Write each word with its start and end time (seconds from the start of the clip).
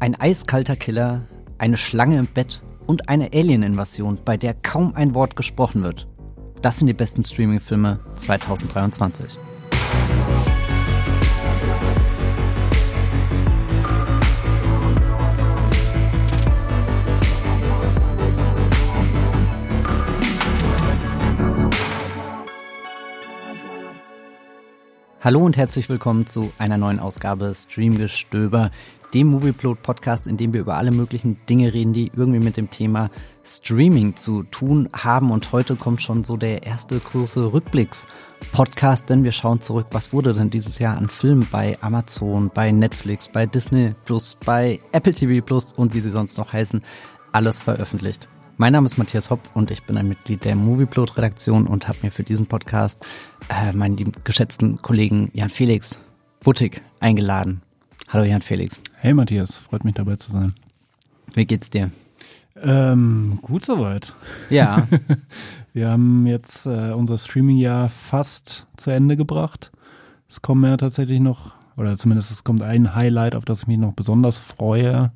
Ein 0.00 0.14
eiskalter 0.14 0.76
Killer, 0.76 1.22
eine 1.58 1.76
Schlange 1.76 2.18
im 2.18 2.28
Bett 2.28 2.62
und 2.86 3.08
eine 3.08 3.32
Alien-Invasion, 3.32 4.20
bei 4.24 4.36
der 4.36 4.54
kaum 4.54 4.94
ein 4.94 5.12
Wort 5.12 5.34
gesprochen 5.34 5.82
wird. 5.82 6.06
Das 6.62 6.78
sind 6.78 6.86
die 6.86 6.92
besten 6.92 7.24
Streaming-Filme 7.24 7.98
2023. 8.14 9.40
Hallo 25.20 25.44
und 25.44 25.56
herzlich 25.56 25.88
willkommen 25.88 26.26
zu 26.28 26.52
einer 26.56 26.78
neuen 26.78 27.00
Ausgabe 27.00 27.52
Streamgestöber, 27.52 28.70
dem 29.14 29.28
Movieplot 29.28 29.82
Podcast, 29.82 30.26
in 30.26 30.36
dem 30.36 30.52
wir 30.52 30.60
über 30.60 30.76
alle 30.76 30.90
möglichen 30.90 31.38
Dinge 31.48 31.72
reden, 31.72 31.92
die 31.92 32.10
irgendwie 32.14 32.40
mit 32.40 32.56
dem 32.56 32.70
Thema 32.70 33.10
Streaming 33.44 34.16
zu 34.16 34.42
tun 34.42 34.88
haben. 34.92 35.30
Und 35.30 35.52
heute 35.52 35.76
kommt 35.76 36.02
schon 36.02 36.24
so 36.24 36.36
der 36.36 36.64
erste 36.64 36.98
große 36.98 37.52
Rückblicks-Podcast, 37.52 39.08
denn 39.08 39.24
wir 39.24 39.32
schauen 39.32 39.60
zurück, 39.60 39.86
was 39.90 40.12
wurde 40.12 40.34
denn 40.34 40.50
dieses 40.50 40.78
Jahr 40.78 40.96
an 40.96 41.08
Filmen 41.08 41.46
bei 41.50 41.78
Amazon, 41.80 42.50
bei 42.52 42.70
Netflix, 42.70 43.28
bei 43.28 43.46
Disney 43.46 43.94
Plus, 44.04 44.36
bei 44.44 44.78
Apple 44.92 45.14
TV 45.14 45.44
Plus 45.44 45.72
und 45.72 45.94
wie 45.94 46.00
sie 46.00 46.12
sonst 46.12 46.38
noch 46.38 46.52
heißen, 46.52 46.82
alles 47.32 47.62
veröffentlicht. 47.62 48.28
Mein 48.60 48.72
Name 48.72 48.86
ist 48.86 48.98
Matthias 48.98 49.30
Hopp 49.30 49.40
und 49.54 49.70
ich 49.70 49.84
bin 49.84 49.96
ein 49.96 50.08
Mitglied 50.08 50.44
der 50.44 50.56
Movieplot-Redaktion 50.56 51.68
und 51.68 51.86
habe 51.86 51.98
mir 52.02 52.10
für 52.10 52.24
diesen 52.24 52.46
Podcast 52.46 53.04
äh, 53.48 53.72
meinen 53.72 54.12
geschätzten 54.24 54.82
Kollegen 54.82 55.30
Jan 55.32 55.48
Felix 55.48 55.98
Buttig 56.40 56.82
eingeladen. 56.98 57.62
Hallo 58.10 58.24
Jan 58.24 58.40
Felix. 58.40 58.80
Hey 58.94 59.12
Matthias, 59.12 59.54
freut 59.54 59.84
mich 59.84 59.92
dabei 59.92 60.16
zu 60.16 60.32
sein. 60.32 60.54
Wie 61.34 61.44
geht's 61.44 61.68
dir? 61.68 61.90
Ähm, 62.56 63.38
gut 63.42 63.66
soweit. 63.66 64.14
Ja. 64.48 64.88
Wir 65.74 65.90
haben 65.90 66.26
jetzt 66.26 66.64
äh, 66.64 66.92
unser 66.92 67.18
Streaming-Jahr 67.18 67.90
fast 67.90 68.66
zu 68.78 68.90
Ende 68.90 69.18
gebracht. 69.18 69.72
Es 70.26 70.40
kommen 70.40 70.64
ja 70.64 70.78
tatsächlich 70.78 71.20
noch 71.20 71.54
oder 71.76 71.98
zumindest 71.98 72.30
es 72.30 72.44
kommt 72.44 72.62
ein 72.62 72.94
Highlight, 72.94 73.34
auf 73.34 73.44
das 73.44 73.60
ich 73.60 73.66
mich 73.66 73.76
noch 73.76 73.92
besonders 73.92 74.38
freue. 74.38 75.12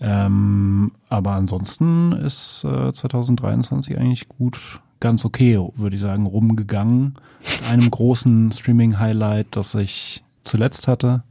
Ähm, 0.00 0.92
aber 1.08 1.32
ansonsten 1.32 2.12
ist 2.12 2.62
äh, 2.62 2.92
2023 2.92 3.98
eigentlich 3.98 4.28
gut, 4.28 4.80
ganz 5.00 5.24
okay, 5.24 5.58
würde 5.74 5.96
ich 5.96 6.02
sagen, 6.02 6.26
rumgegangen. 6.26 7.14
Mit 7.40 7.68
einem 7.68 7.90
großen 7.90 8.52
Streaming-Highlight, 8.52 9.48
das 9.56 9.74
ich 9.74 10.22
zuletzt 10.44 10.86
hatte. 10.86 11.24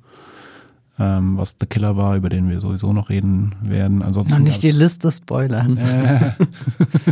Ähm, 0.99 1.37
was 1.37 1.55
The 1.59 1.65
Killer 1.65 1.95
war, 1.95 2.15
über 2.15 2.29
den 2.29 2.49
wir 2.49 2.59
sowieso 2.59 2.91
noch 2.91 3.09
reden 3.09 3.55
werden. 3.61 4.01
Ansonsten 4.01 4.39
noch 4.39 4.45
nicht 4.45 4.61
die 4.61 4.71
Liste 4.71 5.11
spoilern. 5.11 5.77
Äh, 5.77 6.33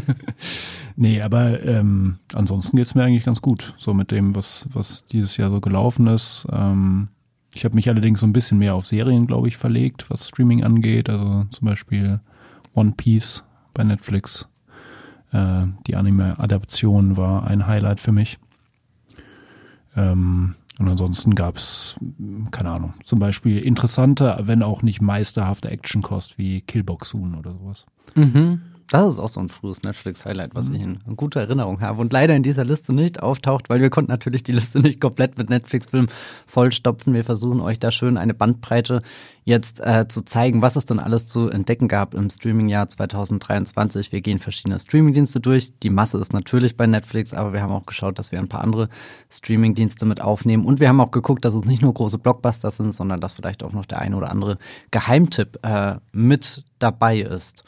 nee, 0.95 1.21
aber 1.21 1.63
ähm, 1.63 2.17
ansonsten 2.33 2.75
geht's 2.77 2.94
mir 2.94 3.03
eigentlich 3.03 3.25
ganz 3.25 3.41
gut. 3.41 3.73
So 3.77 3.94
mit 3.94 4.11
dem, 4.11 4.36
was, 4.36 4.67
was 4.71 5.05
dieses 5.05 5.38
Jahr 5.38 5.49
so 5.49 5.61
gelaufen 5.61 6.08
ist. 6.08 6.45
Ähm, 6.52 7.08
ich 7.53 7.66
habe 7.66 7.75
mich 7.75 7.89
allerdings 7.89 8.19
so 8.19 8.27
ein 8.27 8.33
bisschen 8.33 8.58
mehr 8.58 8.75
auf 8.75 8.86
Serien, 8.86 9.27
glaube 9.27 9.47
ich, 9.47 9.58
verlegt, 9.58 10.09
was 10.09 10.27
Streaming 10.27 10.64
angeht. 10.64 11.09
Also 11.09 11.45
zum 11.49 11.67
Beispiel 11.67 12.19
One 12.73 12.93
Piece 12.95 13.43
bei 13.73 13.83
Netflix. 13.83 14.47
Äh, 15.31 15.67
die 15.88 15.95
Anime-Adaption 15.95 17.17
war 17.17 17.47
ein 17.47 17.66
Highlight 17.66 17.99
für 17.99 18.11
mich. 18.11 18.39
Ähm, 19.95 20.55
und 20.80 20.88
ansonsten 20.88 21.35
gab's 21.35 21.97
keine 22.52 22.72
Ahnung, 22.72 22.94
zum 23.03 23.19
Beispiel 23.19 23.59
interessante, 23.59 24.39
wenn 24.44 24.63
auch 24.63 24.81
nicht 24.81 25.02
meisterhafte 25.02 25.69
Actionkost 25.69 26.38
wie 26.38 26.61
Killboxoon 26.61 27.36
oder 27.36 27.52
sowas. 27.52 27.86
Mhm. 28.16 28.61
Das 28.92 29.14
ist 29.14 29.20
auch 29.20 29.30
so 29.30 29.40
ein 29.40 29.50
frühes 29.50 29.84
Netflix-Highlight, 29.84 30.56
was 30.56 30.70
mhm. 30.70 30.76
ich 30.76 30.82
in, 30.82 31.00
guter 31.16 31.42
Erinnerung 31.42 31.80
habe 31.82 32.02
und 32.02 32.12
leider 32.12 32.36
in 32.36 32.42
dieser 32.42 32.66
Liste 32.66 32.92
nicht 32.92 33.22
auftaucht, 33.22 33.70
weil 33.70 33.82
wir 33.82 33.92
konnten 33.92 34.11
natürlich 34.11 34.42
die 34.42 34.52
Liste 34.52 34.80
nicht 34.80 35.00
komplett 35.00 35.38
mit 35.38 35.50
Netflix-Filmen 35.50 36.10
vollstopfen. 36.48 37.14
Wir 37.14 37.23
versuchen 37.23 37.61
euch 37.61 37.78
da 37.78 37.92
schön 37.92 38.17
eine 38.17 38.33
Bandbreite 38.33 39.04
jetzt 39.45 39.80
äh, 39.80 40.08
zu 40.08 40.26
zeigen, 40.26 40.61
was 40.61 40.76
es 40.76 40.86
dann 40.86 40.99
alles 40.99 41.26
zu 41.26 41.49
entdecken 41.49 41.88
gab 41.88 42.16
im 42.16 42.30
Streaming-Jahr 42.30 42.89
2023. 42.89 44.11
Wir 44.11 44.22
gehen 44.22 44.39
verschiedene 44.39 44.80
Streaming-Dienste 44.80 45.39
durch. 45.39 45.72
Die 45.83 45.89
Masse 45.92 46.17
ist 46.17 46.33
natürlich 46.33 46.76
bei 46.76 46.88
Netflix, 46.88 47.33
aber 47.33 47.54
wir 47.54 47.61
haben 47.61 47.72
auch 47.72 47.86
geschaut, 47.86 48.17
dass 48.17 48.32
wir 48.32 48.39
ein 48.39 48.49
paar 48.49 48.61
andere 48.61 48.89
Streaming-Dienste 49.30 50.05
mit 50.05 50.20
aufnehmen 50.20 50.66
und 50.66 50.80
wir 50.80 50.89
haben 50.89 50.99
auch 50.99 51.11
geguckt, 51.11 51.45
dass 51.45 51.54
es 51.54 51.66
nicht 51.66 51.82
nur 51.83 51.94
große 51.94 52.17
Blockbuster 52.17 52.72
sind, 52.72 52.94
sondern 52.94 53.20
dass 53.20 53.33
vielleicht 53.33 53.64
auch 53.64 53.72
noch 53.72 53.86
der 53.86 53.99
eine 53.99 54.16
oder 54.17 54.32
andere 54.32 54.58
Geheimtipp 54.89 55.60
äh, 55.64 55.98
mit 56.11 56.64
dabei 56.80 57.20
ist. 57.20 57.64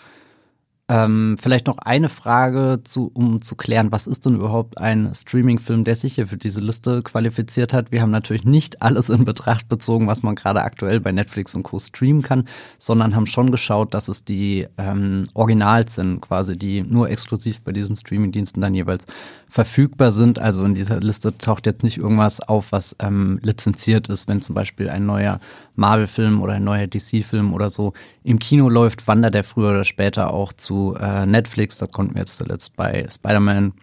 Ähm, 0.91 1.38
vielleicht 1.41 1.68
noch 1.68 1.78
eine 1.78 2.09
Frage, 2.09 2.81
zu, 2.84 3.09
um 3.13 3.41
zu 3.41 3.56
klären, 3.56 3.94
was 3.94 4.07
ist 4.07 4.25
denn 4.25 4.35
überhaupt 4.35 4.78
ein 4.78 5.16
Streaming-Film, 5.16 5.85
der 5.85 5.96
sich 5.96 6.16
hier 6.16 6.28
für 6.28 6.35
diese 6.35 6.59
Liste 6.59 7.02
qualifiziert 7.02 7.72
hat? 7.72 7.94
Wir 7.94 8.02
haben 8.02 8.12
natürlich 8.12 8.44
nicht 8.44 8.81
alles 8.81 9.07
in 9.07 9.24
Betracht 9.24 9.69
bezogen, 9.69 10.07
was 10.07 10.22
man 10.22 10.35
gerade 10.35 10.63
aktuell 10.63 11.00
bei 11.00 11.13
Netflix 11.13 11.56
und 11.56 11.63
Co. 11.63 11.80
streamen 11.80 12.24
kann, 12.24 12.44
sondern 12.78 13.16
haben 13.16 13.25
schon 13.25 13.51
geschaut, 13.51 13.94
dass 13.94 14.09
es 14.09 14.25
die 14.25 14.68
ähm, 14.78 15.24
Originals 15.34 15.96
sind, 15.96 16.19
quasi, 16.19 16.57
die 16.57 16.84
nur 16.84 17.09
exklusiv 17.09 17.62
bei 17.62 17.72
diesen 17.72 17.96
Streaming-Diensten 17.96 18.59
dann 18.59 18.74
jeweils 18.74 19.06
verfügbar 19.51 20.13
sind. 20.13 20.39
Also 20.39 20.63
in 20.63 20.75
dieser 20.75 21.01
Liste 21.01 21.38
taucht 21.38 21.66
jetzt 21.66 21.84
nicht 21.84 21.97
irgendwas 21.97 22.39
auf, 22.39 22.72
was 22.72 22.95
ähm, 23.00 23.38
lizenziert 23.44 24.07
ist, 24.07 24.29
wenn 24.29 24.41
zum 24.41 24.56
Beispiel 24.56 24.89
ein 24.89 25.06
neuer 25.06 25.41
Marvel-Film 25.75 26.41
oder 26.41 26.53
ein 26.53 26.63
neuer 26.63 26.88
DC-Film 26.88 27.53
oder 27.53 27.69
so 27.69 27.91
im 28.23 28.39
Kino 28.39 28.69
läuft, 28.69 29.09
wandert 29.09 29.35
er 29.35 29.44
früher 29.44 29.72
oder 29.72 29.84
später 29.84 30.34
auch 30.34 30.53
zu 30.53 30.95
äh, 30.97 31.25
Netflix. 31.25 31.78
Das 31.78 31.91
konnten 31.91 32.16
wir 32.16 32.22
jetzt 32.22 32.38
zuletzt 32.38 32.78
bei 32.78 33.06
Spider-Man 33.12 33.73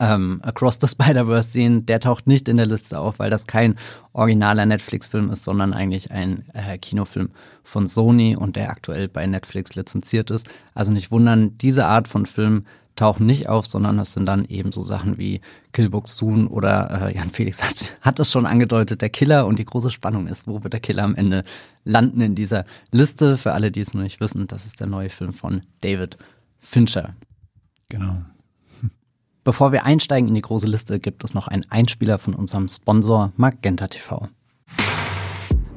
ähm, 0.00 0.40
Across 0.42 0.78
the 0.80 0.88
Spider-Verse 0.88 1.50
sehen. 1.50 1.86
Der 1.86 2.00
taucht 2.00 2.26
nicht 2.26 2.48
in 2.48 2.56
der 2.56 2.66
Liste 2.66 2.98
auf, 2.98 3.20
weil 3.20 3.30
das 3.30 3.46
kein 3.46 3.76
originaler 4.12 4.66
Netflix-Film 4.66 5.30
ist, 5.30 5.44
sondern 5.44 5.72
eigentlich 5.72 6.10
ein 6.10 6.46
äh, 6.52 6.78
Kinofilm 6.78 7.30
von 7.62 7.86
Sony 7.86 8.34
und 8.36 8.56
der 8.56 8.70
aktuell 8.70 9.06
bei 9.06 9.24
Netflix 9.24 9.76
lizenziert 9.76 10.32
ist. 10.32 10.48
Also 10.74 10.90
nicht 10.90 11.12
wundern, 11.12 11.56
diese 11.58 11.86
Art 11.86 12.08
von 12.08 12.26
Film 12.26 12.64
tauchen 13.00 13.24
nicht 13.24 13.48
auf, 13.48 13.66
sondern 13.66 13.96
das 13.96 14.12
sind 14.12 14.26
dann 14.26 14.44
eben 14.44 14.72
so 14.72 14.82
Sachen 14.82 15.16
wie 15.16 15.40
Killboxoon 15.72 16.46
oder 16.46 17.08
äh, 17.08 17.16
Jan 17.16 17.30
Felix 17.30 17.62
hat, 17.62 17.96
hat 18.02 18.20
es 18.20 18.30
schon 18.30 18.44
angedeutet, 18.44 19.00
der 19.00 19.08
Killer 19.08 19.46
und 19.46 19.58
die 19.58 19.64
große 19.64 19.90
Spannung 19.90 20.26
ist, 20.26 20.46
wo 20.46 20.62
wird 20.62 20.74
der 20.74 20.80
Killer 20.80 21.04
am 21.04 21.14
Ende 21.14 21.42
landen 21.82 22.20
in 22.20 22.34
dieser 22.34 22.66
Liste. 22.90 23.38
Für 23.38 23.52
alle, 23.52 23.70
die 23.70 23.80
es 23.80 23.94
noch 23.94 24.02
nicht 24.02 24.20
wissen, 24.20 24.46
das 24.46 24.66
ist 24.66 24.80
der 24.80 24.86
neue 24.86 25.08
Film 25.08 25.32
von 25.32 25.62
David 25.80 26.18
Fincher. 26.58 27.14
Genau. 27.88 28.18
Bevor 29.44 29.72
wir 29.72 29.86
einsteigen 29.86 30.28
in 30.28 30.34
die 30.34 30.42
große 30.42 30.66
Liste, 30.66 31.00
gibt 31.00 31.24
es 31.24 31.32
noch 31.32 31.48
einen 31.48 31.64
Einspieler 31.70 32.18
von 32.18 32.34
unserem 32.34 32.68
Sponsor 32.68 33.32
Magenta 33.36 33.88
TV. 33.88 34.28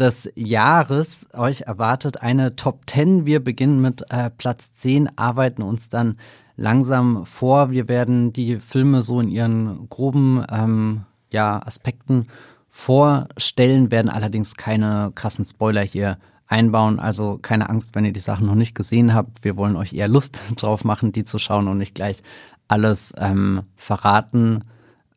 des 0.00 0.30
Jahres. 0.34 1.28
Euch 1.34 1.62
erwartet 1.62 2.22
eine 2.22 2.56
Top 2.56 2.82
10. 2.86 3.26
Wir 3.26 3.42
beginnen 3.44 3.80
mit 3.80 4.10
äh, 4.10 4.30
Platz 4.30 4.72
10, 4.72 5.18
arbeiten 5.18 5.62
uns 5.62 5.88
dann 5.88 6.16
langsam 6.56 7.26
vor. 7.26 7.70
Wir 7.70 7.88
werden 7.88 8.32
die 8.32 8.58
Filme 8.58 9.02
so 9.02 9.20
in 9.20 9.28
ihren 9.28 9.88
groben 9.88 10.44
ähm, 10.50 11.02
ja, 11.30 11.60
Aspekten 11.64 12.26
vorstellen, 12.68 13.90
werden 13.90 14.08
allerdings 14.08 14.56
keine 14.56 15.12
krassen 15.14 15.44
Spoiler 15.44 15.82
hier 15.82 16.18
einbauen. 16.46 16.98
Also 16.98 17.38
keine 17.40 17.68
Angst, 17.68 17.94
wenn 17.94 18.04
ihr 18.04 18.12
die 18.12 18.20
Sachen 18.20 18.46
noch 18.46 18.54
nicht 18.54 18.74
gesehen 18.74 19.14
habt. 19.14 19.44
Wir 19.44 19.56
wollen 19.56 19.76
euch 19.76 19.92
eher 19.92 20.08
Lust 20.08 20.54
drauf 20.56 20.84
machen, 20.84 21.12
die 21.12 21.24
zu 21.24 21.38
schauen 21.38 21.68
und 21.68 21.78
nicht 21.78 21.94
gleich 21.94 22.22
alles 22.68 23.12
ähm, 23.18 23.62
verraten 23.76 24.64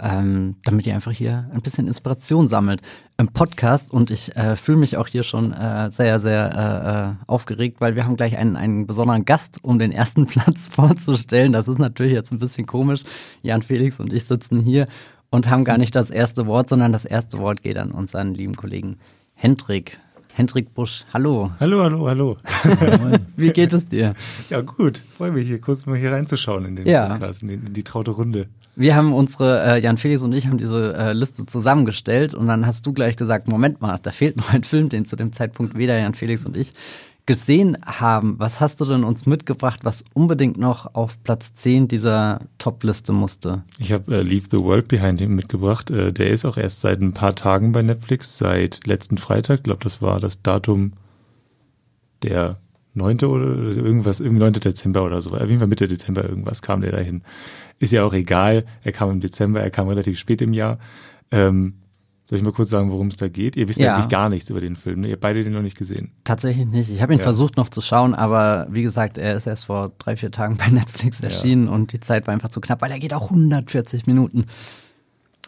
ähm, 0.04 0.56
damit 0.64 0.86
ihr 0.86 0.94
einfach 0.94 1.12
hier 1.12 1.50
ein 1.54 1.62
bisschen 1.62 1.88
Inspiration 1.88 2.48
sammelt 2.48 2.82
im 3.18 3.30
Podcast. 3.30 3.92
Und 3.92 4.12
ich 4.12 4.36
äh, 4.36 4.56
fühle 4.56 4.78
mich 4.78 4.98
auch 4.98 5.08
hier 5.08 5.24
schon 5.24 5.54
äh, 5.54 5.90
sehr, 5.92 6.20
sehr 6.20 7.16
äh, 7.18 7.24
äh, 7.24 7.26
aufgeregt, 7.26 7.80
weil 7.80 7.96
wir 7.96 8.06
haben 8.06 8.18
gleich 8.18 8.38
einen, 8.38 8.58
einen 8.58 8.86
besonderen 8.86 9.24
Gast, 9.24 9.64
um 9.64 9.80
den 9.80 9.92
ersten 9.92 10.26
Platz 10.28 10.68
vorzustellen. 10.68 11.54
Das 11.54 11.68
ist 11.68 11.80
natürlich 11.80 12.14
jetzt 12.14 12.32
ein 12.32 12.40
bisschen 12.40 12.66
komisch. 12.66 13.04
Jan 13.42 13.62
Felix 13.62 14.00
und 14.00 14.12
ich 14.12 14.26
sitzen 14.26 14.60
hier 14.60 14.88
und 15.30 15.50
haben 15.50 15.64
gar 15.64 15.78
nicht 15.78 15.96
das 15.96 16.12
erste 16.12 16.46
Wort, 16.46 16.70
sondern 16.70 16.92
das 16.92 17.06
erste 17.06 17.40
Wort 17.40 17.64
geht 17.64 17.78
an 17.78 17.92
unseren 17.92 18.34
lieben 18.34 18.56
Kollegen 18.56 18.98
Hendrik. 19.34 19.98
Hendrik 20.36 20.74
Busch, 20.74 21.06
hallo. 21.14 21.52
Hallo, 21.60 21.84
hallo, 21.84 22.08
hallo. 22.08 22.38
Wie 23.36 23.52
geht 23.52 23.72
es 23.72 23.88
dir? 23.88 24.16
Ja, 24.50 24.62
gut. 24.62 25.04
Freue 25.16 25.32
mich 25.32 25.48
hier 25.48 25.62
kurz 25.62 25.86
mal 25.86 25.96
hier 25.96 26.12
reinzuschauen 26.12 26.66
in 26.66 26.76
den 26.76 26.88
ja. 26.88 27.08
Podcast, 27.08 27.44
in, 27.44 27.50
den, 27.50 27.68
in 27.68 27.74
die 27.74 27.84
traute 27.84 28.12
Runde. 28.12 28.48
Wir 28.76 28.96
haben 28.96 29.14
unsere, 29.14 29.64
äh, 29.64 29.80
Jan 29.80 29.98
Felix 29.98 30.24
und 30.24 30.34
ich 30.34 30.48
haben 30.48 30.58
diese 30.58 30.96
äh, 30.96 31.14
Liste 31.14 31.46
zusammengestellt 31.46 32.34
und 32.34 32.48
dann 32.48 32.66
hast 32.66 32.86
du 32.86 32.94
gleich 32.94 33.18
gesagt, 33.18 33.48
Moment 33.48 33.82
mal, 33.82 34.00
da 34.02 34.12
fehlt 34.12 34.38
noch 34.38 34.52
ein 34.52 34.64
Film, 34.64 34.90
den 34.90 35.06
zu 35.06 35.16
dem 35.16 35.32
Zeitpunkt 35.32 35.78
weder 35.78 36.00
Jan 36.00 36.16
Felix 36.16 36.46
und 36.46 36.58
ich 36.58 36.74
gesehen 37.26 37.78
haben. 37.86 38.36
Was 38.40 38.60
hast 38.60 38.82
du 38.82 38.86
denn 38.86 39.04
uns 39.04 39.26
mitgebracht, 39.26 39.82
was 39.84 40.04
unbedingt 40.14 40.58
noch 40.58 40.94
auf 40.96 41.22
Platz 41.24 41.54
10 41.54 41.88
dieser 41.88 42.40
Top-Liste 42.58 43.14
musste? 43.14 43.64
Ich 43.78 43.92
habe 43.92 44.18
äh, 44.18 44.22
Leave 44.22 44.48
the 44.52 44.60
World 44.60 44.88
Behind 44.88 45.22
mitgebracht. 45.30 45.90
Äh, 45.90 46.12
der 46.12 46.32
ist 46.32 46.46
auch 46.46 46.58
erst 46.58 46.82
seit 46.82 47.00
ein 47.00 47.14
paar 47.14 47.36
Tagen 47.36 47.72
bei 47.72 47.82
Netflix, 47.82 48.38
seit 48.38 48.86
letzten 48.86 49.18
Freitag. 49.18 49.64
Glaube, 49.64 49.84
das 49.84 50.02
war 50.02 50.20
das 50.20 50.42
Datum 50.42 50.94
der 52.24 52.58
9. 52.94 53.20
oder 53.24 53.46
irgendwas, 53.46 54.20
irgendwie 54.20 54.40
9. 54.40 54.54
Dezember 54.54 55.04
oder 55.04 55.22
so. 55.22 55.32
Auf 55.32 55.42
jeden 55.42 55.60
Fall 55.60 55.68
Mitte 55.68 55.88
Dezember 55.88 56.24
irgendwas 56.24 56.62
kam 56.62 56.82
der 56.82 56.92
dahin. 56.92 57.24
Ist 57.80 57.92
ja 57.92 58.04
auch 58.04 58.14
egal. 58.14 58.66
Er 58.84 58.92
kam 58.92 59.10
im 59.10 59.20
Dezember, 59.20 59.62
er 59.62 59.72
kam 59.72 59.88
relativ 59.88 60.20
spät 60.20 60.42
im 60.42 60.54
Jahr. 60.54 60.78
Ähm, 61.32 61.76
soll 62.26 62.38
ich 62.38 62.46
mal 62.46 62.54
kurz 62.54 62.70
sagen, 62.70 62.90
worum 62.90 63.08
es 63.08 63.18
da 63.18 63.28
geht? 63.28 63.58
Ihr 63.58 63.68
wisst 63.68 63.82
ja. 63.82 63.96
eigentlich 63.96 64.10
gar 64.10 64.30
nichts 64.30 64.50
über 64.50 64.62
den 64.62 64.76
Film, 64.76 65.02
ne? 65.02 65.08
Ihr 65.08 65.14
habt 65.14 65.22
beide 65.22 65.42
den 65.42 65.52
noch 65.52 65.62
nicht 65.62 65.78
gesehen. 65.78 66.12
Tatsächlich 66.24 66.66
nicht. 66.66 66.90
Ich 66.90 67.02
habe 67.02 67.14
ihn 67.14 67.20
ja. 67.20 67.24
versucht 67.24 67.58
noch 67.58 67.68
zu 67.68 67.82
schauen, 67.82 68.16
aber 68.16 68.68
wie 68.70 68.82
gesagt, 68.82 69.18
er 69.18 69.36
ist 69.36 69.46
erst 69.46 69.66
vor 69.66 69.92
drei, 69.98 70.16
vier 70.16 70.32
Tagen 70.32 70.56
bei 70.56 70.68
Netflix 70.72 71.20
erschienen 71.20 71.66
ja. 71.66 71.74
und 71.74 71.92
die 71.92 72.00
Zeit 72.00 72.26
war 72.28 72.34
einfach 72.34 72.50
zu 72.50 72.62
knapp, 72.62 72.82
weil 72.82 72.92
er 72.92 73.00
geht 73.00 73.14
auch 73.14 73.30
140 73.30 74.08
Minuten. 74.08 74.46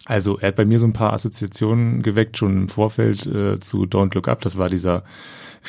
Also 0.05 0.37
er 0.37 0.49
hat 0.49 0.57
bei 0.57 0.65
mir 0.65 0.79
so 0.79 0.85
ein 0.85 0.93
paar 0.93 1.13
Assoziationen 1.13 2.01
geweckt, 2.03 2.37
schon 2.37 2.57
im 2.57 2.69
Vorfeld 2.69 3.25
äh, 3.25 3.59
zu 3.59 3.83
Don't 3.83 4.13
Look 4.13 4.27
Up. 4.27 4.41
Das 4.41 4.57
war 4.57 4.69
dieser 4.69 5.03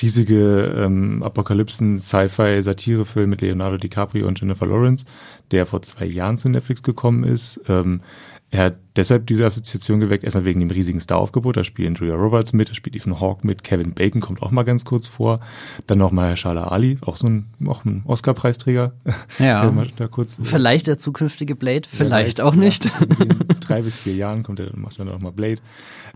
riesige 0.03 0.75
ähm, 0.77 1.23
Apokalypsen-Sci-Fi-Satirefilm 1.23 3.31
mit 3.31 3.41
Leonardo 3.41 3.77
DiCaprio 3.77 4.27
und 4.27 4.41
Jennifer 4.41 4.67
Lawrence, 4.67 5.05
der 5.51 5.67
vor 5.67 5.83
zwei 5.83 6.07
Jahren 6.07 6.39
zu 6.39 6.49
Netflix 6.49 6.83
gekommen 6.83 7.23
ist. 7.25 7.61
Ähm, 7.69 8.01
er 8.49 8.67
hat 8.67 8.79
deshalb 8.95 9.27
diese 9.27 9.45
Assoziation 9.45 9.99
geweckt, 9.99 10.23
erstmal 10.23 10.45
wegen 10.45 10.61
dem 10.61 10.71
riesigen 10.71 11.01
Star-Aufgebot. 11.01 11.57
Da 11.57 11.65
spielen 11.65 11.97
Julia 11.97 12.15
Roberts 12.15 12.53
mit, 12.53 12.71
da 12.71 12.75
spielt 12.75 12.95
Ethan 12.95 13.21
Hawke 13.21 13.45
mit, 13.45 13.65
Kevin 13.65 13.93
Bacon 13.93 14.21
kommt 14.21 14.41
auch 14.41 14.53
mal 14.53 14.63
ganz 14.63 14.85
kurz 14.85 15.09
vor. 15.09 15.41
Dann 15.89 15.99
noch 15.99 16.13
mal 16.13 16.37
Shala 16.37 16.69
Ali, 16.69 16.99
auch 17.01 17.17
so 17.17 17.27
ein, 17.27 17.47
auch 17.67 17.85
ein 17.85 18.03
Oscar-Preisträger. 18.05 18.93
Ja. 19.41 19.69
da 19.97 20.07
kurz, 20.07 20.39
äh, 20.39 20.45
vielleicht 20.45 20.87
der 20.87 20.99
zukünftige 20.99 21.57
Blade, 21.57 21.89
vielleicht 21.89 22.41
auch 22.41 22.55
nicht. 22.55 22.85
Ja, 22.85 22.93
in 23.21 23.37
drei 23.61 23.83
bis 23.83 23.97
vier 23.97 24.15
Jahren 24.15 24.45
kommt 24.45 24.61
er, 24.61 24.67
dann 24.67 24.81
macht 24.81 24.99
er 24.99 25.07
noch 25.07 25.21
mal 25.21 25.33
Blade. 25.33 25.61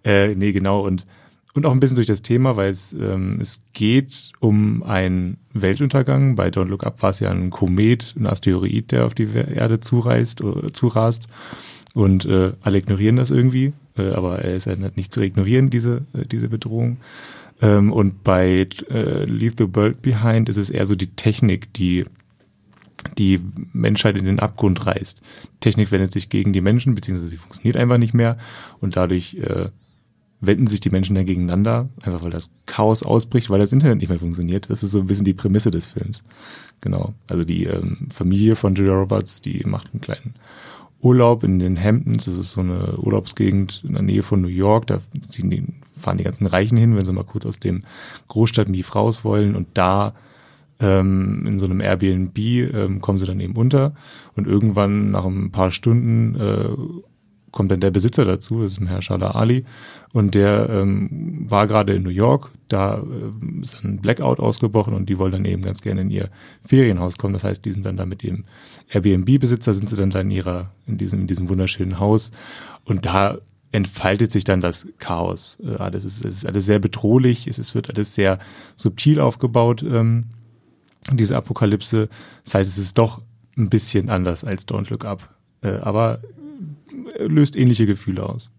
Äh, 0.05 0.35
nee, 0.37 0.53
genau. 0.53 0.87
Und 0.87 1.06
und 1.55 1.67
auch 1.67 1.73
ein 1.73 1.81
bisschen 1.81 1.97
durch 1.97 2.06
das 2.06 2.23
Thema, 2.23 2.56
weil 2.56 2.70
es, 2.70 2.93
ähm, 2.93 3.38
es 3.41 3.61
geht 3.73 4.31
um 4.38 4.82
einen 4.85 5.38
Weltuntergang. 5.52 6.37
Bei 6.37 6.49
Don't 6.49 6.69
Look 6.69 6.85
Up 6.85 7.02
war 7.02 7.11
es 7.11 7.20
ja 7.20 7.31
ein 7.31 7.50
Komet, 7.50 8.14
ein 8.17 8.26
Asteroid, 8.26 8.93
der 8.93 9.06
auf 9.06 9.14
die 9.14 9.29
Erde 9.32 9.81
zureist, 9.81 10.43
äh, 10.43 10.73
zurast. 10.73 11.26
Und 11.93 12.25
äh, 12.25 12.52
alle 12.61 12.79
ignorieren 12.79 13.17
das 13.17 13.31
irgendwie, 13.31 13.73
äh, 13.97 14.11
aber 14.11 14.38
er 14.38 14.55
ist 14.55 14.67
halt 14.69 14.97
nicht 14.97 15.12
zu 15.12 15.20
ignorieren, 15.20 15.70
diese, 15.70 16.02
äh, 16.14 16.25
diese 16.25 16.49
Bedrohung. 16.49 16.99
Ähm, 17.61 17.93
und 17.93 18.23
bei 18.23 18.69
äh, 18.88 19.25
Leave 19.25 19.56
the 19.58 19.75
World 19.75 20.02
Behind 20.02 20.49
ist 20.49 20.56
es 20.56 20.70
eher 20.70 20.87
so 20.87 20.94
die 20.94 21.08
Technik, 21.08 21.73
die 21.75 22.05
die 23.17 23.41
Menschheit 23.73 24.17
in 24.19 24.26
den 24.26 24.41
Abgrund 24.41 24.85
reißt. 24.85 25.23
Technik 25.61 25.91
wendet 25.91 26.12
sich 26.12 26.29
gegen 26.29 26.52
die 26.52 26.61
Menschen, 26.61 26.94
beziehungsweise 26.94 27.31
sie 27.31 27.38
funktioniert 27.38 27.79
einfach 27.79 27.97
nicht 27.97 28.12
mehr 28.12 28.37
und 28.81 28.94
dadurch 28.97 29.35
äh, 29.37 29.70
wenden 30.41 30.67
sich 30.67 30.81
die 30.81 30.91
Menschen 30.91 31.15
dann 31.15 31.27
gegeneinander, 31.27 31.89
einfach 32.03 32.23
weil 32.23 32.31
das 32.31 32.51
Chaos 32.67 33.03
ausbricht, 33.03 33.51
weil 33.51 33.59
das 33.59 33.73
Internet 33.73 33.99
nicht 33.99 34.09
mehr 34.09 34.19
funktioniert. 34.19 34.71
Das 34.71 34.83
ist 34.83 34.93
so 34.93 35.01
ein 35.01 35.07
bisschen 35.07 35.25
die 35.25 35.35
Prämisse 35.35 35.71
des 35.71 35.87
Films. 35.87 36.23
Genau. 36.81 37.15
Also 37.29 37.45
die 37.45 37.65
ähm, 37.65 38.09
Familie 38.13 38.57
von 38.57 38.75
Julia 38.75 38.95
Roberts, 38.95 39.43
die 39.43 39.63
macht 39.67 39.91
einen 39.93 40.01
kleinen 40.01 40.35
Urlaub 41.03 41.45
in 41.45 41.59
den 41.59 41.83
Hamptons. 41.83 42.25
Das 42.25 42.39
ist 42.39 42.53
so 42.53 42.61
eine 42.61 42.99
Urlaubsgegend 42.99 43.85
in 43.87 43.95
der 43.95 44.03
Nähe 44.03 44.23
von 44.23 44.41
New 44.41 44.49
York. 44.49 44.87
Da 44.87 45.01
ziehen 45.29 45.51
die, 45.51 45.65
fahren 45.93 46.19
die 46.19 46.25
ganzen 46.25 46.47
Reichen 46.47 46.79
hin, 46.79 46.97
wenn 46.97 47.05
sie 47.05 47.13
mal 47.13 47.25
kurz 47.25 47.45
aus 47.45 47.59
dem 47.59 47.85
Großstadtmief 48.29 48.95
raus 48.95 49.25
wollen. 49.25 49.55
Und 49.55 49.69
da 49.75 50.15
ähm, 50.81 51.47
in 51.47 51.59
so 51.59 51.67
einem 51.67 51.81
Airbnb 51.81 52.39
ähm, 52.39 53.01
kommen 53.01 53.19
sie 53.19 53.27
dann 53.27 53.41
eben 53.41 53.57
unter. 53.57 53.95
Und 54.37 54.47
irgendwann 54.47 55.11
nach 55.11 55.25
ein 55.27 55.53
paar 55.53 55.71
Stunden 55.71 56.35
äh, 56.37 56.69
kommt 57.52 57.70
dann 57.70 57.81
der 57.81 57.91
Besitzer 57.91 58.25
dazu, 58.25 58.62
das 58.62 58.79
ist 58.79 58.81
Herr 58.88 59.02
Shala 59.02 59.32
Ali, 59.32 59.64
und 60.12 60.35
der 60.35 60.69
ähm, 60.70 61.47
war 61.49 61.67
gerade 61.67 61.94
in 61.94 62.02
New 62.02 62.11
York, 62.11 62.50
da 62.69 62.99
äh, 62.99 63.61
ist 63.61 63.82
ein 63.82 64.00
Blackout 64.00 64.41
ausgebrochen 64.41 64.94
und 64.94 65.08
die 65.08 65.19
wollen 65.19 65.32
dann 65.32 65.44
eben 65.44 65.62
ganz 65.62 65.81
gerne 65.82 66.02
in 66.02 66.11
ihr 66.11 66.31
Ferienhaus 66.64 67.19
kommen. 67.19 67.35
Das 67.35 67.44
heißt, 67.44 67.64
die 67.64 67.73
sind 67.73 67.85
dann 67.87 67.97
da 67.97 68.06
mit 68.06 68.23
dem 68.23 68.44
Airbnb-Besitzer, 68.88 69.75
sind 69.75 69.88
sie 69.88 69.97
dann 69.97 70.11
da 70.11 70.20
in 70.20 70.31
ihrer, 70.31 70.70
in 70.87 70.99
diesem, 70.99 71.23
in 71.23 71.26
diesem 71.26 71.49
wunderschönen 71.49 71.99
Haus 71.99 72.31
und 72.85 73.06
da 73.06 73.38
entfaltet 73.73 74.32
sich 74.32 74.44
dann 74.44 74.61
das 74.61 74.88
Chaos. 74.99 75.58
Äh, 75.64 75.76
alles 75.76 76.05
ist, 76.05 76.25
es 76.25 76.38
ist 76.38 76.47
alles 76.47 76.67
sehr 76.67 76.79
bedrohlich, 76.79 77.47
es 77.47 77.58
ist, 77.58 77.75
wird 77.75 77.91
alles 77.91 78.14
sehr 78.14 78.38
subtil 78.76 79.20
aufgebaut, 79.20 79.82
ähm, 79.82 80.26
diese 81.12 81.37
Apokalypse. 81.37 82.08
Das 82.44 82.55
heißt, 82.55 82.69
es 82.70 82.79
ist 82.79 82.99
doch 82.99 83.23
ein 83.56 83.70
bisschen 83.70 84.11
anders 84.11 84.44
als 84.44 84.67
Don't 84.67 84.91
Look 84.91 85.05
Up. 85.05 85.29
Äh, 85.62 85.76
aber 85.79 86.20
löst 87.29 87.57
ähnliche 87.57 87.87
Gefühle 87.87 88.29
aus. 88.29 88.51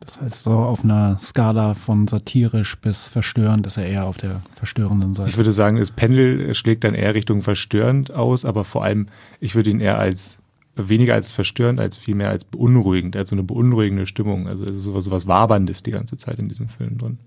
Das 0.00 0.20
heißt, 0.20 0.42
so 0.44 0.52
auf 0.52 0.84
einer 0.84 1.18
Skala 1.18 1.74
von 1.74 2.06
satirisch 2.06 2.76
bis 2.76 3.08
verstörend 3.08 3.66
ist 3.66 3.78
er 3.78 3.86
eher 3.86 4.04
auf 4.04 4.18
der 4.18 4.42
verstörenden 4.52 5.14
Seite. 5.14 5.30
Ich 5.30 5.36
würde 5.38 5.52
sagen, 5.52 5.78
das 5.78 5.90
Pendel 5.90 6.54
schlägt 6.54 6.84
dann 6.84 6.94
eher 6.94 7.14
Richtung 7.14 7.40
verstörend 7.40 8.12
aus, 8.12 8.44
aber 8.44 8.64
vor 8.64 8.84
allem, 8.84 9.06
ich 9.40 9.54
würde 9.54 9.70
ihn 9.70 9.80
eher 9.80 9.98
als 9.98 10.38
weniger 10.76 11.14
als 11.14 11.32
verstörend, 11.32 11.80
als 11.80 11.96
vielmehr 11.96 12.28
als 12.28 12.44
beunruhigend, 12.44 13.16
als 13.16 13.30
so 13.30 13.34
eine 13.34 13.42
beunruhigende 13.42 14.06
Stimmung. 14.06 14.46
Also 14.46 14.64
es 14.64 14.72
ist 14.72 14.82
sowas, 14.82 15.06
sowas 15.06 15.26
Waberndes 15.26 15.82
die 15.82 15.92
ganze 15.92 16.18
Zeit 16.18 16.38
in 16.38 16.48
diesem 16.48 16.68
Film 16.68 16.98
drin. 16.98 17.18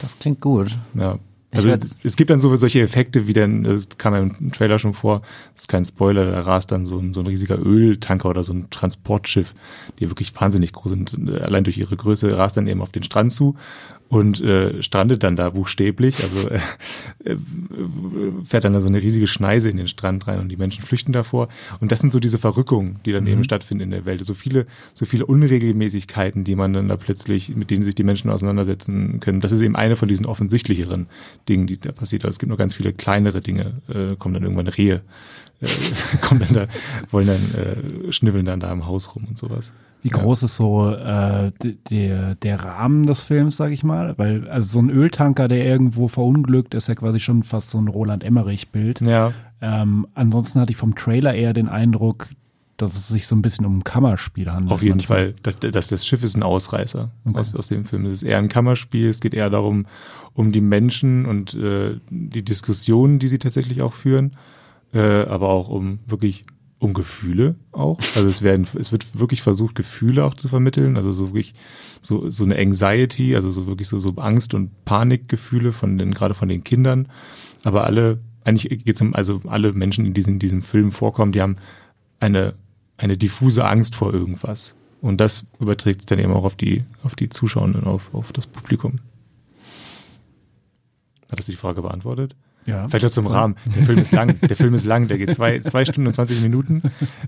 Das 0.00 0.18
klingt 0.18 0.40
gut. 0.40 0.78
Ja. 0.94 1.18
Also 1.50 1.74
es 2.02 2.16
gibt 2.16 2.28
dann 2.28 2.38
so 2.38 2.54
solche 2.56 2.82
Effekte, 2.82 3.26
wie 3.26 3.32
dann, 3.32 3.64
das 3.64 3.88
kam 3.96 4.12
ja 4.12 4.20
im 4.20 4.52
Trailer 4.52 4.78
schon 4.78 4.92
vor, 4.92 5.22
das 5.54 5.62
ist 5.62 5.68
kein 5.68 5.84
Spoiler, 5.84 6.30
da 6.30 6.40
rast 6.42 6.70
dann 6.70 6.84
so 6.84 6.98
ein, 6.98 7.14
so 7.14 7.20
ein 7.20 7.26
riesiger 7.26 7.58
Öltanker 7.58 8.28
oder 8.28 8.44
so 8.44 8.52
ein 8.52 8.68
Transportschiff, 8.68 9.54
die 9.98 10.10
wirklich 10.10 10.38
wahnsinnig 10.38 10.72
groß 10.72 10.90
sind, 10.90 11.16
allein 11.40 11.64
durch 11.64 11.78
ihre 11.78 11.96
Größe, 11.96 12.36
rast 12.36 12.58
dann 12.58 12.66
eben 12.66 12.82
auf 12.82 12.92
den 12.92 13.02
Strand 13.02 13.32
zu 13.32 13.56
und 14.08 14.40
äh, 14.40 14.82
strandet 14.82 15.22
dann 15.22 15.36
da 15.36 15.50
buchstäblich, 15.50 16.22
also 16.22 16.48
äh, 16.48 16.60
äh, 17.24 17.36
fährt 18.42 18.64
dann 18.64 18.72
da 18.72 18.80
so 18.80 18.88
eine 18.88 19.02
riesige 19.02 19.26
Schneise 19.26 19.68
in 19.68 19.76
den 19.76 19.86
Strand 19.86 20.26
rein 20.26 20.40
und 20.40 20.48
die 20.48 20.56
Menschen 20.56 20.82
flüchten 20.82 21.12
davor. 21.12 21.48
Und 21.80 21.92
das 21.92 22.00
sind 22.00 22.10
so 22.10 22.18
diese 22.18 22.38
Verrückungen, 22.38 23.00
die 23.04 23.12
dann 23.12 23.24
mhm. 23.24 23.30
eben 23.30 23.44
stattfinden 23.44 23.84
in 23.84 23.90
der 23.90 24.06
Welt. 24.06 24.24
So 24.24 24.34
viele, 24.34 24.66
so 24.94 25.04
viele 25.04 25.26
Unregelmäßigkeiten, 25.26 26.44
die 26.44 26.56
man 26.56 26.72
dann 26.72 26.88
da 26.88 26.96
plötzlich, 26.96 27.54
mit 27.54 27.70
denen 27.70 27.82
sich 27.82 27.94
die 27.94 28.04
Menschen 28.04 28.30
auseinandersetzen 28.30 29.20
können. 29.20 29.40
Das 29.40 29.52
ist 29.52 29.60
eben 29.60 29.76
eine 29.76 29.96
von 29.96 30.08
diesen 30.08 30.26
offensichtlicheren 30.26 31.06
Dingen, 31.48 31.66
die 31.66 31.78
da 31.78 31.92
passiert. 31.92 32.24
Aber 32.24 32.30
es 32.30 32.38
gibt 32.38 32.50
noch 32.50 32.58
ganz 32.58 32.74
viele 32.74 32.94
kleinere 32.94 33.42
Dinge, 33.42 33.74
äh, 33.88 34.16
kommen 34.16 34.34
dann 34.34 34.42
irgendwann 34.42 34.68
Rehe, 34.68 35.02
äh, 35.60 35.66
kommen 36.22 36.40
dann 36.40 36.54
da, 36.54 36.66
wollen 37.10 37.26
dann, 37.26 38.06
äh, 38.08 38.12
schnüffeln 38.12 38.46
dann 38.46 38.60
da 38.60 38.72
im 38.72 38.86
Haus 38.86 39.14
rum 39.14 39.26
und 39.28 39.36
sowas. 39.36 39.72
Wie 40.02 40.10
groß 40.10 40.42
ja. 40.42 40.46
ist 40.46 40.56
so 40.56 40.90
äh, 40.90 41.50
der, 41.90 42.34
der 42.36 42.64
Rahmen 42.64 43.06
des 43.06 43.22
Films, 43.22 43.56
sag 43.56 43.72
ich 43.72 43.82
mal? 43.82 44.16
Weil 44.16 44.48
also 44.48 44.68
so 44.68 44.78
ein 44.80 44.90
Öltanker, 44.90 45.48
der 45.48 45.64
irgendwo 45.66 46.08
verunglückt, 46.08 46.74
ist 46.74 46.88
ja 46.88 46.94
quasi 46.94 47.18
schon 47.20 47.42
fast 47.42 47.70
so 47.70 47.78
ein 47.78 47.88
Roland 47.88 48.22
Emmerich-Bild. 48.22 49.00
Ja. 49.00 49.32
Ähm, 49.60 50.06
ansonsten 50.14 50.60
hatte 50.60 50.70
ich 50.70 50.76
vom 50.76 50.94
Trailer 50.94 51.34
eher 51.34 51.52
den 51.52 51.68
Eindruck, 51.68 52.28
dass 52.76 52.96
es 52.96 53.08
sich 53.08 53.26
so 53.26 53.34
ein 53.34 53.42
bisschen 53.42 53.66
um 53.66 53.78
ein 53.78 53.84
Kammerspiel 53.84 54.50
handelt. 54.52 54.70
Auf 54.72 54.82
jeden 54.82 54.98
manchmal. 54.98 55.18
Fall. 55.18 55.34
Das, 55.42 55.58
das, 55.58 55.88
das 55.88 56.06
Schiff 56.06 56.22
ist 56.22 56.36
ein 56.36 56.44
Ausreißer 56.44 57.10
okay. 57.24 57.38
aus, 57.38 57.54
aus 57.56 57.66
dem 57.66 57.84
Film. 57.84 58.06
Es 58.06 58.12
ist 58.12 58.22
eher 58.22 58.38
ein 58.38 58.48
Kammerspiel. 58.48 59.08
Es 59.08 59.18
geht 59.20 59.34
eher 59.34 59.50
darum, 59.50 59.86
um 60.32 60.52
die 60.52 60.60
Menschen 60.60 61.26
und 61.26 61.54
äh, 61.54 61.98
die 62.08 62.44
Diskussionen, 62.44 63.18
die 63.18 63.26
sie 63.26 63.38
tatsächlich 63.38 63.82
auch 63.82 63.94
führen, 63.94 64.36
äh, 64.94 65.24
aber 65.24 65.48
auch 65.48 65.68
um 65.68 65.98
wirklich 66.06 66.44
um 66.78 66.94
Gefühle 66.94 67.56
auch. 67.72 67.98
Also 68.14 68.28
es 68.28 68.42
werden, 68.42 68.66
es 68.78 68.92
wird 68.92 69.18
wirklich 69.18 69.42
versucht, 69.42 69.74
Gefühle 69.74 70.24
auch 70.24 70.34
zu 70.34 70.48
vermitteln. 70.48 70.96
Also 70.96 71.12
so 71.12 71.28
wirklich 71.28 71.54
so, 72.00 72.30
so 72.30 72.44
eine 72.44 72.56
Anxiety, 72.56 73.34
also 73.34 73.50
so 73.50 73.66
wirklich 73.66 73.88
so, 73.88 73.98
so 73.98 74.14
Angst- 74.16 74.54
und 74.54 74.84
Panikgefühle 74.84 75.72
von 75.72 75.98
den, 75.98 76.14
gerade 76.14 76.34
von 76.34 76.48
den 76.48 76.62
Kindern. 76.62 77.08
Aber 77.64 77.84
alle, 77.84 78.20
eigentlich 78.44 78.84
geht's 78.84 79.00
um, 79.00 79.14
also 79.14 79.40
alle 79.46 79.72
Menschen, 79.72 80.04
die 80.04 80.08
in 80.08 80.14
diesem, 80.14 80.38
diesem 80.38 80.62
Film 80.62 80.92
vorkommen, 80.92 81.32
die 81.32 81.42
haben 81.42 81.56
eine, 82.20 82.54
eine 82.96 83.16
diffuse 83.16 83.64
Angst 83.64 83.96
vor 83.96 84.14
irgendwas. 84.14 84.74
Und 85.00 85.20
das 85.20 85.44
überträgt 85.60 86.00
es 86.00 86.06
dann 86.06 86.18
eben 86.18 86.32
auch 86.32 86.44
auf 86.44 86.56
die, 86.56 86.84
auf 87.02 87.14
die 87.14 87.28
Zuschauenden, 87.28 87.84
auf, 87.84 88.14
auf 88.14 88.32
das 88.32 88.46
Publikum. 88.46 89.00
Hat 91.30 91.38
das 91.38 91.46
die 91.46 91.56
Frage 91.56 91.82
beantwortet? 91.82 92.36
Ja. 92.68 92.86
Vielleicht 92.86 93.04
noch 93.04 93.10
zum 93.10 93.26
Rahmen. 93.26 93.56
Der 93.64 93.82
Film 93.82 93.98
ist 93.98 94.12
lang. 94.12 94.38
Der 94.42 94.54
Film 94.54 94.74
ist 94.74 94.84
lang. 94.84 95.08
Der 95.08 95.16
geht 95.16 95.32
zwei, 95.32 95.58
zwei 95.60 95.86
Stunden 95.86 96.06
und 96.06 96.12
20 96.12 96.42
Minuten. 96.42 96.82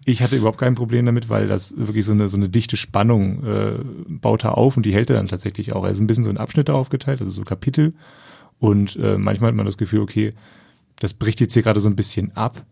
Ich 0.04 0.22
hatte 0.22 0.36
überhaupt 0.36 0.58
kein 0.58 0.74
Problem 0.74 1.06
damit, 1.06 1.30
weil 1.30 1.48
das 1.48 1.74
wirklich 1.78 2.04
so 2.04 2.12
eine, 2.12 2.28
so 2.28 2.36
eine 2.36 2.50
dichte 2.50 2.76
Spannung 2.76 3.42
äh, 3.44 3.78
baut 4.06 4.44
er 4.44 4.58
auf 4.58 4.76
und 4.76 4.84
die 4.84 4.92
hält 4.92 5.08
er 5.08 5.16
dann 5.16 5.28
tatsächlich 5.28 5.72
auch. 5.72 5.84
Er 5.84 5.92
ist 5.92 5.98
ein 5.98 6.06
bisschen 6.06 6.24
so 6.24 6.30
in 6.30 6.36
Abschnitte 6.36 6.74
aufgeteilt, 6.74 7.20
also 7.20 7.32
so 7.32 7.42
Kapitel. 7.44 7.94
Und 8.58 8.96
äh, 8.96 9.16
manchmal 9.16 9.48
hat 9.48 9.56
man 9.56 9.64
das 9.64 9.78
Gefühl, 9.78 10.00
okay, 10.00 10.34
das 10.98 11.14
bricht 11.14 11.40
jetzt 11.40 11.54
hier 11.54 11.62
gerade 11.62 11.80
so 11.80 11.88
ein 11.88 11.96
bisschen 11.96 12.36
ab. 12.36 12.66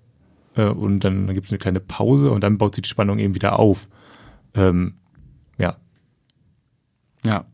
Äh, 0.55 0.67
und 0.67 1.01
dann, 1.01 1.27
dann 1.27 1.35
gibt 1.35 1.47
es 1.47 1.53
eine 1.53 1.59
kleine 1.59 1.81
Pause 1.81 2.31
und 2.31 2.45
dann 2.45 2.59
baut 2.59 2.75
sich 2.75 2.83
die 2.83 2.91
Spannung 2.91 3.19
eben 3.19 3.35
wieder 3.35 3.59
auf. 3.59 3.89
Ähm, 4.53 4.97
ja. 5.57 5.79
Ja. 7.25 7.47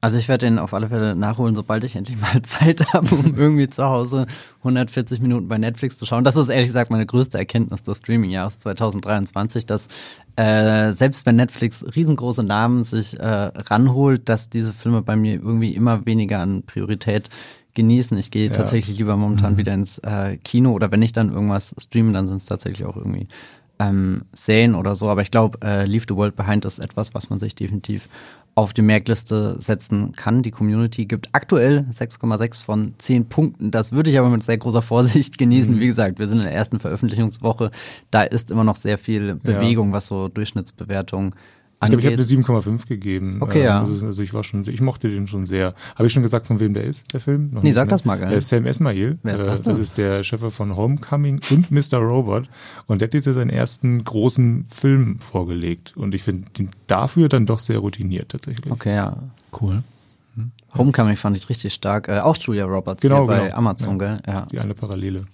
Also 0.00 0.16
ich 0.16 0.28
werde 0.28 0.46
den 0.46 0.60
auf 0.60 0.74
alle 0.74 0.88
Fälle 0.90 1.16
nachholen, 1.16 1.56
sobald 1.56 1.82
ich 1.82 1.96
endlich 1.96 2.20
mal 2.20 2.40
Zeit 2.42 2.92
habe, 2.92 3.12
um 3.14 3.34
irgendwie 3.36 3.68
zu 3.68 3.84
Hause 3.84 4.26
140 4.58 5.20
Minuten 5.20 5.48
bei 5.48 5.58
Netflix 5.58 5.98
zu 5.98 6.06
schauen. 6.06 6.22
Das 6.22 6.36
ist 6.36 6.48
ehrlich 6.48 6.68
gesagt 6.68 6.90
meine 6.92 7.04
größte 7.06 7.36
Erkenntnis 7.36 7.82
des 7.82 7.98
Streaming-Jahres 7.98 8.60
2023, 8.60 9.66
dass 9.66 9.88
äh, 10.36 10.92
selbst 10.92 11.26
wenn 11.26 11.34
Netflix 11.36 11.84
riesengroße 11.96 12.44
Namen 12.44 12.84
sich 12.84 13.18
äh, 13.18 13.24
ranholt, 13.26 14.28
dass 14.28 14.48
diese 14.50 14.72
Filme 14.72 15.02
bei 15.02 15.16
mir 15.16 15.34
irgendwie 15.34 15.74
immer 15.74 16.06
weniger 16.06 16.38
an 16.38 16.62
Priorität 16.62 17.28
genießen. 17.74 18.16
Ich 18.18 18.30
gehe 18.30 18.46
Ja. 18.46 18.52
tatsächlich 18.52 18.98
lieber 18.98 19.16
momentan 19.16 19.56
wieder 19.56 19.74
ins 19.74 19.98
äh, 19.98 20.36
Kino 20.36 20.72
oder 20.72 20.92
wenn 20.92 21.02
ich 21.02 21.12
dann 21.12 21.32
irgendwas 21.32 21.74
streame, 21.76 22.12
dann 22.12 22.28
sind 22.28 22.36
es 22.36 22.46
tatsächlich 22.46 22.86
auch 22.86 22.96
irgendwie 22.96 23.26
ähm, 23.80 24.22
Serien 24.32 24.74
oder 24.76 24.94
so. 24.94 25.08
Aber 25.08 25.22
ich 25.22 25.30
glaube, 25.32 25.58
äh, 25.62 25.84
Leave 25.86 26.04
the 26.08 26.14
World 26.14 26.36
Behind 26.36 26.64
ist 26.64 26.78
etwas, 26.78 27.14
was 27.14 27.30
man 27.30 27.38
sich 27.40 27.54
definitiv 27.56 28.08
auf 28.58 28.72
die 28.72 28.82
Merkliste 28.82 29.54
setzen 29.60 30.10
kann. 30.16 30.42
Die 30.42 30.50
Community 30.50 31.06
gibt 31.06 31.28
aktuell 31.32 31.86
6,6 31.92 32.64
von 32.64 32.94
10 32.98 33.28
Punkten. 33.28 33.70
Das 33.70 33.92
würde 33.92 34.10
ich 34.10 34.18
aber 34.18 34.30
mit 34.30 34.42
sehr 34.42 34.58
großer 34.58 34.82
Vorsicht 34.82 35.38
genießen. 35.38 35.78
Wie 35.78 35.86
gesagt, 35.86 36.18
wir 36.18 36.26
sind 36.26 36.38
in 36.38 36.44
der 36.44 36.54
ersten 36.54 36.80
Veröffentlichungswoche. 36.80 37.70
Da 38.10 38.22
ist 38.22 38.50
immer 38.50 38.64
noch 38.64 38.74
sehr 38.74 38.98
viel 38.98 39.36
Bewegung, 39.36 39.92
was 39.92 40.08
so 40.08 40.26
Durchschnittsbewertungen 40.26 41.36
Ich 41.80 41.90
glaube, 41.90 42.00
ich 42.00 42.06
habe 42.06 42.16
angeht. 42.16 42.32
eine 42.48 42.78
7,5 42.78 42.88
gegeben. 42.88 43.38
Okay, 43.40 43.60
Ähm, 43.60 43.64
ja. 43.66 43.80
Also, 43.80 44.04
also 44.06 44.20
ich 44.20 44.34
war 44.34 44.42
schon, 44.42 44.64
ich 44.68 44.80
mochte 44.80 45.08
den 45.08 45.28
schon 45.28 45.46
sehr. 45.46 45.74
Habe 45.94 46.08
ich 46.08 46.12
schon 46.12 46.24
gesagt, 46.24 46.48
von 46.48 46.58
wem 46.58 46.74
der 46.74 46.82
ist, 46.82 47.12
der 47.12 47.20
Film? 47.20 47.50
Noch 47.52 47.62
Nee, 47.62 47.70
sag 47.70 47.84
ne? 47.84 47.90
das 47.90 48.04
mal, 48.04 48.16
gell? 48.18 48.32
Äh, 48.32 48.40
Sam 48.40 48.66
Esmail. 48.66 49.18
Wer 49.22 49.34
ist 49.34 49.40
Äh, 49.40 49.44
das 49.44 49.62
denn? 49.62 49.72
Das 49.74 49.80
ist 49.80 49.96
der 49.96 50.24
Chef 50.24 50.40
von 50.52 50.74
Homecoming 50.76 51.40
und 51.50 51.70
Mr. 51.70 51.98
Robot. 51.98 52.48
Und 52.86 53.00
der 53.00 53.06
hat 53.06 53.14
jetzt 53.14 53.26
ja 53.26 53.32
seinen 53.32 53.50
ersten 53.50 54.02
großen 54.02 54.64
Film 54.68 55.20
vorgelegt. 55.20 55.96
Und 55.96 56.16
ich 56.16 56.22
finde 56.24 56.50
den 56.50 56.70
dafür 56.88 57.28
dann 57.28 57.46
doch 57.46 57.60
sehr 57.60 57.78
routiniert 57.78 58.30
tatsächlich. 58.30 58.72
Okay, 58.72 58.96
ja. 58.96 59.16
Cool. 59.60 59.84
Homecoming 60.76 61.16
fand 61.16 61.36
ich 61.36 61.48
richtig 61.48 61.74
stark. 61.74 62.08
Äh, 62.08 62.20
auch 62.20 62.36
Julia 62.36 62.64
Roberts 62.66 63.02
Genau, 63.02 63.18
hier 63.20 63.26
bei 63.26 63.44
genau. 63.44 63.56
Amazon, 63.56 63.98
Ja. 64.00 64.16
gell? 64.16 64.20
Ja. 64.26 64.46
Die 64.50 64.58
eine 64.58 64.74
Parallele. 64.74 65.24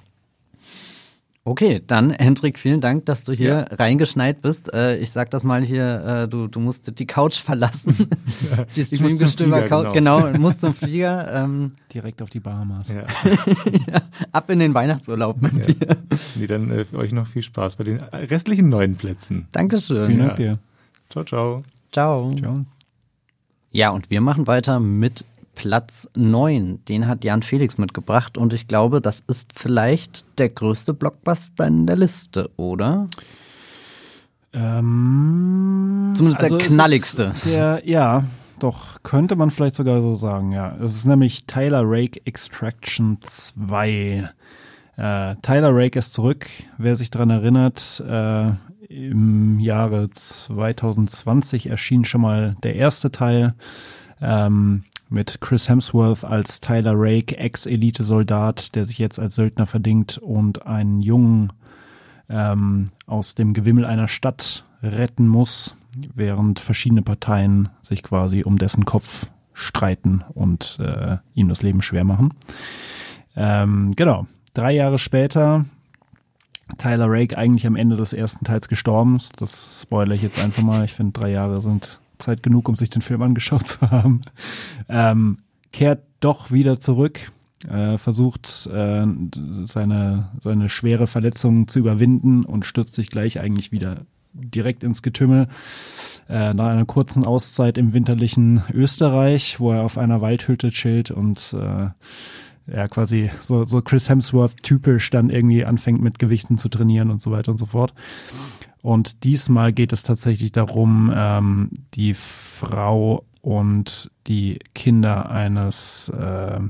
Okay, 1.46 1.82
dann 1.86 2.10
Hendrik, 2.10 2.58
vielen 2.58 2.80
Dank, 2.80 3.04
dass 3.04 3.22
du 3.22 3.32
hier 3.32 3.66
Ja. 3.70 3.76
reingeschneit 3.76 4.40
bist. 4.40 4.72
Äh, 4.72 4.96
ich 4.96 5.10
sag 5.10 5.30
das 5.30 5.44
mal 5.44 5.62
hier, 5.62 6.22
äh, 6.24 6.28
du, 6.28 6.46
du 6.48 6.58
musst 6.58 6.98
die 6.98 7.06
Couch 7.06 7.36
verlassen. 7.38 7.94
die 8.76 8.80
Ich 8.80 8.98
muss 9.00 9.18
zum 9.18 9.28
Flieger, 9.28 9.68
Couch, 9.68 9.92
genau, 9.92 10.30
musst 10.38 10.62
zum 10.62 10.72
Flieger. 10.72 11.30
Ähm, 11.44 11.72
Direkt 11.92 12.22
auf 12.22 12.30
die 12.30 12.40
Bahamas. 12.40 12.88
Ja. 12.94 13.04
ab 14.32 14.48
in 14.48 14.58
den 14.58 14.72
Weihnachtsurlaub 14.72 15.42
mit 15.42 15.66
Ja. 15.66 15.72
dir. 15.74 15.96
Nee, 16.36 16.46
dann 16.46 16.70
äh, 16.70 16.86
für 16.86 16.96
euch 16.96 17.12
noch 17.12 17.26
viel 17.26 17.42
Spaß 17.42 17.76
bei 17.76 17.84
den 17.84 17.98
restlichen 18.00 18.70
neuen 18.70 18.94
Plätzen. 18.96 19.46
Dankeschön. 19.52 20.06
Vielen 20.06 20.18
Ja. 20.20 20.26
Dank 20.28 20.36
dir. 20.36 20.58
Ciao, 21.10 21.24
ciao. 21.24 21.62
Ciao. 21.92 22.32
Ciao. 22.36 22.64
Ja, 23.70 23.90
und 23.90 24.08
wir 24.08 24.22
machen 24.22 24.46
weiter 24.46 24.80
mit 24.80 25.26
Platz 25.54 26.08
9. 26.16 26.84
Den 26.87 27.06
hat 27.06 27.25
Jan 27.25 27.42
Felix 27.42 27.78
mitgebracht 27.78 28.38
und 28.38 28.52
ich 28.52 28.68
glaube, 28.68 29.00
das 29.00 29.23
ist 29.26 29.52
vielleicht 29.54 30.25
der 30.38 30.49
größte 30.49 30.94
Blockbuster 30.94 31.66
in 31.66 31.87
der 31.87 31.96
Liste, 31.96 32.50
oder? 32.56 33.06
Ähm, 34.52 36.12
Zumindest 36.14 36.42
der 36.42 36.52
es 36.52 36.66
ist 36.66 36.75
knalligste. 36.75 37.34
Der, 37.44 37.82
ja, 37.84 38.25
doch, 38.61 39.02
könnte 39.02 39.37
man 39.37 39.50
vielleicht 39.50 39.75
sogar 39.75 40.00
so 40.00 40.14
sagen, 40.14 40.52
ja. 40.52 40.76
Es 40.76 40.94
ist 40.94 41.06
nämlich 41.06 41.44
Tyler 41.46 41.82
Rake 41.84 42.20
Extraction 42.25 43.18
2. 43.20 44.30
Äh, 44.96 45.37
Tyler 45.42 45.70
Rake 45.75 45.99
ist 45.99 46.14
zurück. 46.14 46.46
Wer 46.78 46.96
sich 46.96 47.11
dran 47.11 47.30
erinnert, 47.30 48.02
äh, 48.08 48.52
im 48.88 49.58
Jahre 49.58 50.11
2020 50.11 51.68
erschien 51.68 52.04
schon 52.04 52.20
mal 52.20 52.56
der 52.62 52.76
erste 52.76 53.11
Teil 53.11 53.54
ähm, 54.23 54.84
mit 55.14 55.40
Chris 55.40 55.68
Hemsworth 55.68 56.25
als 56.25 56.61
Tyler 56.61 56.92
Rake, 56.94 57.38
Ex-Elite-Soldat, 57.38 58.75
der 58.75 58.85
sich 58.85 58.99
jetzt 58.99 59.18
als 59.18 59.37
Söldner 59.37 59.64
verdingt 59.64 60.18
und 60.18 60.66
einen 60.66 61.00
Jungen 61.00 61.52
ähm, 62.28 62.87
aus 63.06 63.35
dem 63.35 63.54
Gewimmel 63.54 63.87
einer 63.87 64.09
Stadt 64.09 64.64
retten 64.83 65.26
muss, 65.26 65.76
während 66.14 66.59
verschiedene 66.59 67.02
Parteien 67.02 67.71
sich 67.80 68.02
quasi 68.02 68.42
um 68.42 68.59
dessen 68.59 68.85
Kopf 68.85 69.28
streiten 69.52 70.25
und 70.35 70.78
äh, 70.80 71.18
ihm 71.35 71.49
das 71.49 71.62
Leben 71.62 71.80
schwer 71.80 72.04
machen. 72.04 72.35
Ähm, 73.37 73.92
genau. 73.97 74.26
Drei 74.52 74.73
Jahre 74.73 74.99
später, 74.99 75.64
Tyler 76.78 77.06
Rake 77.09 77.38
eigentlich 77.38 77.66
am 77.66 77.76
Ende 77.76 77.97
des 77.97 78.12
ersten 78.12 78.44
Teils 78.44 78.68
gestorben. 78.68 79.18
Das 79.37 79.83
spoilere 79.83 80.16
ich 80.16 80.23
jetzt 80.23 80.42
einfach 80.42 80.62
mal. 80.62 80.85
Ich 80.85 80.92
finde, 80.92 81.12
drei 81.12 81.30
Jahre 81.30 81.62
sind 81.62 82.00
Zeit 82.18 82.42
genug, 82.42 82.68
um 82.68 82.76
sich 82.76 82.90
den 82.90 83.02
Film 83.02 83.23
angeschaut 83.23 83.66
zu 83.66 83.90
haben. 83.90 84.21
Ähm, 84.88 85.38
kehrt 85.73 86.04
doch 86.21 86.50
wieder 86.50 86.78
zurück, 86.78 87.33
äh, 87.68 87.99
versucht 87.99 88.68
äh, 88.73 89.06
seine, 89.64 90.30
seine 90.40 90.68
schwere 90.68 91.06
Verletzung 91.06 91.68
zu 91.68 91.78
überwinden 91.78 92.44
und 92.44 92.66
stürzt 92.66 92.94
sich 92.94 93.09
gleich 93.09 93.40
eigentlich 93.40 93.73
wieder 93.73 94.06
direkt 94.33 94.83
ins 94.85 95.02
Getümmel. 95.02 95.49
Äh, 96.28 96.54
nach 96.54 96.66
einer 96.66 96.87
kurzen 96.87 97.25
Auszeit 97.25 97.78
im 97.78 97.92
winterlichen 97.92 98.62
Österreich, 98.73 99.61
wo 99.61 99.73
er 99.73 99.83
auf 99.83 99.99
einer 99.99 100.21
Waldhütte 100.21 100.71
chillt 100.71 101.11
und 101.11 101.54
äh, 101.59 101.90
ja 102.66 102.88
quasi 102.88 103.30
so, 103.42 103.64
so 103.66 103.83
Chris 103.83 104.09
Hemsworth 104.09 104.62
typisch 104.62 105.11
dann 105.11 105.28
irgendwie 105.28 105.64
anfängt 105.64 106.00
mit 106.00 106.18
Gewichten 106.18 106.56
zu 106.56 106.68
trainieren 106.68 107.11
und 107.11 107.21
so 107.21 107.30
weiter 107.30 107.50
und 107.52 107.59
so 107.59 107.66
fort. 107.66 107.92
Und 108.85 109.25
diesmal 109.25 109.73
geht 109.73 109.95
es 109.95 110.03
tatsächlich 110.03 110.53
darum, 110.53 111.11
ähm, 111.17 111.71
die 111.95 112.12
Frau 112.12 113.25
und 113.41 114.11
die 114.26 114.59
Kinder 114.75 115.31
eines 115.31 116.11
äh, 116.11 116.61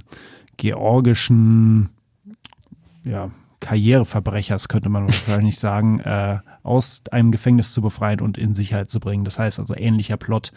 georgischen 0.56 1.88
ja, 3.02 3.32
Karriereverbrechers, 3.58 4.68
könnte 4.68 4.90
man 4.90 5.06
wahrscheinlich 5.06 5.58
sagen, 5.58 5.98
äh, 5.98 6.38
aus 6.62 7.02
einem 7.10 7.32
Gefängnis 7.32 7.72
zu 7.72 7.82
befreien 7.82 8.20
und 8.20 8.38
in 8.38 8.54
Sicherheit 8.54 8.90
zu 8.90 9.00
bringen. 9.00 9.24
Das 9.24 9.40
heißt 9.40 9.58
also 9.58 9.74
ähnlicher 9.74 10.16
Plot 10.16 10.52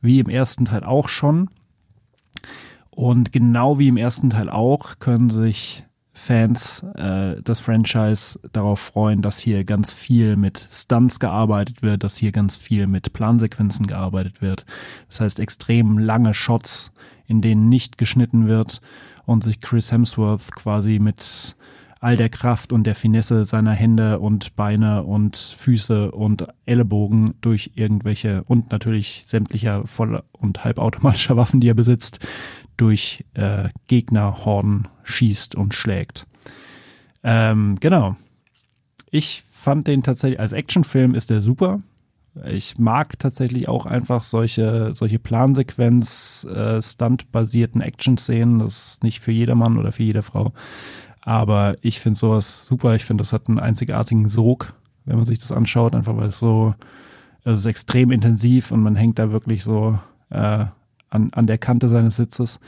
wie 0.00 0.20
im 0.20 0.28
ersten 0.28 0.66
Teil 0.66 0.84
auch 0.84 1.08
schon. 1.08 1.50
Und 2.90 3.32
genau 3.32 3.80
wie 3.80 3.88
im 3.88 3.96
ersten 3.96 4.30
Teil 4.30 4.48
auch 4.48 5.00
können 5.00 5.28
sich 5.28 5.84
Fans 6.20 6.84
äh, 6.96 7.40
des 7.40 7.60
Franchise 7.60 8.38
darauf 8.52 8.78
freuen, 8.78 9.22
dass 9.22 9.38
hier 9.38 9.64
ganz 9.64 9.94
viel 9.94 10.36
mit 10.36 10.68
Stunts 10.70 11.18
gearbeitet 11.18 11.80
wird, 11.80 12.04
dass 12.04 12.18
hier 12.18 12.30
ganz 12.30 12.56
viel 12.56 12.86
mit 12.86 13.14
Plansequenzen 13.14 13.86
gearbeitet 13.86 14.42
wird. 14.42 14.66
Das 15.08 15.22
heißt 15.22 15.40
extrem 15.40 15.96
lange 15.96 16.34
Shots, 16.34 16.92
in 17.26 17.40
denen 17.40 17.70
nicht 17.70 17.96
geschnitten 17.96 18.48
wird 18.48 18.82
und 19.24 19.42
sich 19.42 19.62
Chris 19.62 19.92
Hemsworth 19.92 20.54
quasi 20.54 20.98
mit 20.98 21.56
all 22.00 22.16
der 22.16 22.28
Kraft 22.28 22.72
und 22.72 22.84
der 22.84 22.94
Finesse 22.94 23.46
seiner 23.46 23.72
Hände 23.72 24.20
und 24.20 24.56
Beine 24.56 25.04
und 25.04 25.36
Füße 25.36 26.10
und 26.10 26.46
Ellenbogen 26.66 27.34
durch 27.40 27.72
irgendwelche 27.74 28.42
und 28.44 28.72
natürlich 28.72 29.24
sämtlicher 29.26 29.86
voll- 29.86 30.22
und 30.32 30.64
halbautomatischer 30.64 31.36
Waffen, 31.38 31.60
die 31.60 31.68
er 31.68 31.74
besitzt, 31.74 32.20
durch 32.80 33.24
äh, 33.34 33.68
Gegnerhorden 33.88 34.88
schießt 35.04 35.54
und 35.54 35.74
schlägt. 35.74 36.26
Ähm, 37.22 37.76
genau. 37.80 38.16
Ich 39.10 39.44
fand 39.50 39.86
den 39.86 40.02
tatsächlich, 40.02 40.40
als 40.40 40.52
Actionfilm 40.52 41.14
ist 41.14 41.28
der 41.30 41.42
super. 41.42 41.80
Ich 42.46 42.78
mag 42.78 43.18
tatsächlich 43.18 43.68
auch 43.68 43.84
einfach 43.84 44.22
solche, 44.22 44.94
solche 44.94 45.18
Plansequenz, 45.18 46.44
äh, 46.44 46.80
Stunt-basierten 46.80 47.82
Action-Szenen. 47.82 48.60
Das 48.60 48.86
ist 48.86 49.02
nicht 49.02 49.20
für 49.20 49.32
jedermann 49.32 49.76
oder 49.76 49.92
für 49.92 50.04
jede 50.04 50.22
Frau. 50.22 50.52
Aber 51.20 51.74
ich 51.82 52.00
finde 52.00 52.18
sowas 52.18 52.64
super. 52.64 52.94
Ich 52.94 53.04
finde, 53.04 53.22
das 53.22 53.32
hat 53.32 53.48
einen 53.48 53.58
einzigartigen 53.58 54.28
Sog. 54.28 54.74
wenn 55.04 55.16
man 55.16 55.26
sich 55.26 55.38
das 55.40 55.50
anschaut, 55.50 55.94
einfach 55.94 56.16
weil 56.16 56.28
es 56.28 56.38
so, 56.38 56.74
also 57.44 57.54
es 57.54 57.60
ist 57.60 57.66
extrem 57.66 58.12
intensiv 58.12 58.70
und 58.70 58.82
man 58.82 58.96
hängt 58.96 59.18
da 59.18 59.32
wirklich 59.32 59.64
so 59.64 59.98
äh, 60.30 60.66
an, 61.10 61.30
an 61.32 61.46
der 61.46 61.58
Kante 61.58 61.88
seines 61.88 62.16
Sitzes. 62.16 62.60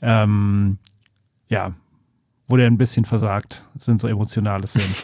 Ähm, 0.00 0.78
ja, 1.48 1.74
wurde 2.48 2.66
ein 2.66 2.78
bisschen 2.78 3.04
versagt, 3.04 3.66
das 3.74 3.86
sind 3.86 4.00
so 4.00 4.08
emotionale 4.08 4.66
Szenen. 4.66 4.94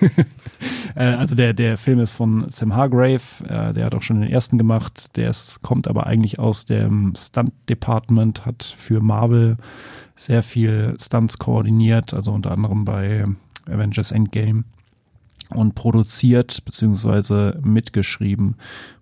äh, 0.94 1.14
also 1.14 1.34
der, 1.34 1.52
der 1.52 1.76
Film 1.76 1.98
ist 1.98 2.12
von 2.12 2.48
Sam 2.48 2.76
Hargrave, 2.76 3.44
äh, 3.48 3.72
der 3.72 3.86
hat 3.86 3.94
auch 3.94 4.02
schon 4.02 4.20
den 4.20 4.30
ersten 4.30 4.58
gemacht, 4.58 5.16
der 5.16 5.30
ist, 5.30 5.62
kommt 5.62 5.88
aber 5.88 6.06
eigentlich 6.06 6.38
aus 6.38 6.64
dem 6.64 7.14
Stunt-Department, 7.16 8.46
hat 8.46 8.62
für 8.62 9.00
Marvel 9.00 9.56
sehr 10.16 10.42
viel 10.42 10.94
Stunts 11.00 11.38
koordiniert, 11.38 12.14
also 12.14 12.32
unter 12.32 12.52
anderem 12.52 12.84
bei 12.84 13.26
Avengers 13.66 14.12
Endgame 14.12 14.64
und 15.54 15.74
produziert 15.74 16.64
beziehungsweise 16.64 17.60
mitgeschrieben 17.62 18.56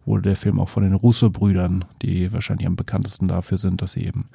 wurde 0.04 0.22
der 0.22 0.36
Film 0.36 0.58
auch 0.58 0.68
von 0.68 0.82
den 0.82 0.94
Russo-Brüdern, 0.94 1.84
die 2.02 2.32
wahrscheinlich 2.32 2.66
am 2.66 2.76
bekanntesten 2.76 3.28
dafür 3.28 3.58
sind, 3.58 3.80
dass 3.82 3.92
sie 3.92 4.04
eben 4.04 4.26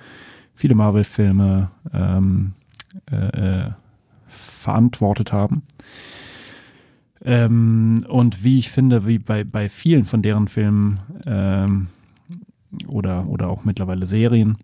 viele 0.53 0.75
Marvel-Filme 0.75 1.69
ähm, 1.93 2.53
äh, 3.11 3.65
äh, 3.65 3.71
verantwortet 4.27 5.31
haben. 5.31 5.63
Ähm, 7.23 8.05
und 8.07 8.43
wie 8.43 8.59
ich 8.59 8.69
finde, 8.69 9.05
wie 9.05 9.19
bei, 9.19 9.43
bei 9.43 9.67
vielen 9.67 10.05
von 10.05 10.21
deren 10.21 10.47
Filmen 10.47 10.99
ähm, 11.25 11.87
oder, 12.87 13.27
oder 13.27 13.49
auch 13.49 13.65
mittlerweile 13.65 14.05
Serien, 14.05 14.57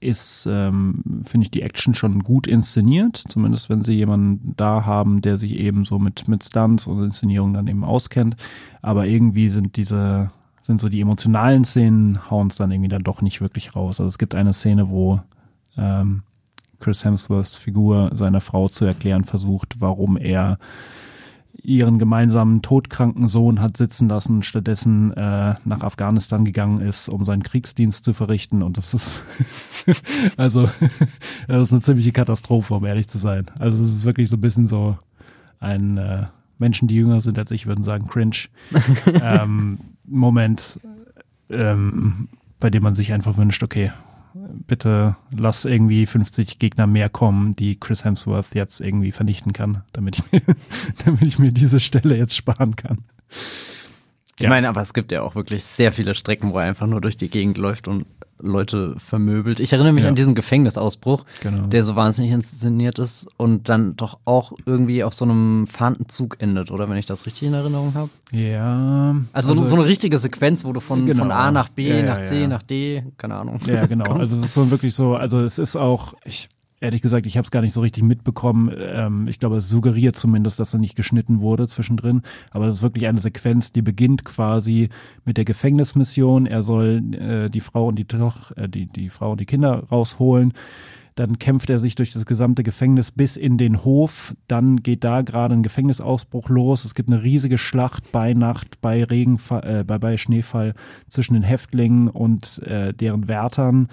ist, 0.00 0.46
ähm, 0.50 1.22
finde 1.22 1.44
ich, 1.44 1.50
die 1.50 1.62
Action 1.62 1.94
schon 1.94 2.20
gut 2.20 2.46
inszeniert. 2.46 3.22
Zumindest 3.28 3.70
wenn 3.70 3.84
sie 3.84 3.94
jemanden 3.94 4.54
da 4.56 4.84
haben, 4.84 5.20
der 5.22 5.38
sich 5.38 5.52
eben 5.52 5.84
so 5.84 5.98
mit, 5.98 6.28
mit 6.28 6.44
Stunts 6.44 6.86
und 6.86 7.02
Inszenierung 7.02 7.54
dann 7.54 7.66
eben 7.66 7.84
auskennt. 7.84 8.36
Aber 8.82 9.06
irgendwie 9.06 9.50
sind 9.50 9.76
diese, 9.76 10.30
sind 10.62 10.80
so 10.80 10.88
die 10.88 11.00
emotionalen 11.00 11.64
Szenen, 11.64 12.30
hauen 12.30 12.48
es 12.48 12.56
dann 12.56 12.70
irgendwie 12.70 12.88
dann 12.88 13.02
doch 13.02 13.22
nicht 13.22 13.40
wirklich 13.40 13.74
raus. 13.76 14.00
Also 14.00 14.08
es 14.08 14.18
gibt 14.18 14.34
eine 14.34 14.52
Szene, 14.52 14.88
wo 14.88 15.20
ähm, 15.76 16.22
Chris 16.80 17.04
Hemsworths 17.04 17.54
Figur 17.54 18.10
seiner 18.14 18.40
Frau 18.40 18.68
zu 18.68 18.84
erklären 18.84 19.24
versucht, 19.24 19.80
warum 19.80 20.16
er 20.16 20.58
ihren 21.64 21.98
gemeinsamen 21.98 22.60
todkranken 22.60 23.26
Sohn 23.26 23.60
hat 23.60 23.76
sitzen 23.76 24.08
lassen, 24.08 24.42
stattdessen 24.42 25.12
äh, 25.12 25.54
nach 25.64 25.80
Afghanistan 25.80 26.44
gegangen 26.44 26.80
ist, 26.80 27.08
um 27.08 27.24
seinen 27.24 27.42
Kriegsdienst 27.42 28.04
zu 28.04 28.12
verrichten. 28.12 28.62
Und 28.62 28.76
das 28.76 28.92
ist 28.92 29.22
also 30.36 30.68
das 31.48 31.62
ist 31.62 31.72
eine 31.72 31.80
ziemliche 31.80 32.12
Katastrophe, 32.12 32.74
um 32.74 32.84
ehrlich 32.84 33.08
zu 33.08 33.16
sein. 33.16 33.46
Also 33.58 33.82
es 33.82 33.90
ist 33.90 34.04
wirklich 34.04 34.28
so 34.28 34.36
ein 34.36 34.42
bisschen 34.42 34.66
so 34.66 34.98
ein 35.58 35.96
äh, 35.96 36.26
Menschen, 36.58 36.86
die 36.86 36.96
jünger 36.96 37.22
sind 37.22 37.38
als 37.38 37.50
ich, 37.50 37.66
würden 37.66 37.82
sagen 37.82 38.06
cringe 38.06 38.36
ähm, 39.22 39.78
Moment, 40.04 40.78
ähm, 41.48 42.28
bei 42.60 42.68
dem 42.68 42.82
man 42.82 42.94
sich 42.94 43.14
einfach 43.14 43.38
wünscht, 43.38 43.62
okay, 43.62 43.90
bitte 44.66 45.16
lass 45.30 45.64
irgendwie 45.64 46.06
50 46.06 46.58
Gegner 46.58 46.86
mehr 46.86 47.08
kommen, 47.08 47.54
die 47.54 47.78
Chris 47.78 48.04
Hemsworth 48.04 48.54
jetzt 48.54 48.80
irgendwie 48.80 49.12
vernichten 49.12 49.52
kann, 49.52 49.82
damit 49.92 50.18
ich 50.18 50.32
mir, 50.32 50.42
damit 51.04 51.22
ich 51.22 51.38
mir 51.38 51.50
diese 51.50 51.80
Stelle 51.80 52.16
jetzt 52.16 52.36
sparen 52.36 52.76
kann. 52.76 52.98
Ich 54.36 54.44
ja. 54.44 54.48
meine, 54.48 54.68
aber 54.68 54.82
es 54.82 54.94
gibt 54.94 55.12
ja 55.12 55.22
auch 55.22 55.34
wirklich 55.36 55.64
sehr 55.64 55.92
viele 55.92 56.14
Strecken, 56.14 56.52
wo 56.52 56.58
er 56.58 56.64
einfach 56.64 56.86
nur 56.86 57.00
durch 57.00 57.16
die 57.16 57.28
Gegend 57.28 57.56
läuft 57.56 57.86
und 57.86 58.04
Leute 58.40 58.94
vermöbelt. 58.98 59.60
Ich 59.60 59.72
erinnere 59.72 59.92
mich 59.92 60.02
ja. 60.02 60.08
an 60.08 60.16
diesen 60.16 60.34
Gefängnisausbruch, 60.34 61.24
genau. 61.40 61.66
der 61.66 61.82
so 61.82 61.96
wahnsinnig 61.96 62.32
inszeniert 62.32 62.98
ist 62.98 63.28
und 63.36 63.68
dann 63.68 63.96
doch 63.96 64.18
auch 64.24 64.52
irgendwie 64.66 65.04
auf 65.04 65.14
so 65.14 65.24
einem 65.24 65.66
fahrenden 65.66 66.08
Zug 66.08 66.36
endet, 66.40 66.70
oder 66.70 66.88
wenn 66.88 66.96
ich 66.96 67.06
das 67.06 67.26
richtig 67.26 67.48
in 67.48 67.54
Erinnerung 67.54 67.94
habe? 67.94 68.10
Ja. 68.32 69.16
Also, 69.32 69.52
also, 69.52 69.62
so 69.62 69.76
eine 69.76 69.86
richtige 69.86 70.18
Sequenz, 70.18 70.64
wo 70.64 70.72
du 70.72 70.80
von, 70.80 71.06
genau. 71.06 71.22
von 71.22 71.30
A 71.30 71.50
nach 71.52 71.68
B, 71.68 71.88
ja, 71.88 72.02
nach 72.02 72.22
C, 72.22 72.46
nach 72.46 72.62
D, 72.62 73.04
keine 73.16 73.36
Ahnung. 73.36 73.60
Ja, 73.66 73.86
genau. 73.86 74.12
also 74.14 74.36
es 74.36 74.44
ist 74.44 74.54
so 74.54 74.70
wirklich 74.70 74.94
so, 74.94 75.14
also 75.14 75.40
es 75.40 75.58
ist 75.58 75.76
auch, 75.76 76.14
ich 76.24 76.48
ehrlich 76.84 77.02
gesagt, 77.02 77.26
ich 77.26 77.36
habe 77.36 77.44
es 77.44 77.50
gar 77.50 77.62
nicht 77.62 77.72
so 77.72 77.80
richtig 77.80 78.04
mitbekommen. 78.04 78.70
Ähm, 78.76 79.26
ich 79.26 79.40
glaube, 79.40 79.56
es 79.56 79.68
suggeriert 79.68 80.16
zumindest, 80.16 80.60
dass 80.60 80.74
er 80.74 80.78
nicht 80.78 80.94
geschnitten 80.94 81.40
wurde 81.40 81.66
zwischendrin. 81.66 82.22
Aber 82.50 82.66
es 82.66 82.78
ist 82.78 82.82
wirklich 82.82 83.06
eine 83.06 83.20
Sequenz, 83.20 83.72
die 83.72 83.82
beginnt 83.82 84.24
quasi 84.24 84.90
mit 85.24 85.36
der 85.36 85.44
Gefängnismission. 85.44 86.46
Er 86.46 86.62
soll 86.62 87.02
äh, 87.14 87.50
die 87.50 87.60
Frau 87.60 87.88
und 87.88 87.96
die, 87.96 88.04
Toch 88.04 88.52
äh, 88.56 88.68
die, 88.68 88.86
die 88.86 89.08
Frau 89.08 89.32
und 89.32 89.40
die 89.40 89.46
Kinder 89.46 89.84
rausholen. 89.90 90.52
Dann 91.14 91.38
kämpft 91.38 91.70
er 91.70 91.78
sich 91.78 91.94
durch 91.94 92.12
das 92.12 92.26
gesamte 92.26 92.64
Gefängnis 92.64 93.12
bis 93.12 93.36
in 93.36 93.56
den 93.56 93.84
Hof. 93.84 94.34
Dann 94.48 94.82
geht 94.82 95.04
da 95.04 95.22
gerade 95.22 95.54
ein 95.54 95.62
Gefängnisausbruch 95.62 96.48
los. 96.48 96.84
Es 96.84 96.94
gibt 96.94 97.08
eine 97.08 97.22
riesige 97.22 97.56
Schlacht 97.56 98.10
bei 98.10 98.34
Nacht, 98.34 98.80
bei 98.80 99.04
Regenfall, 99.04 99.80
äh, 99.80 99.84
bei, 99.84 99.98
bei 99.98 100.16
Schneefall 100.16 100.74
zwischen 101.08 101.34
den 101.34 101.44
Häftlingen 101.44 102.08
und 102.08 102.60
äh, 102.66 102.92
deren 102.92 103.28
Wärtern 103.28 103.88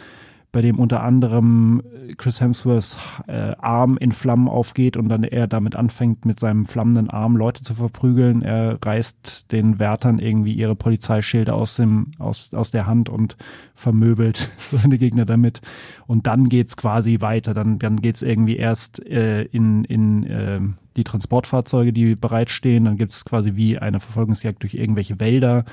bei 0.51 0.61
dem 0.61 0.79
unter 0.79 1.01
anderem 1.01 1.81
Chris 2.17 2.41
Hemsworths 2.41 2.97
äh, 3.27 3.53
Arm 3.57 3.97
in 3.97 4.11
Flammen 4.11 4.49
aufgeht 4.49 4.97
und 4.97 5.07
dann 5.07 5.23
er 5.23 5.47
damit 5.47 5.75
anfängt, 5.75 6.25
mit 6.25 6.39
seinem 6.39 6.65
flammenden 6.65 7.09
Arm 7.09 7.37
Leute 7.37 7.63
zu 7.63 7.73
verprügeln. 7.73 8.41
Er 8.41 8.77
reißt 8.83 9.51
den 9.51 9.79
Wärtern 9.79 10.19
irgendwie 10.19 10.53
ihre 10.53 10.75
Polizeischilder 10.75 11.55
aus 11.55 11.75
dem 11.75 12.11
aus 12.19 12.53
aus 12.53 12.71
der 12.71 12.85
Hand 12.85 13.09
und 13.09 13.37
vermöbelt 13.75 14.49
seine 14.67 14.97
Gegner 14.97 15.25
damit. 15.25 15.61
Und 16.05 16.27
dann 16.27 16.49
geht's 16.49 16.75
quasi 16.75 17.21
weiter. 17.21 17.53
Dann 17.53 17.79
dann 17.79 18.01
geht's 18.01 18.21
irgendwie 18.21 18.57
erst 18.57 19.05
äh, 19.05 19.43
in 19.43 19.85
in 19.85 20.23
äh, 20.23 20.59
die 20.97 21.05
Transportfahrzeuge, 21.05 21.93
die 21.93 22.15
bereitstehen. 22.15 22.83
Dann 22.85 22.97
gibt's 22.97 23.23
quasi 23.23 23.55
wie 23.55 23.77
eine 23.77 24.01
Verfolgungsjagd 24.01 24.61
durch 24.63 24.73
irgendwelche 24.73 25.21
Wälder 25.21 25.63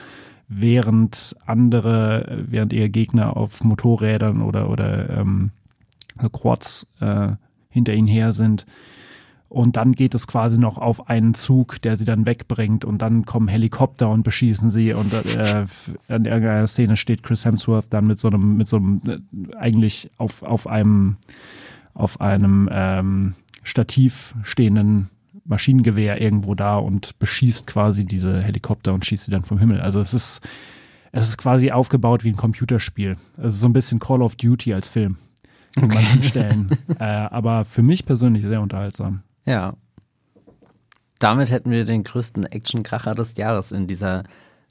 während 0.49 1.37
andere, 1.45 2.45
während 2.47 2.73
ihr 2.73 2.89
Gegner 2.89 3.37
auf 3.37 3.63
Motorrädern 3.63 4.43
oder, 4.43 4.71
oder 4.71 5.11
ähm, 5.11 5.51
Quads 6.33 6.87
äh, 7.01 7.33
hinter 7.69 7.95
ihnen 7.95 8.09
her 8.09 8.33
sind. 8.33 8.67
Und 9.49 9.77
dann 9.77 9.93
geht 9.93 10.15
es 10.15 10.27
quasi 10.27 10.59
noch 10.59 10.77
auf 10.77 11.09
einen 11.09 11.33
Zug, 11.33 11.81
der 11.81 11.97
sie 11.97 12.05
dann 12.05 12.27
wegbringt 12.27 12.85
und 12.85 13.01
dann 13.01 13.25
kommen 13.25 13.49
Helikopter 13.49 14.11
und 14.11 14.23
beschießen 14.23 14.69
sie 14.69 14.93
und 14.93 15.13
äh, 15.13 15.65
in 16.09 16.25
irgendeiner 16.27 16.67
Szene 16.67 16.99
steht 16.99 17.23
Chris 17.23 17.47
Hemsworth 17.47 17.91
dann 17.91 18.07
mit 18.07 18.19
so 18.19 18.29
einem, 18.29 18.59
mit 18.59 18.69
so 18.69 18.77
einem, 18.77 19.01
äh, 19.07 19.55
eigentlich 19.57 20.11
auf, 20.19 20.43
auf 20.43 20.67
einem, 20.67 21.17
auf 21.95 22.21
einem 22.21 22.69
ähm, 22.71 23.35
Stativ 23.63 24.35
stehenden 24.43 25.09
Maschinengewehr 25.49 26.21
irgendwo 26.21 26.55
da 26.55 26.77
und 26.77 27.19
beschießt 27.19 27.67
quasi 27.67 28.05
diese 28.05 28.41
Helikopter 28.43 28.93
und 28.93 29.05
schießt 29.05 29.25
sie 29.25 29.31
dann 29.31 29.43
vom 29.43 29.59
Himmel. 29.59 29.81
Also 29.81 30.01
es 30.01 30.15
ist, 30.15 30.41
es 31.11 31.29
ist 31.29 31.39
quasi 31.39 31.73
aufgebaut 31.73 32.23
wie 32.23 32.29
ein 32.29 32.37
Computerspiel. 32.37 33.17
Also 33.37 33.61
so 33.61 33.69
ein 33.69 33.73
bisschen 33.73 33.99
Call 33.99 34.23
of 34.23 34.37
Duty 34.37 34.75
als 34.75 34.89
Film 34.89 35.17
an 35.77 35.85
okay. 35.85 35.95
manchen 35.95 36.23
Stellen. 36.23 36.71
äh, 37.01 37.05
aber 37.05 37.65
für 37.65 37.83
mich 37.83 38.05
persönlich 38.05 38.45
sehr 38.45 38.61
unterhaltsam. 38.61 39.23
Ja. 39.47 39.75
Damit 41.19 41.51
hätten 41.51 41.71
wir 41.71 41.85
den 41.85 42.05
größten 42.05 42.45
Action-Kracher 42.45 43.15
des 43.15 43.37
Jahres 43.37 43.73
in 43.73 43.87
dieser 43.87 44.25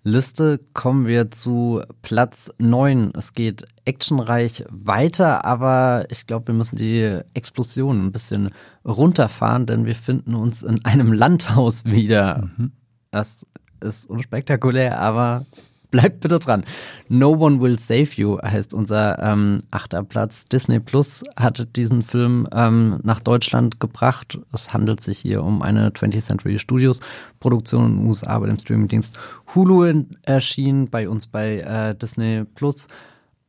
Liste 0.08 0.62
kommen 0.74 1.06
wir 1.06 1.32
zu 1.32 1.82
Platz 2.02 2.50
9. 2.60 3.12
Es 3.14 3.34
geht 3.34 3.66
actionreich 3.84 4.64
weiter, 4.70 5.44
aber 5.44 6.06
ich 6.10 6.26
glaube, 6.26 6.48
wir 6.48 6.54
müssen 6.54 6.78
die 6.78 7.20
Explosion 7.34 8.06
ein 8.06 8.12
bisschen 8.14 8.52
runterfahren, 8.86 9.66
denn 9.66 9.86
wir 9.86 9.96
finden 9.96 10.34
uns 10.34 10.64
in 10.64 10.86
einem 10.86 11.12
Landhaus 11.12 11.84
wieder. 11.84 12.50
Mhm. 12.56 12.72
Das 13.12 13.46
ist 13.84 14.10
unspektakulär, 14.10 14.98
aber 15.02 15.46
bleibt 15.92 16.20
bitte 16.20 16.40
dran. 16.40 16.64
No 17.08 17.32
One 17.32 17.62
Will 17.62 17.80
Save 17.80 18.10
You 18.16 18.38
heißt 18.42 18.74
unser 18.74 19.20
ähm, 19.20 19.60
achter 19.72 20.04
Platz. 20.04 20.46
Disney 20.46 20.80
Plus 20.80 21.24
hat 21.36 21.76
diesen 21.76 22.04
Film 22.04 22.48
ähm, 22.54 23.00
nach 23.04 23.22
Deutschland 23.22 23.80
gebracht. 23.80 24.40
Es 24.54 24.74
handelt 24.74 25.02
sich 25.02 25.20
hier 25.20 25.44
um 25.44 25.62
eine 25.62 25.90
20th 25.90 26.26
Century 26.26 26.60
Studios 26.60 27.00
Produktion 27.40 27.86
in 27.86 27.98
den 27.98 28.08
USA 28.08 28.38
bei 28.40 28.48
dem 28.48 28.60
Streamingdienst 28.60 29.18
Hulu 29.56 30.04
erschienen, 30.24 30.90
bei 30.90 31.08
uns 31.08 31.28
bei 31.28 31.60
äh, 31.60 31.96
Disney 31.96 32.44
Plus. 32.56 32.88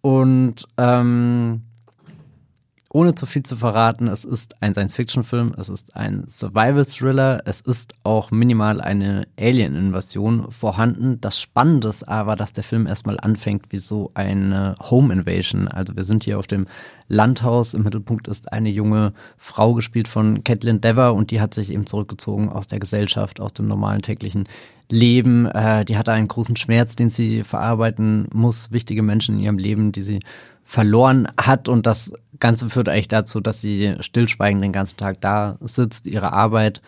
Und 0.01 0.67
ähm, 0.77 1.63
ohne 2.91 3.15
zu 3.15 3.27
viel 3.27 3.43
zu 3.43 3.57
verraten, 3.57 4.09
es 4.09 4.25
ist 4.25 4.63
ein 4.63 4.73
Science-Fiction-Film, 4.73 5.53
es 5.59 5.69
ist 5.69 5.95
ein 5.95 6.25
Survival-Thriller, 6.27 7.43
es 7.45 7.61
ist 7.61 7.93
auch 8.03 8.31
minimal 8.31 8.81
eine 8.81 9.29
Alien-Invasion 9.39 10.51
vorhanden. 10.51 11.21
Das 11.21 11.39
Spannende 11.39 11.89
ist 11.89 12.09
aber, 12.09 12.35
dass 12.35 12.55
der 12.55 12.65
Film 12.65 12.87
erstmal 12.87 13.21
anfängt 13.21 13.67
wie 13.71 13.79
so 13.79 14.11
eine 14.15 14.75
Home-Invasion. 14.81 15.69
Also 15.69 15.97
wir 15.97 16.05
sind 16.05 16.25
hier 16.25 16.39
auf 16.39 16.47
dem 16.47 16.67
Landhaus, 17.09 17.75
im 17.75 17.83
Mittelpunkt 17.83 18.27
ist 18.27 18.55
eine 18.55 18.71
junge 18.71 19.13
Frau 19.37 19.75
gespielt 19.75 20.09
von 20.09 20.43
Caitlin 20.43 20.81
Dever 20.81 21.13
und 21.13 21.31
die 21.31 21.43
hat 21.43 21.53
sich 21.53 21.71
eben 21.71 21.87
zurückgezogen 21.87 22.49
aus 22.49 22.69
der 22.69 22.79
Gesellschaft, 22.79 23.39
aus 23.39 23.53
dem 23.53 23.69
normalen 23.69 24.01
täglichen 24.01 24.49
Leben. 24.91 25.45
Äh, 25.47 25.85
die 25.85 25.99
hat 25.99 26.09
einen 26.09 26.29
großen 26.29 26.57
Schmerz, 26.57 26.97
den 26.97 27.11
sie 27.11 27.43
verarbeiten 27.45 28.29
muss, 28.33 28.73
wichtige 28.73 29.03
Menschen 29.03 29.37
in 29.37 29.43
ihrem 29.43 29.59
Leben, 29.59 29.93
die 29.93 30.03
sie 30.03 30.21
verloren 30.69 31.29
hat 31.41 31.67
und 31.71 31.87
das 31.87 32.13
Ganze 32.41 32.69
führt 32.69 32.91
eigentlich 32.91 33.09
dazu, 33.09 33.41
dass 33.41 33.63
sie 33.63 33.97
stillschweigend 34.01 34.63
den 34.63 34.75
ganzen 34.75 34.99
Tag 34.99 35.19
da 35.23 35.57
sitzt, 35.63 36.07
ihre 36.07 36.35
Arbeit 36.35 36.83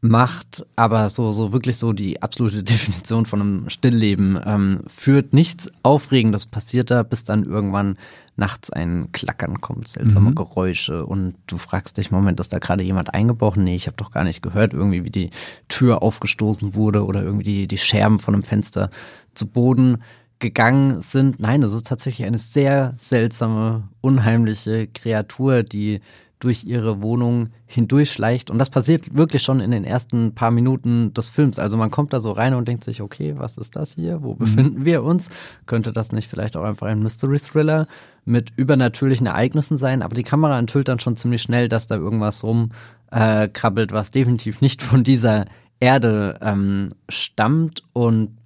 macht, 0.00 0.64
aber 0.76 1.08
so, 1.08 1.32
so 1.32 1.52
wirklich 1.52 1.76
so 1.76 1.92
die 1.92 2.22
absolute 2.22 2.62
Definition 2.62 3.26
von 3.26 3.40
einem 3.40 3.70
Stillleben 3.70 4.38
ähm, 4.46 4.82
führt. 4.86 5.32
Nichts 5.32 5.72
Aufregendes 5.82 6.46
passiert 6.46 6.92
da, 6.92 7.02
bis 7.02 7.24
dann 7.24 7.42
irgendwann 7.42 7.98
nachts 8.36 8.72
ein 8.72 9.10
Klackern 9.10 9.60
kommt, 9.60 9.88
seltsame 9.88 10.30
mhm. 10.30 10.36
Geräusche 10.36 11.04
und 11.04 11.34
du 11.48 11.58
fragst 11.58 11.98
dich, 11.98 12.12
Moment, 12.12 12.38
ist 12.38 12.52
da 12.52 12.60
gerade 12.60 12.84
jemand 12.84 13.14
eingebrochen? 13.14 13.64
Nee, 13.64 13.74
ich 13.74 13.88
habe 13.88 13.96
doch 13.96 14.12
gar 14.12 14.22
nicht 14.22 14.42
gehört, 14.42 14.74
irgendwie 14.74 15.02
wie 15.02 15.10
die 15.10 15.30
Tür 15.68 16.02
aufgestoßen 16.02 16.76
wurde 16.76 17.04
oder 17.04 17.24
irgendwie 17.24 17.44
die, 17.44 17.66
die 17.66 17.78
Scherben 17.78 18.20
von 18.20 18.34
einem 18.34 18.44
Fenster 18.44 18.90
zu 19.34 19.48
Boden 19.48 20.04
gegangen 20.44 21.00
sind. 21.00 21.40
Nein, 21.40 21.62
es 21.62 21.72
ist 21.72 21.86
tatsächlich 21.86 22.26
eine 22.26 22.36
sehr 22.36 22.92
seltsame, 22.98 23.88
unheimliche 24.02 24.86
Kreatur, 24.88 25.62
die 25.62 26.00
durch 26.38 26.64
ihre 26.64 27.00
Wohnung 27.00 27.48
hindurchschleicht. 27.64 28.50
Und 28.50 28.58
das 28.58 28.68
passiert 28.68 29.16
wirklich 29.16 29.42
schon 29.42 29.60
in 29.60 29.70
den 29.70 29.84
ersten 29.84 30.34
paar 30.34 30.50
Minuten 30.50 31.14
des 31.14 31.30
Films. 31.30 31.58
Also 31.58 31.78
man 31.78 31.90
kommt 31.90 32.12
da 32.12 32.20
so 32.20 32.30
rein 32.32 32.52
und 32.52 32.68
denkt 32.68 32.84
sich, 32.84 33.00
okay, 33.00 33.36
was 33.38 33.56
ist 33.56 33.76
das 33.76 33.94
hier? 33.94 34.22
Wo 34.22 34.34
mhm. 34.34 34.38
befinden 34.38 34.84
wir 34.84 35.02
uns? 35.02 35.30
Könnte 35.64 35.94
das 35.94 36.12
nicht 36.12 36.28
vielleicht 36.28 36.58
auch 36.58 36.64
einfach 36.64 36.88
ein 36.88 37.02
Mystery 37.02 37.38
Thriller 37.38 37.86
mit 38.26 38.52
übernatürlichen 38.56 39.26
Ereignissen 39.26 39.78
sein? 39.78 40.02
Aber 40.02 40.14
die 40.14 40.24
Kamera 40.24 40.58
enthüllt 40.58 40.88
dann 40.88 41.00
schon 41.00 41.16
ziemlich 41.16 41.40
schnell, 41.40 41.70
dass 41.70 41.86
da 41.86 41.96
irgendwas 41.96 42.44
rumkrabbelt, 42.44 43.92
äh, 43.92 43.94
was 43.94 44.10
definitiv 44.10 44.60
nicht 44.60 44.82
von 44.82 45.04
dieser 45.04 45.46
Erde 45.80 46.38
ähm, 46.42 46.92
stammt. 47.08 47.82
Und 47.94 48.36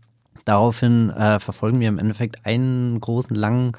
daraufhin 0.49 1.11
äh, 1.11 1.39
verfolgen 1.39 1.81
wir 1.81 1.89
im 1.89 1.99
Endeffekt 1.99 2.47
einen 2.47 3.01
großen, 3.01 3.37
langen 3.37 3.73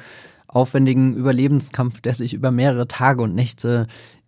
aufwendigen 0.48 1.16
Überlebenskampf, 1.16 2.02
der 2.02 2.14
sich 2.14 2.34
über 2.34 2.52
mehrere 2.52 2.88
Tage 2.88 3.24
und 3.24 3.36
Nächte 3.36 3.88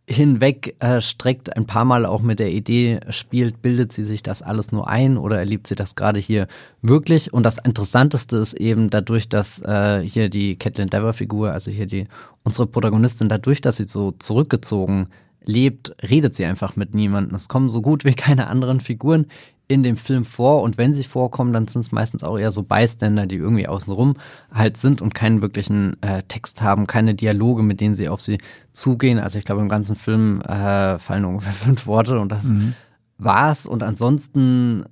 hinweg 0.09 0.75
äh, 0.79 0.99
streckt, 0.99 1.55
ein 1.55 1.65
paar 1.65 1.85
Mal 1.85 2.05
auch 2.05 2.21
mit 2.21 2.39
der 2.39 2.51
Idee 2.51 2.99
spielt, 3.09 3.61
bildet 3.61 3.93
sie 3.93 4.03
sich 4.03 4.23
das 4.23 4.41
alles 4.41 4.71
nur 4.71 4.89
ein 4.89 5.17
oder 5.17 5.37
erlebt 5.37 5.67
sie 5.67 5.75
das 5.75 5.95
gerade 5.95 6.19
hier 6.19 6.47
wirklich? 6.81 7.33
Und 7.33 7.43
das 7.43 7.59
Interessanteste 7.59 8.37
ist 8.37 8.53
eben 8.53 8.89
dadurch, 8.89 9.29
dass 9.29 9.61
äh, 9.61 10.01
hier 10.01 10.29
die 10.29 10.57
Catelyn 10.57 10.89
Dever-Figur, 10.89 11.51
also 11.51 11.71
hier 11.71 11.85
die 11.85 12.07
unsere 12.43 12.67
Protagonistin, 12.67 13.29
dadurch, 13.29 13.61
dass 13.61 13.77
sie 13.77 13.85
so 13.85 14.11
zurückgezogen 14.11 15.07
lebt, 15.43 15.95
redet 16.03 16.35
sie 16.35 16.45
einfach 16.45 16.75
mit 16.75 16.93
niemandem. 16.93 17.35
Es 17.35 17.47
kommen 17.47 17.69
so 17.69 17.81
gut 17.81 18.03
wie 18.03 18.13
keine 18.15 18.47
anderen 18.47 18.79
Figuren 18.79 19.27
in 19.71 19.83
dem 19.83 19.95
Film 19.95 20.25
vor 20.25 20.63
und 20.63 20.77
wenn 20.77 20.93
sie 20.93 21.05
vorkommen, 21.05 21.53
dann 21.53 21.65
sind 21.65 21.79
es 21.79 21.93
meistens 21.93 22.25
auch 22.25 22.37
eher 22.37 22.51
so 22.51 22.61
Beiständer, 22.61 23.25
die 23.25 23.37
irgendwie 23.37 23.69
außenrum 23.69 24.17
halt 24.53 24.75
sind 24.75 25.01
und 25.01 25.15
keinen 25.15 25.41
wirklichen 25.41 25.95
äh, 26.03 26.23
Text 26.23 26.61
haben, 26.61 26.87
keine 26.87 27.15
Dialoge, 27.15 27.63
mit 27.63 27.79
denen 27.79 27.95
sie 27.95 28.09
auf 28.09 28.19
sie 28.19 28.37
zugehen. 28.73 29.17
Also 29.17 29.39
ich 29.39 29.45
glaube, 29.45 29.61
im 29.61 29.69
ganzen 29.69 29.95
Film 29.95 30.41
äh, 30.41 30.99
fallen 30.99 31.23
ungefähr 31.23 31.53
fünf 31.53 31.87
Worte 31.87 32.19
und 32.19 32.33
das 32.33 32.47
mhm. 32.47 32.73
war's. 33.17 33.65
Und 33.65 33.81
ansonsten 33.81 34.83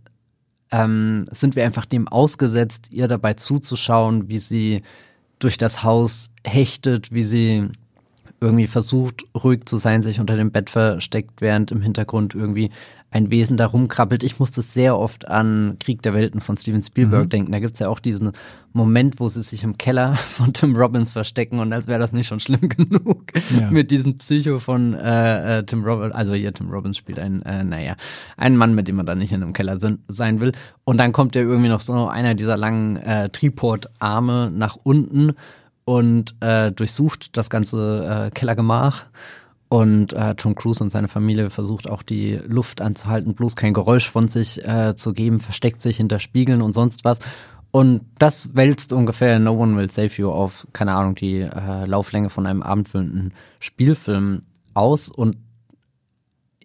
ähm, 0.71 1.25
sind 1.29 1.57
wir 1.57 1.65
einfach 1.65 1.85
dem 1.85 2.07
ausgesetzt, 2.07 2.93
ihr 2.93 3.09
dabei 3.09 3.33
zuzuschauen, 3.33 4.29
wie 4.29 4.39
sie 4.39 4.81
durch 5.39 5.57
das 5.57 5.83
Haus 5.83 6.31
hechtet, 6.45 7.11
wie 7.11 7.23
sie 7.23 7.67
irgendwie 8.39 8.67
versucht, 8.67 9.23
ruhig 9.35 9.65
zu 9.65 9.75
sein, 9.75 10.03
sich 10.03 10.21
unter 10.21 10.37
dem 10.37 10.51
Bett 10.51 10.69
versteckt, 10.69 11.41
während 11.41 11.71
im 11.71 11.81
Hintergrund 11.81 12.33
irgendwie 12.33 12.71
ein 13.11 13.31
Wesen 13.31 13.57
da 13.57 13.65
rumkrabbelt. 13.65 14.23
Ich 14.23 14.39
musste 14.39 14.61
sehr 14.61 14.97
oft 14.97 15.27
an 15.27 15.77
Krieg 15.79 16.01
der 16.03 16.13
Welten 16.13 16.41
von 16.41 16.57
Steven 16.57 16.83
Spielberg 16.83 17.25
mhm. 17.25 17.29
denken. 17.29 17.51
Da 17.51 17.59
gibt's 17.59 17.79
ja 17.79 17.89
auch 17.89 17.99
diesen 17.99 18.31
Moment, 18.71 19.19
wo 19.19 19.27
sie 19.27 19.41
sich 19.41 19.63
im 19.63 19.77
Keller 19.77 20.15
von 20.29 20.53
Tim 20.53 20.75
Robbins 20.75 21.13
verstecken 21.13 21.59
und 21.59 21.73
als 21.73 21.87
wäre 21.87 21.99
das 21.99 22.13
nicht 22.13 22.27
schon 22.27 22.39
schlimm 22.39 22.69
genug 22.69 23.31
ja. 23.57 23.71
mit 23.71 23.89
diesem 23.89 24.17
Psycho 24.19 24.59
von 24.59 24.93
äh, 24.93 25.59
äh, 25.59 25.63
Tim 25.63 25.83
Robbins. 25.83 26.13
Also 26.13 26.33
hier 26.35 26.53
Tim 26.53 26.69
Robbins 26.69 26.97
spielt 26.97 27.19
ein, 27.19 27.41
äh, 27.43 27.63
naja, 27.63 27.95
einen 28.37 28.57
Mann, 28.57 28.75
mit 28.75 28.87
dem 28.87 28.95
man 28.95 29.07
da 29.07 29.15
nicht 29.15 29.31
in 29.31 29.41
einem 29.41 29.53
Keller 29.53 29.79
sind, 29.79 30.01
sein 30.07 30.39
will. 30.39 30.51
Und 30.83 30.97
dann 30.97 31.11
kommt 31.11 31.35
ja 31.35 31.41
irgendwie 31.41 31.69
noch 31.69 31.81
so 31.81 32.07
einer 32.07 32.35
dieser 32.35 32.57
langen 32.57 32.97
äh, 32.97 33.29
Tripod-Arme 33.29 34.51
nach 34.53 34.77
unten 34.83 35.33
und 35.85 36.35
äh, 36.41 36.71
durchsucht 36.71 37.35
das 37.35 37.49
ganze 37.49 38.27
äh, 38.27 38.29
Kellergemach 38.31 39.05
und 39.69 40.13
äh, 40.13 40.33
Tom 40.33 40.55
Cruise 40.55 40.83
und 40.83 40.91
seine 40.91 41.07
Familie 41.07 41.51
versucht 41.51 41.87
auch 41.87 42.01
die 42.01 42.39
Luft 42.47 42.81
anzuhalten, 42.81 43.35
bloß 43.35 43.55
kein 43.55 43.75
Geräusch 43.75 44.09
von 44.09 44.27
sich 44.27 44.65
äh, 44.67 44.95
zu 44.95 45.13
geben, 45.13 45.39
versteckt 45.39 45.81
sich 45.81 45.97
hinter 45.97 46.19
Spiegeln 46.19 46.63
und 46.63 46.73
sonst 46.73 47.05
was. 47.05 47.19
Und 47.71 48.01
das 48.17 48.55
wälzt 48.55 48.93
ungefähr 48.93 49.37
No 49.37 49.51
One 49.51 49.77
Will 49.77 49.91
Save 49.91 50.11
You 50.15 50.31
auf, 50.31 50.67
keine 50.73 50.93
Ahnung, 50.93 51.13
die 51.13 51.41
äh, 51.41 51.85
Lauflänge 51.85 52.31
von 52.31 52.47
einem 52.47 52.63
abendfüllenden 52.63 53.35
Spielfilm 53.59 54.41
aus. 54.73 55.09
Und 55.09 55.37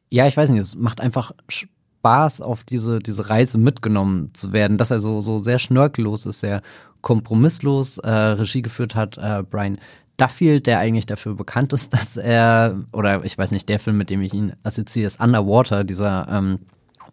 ja, 0.09 0.27
ich 0.27 0.37
weiß 0.37 0.49
nicht, 0.49 0.61
es 0.61 0.75
macht 0.75 1.03
einfach 1.03 1.33
Spaß, 1.49 2.41
auf 2.41 2.65
diese, 2.65 3.01
diese 3.01 3.29
Reise 3.29 3.59
mitgenommen 3.59 4.33
zu 4.33 4.55
werden, 4.55 4.79
dass 4.79 4.91
er 4.91 5.01
so, 5.01 5.21
so 5.21 5.39
sehr 5.39 5.59
schnörkellos 5.59 6.25
ist, 6.25 6.41
sehr 6.41 6.63
kompromisslos 7.03 7.99
äh, 7.99 8.11
Regie 8.11 8.63
geführt 8.63 8.95
hat, 8.95 9.19
äh, 9.19 9.43
Brian 9.43 9.79
Duffield, 10.17 10.67
der 10.67 10.79
eigentlich 10.79 11.07
dafür 11.07 11.35
bekannt 11.35 11.73
ist, 11.73 11.93
dass 11.93 12.17
er, 12.17 12.81
oder 12.93 13.25
ich 13.25 13.37
weiß 13.37 13.51
nicht, 13.51 13.69
der 13.69 13.79
Film, 13.79 13.99
mit 13.99 14.11
dem 14.11 14.23
ich 14.23 14.33
ihn 14.33 14.53
assoziiere, 14.63 15.07
ist 15.07 15.21
Underwater, 15.21 15.85
dieser 15.85 16.29
ähm, 16.31 16.61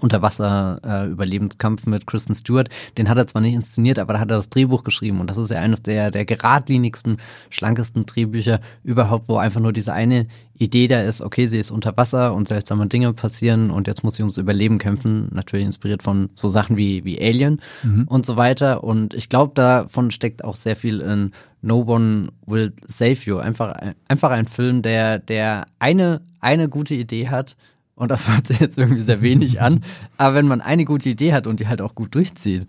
Unterwasser-Überlebenskampf 0.02 1.86
äh, 1.86 1.90
mit 1.90 2.08
Kristen 2.08 2.36
Stewart. 2.36 2.70
Den 2.98 3.10
hat 3.10 3.18
er 3.18 3.28
zwar 3.28 3.42
nicht 3.42 3.54
inszeniert, 3.54 4.00
aber 4.00 4.14
da 4.14 4.20
hat 4.20 4.32
er 4.32 4.38
das 4.38 4.50
Drehbuch 4.50 4.84
geschrieben. 4.84 5.20
Und 5.20 5.30
das 5.30 5.38
ist 5.38 5.52
ja 5.52 5.60
eines 5.60 5.84
der, 5.84 6.12
der 6.12 6.26
geradlinigsten, 6.26 7.18
schlankesten 7.50 8.06
Drehbücher 8.06 8.60
überhaupt, 8.84 9.30
wo 9.30 9.38
einfach 9.38 9.62
nur 9.62 9.74
diese 9.74 9.94
eine 9.94 10.28
Idee 10.62 10.88
da 10.88 11.02
ist, 11.02 11.22
okay, 11.22 11.48
sie 11.48 11.58
ist 11.58 11.72
unter 11.72 11.98
Wasser 11.98 12.36
und 12.36 12.48
seltsame 12.48 12.86
Dinge 12.86 13.14
passieren 13.14 13.72
und 13.72 13.88
jetzt 13.88 14.04
muss 14.04 14.16
sie 14.16 14.22
ums 14.22 14.38
Überleben 14.38 14.78
kämpfen. 14.78 15.28
Natürlich 15.32 15.66
inspiriert 15.66 16.04
von 16.04 16.30
so 16.36 16.50
Sachen 16.50 16.78
wie, 16.78 17.04
wie 17.04 17.20
Alien 17.20 17.62
mhm. 17.82 18.04
und 18.08 18.28
so 18.28 18.38
weiter. 18.38 18.84
Und 18.84 19.16
ich 19.16 19.28
glaube, 19.28 19.54
davon 19.56 20.12
steckt 20.12 20.44
auch 20.44 20.56
sehr 20.56 20.76
viel 20.76 21.02
in 21.02 21.32
No 21.64 21.84
One 21.88 22.30
Will 22.46 22.74
Save 22.88 23.18
You. 23.26 23.38
Einfach, 23.38 23.76
einfach 24.08 24.30
ein 24.30 24.48
Film, 24.48 24.84
der, 24.84 25.18
der 25.18 25.66
eine, 25.80 26.22
eine 26.40 26.70
gute 26.70 26.94
Idee 26.94 27.30
hat, 27.30 27.56
und 28.02 28.10
das 28.10 28.28
hört 28.28 28.48
sich 28.48 28.60
jetzt 28.60 28.80
irgendwie 28.80 29.04
sehr 29.04 29.22
wenig 29.22 29.62
an. 29.62 29.84
Aber 30.18 30.34
wenn 30.34 30.48
man 30.48 30.60
eine 30.60 30.86
gute 30.86 31.08
Idee 31.08 31.34
hat 31.34 31.46
und 31.46 31.60
die 31.60 31.68
halt 31.68 31.82
auch 31.82 31.94
gut 31.94 32.16
durchzieht, 32.16 32.66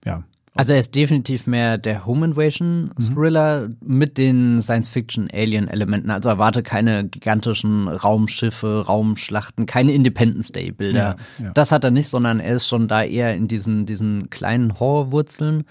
ja, 0.05 0.25
Also 0.55 0.75
er 0.75 0.81
ist 0.81 0.95
definitiv 0.95 1.47
mehr 1.47 1.79
der 1.79 2.05
Home 2.05 2.27
Invasion 2.27 2.91
Thriller 2.99 3.69
mhm. 3.69 3.77
mit 3.81 4.19
den 4.19 4.61
Science-Fiction-Alien-Elementen. 4.61 6.11
Also 6.11 6.29
erwarte 6.29 6.63
keine 6.63 7.09
gigantischen 7.09 7.89
Raumschiffe, 7.89 8.85
Raumschlachten, 8.87 9.65
keine 9.65 9.93
Independence 9.93 10.53
Day-Bilder. 10.53 11.17
Ja, 11.39 11.45
ja. 11.45 11.51
Das 11.55 11.73
hat 11.73 11.85
er 11.85 11.91
nicht, 11.91 12.09
sondern 12.09 12.39
er 12.39 12.57
ist 12.57 12.69
schon 12.69 12.87
da 12.87 13.03
eher 13.03 13.35
in 13.35 13.49
diesen, 13.49 13.87
diesen 13.87 14.29
kleinen 14.29 14.79
Horrorwurzeln 14.79 15.65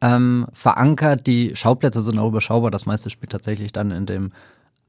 ähm, 0.00 0.46
verankert. 0.54 1.26
Die 1.26 1.54
Schauplätze 1.54 2.00
sind 2.00 2.18
auch 2.18 2.28
überschaubar. 2.28 2.70
Das 2.70 2.86
meiste 2.86 3.10
spielt 3.10 3.32
tatsächlich 3.32 3.72
dann 3.72 3.90
in 3.90 4.06
dem 4.06 4.32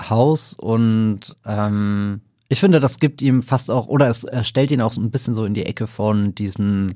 Haus 0.01 0.53
und 0.53 1.35
ähm, 1.45 2.21
ich 2.47 2.59
finde, 2.59 2.79
das 2.79 2.99
gibt 2.99 3.21
ihm 3.21 3.41
fast 3.41 3.71
auch, 3.71 3.87
oder 3.87 4.07
es 4.07 4.25
stellt 4.43 4.71
ihn 4.71 4.81
auch 4.81 4.91
so 4.93 5.01
ein 5.01 5.09
bisschen 5.09 5.33
so 5.33 5.45
in 5.45 5.53
die 5.53 5.65
Ecke 5.65 5.87
von 5.87 6.35
diesen 6.35 6.93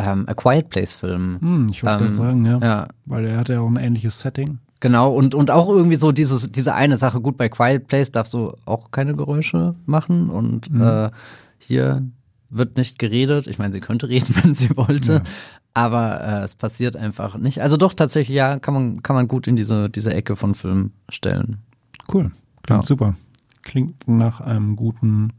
ähm, 0.00 0.24
A 0.28 0.34
Quiet 0.34 0.70
Place 0.70 0.94
Filmen. 0.94 1.40
Hm, 1.40 1.66
ich 1.70 1.84
wollte 1.84 2.04
ähm, 2.04 2.12
sagen, 2.12 2.46
ja. 2.46 2.58
ja. 2.58 2.88
Weil 3.06 3.26
er 3.26 3.38
hat 3.38 3.48
ja 3.48 3.60
auch 3.60 3.68
ein 3.68 3.76
ähnliches 3.76 4.20
Setting. 4.20 4.58
Genau, 4.80 5.12
und, 5.12 5.34
und 5.34 5.50
auch 5.50 5.68
irgendwie 5.68 5.96
so 5.96 6.10
dieses, 6.10 6.50
diese 6.50 6.74
eine 6.74 6.96
Sache, 6.96 7.20
gut, 7.20 7.36
bei 7.36 7.50
Quiet 7.50 7.86
Place 7.86 8.12
darfst 8.12 8.32
du 8.32 8.54
auch 8.64 8.90
keine 8.90 9.14
Geräusche 9.14 9.74
machen 9.84 10.30
und 10.30 10.72
mhm. 10.72 10.82
äh, 10.82 11.10
hier 11.58 12.06
wird 12.48 12.78
nicht 12.78 12.98
geredet. 12.98 13.46
Ich 13.46 13.58
meine, 13.58 13.74
sie 13.74 13.80
könnte 13.80 14.08
reden, 14.08 14.34
wenn 14.42 14.54
sie 14.54 14.74
wollte, 14.76 15.12
ja. 15.12 15.22
aber 15.74 16.20
äh, 16.22 16.42
es 16.44 16.54
passiert 16.54 16.96
einfach 16.96 17.36
nicht. 17.36 17.60
Also 17.60 17.76
doch 17.76 17.92
tatsächlich, 17.92 18.34
ja, 18.34 18.58
kann 18.58 18.72
man, 18.72 19.02
kann 19.02 19.16
man 19.16 19.28
gut 19.28 19.46
in 19.46 19.56
diese, 19.56 19.90
diese 19.90 20.14
Ecke 20.14 20.34
von 20.34 20.54
Filmen 20.54 20.94
stellen. 21.10 21.58
Cool, 22.12 22.30
klingt 22.62 22.82
ja. 22.82 22.86
super. 22.86 23.14
Klingt 23.62 24.08
nach 24.08 24.40
einem 24.40 24.76
guten 24.76 25.34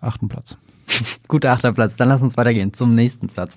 achten 0.00 0.28
Platz. 0.28 0.56
Guter 1.28 1.52
achter 1.52 1.72
Platz. 1.72 1.96
Dann 1.96 2.08
lass 2.08 2.22
uns 2.22 2.36
weitergehen 2.36 2.72
zum 2.72 2.94
nächsten 2.94 3.28
Platz. 3.28 3.56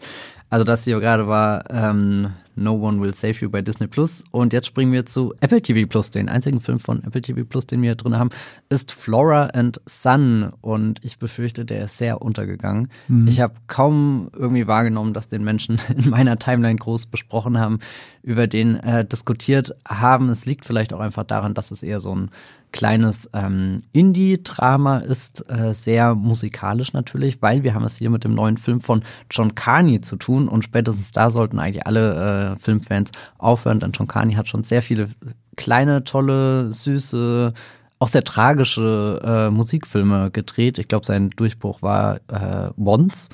Also 0.51 0.65
das 0.65 0.83
hier 0.83 0.99
gerade 0.99 1.27
war 1.27 1.63
ähm, 1.71 2.33
No 2.55 2.73
One 2.73 3.01
Will 3.01 3.13
Save 3.13 3.35
You 3.39 3.49
bei 3.49 3.61
Disney 3.61 3.87
Plus. 3.87 4.23
Und 4.31 4.53
jetzt 4.53 4.67
springen 4.67 4.91
wir 4.91 5.05
zu 5.05 5.33
Apple 5.41 5.61
TV 5.61 5.87
Plus. 5.87 6.09
Den 6.09 6.29
einzigen 6.29 6.59
Film 6.59 6.79
von 6.79 7.03
Apple 7.03 7.21
TV 7.21 7.43
Plus, 7.43 7.67
den 7.67 7.81
wir 7.81 7.95
drin 7.95 8.17
haben, 8.17 8.29
ist 8.69 8.91
Flora 8.91 9.47
and 9.47 9.81
Sun. 9.85 10.51
Und 10.61 11.03
ich 11.03 11.19
befürchte, 11.19 11.65
der 11.65 11.85
ist 11.85 11.97
sehr 11.97 12.21
untergegangen. 12.21 12.89
Mhm. 13.07 13.27
Ich 13.27 13.39
habe 13.41 13.53
kaum 13.67 14.29
irgendwie 14.33 14.67
wahrgenommen, 14.67 15.13
dass 15.13 15.29
den 15.29 15.43
Menschen 15.43 15.79
in 15.95 16.09
meiner 16.09 16.39
Timeline 16.39 16.77
groß 16.77 17.07
besprochen 17.07 17.57
haben, 17.57 17.79
über 18.23 18.47
den 18.47 18.75
äh, 18.77 19.05
diskutiert 19.05 19.75
haben. 19.87 20.29
Es 20.29 20.45
liegt 20.45 20.65
vielleicht 20.65 20.93
auch 20.93 20.99
einfach 20.99 21.23
daran, 21.23 21.53
dass 21.53 21.71
es 21.71 21.83
eher 21.83 21.99
so 21.99 22.15
ein 22.15 22.31
kleines 22.71 23.29
ähm, 23.33 23.83
Indie-Drama 23.91 24.99
ist, 24.99 25.45
äh, 25.49 25.73
sehr 25.73 26.15
musikalisch 26.15 26.93
natürlich, 26.93 27.41
weil 27.41 27.63
wir 27.63 27.73
haben 27.73 27.83
es 27.83 27.97
hier 27.97 28.09
mit 28.09 28.23
dem 28.23 28.33
neuen 28.33 28.57
Film 28.57 28.81
von 28.81 29.03
John 29.29 29.55
Carney 29.55 30.01
zu 30.01 30.15
tun 30.15 30.47
und 30.47 30.63
spätestens 30.63 31.11
da 31.11 31.29
sollten 31.29 31.59
eigentlich 31.59 31.85
alle 31.85 32.13
äh, 32.13 32.40
Filmfans 32.58 33.12
aufhören, 33.38 33.80
denn 33.80 33.91
John 33.91 34.08
Carney 34.08 34.34
hat 34.34 34.47
schon 34.47 34.63
sehr 34.63 34.82
viele 34.82 35.10
kleine, 35.56 36.04
tolle, 36.04 36.71
süße, 36.71 37.54
auch 37.99 38.08
sehr 38.08 38.23
tragische 38.23 39.21
äh, 39.23 39.49
Musikfilme 39.51 40.32
gedreht. 40.32 40.80
Ich 40.80 40.88
glaube, 40.88 41.06
sein 41.06 41.30
Durchbruch 41.32 41.82
war 41.82 42.17
äh, 42.27 42.69
Once 42.77 43.30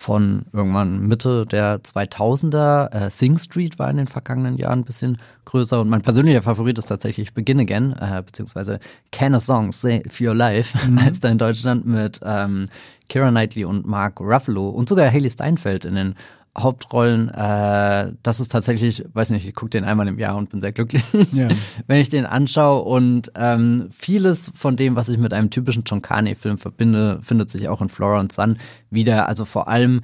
von 0.00 0.44
irgendwann 0.52 1.00
Mitte 1.08 1.44
der 1.44 1.82
2000er. 1.82 2.92
Äh, 2.92 3.10
Sing 3.10 3.36
Street 3.36 3.80
war 3.80 3.90
in 3.90 3.96
den 3.96 4.06
vergangenen 4.06 4.56
Jahren 4.56 4.78
ein 4.78 4.84
bisschen 4.84 5.18
größer 5.44 5.80
und 5.80 5.88
mein 5.88 6.02
persönlicher 6.02 6.40
Favorit 6.40 6.78
ist 6.78 6.86
tatsächlich 6.86 7.34
Begin 7.34 7.58
Again, 7.58 7.96
äh, 8.00 8.22
beziehungsweise 8.24 8.78
Can 9.10 9.34
a 9.34 9.40
Song 9.40 9.72
Say 9.72 10.04
for 10.08 10.28
Your 10.28 10.34
Life, 10.36 10.78
mhm. 10.88 11.00
heißt 11.04 11.24
er 11.24 11.32
in 11.32 11.38
Deutschland 11.38 11.84
mit 11.84 12.20
ähm, 12.24 12.68
Kira 13.08 13.30
Knightley 13.30 13.64
und 13.64 13.86
Mark 13.86 14.20
Ruffalo 14.20 14.68
und 14.68 14.88
sogar 14.88 15.10
Haley 15.10 15.30
Steinfeld 15.30 15.84
in 15.84 15.96
den 15.96 16.14
Hauptrollen, 16.56 17.28
äh, 17.28 18.12
das 18.22 18.40
ist 18.40 18.50
tatsächlich, 18.50 19.04
weiß 19.12 19.30
nicht, 19.30 19.46
ich 19.46 19.54
gucke 19.54 19.70
den 19.70 19.84
einmal 19.84 20.08
im 20.08 20.18
Jahr 20.18 20.36
und 20.36 20.50
bin 20.50 20.60
sehr 20.60 20.72
glücklich, 20.72 21.04
ja. 21.32 21.48
wenn 21.86 22.00
ich 22.00 22.08
den 22.08 22.26
anschaue. 22.26 22.82
Und 22.82 23.32
ähm, 23.34 23.88
vieles 23.90 24.50
von 24.54 24.76
dem, 24.76 24.96
was 24.96 25.08
ich 25.08 25.18
mit 25.18 25.32
einem 25.32 25.50
typischen 25.50 25.84
John 25.86 26.02
Carney-Film 26.02 26.58
verbinde, 26.58 27.20
findet 27.22 27.50
sich 27.50 27.68
auch 27.68 27.80
in 27.80 27.88
Flora 27.88 28.20
und 28.20 28.32
Sun 28.32 28.58
wieder. 28.90 29.28
Also 29.28 29.44
vor 29.44 29.68
allem 29.68 30.02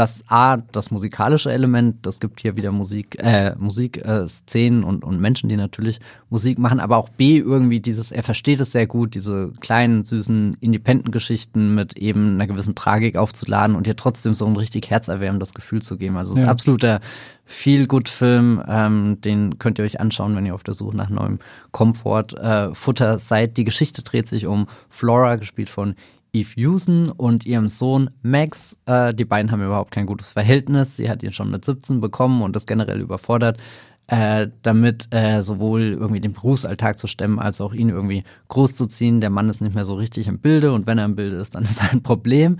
das 0.00 0.24
A, 0.28 0.56
das 0.56 0.90
musikalische 0.90 1.52
Element, 1.52 2.06
das 2.06 2.20
gibt 2.20 2.40
hier 2.40 2.56
wieder 2.56 2.72
Musik, 2.72 3.22
äh, 3.22 3.54
Musikszenen 3.58 4.82
äh, 4.82 4.86
und, 4.86 5.04
und 5.04 5.20
Menschen, 5.20 5.50
die 5.50 5.56
natürlich 5.56 6.00
Musik 6.30 6.58
machen, 6.58 6.80
aber 6.80 6.96
auch 6.96 7.10
B, 7.10 7.36
irgendwie 7.36 7.80
dieses, 7.80 8.10
er 8.10 8.22
versteht 8.22 8.60
es 8.60 8.72
sehr 8.72 8.86
gut, 8.86 9.14
diese 9.14 9.52
kleinen, 9.60 10.04
süßen, 10.04 10.56
Independent-Geschichten 10.58 11.74
mit 11.74 11.98
eben 11.98 12.32
einer 12.32 12.46
gewissen 12.46 12.74
Tragik 12.74 13.18
aufzuladen 13.18 13.76
und 13.76 13.86
hier 13.86 13.94
trotzdem 13.94 14.32
so 14.32 14.46
ein 14.46 14.56
richtig 14.56 14.88
herzerwärmendes 14.88 15.52
Gefühl 15.52 15.82
zu 15.82 15.98
geben. 15.98 16.16
Also 16.16 16.30
es 16.30 16.38
ja. 16.38 16.44
ist 16.44 16.48
absoluter 16.48 17.00
Feel-Good-Film, 17.44 18.62
ähm, 18.66 19.20
den 19.20 19.58
könnt 19.58 19.78
ihr 19.78 19.84
euch 19.84 20.00
anschauen, 20.00 20.34
wenn 20.34 20.46
ihr 20.46 20.54
auf 20.54 20.62
der 20.62 20.72
Suche 20.72 20.96
nach 20.96 21.10
neuem 21.10 21.40
Komfort-Futter 21.72 23.14
äh, 23.14 23.18
seid. 23.18 23.58
Die 23.58 23.64
Geschichte 23.64 24.02
dreht 24.02 24.28
sich 24.28 24.46
um 24.46 24.66
Flora, 24.88 25.36
gespielt 25.36 25.68
von 25.68 25.94
Eve 26.32 26.52
Houston 26.56 27.08
und 27.08 27.46
ihrem 27.46 27.68
Sohn 27.68 28.10
Max. 28.22 28.78
Äh, 28.86 29.14
die 29.14 29.24
beiden 29.24 29.50
haben 29.50 29.64
überhaupt 29.64 29.90
kein 29.90 30.06
gutes 30.06 30.30
Verhältnis. 30.30 30.96
Sie 30.96 31.10
hat 31.10 31.22
ihn 31.22 31.32
schon 31.32 31.50
mit 31.50 31.64
17 31.64 32.00
bekommen 32.00 32.42
und 32.42 32.56
ist 32.56 32.66
generell 32.66 33.00
überfordert, 33.00 33.58
äh, 34.06 34.48
damit 34.62 35.12
äh, 35.14 35.42
sowohl 35.42 35.92
irgendwie 35.92 36.20
den 36.20 36.32
Berufsalltag 36.32 36.98
zu 36.98 37.06
stemmen, 37.06 37.38
als 37.38 37.60
auch 37.60 37.72
ihn 37.72 37.88
irgendwie 37.88 38.24
großzuziehen. 38.48 39.20
Der 39.20 39.30
Mann 39.30 39.48
ist 39.48 39.60
nicht 39.60 39.74
mehr 39.74 39.84
so 39.84 39.94
richtig 39.94 40.28
im 40.28 40.40
Bilde 40.40 40.72
und 40.72 40.86
wenn 40.86 40.98
er 40.98 41.04
im 41.04 41.16
Bilde 41.16 41.36
ist, 41.36 41.54
dann 41.54 41.62
ist 41.64 41.80
er 41.80 41.92
ein 41.92 42.02
Problem. 42.02 42.58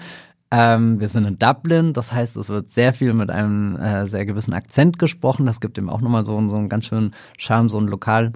Ähm, 0.53 1.01
wir 1.01 1.09
sind 1.09 1.27
in 1.27 1.39
Dublin, 1.39 1.93
das 1.93 2.13
heißt, 2.13 2.37
es 2.37 2.49
wird 2.49 2.71
sehr 2.71 2.93
viel 2.93 3.15
mit 3.15 3.31
einem 3.31 3.77
äh, 3.77 4.07
sehr 4.07 4.25
gewissen 4.25 4.53
Akzent 4.53 4.99
gesprochen. 4.99 5.47
Das 5.47 5.61
gibt 5.61 5.79
ihm 5.79 5.89
auch 5.89 6.01
nochmal 6.01 6.25
so, 6.25 6.49
so 6.49 6.57
einen 6.57 6.69
ganz 6.69 6.87
schönen 6.87 7.13
Charme, 7.39 7.69
so 7.69 7.79
ein 7.79 7.87
Lokal. 7.87 8.33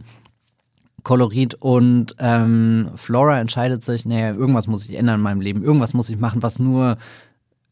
Kolorit 1.04 1.54
und 1.54 2.16
ähm, 2.18 2.90
Flora 2.96 3.38
entscheidet 3.38 3.84
sich, 3.84 4.04
naja, 4.04 4.34
irgendwas 4.34 4.66
muss 4.66 4.88
ich 4.88 4.96
ändern 4.96 5.16
in 5.16 5.22
meinem 5.22 5.40
Leben, 5.40 5.62
irgendwas 5.62 5.94
muss 5.94 6.10
ich 6.10 6.18
machen, 6.18 6.42
was 6.42 6.58
nur 6.58 6.96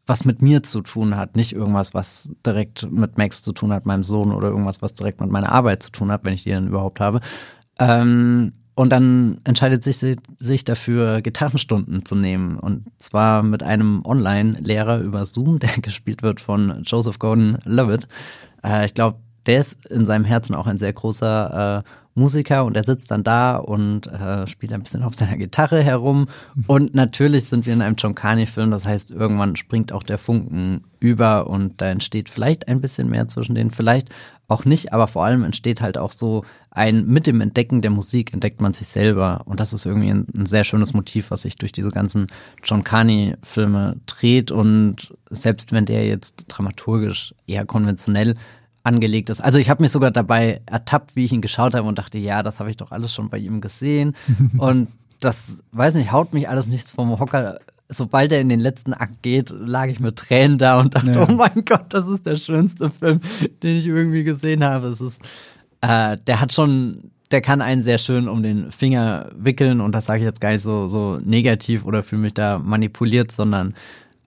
was 0.07 0.25
mit 0.25 0.43
mir 0.43 0.63
zu 0.63 0.81
tun 0.83 1.17
hat, 1.17 1.37
nicht 1.37 1.53
irgendwas, 1.53 1.95
was 1.95 2.33
direkt 2.45 2.91
mit 2.91 3.19
Max 3.19 3.43
zu 3.43 3.53
tun 3.53 3.73
hat, 3.73 3.87
meinem 3.87 4.05
Sohn, 4.05 4.33
oder 4.33 4.49
irgendwas, 4.49 4.83
was 4.83 4.95
direkt 4.95 5.21
mit 5.21 5.31
meiner 5.31 5.53
Arbeit 5.53 5.83
zu 5.83 5.93
tun 5.93 6.11
hat, 6.11 6.25
wenn 6.25 6.35
ich 6.35 6.43
die 6.43 6.51
dann 6.51 6.67
überhaupt 6.67 7.01
habe. 7.01 7.21
Ähm, 7.79 8.53
und 8.75 8.91
dann 8.91 9.41
entscheidet 9.45 9.85
sich, 9.85 9.99
sich 10.39 10.65
dafür, 10.65 11.21
Gitarrenstunden 11.21 12.05
zu 12.05 12.15
nehmen. 12.17 12.57
Und 12.57 12.87
zwar 12.99 13.43
mit 13.43 13.63
einem 13.63 14.05
Online-Lehrer 14.05 14.99
über 15.01 15.25
Zoom, 15.25 15.59
der 15.61 15.71
gespielt 15.81 16.23
wird 16.23 16.41
von 16.41 16.83
Joseph 16.85 17.19
Gordon-Levitt. 17.19 18.09
Äh, 18.65 18.87
ich 18.87 18.95
glaube, 18.95 19.19
der 19.47 19.61
ist 19.61 19.87
in 19.87 20.07
seinem 20.07 20.25
Herzen 20.25 20.55
auch 20.55 20.67
ein 20.67 20.79
sehr 20.79 20.93
großer 20.93 21.85
äh, 21.85 21.91
Musiker 22.15 22.65
und 22.65 22.77
er 22.77 22.83
sitzt 22.83 23.11
dann 23.11 23.25
da 23.25 23.57
und 23.57 24.07
äh, 24.07 24.47
spielt 24.47 24.73
ein 24.73 24.83
bisschen 24.83 25.03
auf 25.03 25.15
seiner 25.15 25.37
Gitarre 25.37 25.83
herum. 25.83 26.29
Und 26.67 26.95
natürlich 26.95 27.45
sind 27.45 27.67
wir 27.67 27.73
in 27.73 27.83
einem 27.83 27.97
John 27.97 28.15
Carney-Film, 28.15 28.71
das 28.71 28.85
heißt, 28.85 29.11
irgendwann 29.11 29.57
springt 29.57 29.93
auch 29.93 30.03
der 30.03 30.19
Funken 30.19 30.85
über 31.01 31.49
und 31.49 31.81
da 31.81 31.87
entsteht 31.87 32.29
vielleicht 32.29 32.69
ein 32.69 32.81
bisschen 32.81 33.09
mehr 33.09 33.29
zwischen 33.29 33.55
denen, 33.55 33.71
vielleicht 33.71 34.09
auch 34.49 34.65
nicht, 34.65 34.93
aber 34.93 35.07
vor 35.07 35.25
allem 35.25 35.45
entsteht 35.45 35.81
halt 35.81 35.97
auch 35.97 36.13
so 36.13 36.45
ein, 36.71 37.07
mit 37.07 37.27
dem 37.27 37.41
Entdecken 37.41 37.81
der 37.81 37.91
Musik 37.91 38.33
entdeckt 38.33 38.61
man 38.61 38.73
sich 38.73 38.89
selber. 38.89 39.43
Und 39.47 39.61
das 39.61 39.73
ist 39.73 39.87
irgendwie 39.87 40.11
ein, 40.11 40.27
ein 40.37 40.47
sehr 40.47 40.65
schönes 40.65 40.93
Motiv, 40.93 41.31
was 41.31 41.43
sich 41.43 41.57
durch 41.57 41.73
diese 41.73 41.91
ganzen 41.91 42.27
John 42.63 42.85
Carney-Filme 42.85 43.97
dreht. 44.07 44.51
Und 44.51 45.15
selbst 45.31 45.73
wenn 45.73 45.87
der 45.87 46.07
jetzt 46.07 46.45
dramaturgisch 46.49 47.35
eher 47.47 47.65
konventionell 47.65 48.35
angelegt 48.85 49.31
ist. 49.31 49.41
Also 49.41 49.59
ich 49.59 49.71
habe 49.71 49.83
mich 49.83 49.93
sogar 49.93 50.11
dabei 50.11 50.61
ertappt, 50.67 51.17
wie 51.17 51.25
ich 51.25 51.33
ihn 51.33 51.43
geschaut 51.43 51.75
habe 51.75 51.87
und 51.87 51.99
dachte, 51.99 52.19
ja, 52.19 52.43
das 52.43 52.61
habe 52.61 52.71
ich 52.71 52.77
doch 52.77 52.91
alles 52.91 53.13
schon 53.13 53.31
bei 53.31 53.39
ihm 53.39 53.61
gesehen. 53.61 54.15
und 54.59 54.89
das, 55.21 55.59
weiß 55.73 55.95
nicht, 55.95 56.13
haut 56.13 56.33
mich 56.33 56.49
alles 56.49 56.67
nichts 56.67 56.91
vom 56.91 57.19
Hocker. 57.19 57.59
Sobald 57.89 58.33
er 58.33 58.41
in 58.41 58.49
den 58.49 58.61
letzten 58.61 58.95
Akt 58.95 59.23
geht, 59.23 59.51
lag 59.51 59.87
ich 59.87 60.01
mit 60.01 60.17
Tränen 60.17 60.59
da 60.59 60.81
und 60.81 60.95
dachte, 60.95 61.13
ja. 61.13 61.29
oh 61.29 61.33
mein 61.33 61.65
Gott, 61.65 61.87
das 61.91 62.09
ist 62.09 62.27
der 62.27 62.37
schönste 62.37 62.91
Film, 62.91 63.21
den 63.63 63.79
ich 63.79 63.87
irgendwie 63.87 64.25
gesehen 64.25 64.65
habe. 64.65 64.89
Es 64.89 65.01
ist, 65.01 65.21
äh, 65.83 66.17
der 66.27 66.41
hat 66.41 66.53
schon, 66.53 67.11
der 67.31 67.43
kann 67.43 67.61
einen 67.61 67.83
sehr 67.83 67.99
schön 67.99 68.29
um 68.29 68.43
den 68.43 68.73
Finger 68.73 69.31
wickeln 69.37 69.81
und 69.81 69.93
das 69.93 70.07
sage 70.07 70.21
ich 70.21 70.25
jetzt 70.25 70.41
gar 70.41 70.53
nicht 70.53 70.63
so, 70.63 70.89
so 70.89 71.21
negativ 71.23 71.85
oder 71.85 72.03
fühle 72.03 72.23
mich 72.23 72.35
da 72.35 72.59
manipuliert, 72.59 73.31
sondern 73.31 73.75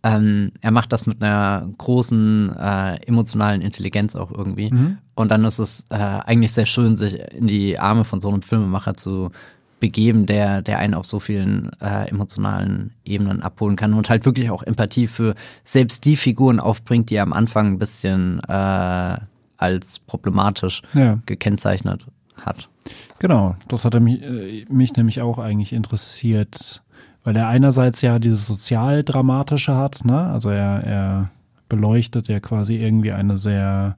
ähm, 0.06 0.52
er 0.62 0.70
macht 0.70 0.94
das 0.94 1.08
mit 1.08 1.24
einer 1.24 1.68
großen 1.80 2.56
äh, 2.56 2.96
emotionalen 3.08 3.62
Intelligenz 3.62 4.16
auch 4.16 4.30
irgendwie. 4.30 4.72
Mhm. 4.72 5.00
Und 5.16 5.32
dann 5.32 5.44
ist 5.46 5.58
es 5.58 5.88
äh, 5.90 5.96
eigentlich 5.96 6.54
sehr 6.54 6.68
schön, 6.68 6.96
sich 6.96 7.20
in 7.34 7.48
die 7.48 7.80
Arme 7.80 8.04
von 8.04 8.22
so 8.22 8.30
einem 8.30 8.44
Filmemacher 8.44 8.96
zu 8.96 9.32
begeben, 9.80 10.28
der, 10.28 10.62
der 10.62 10.78
einen 10.78 10.94
auf 10.94 11.08
so 11.08 11.20
vielen 11.20 11.72
äh, 11.82 12.08
emotionalen 12.08 12.94
Ebenen 13.04 13.42
abholen 13.42 13.76
kann 13.78 13.96
und 13.96 14.08
halt 14.10 14.26
wirklich 14.26 14.52
auch 14.52 14.62
Empathie 14.62 15.08
für 15.08 15.34
selbst 15.64 16.06
die 16.06 16.16
Figuren 16.16 16.60
aufbringt, 16.60 17.10
die 17.10 17.16
er 17.16 17.24
am 17.24 17.34
Anfang 17.34 17.74
ein 17.74 17.80
bisschen 17.80 18.40
äh, 18.48 19.18
als 19.58 20.00
problematisch 20.06 20.84
ja. 20.94 21.20
gekennzeichnet 21.26 22.06
hat. 22.40 22.70
Genau, 23.18 23.56
das 23.68 23.86
hat 23.86 24.00
mich, 24.00 24.22
äh, 24.22 24.66
mich 24.70 24.96
nämlich 24.96 25.22
auch 25.22 25.40
eigentlich 25.40 25.74
interessiert 25.74 26.84
weil 27.26 27.36
er 27.36 27.50
einerseits 27.50 28.02
ja 28.02 28.18
dieses 28.20 28.46
sozial-dramatische 28.46 29.76
hat, 29.76 30.06
ne? 30.06 30.18
Also 30.28 30.50
er, 30.50 30.84
er 30.84 31.30
beleuchtet 31.68 32.30
ja 32.30 32.40
quasi 32.40 32.76
irgendwie 32.78 33.12
eine 33.12 33.38
sehr 33.40 33.98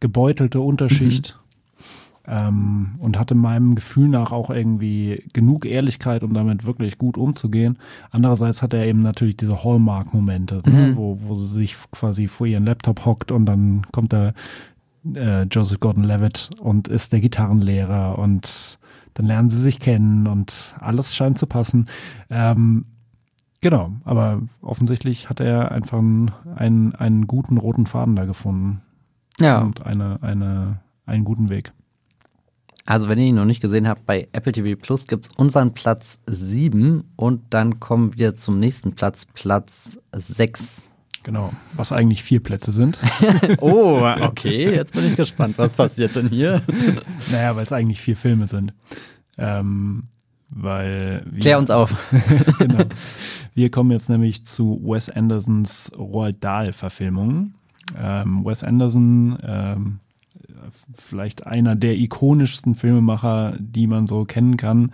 gebeutelte 0.00 0.60
Unterschicht. 0.60 1.38
Ähm, 2.26 2.92
und 3.00 3.18
hatte 3.18 3.34
meinem 3.34 3.74
Gefühl 3.74 4.08
nach 4.08 4.32
auch 4.32 4.48
irgendwie 4.48 5.24
genug 5.34 5.66
Ehrlichkeit, 5.66 6.22
um 6.22 6.32
damit 6.32 6.64
wirklich 6.64 6.96
gut 6.96 7.18
umzugehen. 7.18 7.76
Andererseits 8.12 8.62
hat 8.62 8.72
er 8.72 8.86
eben 8.86 9.00
natürlich 9.00 9.36
diese 9.36 9.62
Hallmark-Momente, 9.62 10.62
ne, 10.64 10.92
Mhm. 10.92 10.96
wo, 10.96 11.18
wo 11.20 11.34
sie 11.34 11.52
sich 11.52 11.76
quasi 11.90 12.26
vor 12.26 12.46
ihren 12.46 12.64
Laptop 12.64 13.04
hockt 13.04 13.30
und 13.30 13.44
dann 13.44 13.82
kommt 13.92 14.14
da 14.14 14.32
äh, 15.14 15.42
Joseph 15.42 15.80
Gordon-Levitt 15.80 16.48
und 16.60 16.88
ist 16.88 17.12
der 17.12 17.20
Gitarrenlehrer 17.20 18.18
und 18.18 18.78
dann 19.14 19.26
lernen 19.26 19.48
sie 19.50 19.60
sich 19.60 19.78
kennen 19.78 20.26
und 20.26 20.74
alles 20.80 21.14
scheint 21.14 21.38
zu 21.38 21.46
passen. 21.46 21.88
Ähm, 22.30 22.84
genau, 23.60 23.92
aber 24.04 24.42
offensichtlich 24.60 25.28
hat 25.30 25.40
er 25.40 25.72
einfach 25.72 25.98
einen, 25.98 26.32
einen, 26.56 26.94
einen 26.94 27.26
guten 27.26 27.56
roten 27.58 27.86
Faden 27.86 28.16
da 28.16 28.24
gefunden 28.24 28.82
Ja, 29.38 29.60
und 29.60 29.86
eine, 29.86 30.18
eine, 30.22 30.80
einen 31.06 31.24
guten 31.24 31.48
Weg. 31.48 31.72
also 32.86 33.08
wenn 33.08 33.18
ihr 33.18 33.26
ihn 33.26 33.36
noch 33.36 33.44
nicht 33.44 33.60
gesehen 33.62 33.88
habt, 33.88 34.04
bei 34.04 34.26
Apple 34.32 34.52
TV 34.52 34.78
Plus 34.80 35.06
gibt's 35.06 35.28
unseren 35.36 35.72
Platz 35.74 36.20
7 36.26 37.04
und 37.16 37.42
dann 37.50 37.80
kommen 37.80 38.16
wir 38.16 38.34
zum 38.34 38.58
nächsten 38.58 38.94
Platz, 38.94 39.26
Platz 39.32 39.98
6. 40.12 40.90
Genau, 41.24 41.54
was 41.72 41.90
eigentlich 41.90 42.22
vier 42.22 42.42
Plätze 42.42 42.70
sind. 42.70 42.98
Oh, 43.60 44.02
okay, 44.20 44.74
jetzt 44.74 44.94
bin 44.94 45.06
ich 45.08 45.16
gespannt, 45.16 45.56
was 45.56 45.72
passiert 45.72 46.14
denn 46.16 46.28
hier? 46.28 46.60
naja, 47.32 47.56
weil 47.56 47.62
es 47.62 47.72
eigentlich 47.72 48.00
vier 48.00 48.16
Filme 48.16 48.46
sind. 48.46 48.74
Ähm, 49.38 50.04
weil 50.50 51.22
wir, 51.30 51.40
Klär 51.40 51.58
uns 51.58 51.70
auf. 51.70 51.94
genau. 52.58 52.84
Wir 53.54 53.70
kommen 53.70 53.90
jetzt 53.90 54.10
nämlich 54.10 54.44
zu 54.44 54.80
Wes 54.84 55.08
Andersons 55.08 55.90
Roald 55.96 56.44
Dahl-Verfilmung. 56.44 57.54
Ähm, 57.98 58.44
Wes 58.44 58.62
Anderson, 58.62 59.38
ähm, 59.42 60.00
vielleicht 60.94 61.46
einer 61.46 61.76
der 61.76 61.96
ikonischsten 61.96 62.74
Filmemacher, 62.74 63.56
die 63.58 63.86
man 63.86 64.06
so 64.06 64.24
kennen 64.24 64.56
kann. 64.56 64.92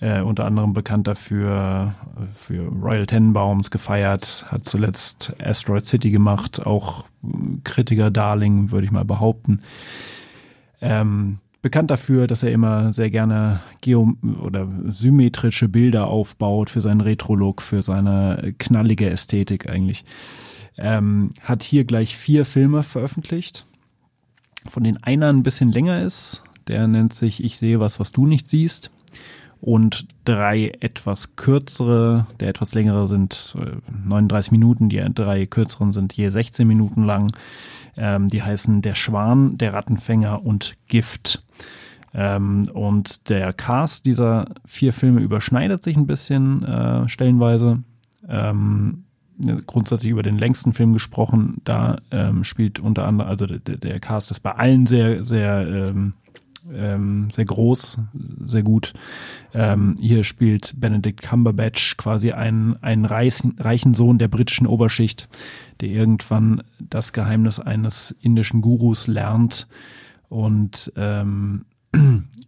Äh, 0.00 0.22
unter 0.22 0.44
anderem 0.44 0.72
bekannt 0.72 1.06
dafür, 1.06 1.94
für 2.34 2.68
Royal 2.68 3.06
Tenenbaums 3.06 3.70
gefeiert, 3.70 4.46
hat 4.48 4.64
zuletzt 4.64 5.34
Asteroid 5.42 5.84
City 5.84 6.10
gemacht, 6.10 6.66
auch 6.66 7.06
Kritiker-Darling, 7.64 8.70
würde 8.70 8.86
ich 8.86 8.92
mal 8.92 9.04
behaupten. 9.04 9.60
Ähm, 10.80 11.38
bekannt 11.62 11.90
dafür, 11.90 12.26
dass 12.26 12.42
er 12.42 12.52
immer 12.52 12.92
sehr 12.92 13.10
gerne 13.10 13.60
geo 13.80 14.14
oder 14.42 14.68
symmetrische 14.88 15.68
Bilder 15.68 16.08
aufbaut 16.08 16.68
für 16.68 16.80
seinen 16.80 17.00
Retro-Look, 17.00 17.62
für 17.62 17.82
seine 17.82 18.54
knallige 18.58 19.08
Ästhetik 19.08 19.70
eigentlich. 19.70 20.04
Ähm, 20.76 21.30
hat 21.42 21.62
hier 21.62 21.84
gleich 21.84 22.16
vier 22.16 22.44
Filme 22.44 22.82
veröffentlicht, 22.82 23.64
von 24.68 24.84
denen 24.84 25.02
einer 25.02 25.32
ein 25.32 25.42
bisschen 25.42 25.72
länger 25.72 26.02
ist. 26.02 26.42
Der 26.68 26.86
nennt 26.86 27.14
sich 27.14 27.42
Ich 27.42 27.58
sehe 27.58 27.80
was, 27.80 28.00
was 28.00 28.12
du 28.12 28.26
nicht 28.26 28.48
siehst. 28.48 28.90
Und 29.60 30.08
drei 30.24 30.72
etwas 30.80 31.36
kürzere, 31.36 32.26
der 32.40 32.48
etwas 32.48 32.74
längere 32.74 33.06
sind 33.06 33.56
äh, 33.56 33.76
39 34.08 34.50
Minuten, 34.50 34.88
die 34.88 35.00
drei 35.14 35.46
kürzeren 35.46 35.92
sind 35.92 36.12
je 36.14 36.30
16 36.30 36.66
Minuten 36.66 37.04
lang. 37.04 37.32
Ähm, 37.96 38.26
die 38.26 38.42
heißen 38.42 38.82
Der 38.82 38.96
Schwan, 38.96 39.58
Der 39.58 39.72
Rattenfänger 39.72 40.44
und 40.44 40.74
Gift. 40.88 41.44
Ähm, 42.14 42.64
und 42.72 43.28
der 43.28 43.52
Cast 43.52 44.04
dieser 44.04 44.46
vier 44.64 44.92
Filme 44.92 45.20
überschneidet 45.20 45.82
sich 45.84 45.96
ein 45.96 46.06
bisschen 46.06 46.64
äh, 46.64 47.08
stellenweise. 47.08 47.82
Ähm, 48.28 49.04
grundsätzlich 49.66 50.10
über 50.10 50.22
den 50.22 50.38
längsten 50.38 50.72
Film 50.72 50.92
gesprochen, 50.92 51.56
da 51.64 51.96
ähm, 52.10 52.44
spielt 52.44 52.80
unter 52.80 53.06
anderem, 53.06 53.30
also 53.30 53.46
der, 53.46 53.58
der 53.58 54.00
Cast 54.00 54.30
ist 54.30 54.40
bei 54.40 54.52
allen 54.52 54.86
sehr, 54.86 55.24
sehr, 55.24 55.66
ähm, 55.66 56.14
ähm, 56.72 57.28
sehr 57.32 57.44
groß, 57.44 57.98
sehr 58.46 58.62
gut. 58.62 58.92
Ähm, 59.52 59.96
hier 60.00 60.24
spielt 60.24 60.80
Benedict 60.80 61.22
Cumberbatch 61.22 61.96
quasi 61.96 62.32
einen, 62.32 62.76
einen 62.82 63.04
reichen, 63.04 63.56
reichen 63.58 63.94
Sohn 63.94 64.18
der 64.18 64.28
britischen 64.28 64.66
Oberschicht, 64.66 65.28
der 65.80 65.88
irgendwann 65.88 66.62
das 66.78 67.12
Geheimnis 67.12 67.58
eines 67.58 68.14
indischen 68.20 68.62
Gurus 68.62 69.06
lernt 69.06 69.66
und 70.28 70.92
ähm, 70.96 71.64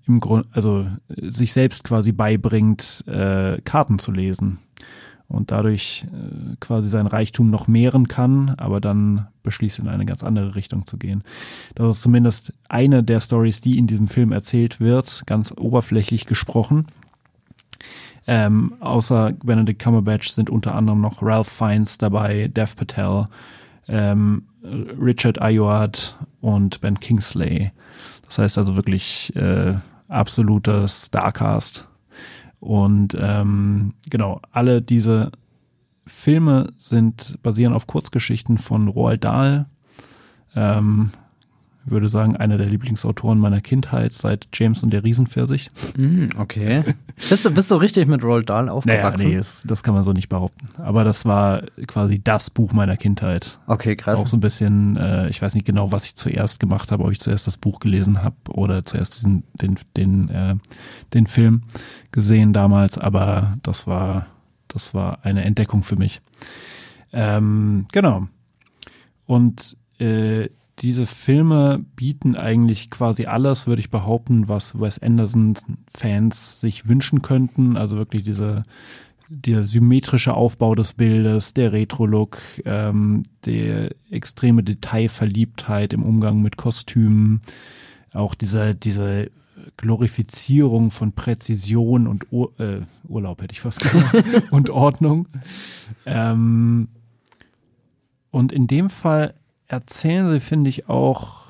im 0.07 0.21
Grund, 0.21 0.47
also 0.53 0.87
sich 1.09 1.53
selbst 1.53 1.85
quasi 1.85 2.13
beibringt, 2.13 3.05
äh, 3.07 3.61
Karten 3.63 3.99
zu 3.99 4.13
lesen 4.13 4.59
und 5.29 5.51
dadurch 5.51 6.07
äh, 6.13 6.57
quasi 6.61 6.89
sein 6.89 7.07
Reichtum 7.07 7.51
noch 7.51 7.67
mehren 7.67 8.09
kann, 8.09 8.55
aber 8.57 8.81
dann 8.81 9.27
beschließt 9.43 9.79
in 9.79 9.89
eine 9.89 10.07
ganz 10.07 10.23
andere 10.23 10.55
Richtung 10.55 10.87
zu 10.87 10.97
gehen. 10.97 11.23
Das 11.75 11.97
ist 11.97 12.03
zumindest 12.03 12.53
eine 12.69 13.03
der 13.03 13.21
Stories, 13.21 13.61
die 13.61 13.79
in 13.79 13.87
diesem 13.87 14.09
Film 14.09 14.33
erzählt 14.33 14.81
wird, 14.81 15.23
ganz 15.27 15.53
oberflächlich 15.57 16.27
gesprochen. 16.27 16.87
Ähm, 18.27 18.75
außer 18.81 19.33
Benedict 19.45 19.83
Cumberbatch 19.83 20.31
sind 20.31 20.49
unter 20.49 20.75
anderem 20.75 21.01
noch 21.01 21.23
Ralph 21.23 21.49
Fiennes 21.49 21.99
dabei, 21.99 22.49
Dev 22.49 22.75
Patel, 22.75 23.27
ähm, 23.87 24.45
Richard 24.63 25.43
Ayoade 25.43 25.99
und 26.41 26.81
Ben 26.81 26.99
Kingsley. 26.99 27.71
Das 28.27 28.39
heißt 28.39 28.59
also 28.59 28.77
wirklich 28.77 29.35
äh, 29.37 29.75
absoluter 30.09 30.89
Starcast. 30.89 31.87
Und 32.65 33.15
ähm, 33.21 33.93
genau, 34.09 34.41
alle 34.51 34.81
diese 34.81 35.33
Filme 36.07 36.73
sind 36.79 37.39
basieren 37.43 37.75
auf 37.75 37.87
Kurzgeschichten 37.87 38.57
von 38.57 38.89
Roald 38.89 39.23
Dahl. 39.23 39.67
Ähm, 40.57 41.11
würde 41.85 42.09
sagen, 42.09 42.37
einer 42.37 42.57
der 42.57 42.71
Lieblingsautoren 42.71 43.39
meiner 43.39 43.61
Kindheit 43.61 44.15
seit 44.15 44.49
James 44.55 44.83
und 44.83 44.95
der 44.95 45.05
Riesenpfirsich. 45.05 45.71
Hm, 45.99 46.31
okay. 46.39 46.95
Bist 47.17 47.45
du, 47.45 47.51
bist 47.51 47.71
du 47.71 47.77
richtig 47.77 48.09
mit 48.09 48.23
Roald 48.25 48.51
Dahl 48.51 48.65
Naja, 48.67 48.73
aufgewachsen? 48.75 49.29
nee, 49.29 49.37
das, 49.37 49.63
das 49.67 49.83
kann 49.83 49.95
man 49.95 50.03
so 50.05 50.13
nicht 50.13 50.29
behaupten. 50.29 50.67
Aber 50.81 51.05
das 51.05 51.25
war 51.25 51.63
quasi 51.87 52.21
das 52.23 52.51
Buch 52.51 52.73
meiner 52.73 52.97
Kindheit. 52.97 53.59
Okay, 53.67 53.95
krass. 53.97 54.19
Auch 54.19 54.27
so 54.27 54.37
ein 54.37 54.41
bisschen, 54.41 54.97
äh, 54.97 55.29
ich 55.29 55.41
weiß 55.41 55.55
nicht 55.55 55.65
genau, 55.67 55.93
was 55.93 56.07
ich 56.07 56.17
zuerst 56.17 56.59
gemacht 56.61 56.91
habe, 56.91 57.05
ob 57.05 57.13
ich 57.13 57.21
zuerst 57.21 57.47
das 57.47 57.57
Buch 57.57 57.79
gelesen 57.79 58.23
habe 58.23 58.37
oder 58.51 58.85
zuerst 58.85 59.17
diesen, 59.17 59.45
den, 59.55 59.77
den, 59.97 60.29
äh, 60.29 60.57
den 61.13 61.27
Film 61.27 61.63
gesehen 62.11 62.53
damals, 62.53 62.99
aber 62.99 63.59
das 63.63 63.87
war, 63.87 64.27
das 64.69 64.93
war 64.93 65.19
eine 65.25 65.45
Entdeckung 65.45 65.85
für 65.85 65.97
mich. 65.97 66.21
Ähm, 67.13 67.87
genau. 67.93 68.27
Und 69.27 69.77
äh, 70.01 70.49
diese 70.81 71.07
Filme 71.07 71.85
bieten 71.97 72.37
eigentlich 72.37 72.91
quasi 72.91 73.27
alles, 73.27 73.67
würde 73.67 73.81
ich 73.81 73.91
behaupten, 73.91 74.49
was 74.49 74.79
Wes 74.79 74.99
Anderson-Fans 74.99 76.61
sich 76.61 76.89
wünschen 76.89 77.23
könnten. 77.23 77.77
Also 77.77 77.97
wirklich 77.97 78.23
diese 78.23 78.65
der 79.29 79.65
symmetrische 79.65 80.35
Aufbau 80.35 80.75
des 80.75 80.93
Bildes, 80.93 81.55
der 81.55 81.73
Retro-Look, 81.73 82.39
ähm, 82.65 83.23
der 83.47 83.91
extreme 84.11 84.63
Detailverliebtheit 84.63 85.93
im 85.93 86.03
Umgang 86.03 86.43
mit 86.43 86.57
Kostümen, 86.57 87.41
auch 88.13 88.35
diese, 88.35 88.75
diese 88.75 89.31
Glorifizierung 89.77 90.91
von 90.91 91.13
Präzision 91.13 92.07
und 92.07 92.33
Ur 92.33 92.53
äh, 92.61 92.83
Urlaub 93.09 93.43
hätte 93.43 93.53
ich 93.53 93.61
fast 93.61 93.81
gesagt 93.81 94.15
und 94.51 94.71
Ordnung. 94.71 95.27
Ähm, 96.07 96.89
und 98.31 98.53
in 98.53 98.67
dem 98.67 98.91
Fall 98.91 99.35
erzählen 99.69 100.31
sie, 100.31 100.41
finde 100.41 100.71
ich, 100.71 100.89
auch 100.89 101.45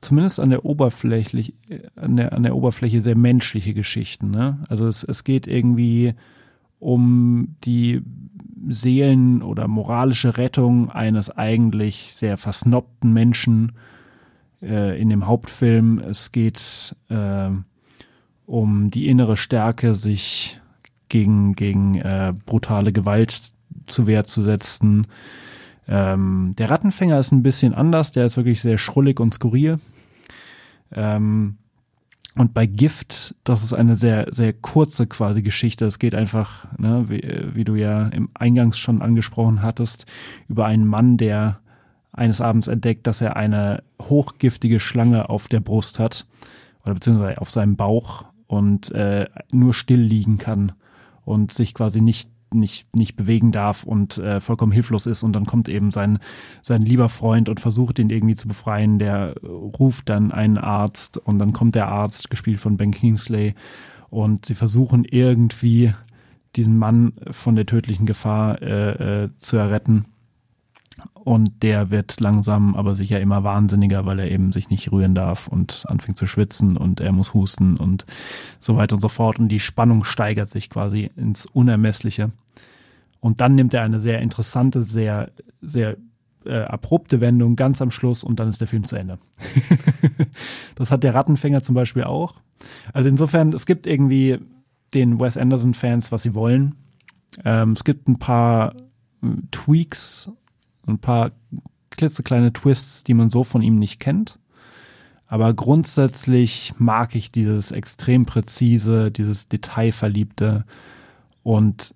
zumindest 0.00 0.40
an 0.40 0.50
der 0.50 0.64
Oberflächlich, 0.64 1.54
an 1.96 2.16
der, 2.16 2.32
an 2.32 2.42
der 2.42 2.56
Oberfläche 2.56 3.02
sehr 3.02 3.16
menschliche 3.16 3.74
Geschichten. 3.74 4.30
Ne? 4.30 4.64
Also 4.68 4.86
es, 4.86 5.02
es 5.02 5.24
geht 5.24 5.46
irgendwie 5.46 6.14
um 6.78 7.56
die 7.64 8.02
Seelen- 8.68 9.42
oder 9.42 9.68
moralische 9.68 10.36
Rettung 10.36 10.90
eines 10.90 11.30
eigentlich 11.30 12.14
sehr 12.14 12.36
versnobten 12.36 13.12
Menschen 13.12 13.72
äh, 14.62 15.00
in 15.00 15.08
dem 15.08 15.26
Hauptfilm. 15.26 15.98
Es 15.98 16.32
geht 16.32 16.94
äh, 17.08 17.50
um 18.46 18.90
die 18.90 19.08
innere 19.08 19.36
Stärke, 19.36 19.94
sich 19.94 20.60
gegen, 21.08 21.54
gegen 21.54 21.96
äh, 21.96 22.32
brutale 22.46 22.92
Gewalt 22.92 23.52
zu 23.86 24.06
Wehr 24.06 24.24
zu 24.24 24.42
setzen. 24.42 25.06
Ähm, 25.88 26.54
der 26.58 26.70
Rattenfänger 26.70 27.18
ist 27.18 27.32
ein 27.32 27.42
bisschen 27.42 27.74
anders, 27.74 28.12
der 28.12 28.26
ist 28.26 28.36
wirklich 28.36 28.60
sehr 28.60 28.78
schrullig 28.78 29.20
und 29.20 29.34
skurril. 29.34 29.78
Ähm, 30.92 31.56
und 32.36 32.54
bei 32.54 32.66
Gift, 32.66 33.34
das 33.42 33.64
ist 33.64 33.72
eine 33.72 33.96
sehr, 33.96 34.26
sehr 34.30 34.52
kurze 34.52 35.06
quasi 35.06 35.42
Geschichte. 35.42 35.86
Es 35.86 35.98
geht 35.98 36.14
einfach, 36.14 36.66
ne, 36.78 37.06
wie, 37.08 37.22
wie 37.54 37.64
du 37.64 37.74
ja 37.74 38.06
im 38.08 38.28
Eingangs 38.34 38.78
schon 38.78 39.02
angesprochen 39.02 39.62
hattest, 39.62 40.06
über 40.46 40.66
einen 40.66 40.86
Mann, 40.86 41.16
der 41.16 41.58
eines 42.12 42.40
Abends 42.40 42.68
entdeckt, 42.68 43.06
dass 43.06 43.20
er 43.20 43.36
eine 43.36 43.82
hochgiftige 44.00 44.78
Schlange 44.78 45.28
auf 45.30 45.48
der 45.48 45.60
Brust 45.60 45.98
hat 45.98 46.26
oder 46.84 46.94
beziehungsweise 46.94 47.40
auf 47.40 47.50
seinem 47.50 47.76
Bauch 47.76 48.26
und 48.46 48.92
äh, 48.92 49.26
nur 49.50 49.74
still 49.74 50.00
liegen 50.00 50.38
kann 50.38 50.72
und 51.24 51.52
sich 51.52 51.74
quasi 51.74 52.00
nicht 52.00 52.30
nicht, 52.54 52.94
nicht 52.94 53.16
bewegen 53.16 53.52
darf 53.52 53.84
und 53.84 54.18
äh, 54.18 54.40
vollkommen 54.40 54.72
hilflos 54.72 55.06
ist 55.06 55.22
und 55.22 55.32
dann 55.32 55.46
kommt 55.46 55.68
eben 55.68 55.90
sein, 55.90 56.18
sein 56.62 56.82
lieber 56.82 57.08
Freund 57.08 57.48
und 57.48 57.60
versucht 57.60 57.98
ihn 57.98 58.10
irgendwie 58.10 58.34
zu 58.34 58.48
befreien, 58.48 58.98
der 58.98 59.34
ruft 59.42 60.08
dann 60.08 60.32
einen 60.32 60.58
Arzt 60.58 61.18
und 61.18 61.38
dann 61.38 61.52
kommt 61.52 61.74
der 61.74 61.88
Arzt, 61.88 62.30
gespielt 62.30 62.60
von 62.60 62.76
Ben 62.76 62.92
Kingsley 62.92 63.54
und 64.10 64.46
sie 64.46 64.54
versuchen 64.54 65.04
irgendwie 65.04 65.92
diesen 66.56 66.78
Mann 66.78 67.12
von 67.30 67.56
der 67.56 67.66
tödlichen 67.66 68.06
Gefahr 68.06 68.62
äh, 68.62 69.24
äh, 69.24 69.28
zu 69.36 69.56
erretten 69.56 70.06
und 71.14 71.62
der 71.62 71.90
wird 71.90 72.20
langsam 72.20 72.74
aber 72.74 72.94
sicher 72.94 73.20
immer 73.20 73.44
wahnsinniger, 73.44 74.06
weil 74.06 74.18
er 74.18 74.30
eben 74.30 74.52
sich 74.52 74.70
nicht 74.70 74.90
rühren 74.92 75.14
darf 75.14 75.48
und 75.48 75.84
anfängt 75.88 76.16
zu 76.16 76.26
schwitzen 76.26 76.76
und 76.76 77.00
er 77.00 77.12
muss 77.12 77.34
husten 77.34 77.76
und 77.76 78.06
so 78.60 78.76
weiter 78.76 78.94
und 78.94 79.00
so 79.00 79.08
fort. 79.08 79.38
Und 79.38 79.48
die 79.48 79.60
Spannung 79.60 80.04
steigert 80.04 80.48
sich 80.48 80.70
quasi 80.70 81.10
ins 81.16 81.46
Unermessliche. 81.46 82.30
Und 83.20 83.40
dann 83.40 83.54
nimmt 83.54 83.74
er 83.74 83.82
eine 83.82 84.00
sehr 84.00 84.20
interessante, 84.20 84.84
sehr, 84.84 85.30
sehr 85.60 85.96
äh, 86.44 86.60
abrupte 86.60 87.20
Wendung 87.20 87.56
ganz 87.56 87.82
am 87.82 87.90
Schluss 87.90 88.24
und 88.24 88.40
dann 88.40 88.48
ist 88.48 88.60
der 88.60 88.68
Film 88.68 88.84
zu 88.84 88.96
Ende. 88.96 89.18
das 90.76 90.90
hat 90.90 91.04
der 91.04 91.14
Rattenfänger 91.14 91.62
zum 91.62 91.74
Beispiel 91.74 92.04
auch. 92.04 92.34
Also 92.92 93.08
insofern, 93.08 93.52
es 93.52 93.66
gibt 93.66 93.86
irgendwie 93.86 94.38
den 94.94 95.20
Wes 95.20 95.36
Anderson-Fans, 95.36 96.10
was 96.12 96.22
sie 96.22 96.34
wollen. 96.34 96.74
Ähm, 97.44 97.72
es 97.72 97.84
gibt 97.84 98.08
ein 98.08 98.18
paar 98.18 98.74
äh, 99.22 99.26
Tweaks 99.50 100.30
ein 100.88 100.98
paar 100.98 101.32
klitzekleine 101.90 102.52
Twists, 102.52 103.04
die 103.04 103.14
man 103.14 103.30
so 103.30 103.44
von 103.44 103.62
ihm 103.62 103.78
nicht 103.78 104.00
kennt. 104.00 104.38
Aber 105.26 105.52
grundsätzlich 105.52 106.72
mag 106.78 107.14
ich 107.14 107.30
dieses 107.30 107.70
extrem 107.70 108.24
präzise, 108.24 109.10
dieses 109.10 109.48
Detailverliebte 109.48 110.64
und 111.42 111.94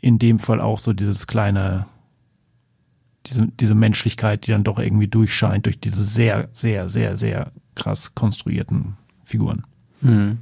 in 0.00 0.18
dem 0.18 0.38
Fall 0.38 0.62
auch 0.62 0.78
so 0.78 0.94
dieses 0.94 1.26
kleine, 1.26 1.84
diese, 3.26 3.48
diese 3.48 3.74
Menschlichkeit, 3.74 4.46
die 4.46 4.52
dann 4.52 4.64
doch 4.64 4.78
irgendwie 4.78 5.08
durchscheint 5.08 5.66
durch 5.66 5.78
diese 5.78 6.02
sehr, 6.02 6.48
sehr, 6.52 6.88
sehr, 6.88 7.18
sehr 7.18 7.52
krass 7.74 8.14
konstruierten 8.14 8.96
Figuren. 9.24 9.64
Hm. 10.00 10.38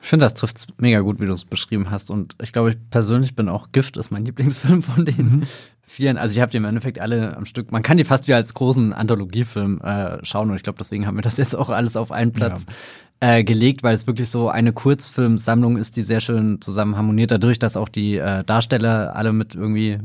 Ich 0.00 0.08
finde, 0.08 0.24
das 0.24 0.34
trifft 0.34 0.68
mega 0.78 1.00
gut, 1.00 1.20
wie 1.20 1.26
du 1.26 1.32
es 1.32 1.44
beschrieben 1.44 1.90
hast. 1.90 2.10
Und 2.10 2.36
ich 2.40 2.52
glaube, 2.52 2.70
ich 2.70 2.76
persönlich 2.90 3.34
bin 3.34 3.48
auch 3.48 3.72
Gift, 3.72 3.96
ist 3.96 4.10
mein 4.10 4.24
Lieblingsfilm 4.24 4.82
von 4.82 5.04
denen. 5.04 5.46
Vielen, 5.88 6.18
also 6.18 6.34
ich 6.34 6.40
habe 6.40 6.50
die 6.50 6.56
im 6.56 6.64
Endeffekt 6.64 6.98
alle 7.00 7.36
am 7.36 7.44
Stück, 7.44 7.70
man 7.70 7.82
kann 7.82 7.96
die 7.96 8.04
fast 8.04 8.26
wie 8.26 8.34
als 8.34 8.54
großen 8.54 8.92
Anthologiefilm 8.92 9.80
äh, 9.80 10.18
schauen 10.24 10.50
und 10.50 10.56
ich 10.56 10.64
glaube, 10.64 10.78
deswegen 10.78 11.06
haben 11.06 11.16
wir 11.16 11.22
das 11.22 11.36
jetzt 11.36 11.54
auch 11.54 11.70
alles 11.70 11.96
auf 11.96 12.10
einen 12.10 12.32
Platz. 12.32 12.66
Äh, 13.18 13.44
gelegt, 13.44 13.82
weil 13.82 13.94
es 13.94 14.06
wirklich 14.06 14.28
so 14.28 14.50
eine 14.50 14.74
Kurzfilmsammlung 14.74 15.78
ist, 15.78 15.96
die 15.96 16.02
sehr 16.02 16.20
schön 16.20 16.60
zusammen 16.60 16.98
harmoniert, 16.98 17.30
dadurch, 17.30 17.58
dass 17.58 17.78
auch 17.78 17.88
die 17.88 18.18
äh, 18.18 18.44
Darsteller 18.44 19.16
alle 19.16 19.32
mit 19.32 19.54
irgendwie, 19.54 19.98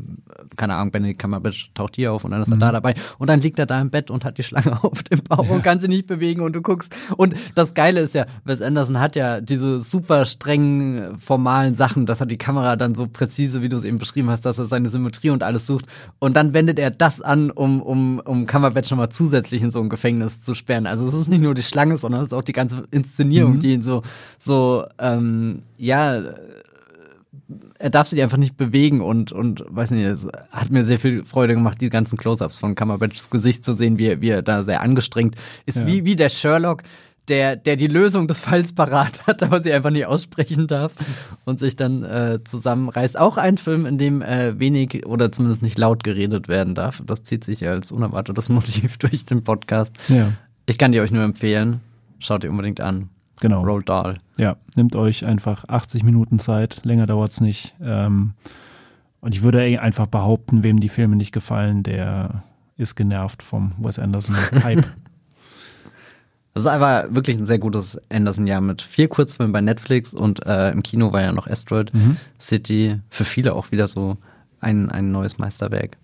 keine 0.55 0.75
Ahnung, 0.75 0.91
Benedict 0.91 1.19
Cumberbatch 1.19 1.71
taucht 1.73 1.97
hier 1.97 2.13
auf 2.13 2.23
und 2.23 2.31
dann 2.31 2.41
ist 2.41 2.47
er 2.47 2.55
mhm. 2.55 2.61
da 2.61 2.71
dabei 2.71 2.95
und 3.17 3.29
dann 3.29 3.41
liegt 3.41 3.59
er 3.59 3.65
da 3.65 3.81
im 3.81 3.89
Bett 3.89 4.11
und 4.11 4.23
hat 4.23 4.37
die 4.37 4.43
Schlange 4.43 4.81
auf 4.85 5.03
dem 5.03 5.19
Bauch 5.23 5.43
ja. 5.43 5.51
und 5.51 5.61
kann 5.61 5.81
sie 5.81 5.89
nicht 5.89 6.07
bewegen 6.07 6.39
und 6.39 6.53
du 6.53 6.61
guckst. 6.61 6.89
Und 7.17 7.35
das 7.53 7.73
Geile 7.73 7.99
ist 7.99 8.15
ja, 8.15 8.27
Wes 8.45 8.61
Anderson 8.61 9.01
hat 9.01 9.17
ja 9.17 9.41
diese 9.41 9.81
super 9.81 10.25
strengen, 10.25 11.19
formalen 11.19 11.75
Sachen, 11.75 12.05
dass 12.05 12.21
er 12.21 12.27
die 12.27 12.37
Kamera 12.37 12.77
dann 12.77 12.95
so 12.95 13.07
präzise, 13.07 13.61
wie 13.61 13.67
du 13.67 13.75
es 13.75 13.83
eben 13.83 13.97
beschrieben 13.97 14.29
hast, 14.29 14.45
dass 14.45 14.57
er 14.57 14.67
seine 14.67 14.87
Symmetrie 14.87 15.31
und 15.31 15.43
alles 15.43 15.67
sucht 15.67 15.83
und 16.19 16.37
dann 16.37 16.53
wendet 16.53 16.79
er 16.79 16.91
das 16.91 17.19
an, 17.19 17.51
um, 17.51 17.81
um, 17.81 18.21
um 18.23 18.45
Cumberbatch 18.45 18.89
nochmal 18.89 19.09
zusätzlich 19.09 19.61
in 19.61 19.69
so 19.69 19.81
ein 19.81 19.89
Gefängnis 19.89 20.39
zu 20.39 20.53
sperren. 20.53 20.87
Also 20.87 21.05
es 21.05 21.13
ist 21.13 21.27
nicht 21.27 21.41
nur 21.41 21.55
die 21.55 21.61
Schlange, 21.61 21.97
sondern 21.97 22.21
es 22.21 22.27
ist 22.27 22.33
auch 22.33 22.41
die 22.41 22.53
ganze 22.53 22.83
Inszenierung, 23.03 23.55
mhm. 23.55 23.59
die 23.59 23.73
ihn 23.73 23.81
so, 23.81 24.01
so, 24.39 24.85
ähm, 24.99 25.63
ja, 25.77 26.21
er 27.79 27.89
darf 27.89 28.07
sich 28.07 28.21
einfach 28.21 28.37
nicht 28.37 28.57
bewegen 28.57 29.01
und, 29.01 29.31
und 29.31 29.63
weiß 29.67 29.91
nicht, 29.91 30.05
es 30.05 30.27
hat 30.51 30.69
mir 30.69 30.83
sehr 30.83 30.99
viel 30.99 31.25
Freude 31.25 31.55
gemacht, 31.55 31.81
die 31.81 31.89
ganzen 31.89 32.17
Close-Ups 32.17 32.59
von 32.59 32.75
Cumberbatchs 32.75 33.29
Gesicht 33.29 33.65
zu 33.65 33.73
sehen, 33.73 33.97
wie 33.97 34.07
er, 34.07 34.21
wie 34.21 34.29
er 34.29 34.41
da 34.41 34.63
sehr 34.63 34.81
angestrengt 34.81 35.35
ist, 35.65 35.79
ja. 35.79 35.87
wie, 35.87 36.05
wie 36.05 36.15
der 36.15 36.29
Sherlock, 36.29 36.83
der, 37.27 37.55
der 37.55 37.75
die 37.75 37.87
Lösung 37.87 38.27
des 38.27 38.41
Falls 38.41 38.73
parat 38.73 39.25
hat, 39.27 39.43
aber 39.43 39.61
sie 39.61 39.73
einfach 39.73 39.89
nicht 39.89 40.05
aussprechen 40.05 40.67
darf 40.67 40.91
und 41.45 41.59
sich 41.59 41.75
dann 41.75 42.03
äh, 42.03 42.39
zusammenreißt. 42.43 43.17
Auch 43.17 43.37
ein 43.37 43.57
Film, 43.57 43.85
in 43.85 43.97
dem 43.97 44.21
äh, 44.21 44.59
wenig 44.59 45.05
oder 45.05 45.31
zumindest 45.31 45.61
nicht 45.61 45.77
laut 45.77 46.03
geredet 46.03 46.47
werden 46.47 46.75
darf. 46.75 47.01
Das 47.05 47.23
zieht 47.23 47.43
sich 47.43 47.67
als 47.67 47.91
unerwartetes 47.91 48.49
Motiv 48.49 48.97
durch 48.97 49.25
den 49.25 49.43
Podcast. 49.43 49.95
Ja. 50.07 50.33
Ich 50.65 50.77
kann 50.77 50.91
die 50.91 50.99
euch 50.99 51.11
nur 51.11 51.23
empfehlen. 51.23 51.81
Schaut 52.21 52.43
ihr 52.43 52.51
unbedingt 52.51 52.79
an. 52.79 53.09
Genau. 53.41 53.63
Roll 53.63 53.83
Dahl. 53.83 54.19
Ja, 54.37 54.57
nehmt 54.75 54.95
euch 54.95 55.25
einfach 55.25 55.65
80 55.67 56.03
Minuten 56.03 56.39
Zeit, 56.39 56.81
länger 56.85 57.07
dauert's 57.07 57.41
nicht. 57.41 57.73
Ähm, 57.81 58.33
und 59.19 59.35
ich 59.35 59.41
würde 59.41 59.81
einfach 59.81 60.07
behaupten, 60.07 60.63
wem 60.63 60.79
die 60.79 60.89
Filme 60.89 61.15
nicht 61.15 61.31
gefallen, 61.31 61.83
der 61.83 62.43
ist 62.77 62.95
genervt 62.95 63.43
vom 63.43 63.73
Wes 63.79 63.99
Anderson 63.99 64.35
Hype. 64.63 64.85
Das 66.53 66.63
ist 66.63 66.69
aber 66.69 67.07
wirklich 67.15 67.37
ein 67.37 67.45
sehr 67.45 67.59
gutes 67.59 67.97
Anderson-Jahr 68.09 68.59
mit 68.59 68.81
vier 68.81 69.07
Kurzfilmen 69.07 69.53
bei 69.53 69.61
Netflix 69.61 70.13
und 70.13 70.45
äh, 70.45 70.71
im 70.71 70.83
Kino 70.83 71.13
war 71.13 71.21
ja 71.21 71.31
noch 71.31 71.47
Asteroid 71.47 71.93
mhm. 71.93 72.17
City. 72.41 72.99
Für 73.09 73.23
viele 73.23 73.53
auch 73.55 73.71
wieder 73.71 73.87
so 73.87 74.17
ein, 74.59 74.91
ein 74.91 75.13
neues 75.13 75.37
Meisterwerk. 75.37 75.97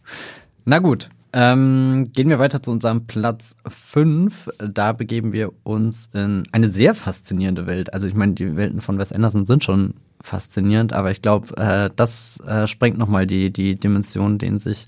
Na 0.63 0.80
gut, 0.80 1.09
ähm, 1.34 2.11
gehen 2.13 2.30
wir 2.30 2.39
weiter 2.39 2.63
zu 2.63 2.71
unserem 2.71 3.07
Platz 3.07 3.57
5. 3.67 4.49
Da 4.57 4.93
begeben 4.93 5.34
wir 5.34 5.51
uns 5.63 6.09
in 6.13 6.43
eine 6.51 6.69
sehr 6.69 6.95
faszinierende 6.95 7.67
Welt. 7.67 7.93
Also 7.93 8.07
ich 8.07 8.13
meine, 8.13 8.34
die 8.34 8.55
Welten 8.55 8.80
von 8.82 8.97
Wes 8.97 9.11
Anderson 9.11 9.45
sind 9.45 9.63
schon 9.63 9.95
faszinierend, 10.21 10.93
aber 10.93 11.11
ich 11.11 11.21
glaube, 11.21 11.55
äh, 11.57 11.89
das 11.95 12.39
äh, 12.41 12.67
sprengt 12.67 12.97
nochmal 12.97 13.28
die, 13.28 13.51
die 13.51 13.75
Dimension, 13.75 14.38
denen 14.38 14.59
sich 14.59 14.86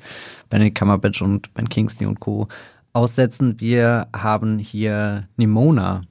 Benedict 0.50 0.78
Cumberbatch 0.78 1.22
und 1.22 1.54
Ben 1.54 1.70
Kingsley 1.70 2.08
und 2.08 2.20
Co. 2.20 2.50
aussetzen. 2.94 3.60
Wir 3.60 4.08
haben 4.16 4.60
hier 4.60 5.28
Nimona, 5.38 6.02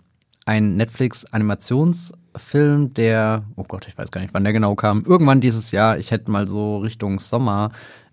ein 0.46 0.76
Netflix-Animationsfilm, 0.76 2.94
der, 2.94 3.44
oh 3.56 3.64
Gott, 3.64 3.86
ich 3.88 3.98
weiß 3.98 4.10
gar 4.10 4.20
nicht, 4.20 4.34
wann 4.34 4.44
der 4.44 4.52
genau 4.52 4.74
kam, 4.76 5.04
irgendwann 5.04 5.40
dieses 5.40 5.72
Jahr, 5.72 5.98
ich 5.98 6.10
hätte 6.10 6.30
mal 6.30 6.48
so 6.48 6.78
Richtung 6.78 7.18
Sommer 7.18 7.72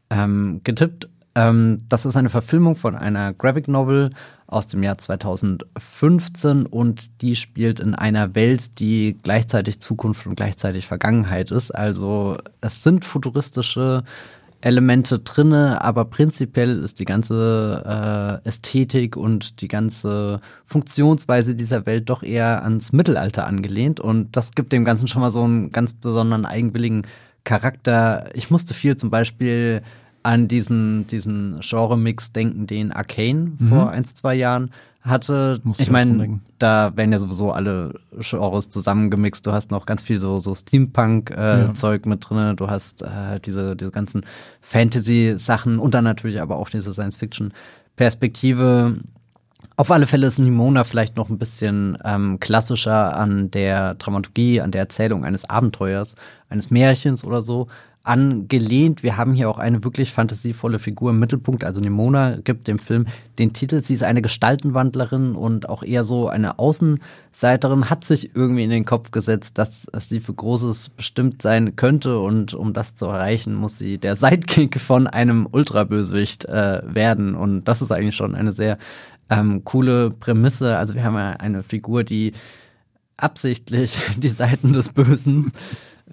ähm, 0.09 0.61
getippt, 0.63 1.09
ähm, 1.35 1.83
das 1.89 2.05
ist 2.05 2.15
eine 2.15 2.29
Verfilmung 2.29 2.75
von 2.75 2.95
einer 2.95 3.33
Graphic 3.33 3.67
Novel 3.67 4.11
aus 4.47 4.67
dem 4.67 4.83
Jahr 4.83 4.97
2015 4.97 6.65
und 6.65 7.21
die 7.21 7.35
spielt 7.35 7.79
in 7.79 7.93
einer 7.93 8.35
Welt, 8.35 8.79
die 8.79 9.17
gleichzeitig 9.21 9.79
Zukunft 9.79 10.25
und 10.27 10.35
gleichzeitig 10.35 10.87
Vergangenheit 10.87 11.51
ist. 11.51 11.71
Also 11.71 12.37
es 12.61 12.83
sind 12.83 13.03
futuristische 13.03 14.03
Elemente 14.61 15.19
drinne, 15.19 15.81
aber 15.81 16.05
prinzipiell 16.05 16.79
ist 16.79 16.99
die 16.99 17.05
ganze 17.05 18.41
äh, 18.43 18.47
Ästhetik 18.47 19.17
und 19.17 19.61
die 19.61 19.67
ganze 19.67 20.39
Funktionsweise 20.65 21.55
dieser 21.55 21.85
Welt 21.85 22.09
doch 22.09 22.23
eher 22.23 22.63
ans 22.63 22.93
Mittelalter 22.93 23.45
angelehnt 23.45 23.99
und 23.99 24.35
das 24.35 24.53
gibt 24.53 24.73
dem 24.73 24.85
Ganzen 24.85 25.07
schon 25.07 25.21
mal 25.21 25.31
so 25.31 25.43
einen 25.43 25.71
ganz 25.71 25.93
besonderen 25.93 26.45
eigenwilligen 26.45 27.05
Charakter. 27.43 28.29
Ich 28.33 28.49
musste 28.49 28.73
viel 28.73 28.95
zum 28.95 29.09
Beispiel 29.09 29.83
an 30.25 30.47
diesen, 30.47 31.07
diesen 31.07 31.59
Genre-Mix 31.61 32.33
denken, 32.33 32.67
den 32.67 32.91
Arcane 32.91 33.53
mhm. 33.57 33.67
vor 33.67 33.89
ein, 33.91 34.05
zwei 34.05 34.35
Jahren 34.35 34.71
hatte. 35.01 35.59
Musst 35.63 35.79
ich 35.79 35.89
meine, 35.91 36.39
da 36.57 36.93
werden 36.95 37.11
ja 37.11 37.19
sowieso 37.19 37.51
alle 37.51 37.99
Genres 38.19 38.69
zusammengemixt. 38.69 39.45
Du 39.45 39.51
hast 39.51 39.69
noch 39.69 39.85
ganz 39.85 40.03
viel 40.03 40.19
so, 40.19 40.39
so 40.39 40.55
Steampunk-Zeug 40.55 42.01
äh, 42.01 42.03
ja. 42.03 42.09
mit 42.09 42.27
drin. 42.27 42.55
Du 42.55 42.69
hast 42.69 43.03
äh, 43.03 43.39
diese, 43.39 43.75
diese 43.75 43.91
ganzen 43.91 44.25
Fantasy-Sachen 44.61 45.77
und 45.77 45.93
dann 45.93 46.05
natürlich 46.05 46.41
aber 46.41 46.57
auch 46.57 46.69
diese 46.69 46.91
Science-Fiction-Perspektive. 46.91 48.95
Auf 49.77 49.91
alle 49.91 50.07
Fälle 50.07 50.27
ist 50.27 50.39
Nimona 50.39 50.85
vielleicht 50.85 51.17
noch 51.17 51.29
ein 51.29 51.37
bisschen 51.37 51.97
ähm, 52.05 52.39
klassischer 52.39 53.17
an 53.17 53.51
der 53.51 53.95
Dramaturgie, 53.95 54.61
an 54.61 54.71
der 54.71 54.79
Erzählung 54.79 55.25
eines 55.25 55.49
Abenteuers, 55.49 56.15
eines 56.47 56.69
Märchens 56.71 57.25
oder 57.25 57.41
so 57.41 57.67
angelehnt. 58.05 59.03
Wir 59.03 59.17
haben 59.17 59.33
hier 59.33 59.49
auch 59.49 59.57
eine 59.57 59.83
wirklich 59.83 60.13
fantasievolle 60.13 60.79
Figur 60.79 61.09
im 61.09 61.19
Mittelpunkt. 61.19 61.63
Also 61.63 61.81
Nimona 61.81 62.37
gibt 62.37 62.67
dem 62.67 62.79
Film 62.79 63.07
den 63.39 63.51
Titel. 63.51 63.81
Sie 63.81 63.95
ist 63.95 64.03
eine 64.03 64.21
Gestaltenwandlerin 64.21 65.35
und 65.35 65.67
auch 65.67 65.83
eher 65.83 66.03
so 66.03 66.29
eine 66.29 66.59
Außenseiterin, 66.59 67.89
hat 67.89 68.05
sich 68.05 68.35
irgendwie 68.35 68.63
in 68.63 68.69
den 68.69 68.85
Kopf 68.85 69.11
gesetzt, 69.11 69.57
dass 69.57 69.87
sie 69.97 70.19
für 70.19 70.33
Großes 70.33 70.89
bestimmt 70.89 71.41
sein 71.41 71.75
könnte. 71.75 72.19
Und 72.19 72.53
um 72.53 72.73
das 72.73 72.93
zu 72.93 73.07
erreichen, 73.07 73.55
muss 73.55 73.79
sie 73.79 73.97
der 73.97 74.15
Sidekick 74.15 74.79
von 74.79 75.07
einem 75.07 75.47
Ultrabösewicht 75.51 76.45
äh, 76.45 76.81
werden. 76.85 77.35
Und 77.35 77.65
das 77.65 77.81
ist 77.81 77.91
eigentlich 77.91 78.15
schon 78.15 78.35
eine 78.35 78.51
sehr 78.51 78.77
ähm, 79.29 79.63
coole 79.63 80.11
Prämisse. 80.11 80.77
Also 80.77 80.95
wir 80.95 81.03
haben 81.03 81.15
ja 81.15 81.31
eine 81.31 81.63
Figur, 81.63 82.03
die 82.03 82.33
absichtlich 83.17 83.97
die 84.17 84.29
Seiten 84.29 84.73
des 84.73 84.89
Bösen 84.89 85.51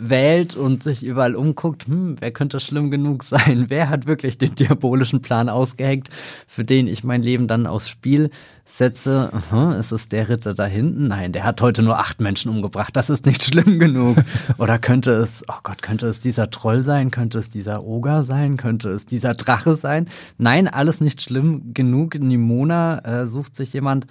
wählt 0.08 0.56
und 0.56 0.82
sich 0.82 1.04
überall 1.04 1.36
umguckt, 1.36 1.86
hm, 1.86 2.16
wer 2.18 2.32
könnte 2.32 2.60
schlimm 2.60 2.90
genug 2.90 3.22
sein? 3.22 3.66
Wer 3.68 3.88
hat 3.88 4.06
wirklich 4.06 4.38
den 4.38 4.54
diabolischen 4.54 5.22
Plan 5.22 5.48
ausgeheckt, 5.48 6.08
für 6.46 6.64
den 6.64 6.86
ich 6.86 7.04
mein 7.04 7.22
Leben 7.22 7.46
dann 7.46 7.66
aufs 7.66 7.88
Spiel 7.88 8.30
setze? 8.64 9.30
Aha, 9.32 9.74
ist 9.74 9.92
es 9.92 10.08
der 10.08 10.28
Ritter 10.28 10.54
da 10.54 10.66
hinten? 10.66 11.08
Nein, 11.08 11.32
der 11.32 11.44
hat 11.44 11.60
heute 11.60 11.82
nur 11.82 11.98
acht 11.98 12.20
Menschen 12.20 12.50
umgebracht. 12.50 12.96
Das 12.96 13.10
ist 13.10 13.26
nicht 13.26 13.42
schlimm 13.44 13.78
genug. 13.78 14.16
Oder 14.58 14.78
könnte 14.78 15.12
es, 15.12 15.44
oh 15.48 15.60
Gott, 15.62 15.82
könnte 15.82 16.06
es 16.06 16.20
dieser 16.20 16.50
Troll 16.50 16.82
sein? 16.82 17.10
Könnte 17.10 17.38
es 17.38 17.48
dieser 17.48 17.84
Oger 17.84 18.22
sein? 18.22 18.56
Könnte 18.56 18.90
es 18.90 19.06
dieser 19.06 19.34
Drache 19.34 19.74
sein? 19.74 20.08
Nein, 20.38 20.68
alles 20.68 21.00
nicht 21.00 21.22
schlimm 21.22 21.74
genug. 21.74 22.18
Nimona 22.18 22.98
äh, 23.22 23.26
sucht 23.26 23.56
sich 23.56 23.72
jemand 23.72 24.06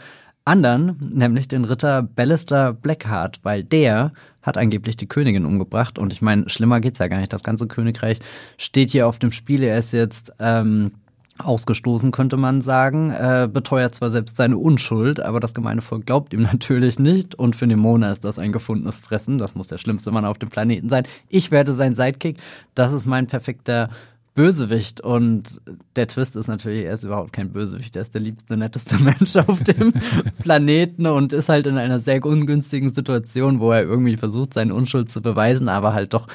anderen, 0.46 1.12
nämlich 1.14 1.48
den 1.48 1.66
Ritter 1.66 2.02
Ballister 2.02 2.74
Blackheart, 2.74 3.40
weil 3.44 3.64
der 3.64 4.12
hat 4.42 4.58
angeblich 4.58 4.98
die 4.98 5.08
Königin 5.08 5.46
umgebracht. 5.46 6.00
Und 6.00 6.14
ich 6.14 6.22
meine, 6.22 6.50
schlimmer 6.50 6.80
geht's 6.80 7.00
ja 7.00 7.08
gar 7.08 7.20
nicht. 7.20 7.32
Das 7.32 7.44
ganze 7.44 7.68
Königreich 7.68 8.20
steht 8.58 8.90
hier 8.90 9.08
auf 9.08 9.20
dem 9.20 9.32
Spiel. 9.32 9.64
Er 9.64 9.78
ist 9.78 9.92
jetzt 9.92 10.34
ähm, 10.40 10.94
ausgestoßen, 11.38 12.12
könnte 12.12 12.38
man 12.38 12.62
sagen. 12.62 13.12
Äh, 13.12 13.48
beteuert 13.52 13.96
zwar 13.96 14.10
selbst 14.10 14.38
seine 14.38 14.58
Unschuld, 14.58 15.20
aber 15.20 15.40
das 15.40 15.54
gemeine 15.54 15.82
Volk 15.82 16.06
glaubt 16.06 16.34
ihm 16.34 16.42
natürlich 16.52 16.98
nicht. 16.98 17.36
Und 17.36 17.56
für 17.56 17.68
Nemona 17.68 18.12
ist 18.12 18.24
das 18.24 18.40
ein 18.40 18.52
gefundenes 18.52 19.00
Fressen. 19.00 19.38
Das 19.38 19.56
muss 19.56 19.68
der 19.68 19.78
schlimmste 19.78 20.12
Mann 20.12 20.26
auf 20.26 20.40
dem 20.40 20.50
Planeten 20.50 20.90
sein. 20.90 21.04
Ich 21.30 21.52
werde 21.52 21.74
sein 21.74 21.96
Sidekick. 21.96 22.38
Das 22.74 22.94
ist 22.94 23.06
mein 23.06 23.28
perfekter 23.28 23.90
Bösewicht. 24.34 25.02
Und 25.02 25.62
der 25.96 26.08
Twist 26.08 26.36
ist 26.36 26.48
natürlich, 26.48 26.86
er 26.86 26.94
ist 26.94 27.04
überhaupt 27.04 27.34
kein 27.34 27.52
Bösewicht, 27.52 27.96
er 27.96 28.04
ist 28.04 28.14
der 28.14 28.22
liebste, 28.22 28.58
netteste 28.58 28.98
Mensch 29.04 29.36
auf 29.36 29.64
dem 29.64 29.94
Planeten 30.40 31.06
und 31.06 31.34
ist 31.34 31.50
halt 31.50 31.68
in 31.68 31.78
einer 31.78 32.00
sehr 32.00 32.24
ungünstigen 32.26 32.90
Situation, 32.94 33.60
wo 33.60 33.72
er 33.72 33.84
irgendwie 33.84 34.18
versucht, 34.18 34.54
seine 34.54 34.74
Unschuld 34.74 35.12
zu 35.12 35.22
beweisen, 35.22 35.70
aber 35.70 35.94
halt 35.94 36.14
doch 36.14 36.28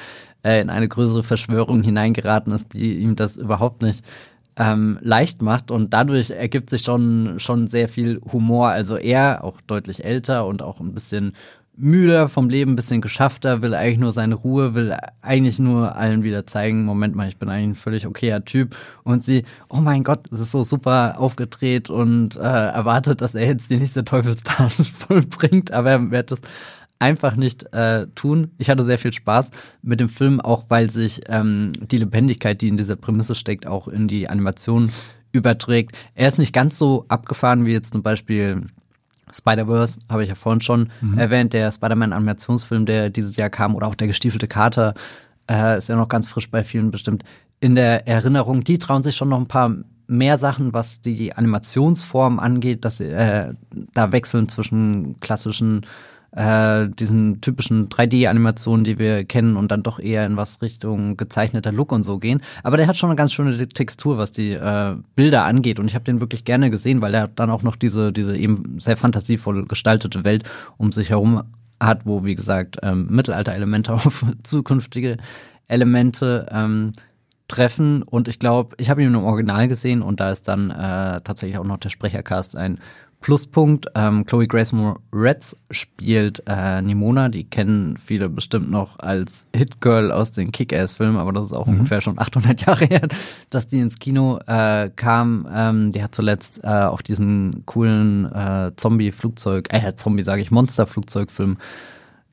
äh, 0.43 0.61
in 0.61 0.71
eine 0.71 0.89
größere 0.89 1.23
Verschwörung 1.23 1.83
hineingeraten 1.83 2.53
ist, 2.53 2.75
die 2.75 2.99
ihm 2.99 3.17
das 3.17 3.37
überhaupt 3.37 3.83
nicht 3.83 4.05
ähm, 4.57 4.99
leicht 5.03 5.43
macht. 5.43 5.71
Und 5.71 5.93
dadurch 5.93 6.31
ergibt 6.31 6.71
sich 6.71 6.83
schon, 6.83 7.39
schon 7.39 7.67
sehr 7.67 7.89
viel 7.89 8.21
Humor. 8.33 8.69
Also 8.69 8.97
er, 8.97 9.45
auch 9.45 9.61
deutlich 9.61 10.05
älter 10.05 10.47
und 10.47 10.63
auch 10.63 10.81
ein 10.81 10.95
bisschen 10.95 11.33
müder 11.77 12.29
vom 12.29 12.49
Leben, 12.49 12.73
ein 12.73 12.77
bisschen 12.77 13.01
geschaffter, 13.01 13.63
will 13.63 13.75
eigentlich 13.75 13.99
nur 13.99 14.13
seine 14.13 14.35
Ruhe, 14.35 14.75
will 14.75 14.97
eigentlich 15.23 15.59
nur 15.59 15.95
allen 15.97 16.23
wieder 16.23 16.47
zeigen, 16.47 16.85
Moment 16.85 17.15
mal, 17.15 17.29
ich 17.29 17.37
bin 17.37 17.49
eigentlich 17.49 17.71
ein 17.71 17.75
völlig 17.75 18.07
okayer 18.07 18.45
Typ. 18.45 18.77
Und 19.05 19.25
sie, 19.25 19.45
oh 19.69 19.81
mein 19.81 20.05
Gott, 20.05 20.27
es 20.31 20.41
ist 20.41 20.53
so 20.53 20.65
super 20.65 21.19
aufgedreht 21.19 21.91
und 21.91 22.37
äh, 22.37 22.41
erwartet, 22.41 23.21
dass 23.21 23.35
er 23.35 23.47
jetzt 23.47 23.71
die 23.71 23.77
nächste 23.77 24.05
Teufelstat 24.05 24.73
vollbringt, 24.93 25.71
aber 25.73 25.91
er 25.91 26.11
wird 26.11 26.33
es 26.33 26.41
einfach 26.99 27.37
nicht 27.37 27.73
äh, 27.75 28.07
tun. 28.15 28.53
Ich 28.59 28.71
hatte 28.71 28.83
sehr 28.83 28.99
viel 28.99 29.13
Spaß 29.13 29.51
mit 29.83 30.01
dem 30.01 30.09
Film, 30.09 30.41
auch 30.41 30.65
weil 30.69 30.91
sich 30.91 31.23
ähm, 31.29 31.73
die 31.91 31.99
Lebendigkeit, 31.99 32.61
die 32.63 32.69
in 32.69 32.79
dieser 32.79 32.97
Prämisse 32.97 33.35
steckt, 33.35 33.67
auch 33.67 33.89
in 33.89 34.09
die 34.09 34.29
Animation 34.29 34.91
überträgt. 35.33 35.95
Er 36.15 36.29
ist 36.29 36.39
nicht 36.39 36.55
ganz 36.55 36.79
so 36.79 37.05
abgefahren 37.09 37.67
wie 37.67 37.73
jetzt 37.73 37.93
zum 37.93 38.03
Beispiel 38.03 38.67
Spider-Verse, 39.33 39.99
habe 40.11 40.23
ich 40.23 40.29
ja 40.29 40.35
vorhin 40.35 40.61
schon 40.61 40.91
mhm. 41.01 41.19
erwähnt, 41.19 41.53
der 41.53 41.71
Spider-Man-Animationsfilm, 41.73 42.87
der 42.87 43.11
dieses 43.11 43.37
Jahr 43.37 43.51
kam, 43.51 43.75
oder 43.75 43.87
auch 43.87 43.95
der 43.95 44.07
gestiefelte 44.07 44.49
Kater, 44.49 44.95
äh, 45.51 45.79
ist 45.79 45.89
ja 45.89 45.97
noch 45.97 46.09
ganz 46.09 46.29
frisch 46.29 46.51
bei 46.51 46.65
vielen 46.65 46.91
bestimmt 46.91 47.25
in 47.61 47.75
der 47.75 48.07
Erinnerung. 48.07 48.65
Die 48.65 48.79
trauen 48.79 49.03
sich 49.03 49.17
schon 49.17 49.29
noch 49.29 49.39
ein 49.39 49.49
paar 49.49 49.75
mehr 50.07 50.39
Sachen, 50.39 50.73
was 50.73 51.01
die 51.01 51.33
Animationsform 51.33 52.39
angeht, 52.39 52.85
dass 52.85 52.99
sie 52.99 53.09
äh, 53.09 53.55
da 53.95 54.13
wechseln 54.13 54.49
zwischen 54.49 55.19
klassischen 55.21 55.85
äh, 56.37 56.89
diesen 56.89 57.41
typischen 57.41 57.89
3D-Animationen, 57.89 58.85
die 58.85 58.99
wir 58.99 59.25
kennen 59.25 59.57
und 59.57 59.71
dann 59.71 59.83
doch 59.83 59.99
eher 59.99 60.27
in 60.27 60.37
was 60.37 60.63
Richtung 60.63 61.17
gezeichneter 61.17 61.73
Look 61.73 61.93
und 61.93 62.03
so 62.03 62.19
gehen. 62.19 62.43
Aber 62.63 62.77
der 62.77 62.87
hat 62.87 62.97
schon 62.97 63.11
eine 63.11 63.17
ganz 63.17 63.33
schöne 63.33 63.57
Textur, 63.69 64.19
was 64.19 64.33
die 64.33 64.53
äh, 64.53 64.97
Bilder 65.15 65.45
angeht 65.45 65.81
und 65.81 65.87
ich 65.87 65.95
habe 65.95 66.05
den 66.05 66.21
wirklich 66.21 66.45
gerne 66.45 66.71
gesehen, 66.71 67.01
weil 67.01 67.13
der 67.13 67.29
dann 67.29 67.51
auch 67.51 67.63
noch 67.63 67.77
diese, 67.77 68.13
diese 68.13 68.37
eben 68.37 68.79
sehr 68.79 68.97
fantasievoll 68.97 69.67
gestaltete 69.67 70.25
Welt 70.25 70.45
um 70.77 70.93
sich 70.93 71.11
herum 71.11 71.43
hat, 71.81 72.07
wo, 72.07 72.25
wie 72.25 72.35
gesagt, 72.35 72.79
ähm, 72.83 73.07
Mittelalter-Elemente 73.11 73.93
auf 73.95 74.25
zukünftige 74.43 75.17
Elemente 75.69 76.47
ähm, 76.51 76.93
treffen. 77.49 78.03
Und 78.03 78.29
ich 78.29 78.39
glaube, 78.39 78.77
ich 78.79 78.91
habe 78.91 79.03
ihn 79.03 79.15
im 79.15 79.25
Original 79.25 79.69
gesehen 79.69 80.03
und 80.03 80.21
da 80.21 80.31
ist 80.31 80.49
dann 80.49 80.71
äh, 80.71 81.21
tatsächlich 81.23 81.59
auch 81.59 81.65
noch 81.65 81.79
der 81.79 81.91
Sprechercast 81.91 82.57
ein 82.57 82.79
Pluspunkt. 83.21 83.87
Ähm, 83.95 84.25
Chloe 84.25 84.47
Grace 84.47 84.73
Moretz 84.73 85.57
spielt 85.71 86.43
äh, 86.47 86.81
Nimona, 86.83 87.29
die 87.29 87.45
kennen 87.45 87.97
viele 87.97 88.29
bestimmt 88.29 88.71
noch 88.71 88.99
als 88.99 89.47
Hit-Girl 89.55 90.13
aus 90.13 90.33
den 90.33 90.53
Kick-Ass-Filmen, 90.53 91.17
aber 91.17 91.33
das 91.33 91.49
ist 91.49 91.53
auch 91.53 91.67
mhm. 91.67 91.75
ungefähr 91.75 92.01
schon 92.01 92.19
800 92.19 92.67
Jahre 92.67 92.87
her, 92.87 93.09
dass 93.51 93.67
die 93.67 93.81
ins 93.81 93.99
Kino 93.99 94.39
äh, 94.47 94.91
kam. 94.95 95.49
Ähm, 95.53 95.93
die 95.93 96.03
hat 96.03 96.15
zuletzt 96.15 96.61
äh, 96.63 96.69
auch 96.69 97.03
diesen 97.03 97.65
coolen 97.67 98.27
äh, 98.33 98.73
Zombie-Flugzeug, 98.77 99.73
äh, 99.73 99.95
Zombie 99.97 100.23
sage 100.23 100.43
ich, 100.43 100.51
Monster-Flugzeugfilm 100.51 101.57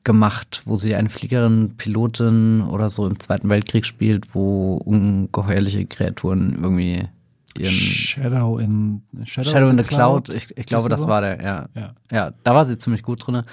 gemacht, 0.04 0.62
wo 0.66 0.76
sie 0.76 0.94
eine 0.94 1.08
Fliegerin, 1.08 1.74
Pilotin 1.76 2.60
oder 2.60 2.90
so 2.90 3.06
im 3.06 3.18
Zweiten 3.18 3.48
Weltkrieg 3.48 3.86
spielt, 3.86 4.34
wo 4.34 4.74
ungeheuerliche 4.76 5.86
Kreaturen 5.86 6.58
irgendwie 6.62 7.08
ihren 7.58 7.72
Shadow 7.72 8.58
in 8.58 9.02
Shadow, 9.24 9.50
Shadow 9.50 9.68
in 9.68 9.78
the, 9.78 9.84
Cloud. 9.84 10.26
Cloud. 10.26 10.36
Ich, 10.36 10.56
ich 10.56 10.66
glaube, 10.66 10.88
das 10.88 11.02
so? 11.02 11.08
war 11.08 11.20
der, 11.20 11.42
ja. 11.42 11.66
ja. 11.74 11.94
Ja, 12.10 12.32
da 12.42 12.54
war 12.54 12.64
sie 12.64 12.78
ziemlich 12.78 13.02
gut 13.02 13.26
drinne. 13.26 13.44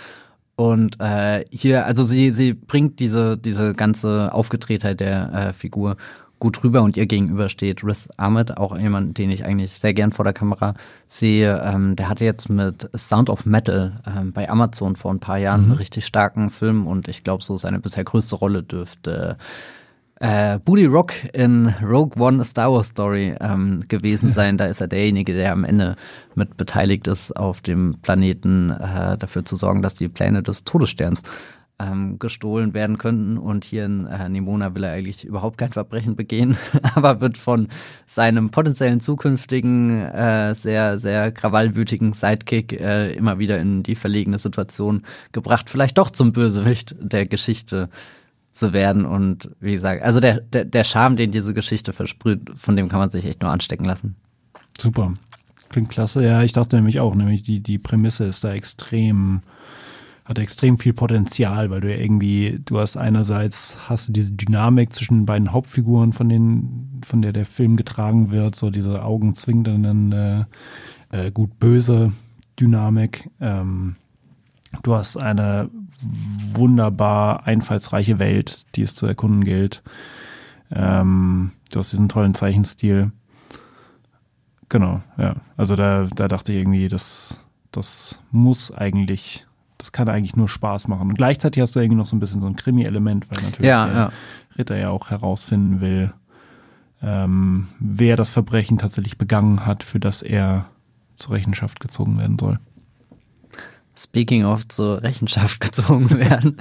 Und 0.56 1.00
äh, 1.00 1.44
hier, 1.52 1.86
also 1.86 2.04
sie, 2.04 2.32
sie 2.32 2.54
bringt 2.54 3.00
diese, 3.00 3.38
diese 3.38 3.74
ganze 3.74 4.34
Aufgetretheit 4.34 5.00
der 5.00 5.34
äh, 5.34 5.54
Figur 5.54 5.98
gut 6.42 6.64
rüber 6.64 6.82
und 6.82 6.98
ihr 6.98 7.06
gegenüber 7.06 7.50
steht 7.50 7.84
Riz 7.84 8.10
Ahmed, 8.18 8.58
auch 8.58 8.78
jemand, 8.78 9.18
den 9.18 9.30
ich 9.30 9.46
eigentlich 9.46 9.72
sehr 9.72 9.94
gern 9.94 10.12
vor 10.12 10.26
der 10.26 10.34
Kamera 10.34 10.74
sehe. 11.08 11.62
Ähm, 11.64 11.96
der 11.96 12.10
hatte 12.10 12.26
jetzt 12.26 12.50
mit 12.50 12.90
Sound 12.98 13.30
of 13.30 13.46
Metal 13.46 13.96
ähm, 14.06 14.34
bei 14.34 14.50
Amazon 14.50 14.96
vor 14.96 15.14
ein 15.14 15.20
paar 15.20 15.38
Jahren 15.38 15.62
mhm. 15.62 15.72
einen 15.72 15.78
richtig 15.78 16.06
starken 16.06 16.50
Film 16.50 16.88
und 16.88 17.08
ich 17.08 17.24
glaube, 17.24 17.44
so 17.44 17.56
seine 17.58 17.80
bisher 17.80 18.04
größte 18.04 18.36
Rolle 18.36 18.64
dürfte 18.64 19.38
äh, 20.22 20.60
Booty 20.60 20.86
Rock 20.86 21.14
in 21.34 21.74
Rogue 21.82 22.22
One 22.22 22.42
A 22.42 22.44
Star 22.46 22.72
Wars 22.72 22.88
Story 22.88 23.36
ähm, 23.40 23.84
gewesen 23.88 24.32
sein. 24.32 24.58
Da 24.58 24.66
ist 24.66 24.80
er 24.80 24.88
derjenige, 24.88 25.34
der 25.34 25.52
am 25.52 25.64
Ende 25.64 25.96
mit 26.36 26.58
beteiligt 26.58 27.08
ist, 27.08 27.36
auf 27.36 27.62
dem 27.62 27.98
Planeten 28.02 28.70
äh, 28.70 29.18
dafür 29.18 29.44
zu 29.46 29.56
sorgen, 29.56 29.82
dass 29.82 29.96
die 29.96 30.08
Pläne 30.08 30.44
des 30.44 30.64
Todessterns 30.64 31.24
ähm, 31.80 32.20
gestohlen 32.20 32.74
werden 32.76 33.00
könnten. 33.00 33.38
Und 33.38 33.66
hier 33.66 33.86
in 33.86 34.06
äh, 34.06 34.30
Nimona 34.30 34.76
will 34.76 34.84
er 34.84 34.94
eigentlich 34.94 35.26
überhaupt 35.26 35.58
kein 35.58 35.72
Verbrechen 35.72 36.16
begehen, 36.16 36.56
aber 36.96 37.20
wird 37.20 37.38
von 37.38 37.68
seinem 38.06 38.52
potenziellen 38.52 39.00
zukünftigen, 39.00 40.02
äh, 40.06 40.54
sehr, 40.54 41.00
sehr 41.00 41.32
krawallwütigen 41.32 42.14
Sidekick 42.14 42.80
äh, 42.80 43.12
immer 43.14 43.40
wieder 43.40 43.60
in 43.60 43.82
die 43.82 43.96
verlegene 43.96 44.38
Situation 44.38 45.02
gebracht, 45.32 45.70
vielleicht 45.70 45.98
doch 45.98 46.12
zum 46.12 46.32
Bösewicht 46.32 46.96
der 47.00 47.26
Geschichte 47.26 47.90
zu 48.52 48.74
werden. 48.74 49.06
Und 49.06 49.52
wie 49.60 49.72
gesagt, 49.72 50.04
also 50.04 50.20
der, 50.20 50.42
der, 50.42 50.66
der 50.66 50.84
Charme, 50.84 51.16
den 51.16 51.32
diese 51.32 51.54
Geschichte 51.54 51.94
versprüht, 51.94 52.52
von 52.54 52.76
dem 52.76 52.90
kann 52.90 53.00
man 53.00 53.10
sich 53.10 53.26
echt 53.26 53.42
nur 53.42 53.52
anstecken 53.52 53.86
lassen. 53.86 54.16
Super. 54.78 55.14
Klingt 55.70 55.90
klasse. 55.90 56.24
Ja, 56.24 56.44
ich 56.44 56.54
dachte 56.54 56.76
nämlich 56.76 57.00
auch, 57.00 57.16
nämlich 57.16 57.44
die, 57.44 57.62
die 57.62 57.78
Prämisse 57.78 58.26
ist 58.26 58.44
da 58.44 58.52
extrem, 58.54 59.42
hat 60.26 60.38
extrem 60.38 60.78
viel 60.78 60.94
Potenzial, 60.94 61.70
weil 61.70 61.80
du 61.80 61.90
ja 61.90 61.98
irgendwie, 61.98 62.60
du 62.66 62.78
hast 62.78 62.98
einerseits 62.98 63.78
hast 63.88 64.10
du 64.10 64.12
diese 64.12 64.34
Dynamik 64.34 64.92
zwischen 64.92 65.20
den 65.20 65.26
beiden 65.26 65.54
Hauptfiguren, 65.54 66.12
von 66.12 66.28
denen, 66.28 67.02
von 67.06 67.22
der 67.22 67.32
der 67.32 67.46
Film 67.46 67.78
getragen 67.78 68.32
wird, 68.32 68.56
so 68.56 68.70
diese 68.70 69.04
augenzwingenden, 69.04 70.12
äh, 70.12 70.46
äh, 71.12 71.32
gut 71.32 71.58
böse 71.58 72.12
Dynamik. 72.60 73.30
Ähm, 73.40 73.96
du 74.84 74.96
hast 74.96 75.18
eine 75.18 75.70
wunderbar 76.02 77.46
einfallsreiche 77.46 78.20
Welt, 78.20 78.76
die 78.76 78.82
es 78.82 78.96
zu 78.96 79.06
erkunden 79.06 79.44
gilt. 79.44 79.84
Ähm, 80.72 81.52
du 81.72 81.80
hast 81.80 81.92
diesen 81.92 82.10
tollen 82.10 82.34
Zeichenstil. 82.34 83.12
Genau, 84.70 85.02
ja. 85.18 85.36
Also 85.58 85.76
da, 85.76 86.08
da 86.16 86.28
dachte 86.28 86.54
ich 86.54 86.60
irgendwie, 86.60 86.88
das, 86.88 87.42
das 87.72 88.20
muss 88.32 88.72
eigentlich, 88.72 89.46
das 89.78 89.92
kann 89.92 90.08
eigentlich 90.08 90.36
nur 90.36 90.50
Spaß 90.50 90.88
machen. 90.88 91.10
Und 91.10 91.16
gleichzeitig 91.16 91.62
hast 91.62 91.76
du 91.76 91.80
irgendwie 91.80 91.98
noch 91.98 92.08
so 92.08 92.16
ein 92.16 92.20
bisschen 92.20 92.42
so 92.42 92.48
ein 92.48 92.56
Krimi-Element, 92.56 93.30
weil 93.30 93.44
natürlich 93.44 93.68
ja, 93.68 93.86
der 93.86 93.96
ja. 93.96 94.12
Ritter 94.58 94.78
ja 94.78 94.90
auch 94.90 95.10
herausfinden 95.10 95.82
will, 95.82 96.14
ähm, 97.02 97.68
wer 97.80 98.16
das 98.16 98.30
Verbrechen 98.30 98.78
tatsächlich 98.78 99.18
begangen 99.18 99.66
hat, 99.66 99.84
für 99.84 100.00
das 100.00 100.22
er 100.22 100.66
zur 101.16 101.34
Rechenschaft 101.34 101.80
gezogen 101.80 102.18
werden 102.18 102.38
soll. 102.40 102.60
Speaking 103.98 104.46
of 104.46 104.68
zur 104.68 105.02
Rechenschaft 105.02 105.60
gezogen 105.62 106.10
werden. 106.12 106.58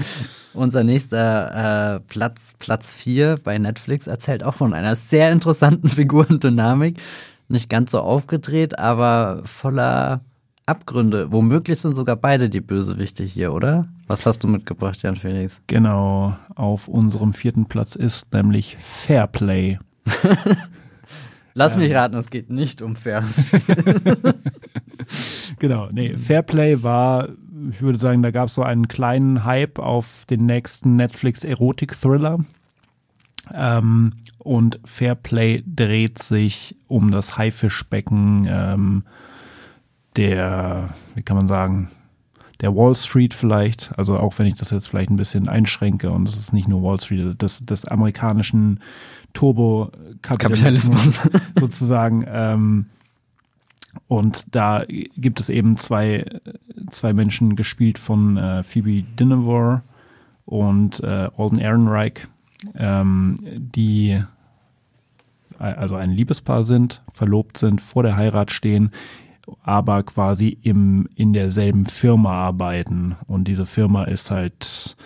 Unser 0.53 0.85
nächster 0.85 1.97
äh, 1.97 2.01
Platz, 2.01 2.55
Platz 2.59 2.91
4 2.91 3.39
bei 3.43 3.59
Netflix, 3.59 4.07
erzählt 4.07 4.43
auch 4.43 4.55
von 4.55 4.75
einer 4.75 4.97
sehr 4.97 5.31
interessanten 5.33 5.89
Figurendynamik. 5.91 7.01
Nicht 7.49 7.69
ganz 7.69 7.93
so 7.93 8.01
aufgedreht, 8.01 8.79
aber 8.79 9.43
voller 9.45 10.21
Abgründe. 10.67 11.33
Womöglich 11.33 11.81
sind 11.81 11.97
sogar 11.97 12.17
beide 12.17 12.49
die 12.49 12.61
Bösewichte 12.61 13.25
hier, 13.25 13.53
oder? 13.53 13.89
Was 14.07 14.27
hast 14.27 14.45
du 14.45 14.49
mitgebracht, 14.49 15.03
Jan 15.03 15.17
Felix? 15.17 15.61
Genau, 15.67 16.37
auf 16.55 16.87
unserem 16.87 17.33
vierten 17.33 17.67
Platz 17.67 17.97
ist 17.97 18.33
nämlich 18.33 18.77
Fairplay. 18.81 19.79
Lass 21.55 21.77
mich 21.77 21.95
raten, 21.95 22.17
es 22.17 22.31
geht 22.31 22.51
nicht 22.51 22.83
um 22.83 22.97
Fairs. 22.97 23.45
genau, 25.59 25.89
nee, 25.91 26.15
Fairplay 26.17 26.83
war, 26.83 27.29
ich 27.71 27.83
würde 27.83 27.99
sagen, 27.99 28.23
da 28.23 28.31
gab 28.31 28.49
es 28.49 28.55
so 28.55 28.63
einen 28.63 28.89
kleinen 28.89 29.45
Hype 29.45 29.79
auf 29.79 30.25
den 30.29 30.47
nächsten 30.47 30.97
Netflix-Erotik-Thriller. 30.97 32.39
Ähm, 33.53 34.13
und 34.39 34.81
Fairplay 34.85 35.63
dreht 35.67 36.19
sich 36.21 36.77
um 36.87 37.11
das 37.11 37.37
Haifischbecken 37.37 38.47
ähm, 38.49 39.05
der, 40.17 40.91
wie 41.15 41.23
kann 41.23 41.37
man 41.37 41.49
sagen, 41.49 41.91
der 42.61 42.75
Wall 42.75 42.95
Street 42.95 43.33
vielleicht, 43.33 43.91
also 43.99 44.19
auch 44.19 44.39
wenn 44.39 44.47
ich 44.47 44.55
das 44.55 44.71
jetzt 44.71 44.89
vielleicht 44.89 45.11
ein 45.11 45.17
bisschen 45.17 45.49
einschränke 45.49 46.11
und 46.11 46.29
es 46.29 46.37
ist 46.37 46.53
nicht 46.53 46.69
nur 46.69 46.83
Wall 46.83 47.01
Street, 47.01 47.41
des, 47.41 47.65
des 47.65 47.87
amerikanischen 47.87 48.81
Turbo-Kapitalismus 49.33 51.29
sozusagen. 51.59 52.25
Ähm, 52.27 52.87
und 54.07 54.55
da 54.55 54.85
gibt 54.89 55.41
es 55.41 55.49
eben 55.49 55.77
zwei, 55.77 56.25
zwei 56.91 57.13
Menschen 57.13 57.57
gespielt 57.57 57.99
von 57.99 58.37
äh, 58.37 58.63
Phoebe 58.63 59.03
Dinevor 59.03 59.83
und 60.45 61.01
äh, 61.01 61.29
Alden 61.37 61.59
Ehrenreich, 61.59 62.27
ähm, 62.77 63.39
die 63.43 64.23
also 65.59 65.95
ein 65.95 66.11
Liebespaar 66.11 66.65
sind, 66.65 67.03
verlobt 67.13 67.59
sind, 67.59 67.83
vor 67.83 68.03
der 68.03 68.17
Heirat 68.17 68.51
stehen, 68.51 68.91
aber 69.63 70.03
quasi 70.03 70.57
im, 70.63 71.09
in 71.17 71.33
derselben 71.35 71.85
Firma 71.85 72.33
arbeiten. 72.33 73.17
Und 73.27 73.45
diese 73.45 73.67
Firma 73.67 74.05
ist 74.05 74.31
halt, 74.31 74.97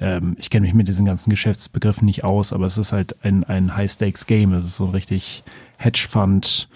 ähm, 0.00 0.36
ich 0.38 0.50
kenne 0.50 0.64
mich 0.64 0.74
mit 0.74 0.88
diesen 0.88 1.04
ganzen 1.04 1.30
Geschäftsbegriffen 1.30 2.06
nicht 2.06 2.24
aus, 2.24 2.52
aber 2.52 2.66
es 2.66 2.78
ist 2.78 2.92
halt 2.92 3.22
ein, 3.24 3.44
ein 3.44 3.76
High-Stakes-Game. 3.76 4.54
Es 4.54 4.66
ist 4.66 4.76
so 4.76 4.86
richtig 4.86 5.44
Hedgefund, 5.76 6.68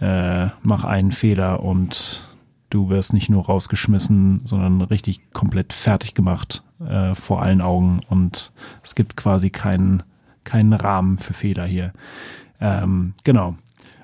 äh, 0.00 0.48
mach 0.62 0.84
einen 0.84 1.12
Fehler 1.12 1.62
und 1.62 2.28
du 2.70 2.88
wirst 2.88 3.12
nicht 3.12 3.30
nur 3.30 3.46
rausgeschmissen, 3.46 4.40
sondern 4.44 4.80
richtig 4.80 5.32
komplett 5.32 5.72
fertig 5.72 6.14
gemacht 6.14 6.64
äh, 6.84 7.14
vor 7.14 7.42
allen 7.42 7.60
Augen. 7.60 8.00
Und 8.08 8.52
es 8.82 8.96
gibt 8.96 9.16
quasi 9.16 9.50
keinen, 9.50 10.02
keinen 10.42 10.72
Rahmen 10.72 11.16
für 11.16 11.32
Fehler 11.32 11.66
hier. 11.66 11.92
Ähm, 12.60 13.14
genau. 13.22 13.54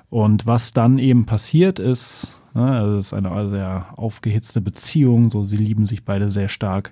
Und 0.09 0.45
was 0.45 0.71
dann 0.71 0.97
eben 0.97 1.25
passiert 1.25 1.79
ist, 1.79 2.35
ne, 2.53 2.71
also 2.71 2.97
es 2.97 3.07
ist 3.07 3.13
eine 3.13 3.49
sehr 3.49 3.87
aufgehitzte 3.97 4.61
Beziehung, 4.61 5.29
so 5.29 5.43
sie 5.43 5.57
lieben 5.57 5.85
sich 5.85 6.05
beide 6.05 6.31
sehr 6.31 6.47
stark. 6.49 6.91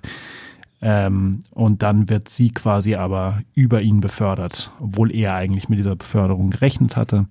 Ähm, 0.82 1.40
und 1.50 1.82
dann 1.82 2.08
wird 2.08 2.28
sie 2.28 2.50
quasi 2.50 2.94
aber 2.94 3.40
über 3.54 3.82
ihn 3.82 4.00
befördert, 4.00 4.72
obwohl 4.80 5.14
er 5.14 5.34
eigentlich 5.34 5.68
mit 5.68 5.78
dieser 5.78 5.96
Beförderung 5.96 6.50
gerechnet 6.50 6.96
hatte. 6.96 7.26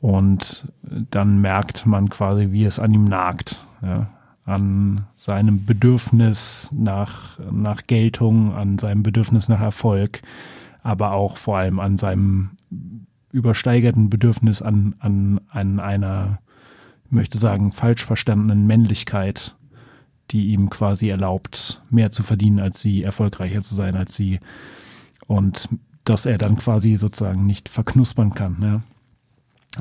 Und 0.00 0.70
dann 0.82 1.40
merkt 1.40 1.86
man 1.86 2.08
quasi, 2.08 2.52
wie 2.52 2.64
es 2.64 2.78
an 2.78 2.92
ihm 2.92 3.04
nagt. 3.04 3.64
Ja, 3.82 4.10
an 4.50 5.06
seinem 5.16 5.64
Bedürfnis 5.64 6.70
nach, 6.72 7.38
nach 7.50 7.86
Geltung, 7.86 8.54
an 8.54 8.78
seinem 8.78 9.02
Bedürfnis 9.02 9.48
nach 9.48 9.60
Erfolg, 9.60 10.22
aber 10.82 11.12
auch 11.12 11.36
vor 11.36 11.58
allem 11.58 11.78
an 11.78 11.96
seinem 11.96 12.50
übersteigerten 13.32 14.10
Bedürfnis 14.10 14.60
an, 14.60 14.96
an, 14.98 15.40
an 15.50 15.78
einer, 15.78 16.40
ich 17.04 17.12
möchte 17.12 17.38
sagen, 17.38 17.70
falsch 17.70 18.04
verstandenen 18.04 18.66
Männlichkeit, 18.66 19.54
die 20.30 20.46
ihm 20.48 20.70
quasi 20.70 21.08
erlaubt, 21.08 21.82
mehr 21.90 22.10
zu 22.10 22.22
verdienen 22.22 22.60
als 22.60 22.80
sie, 22.80 23.02
erfolgreicher 23.02 23.62
zu 23.62 23.74
sein 23.74 23.96
als 23.96 24.14
sie. 24.14 24.40
Und 25.26 25.68
dass 26.04 26.26
er 26.26 26.38
dann 26.38 26.56
quasi 26.56 26.96
sozusagen 26.96 27.46
nicht 27.46 27.68
verknuspern 27.68 28.34
kann. 28.34 28.58
Ne? 28.58 28.82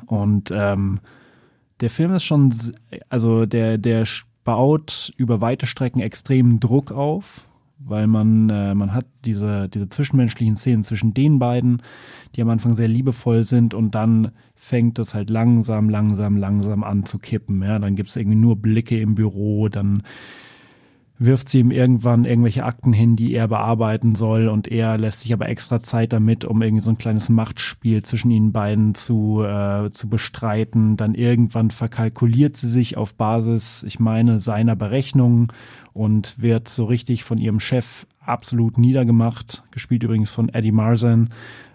Und 0.06 0.52
ähm, 0.52 1.00
der 1.80 1.90
Film 1.90 2.14
ist 2.14 2.24
schon, 2.26 2.54
also 3.10 3.46
der, 3.46 3.78
der 3.78 4.06
baut 4.44 5.12
über 5.18 5.42
weite 5.42 5.66
Strecken 5.66 6.02
extremen 6.02 6.60
Druck 6.60 6.92
auf 6.92 7.46
weil 7.80 8.08
man, 8.08 8.50
äh, 8.50 8.76
man 8.76 8.94
hat 8.94 9.06
diese, 9.26 9.70
diese 9.70 9.90
zwischenmenschlichen 9.90 10.56
Szenen 10.56 10.84
zwischen 10.84 11.14
den 11.14 11.40
beiden, 11.40 11.82
die 12.36 12.42
am 12.42 12.50
Anfang 12.50 12.76
sehr 12.76 12.88
liebevoll 12.88 13.44
sind 13.44 13.74
und 13.74 13.96
dann 13.96 14.32
fängt 14.54 15.00
das 15.00 15.14
halt 15.14 15.30
langsam, 15.30 15.90
langsam, 15.90 16.36
langsam 16.38 16.84
an 16.84 17.06
zu 17.06 17.18
kippen. 17.18 17.64
Ja? 17.64 17.80
Dann 17.80 17.96
gibt 17.96 18.10
es 18.10 18.18
irgendwie 18.18 18.38
nur 18.38 18.58
Blicke 18.58 19.00
im 19.00 19.16
Büro, 19.16 19.70
dann 19.70 20.04
wirft 21.20 21.50
sie 21.50 21.60
ihm 21.60 21.70
irgendwann 21.70 22.24
irgendwelche 22.24 22.64
Akten 22.64 22.94
hin, 22.94 23.18
die 23.18 23.34
er 23.34 23.50
bearbeiten 23.50 24.16
soll 24.16 24.48
und 24.48 24.70
er 24.70 24.98
lässt 24.98 25.22
sich 25.22 25.34
aber 25.34 25.50
extra 25.50 25.82
Zeit 25.82 26.14
damit, 26.14 26.46
um 26.46 26.62
irgendwie 26.62 26.82
so 26.82 26.92
ein 26.92 26.98
kleines 26.98 27.28
Machtspiel 27.28 28.02
zwischen 28.04 28.32
ihnen 28.32 28.54
beiden 28.54 28.96
zu, 28.96 29.44
äh, 29.44 29.92
zu 29.92 30.08
bestreiten. 30.08 30.96
Dann 30.96 31.16
irgendwann 31.16 31.72
verkalkuliert 31.72 32.56
sie 32.56 32.70
sich 32.70 32.96
auf 32.96 33.16
Basis, 33.16 33.84
ich 33.84 34.00
meine, 34.00 34.40
seiner 34.40 34.78
Berechnungen 34.78 35.50
und 35.92 36.42
wird 36.42 36.70
so 36.70 36.86
richtig 36.86 37.26
von 37.26 37.38
ihrem 37.38 37.60
Chef 37.60 38.08
absolut 38.26 38.78
niedergemacht, 38.78 39.64
gespielt 39.72 40.04
übrigens 40.04 40.30
von 40.30 40.48
Eddie 40.48 40.72
Marzan. 40.72 41.30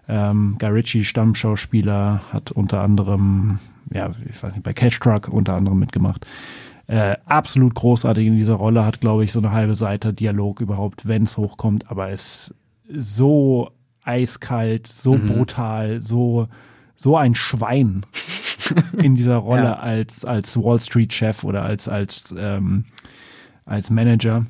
Ähm, 0.08 0.56
Guy 0.58 0.70
Ritchie, 0.70 1.04
Stammschauspieler, 1.04 2.22
hat 2.30 2.50
unter 2.50 2.80
anderem, 2.80 3.58
ja, 3.92 4.10
ich 4.30 4.42
weiß 4.42 4.52
nicht, 4.52 4.62
bei 4.62 4.72
Cash 4.72 5.00
Truck 5.00 5.28
unter 5.28 5.54
anderem 5.54 5.78
mitgemacht. 5.78 6.26
Äh, 6.86 7.16
absolut 7.24 7.74
großartig 7.74 8.26
in 8.26 8.36
dieser 8.36 8.54
Rolle, 8.54 8.84
hat, 8.84 9.00
glaube 9.00 9.24
ich, 9.24 9.32
so 9.32 9.38
eine 9.38 9.52
halbe 9.52 9.74
Seite 9.74 10.12
Dialog 10.12 10.60
überhaupt, 10.60 11.08
wenn 11.08 11.24
es 11.24 11.36
hochkommt, 11.36 11.90
aber 11.90 12.10
ist 12.10 12.54
so 12.88 13.70
eiskalt, 14.02 14.86
so 14.86 15.16
mhm. 15.16 15.26
brutal, 15.26 16.02
so, 16.02 16.48
so 16.94 17.16
ein 17.16 17.34
Schwein 17.34 18.04
in 18.98 19.14
dieser 19.14 19.36
Rolle 19.38 19.64
ja. 19.64 19.78
als, 19.78 20.24
als 20.24 20.56
Wall 20.58 20.78
Street 20.78 21.12
Chef 21.12 21.42
oder 21.44 21.62
als, 21.62 21.88
als, 21.88 22.34
ähm, 22.36 22.84
als 23.64 23.90
Manager. 23.90 24.46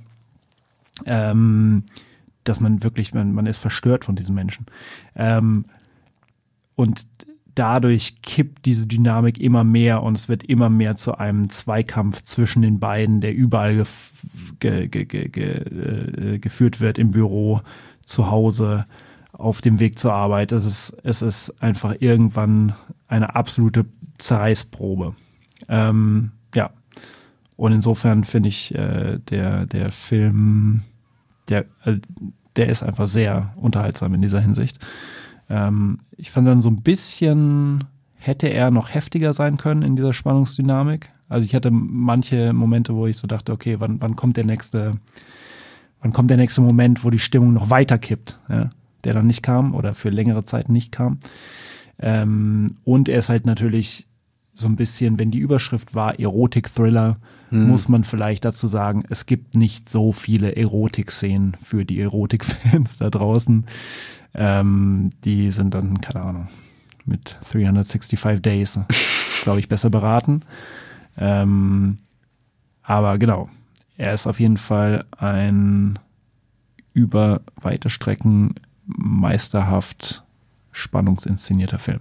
Ähm, 1.06 1.84
dass 2.44 2.60
man 2.60 2.82
wirklich, 2.82 3.14
man, 3.14 3.32
man 3.32 3.46
ist 3.46 3.58
verstört 3.58 4.04
von 4.04 4.16
diesen 4.16 4.34
Menschen. 4.34 4.66
Ähm, 5.16 5.64
und 6.76 7.06
dadurch 7.54 8.22
kippt 8.22 8.66
diese 8.66 8.86
Dynamik 8.86 9.38
immer 9.38 9.64
mehr 9.64 10.02
und 10.02 10.16
es 10.16 10.28
wird 10.28 10.44
immer 10.44 10.70
mehr 10.70 10.96
zu 10.96 11.18
einem 11.18 11.50
Zweikampf 11.50 12.22
zwischen 12.22 12.62
den 12.62 12.80
beiden, 12.80 13.20
der 13.20 13.34
überall 13.34 13.84
ge 14.60 14.88
ge 14.88 15.04
ge 15.04 15.24
äh, 15.24 16.38
geführt 16.38 16.80
wird 16.80 16.98
im 16.98 17.10
Büro, 17.10 17.60
zu 18.04 18.30
Hause, 18.30 18.86
auf 19.32 19.60
dem 19.60 19.80
Weg 19.80 19.98
zur 19.98 20.12
Arbeit. 20.12 20.52
Es 20.52 20.64
ist, 20.64 20.96
es 21.02 21.22
ist 21.22 21.62
einfach 21.62 21.96
irgendwann 21.98 22.74
eine 23.08 23.34
absolute 23.34 23.86
Zerreißprobe. 24.18 25.14
Ähm, 25.68 26.32
ja. 26.54 26.70
Und 27.56 27.72
insofern 27.72 28.24
finde 28.24 28.48
ich 28.48 28.74
äh, 28.74 29.18
der, 29.30 29.66
der 29.66 29.92
Film, 29.92 30.82
der, 31.48 31.66
äh, 31.84 31.98
der 32.56 32.68
ist 32.68 32.82
einfach 32.82 33.08
sehr 33.08 33.52
unterhaltsam 33.56 34.14
in 34.14 34.22
dieser 34.22 34.40
Hinsicht. 34.40 34.78
Ähm, 35.48 35.98
ich 36.16 36.30
fand 36.30 36.48
dann 36.48 36.62
so 36.62 36.70
ein 36.70 36.82
bisschen, 36.82 37.84
hätte 38.14 38.48
er 38.48 38.70
noch 38.70 38.92
heftiger 38.94 39.32
sein 39.34 39.56
können 39.56 39.82
in 39.82 39.96
dieser 39.96 40.12
Spannungsdynamik. 40.12 41.10
Also 41.28 41.46
ich 41.46 41.54
hatte 41.54 41.70
manche 41.70 42.52
Momente, 42.52 42.94
wo 42.94 43.06
ich 43.06 43.18
so 43.18 43.26
dachte, 43.26 43.52
okay, 43.52 43.76
wann, 43.80 44.00
wann 44.00 44.16
kommt 44.16 44.36
der 44.36 44.46
nächste, 44.46 44.92
wann 46.00 46.12
kommt 46.12 46.30
der 46.30 46.36
nächste 46.36 46.60
Moment, 46.60 47.04
wo 47.04 47.10
die 47.10 47.18
Stimmung 47.18 47.52
noch 47.52 47.70
weiter 47.70 47.98
kippt, 47.98 48.38
ja? 48.48 48.70
der 49.04 49.14
dann 49.14 49.26
nicht 49.26 49.42
kam 49.42 49.74
oder 49.74 49.94
für 49.94 50.10
längere 50.10 50.44
Zeit 50.44 50.68
nicht 50.68 50.92
kam. 50.92 51.18
Ähm, 51.98 52.76
und 52.84 53.08
er 53.08 53.18
ist 53.18 53.28
halt 53.28 53.46
natürlich 53.46 54.06
so 54.52 54.68
ein 54.68 54.76
bisschen, 54.76 55.18
wenn 55.18 55.30
die 55.30 55.38
Überschrift 55.38 55.94
war 55.94 56.18
Erotik-Thriller, 56.18 57.18
hm. 57.48 57.68
muss 57.68 57.88
man 57.88 58.04
vielleicht 58.04 58.44
dazu 58.44 58.68
sagen, 58.68 59.02
es 59.10 59.26
gibt 59.26 59.56
nicht 59.56 59.88
so 59.88 60.12
viele 60.12 60.56
Erotik-Szenen 60.56 61.56
für 61.62 61.84
die 61.84 62.00
Erotik-Fans 62.00 62.96
da 62.98 63.10
draußen. 63.10 63.66
Ähm, 64.34 65.10
die 65.24 65.50
sind 65.50 65.74
dann, 65.74 66.00
keine 66.00 66.24
Ahnung, 66.24 66.48
mit 67.04 67.36
365 67.52 68.40
Days, 68.40 68.80
glaube 69.42 69.60
ich, 69.60 69.68
besser 69.68 69.90
beraten. 69.90 70.42
Ähm, 71.16 71.96
aber 72.82 73.18
genau, 73.18 73.48
er 73.96 74.12
ist 74.12 74.26
auf 74.26 74.40
jeden 74.40 74.56
Fall 74.56 75.04
ein 75.16 75.98
über 76.92 77.40
weite 77.60 77.90
Strecken 77.90 78.54
meisterhaft 78.86 80.24
spannungsinszenierter 80.72 81.78
Film. 81.78 82.00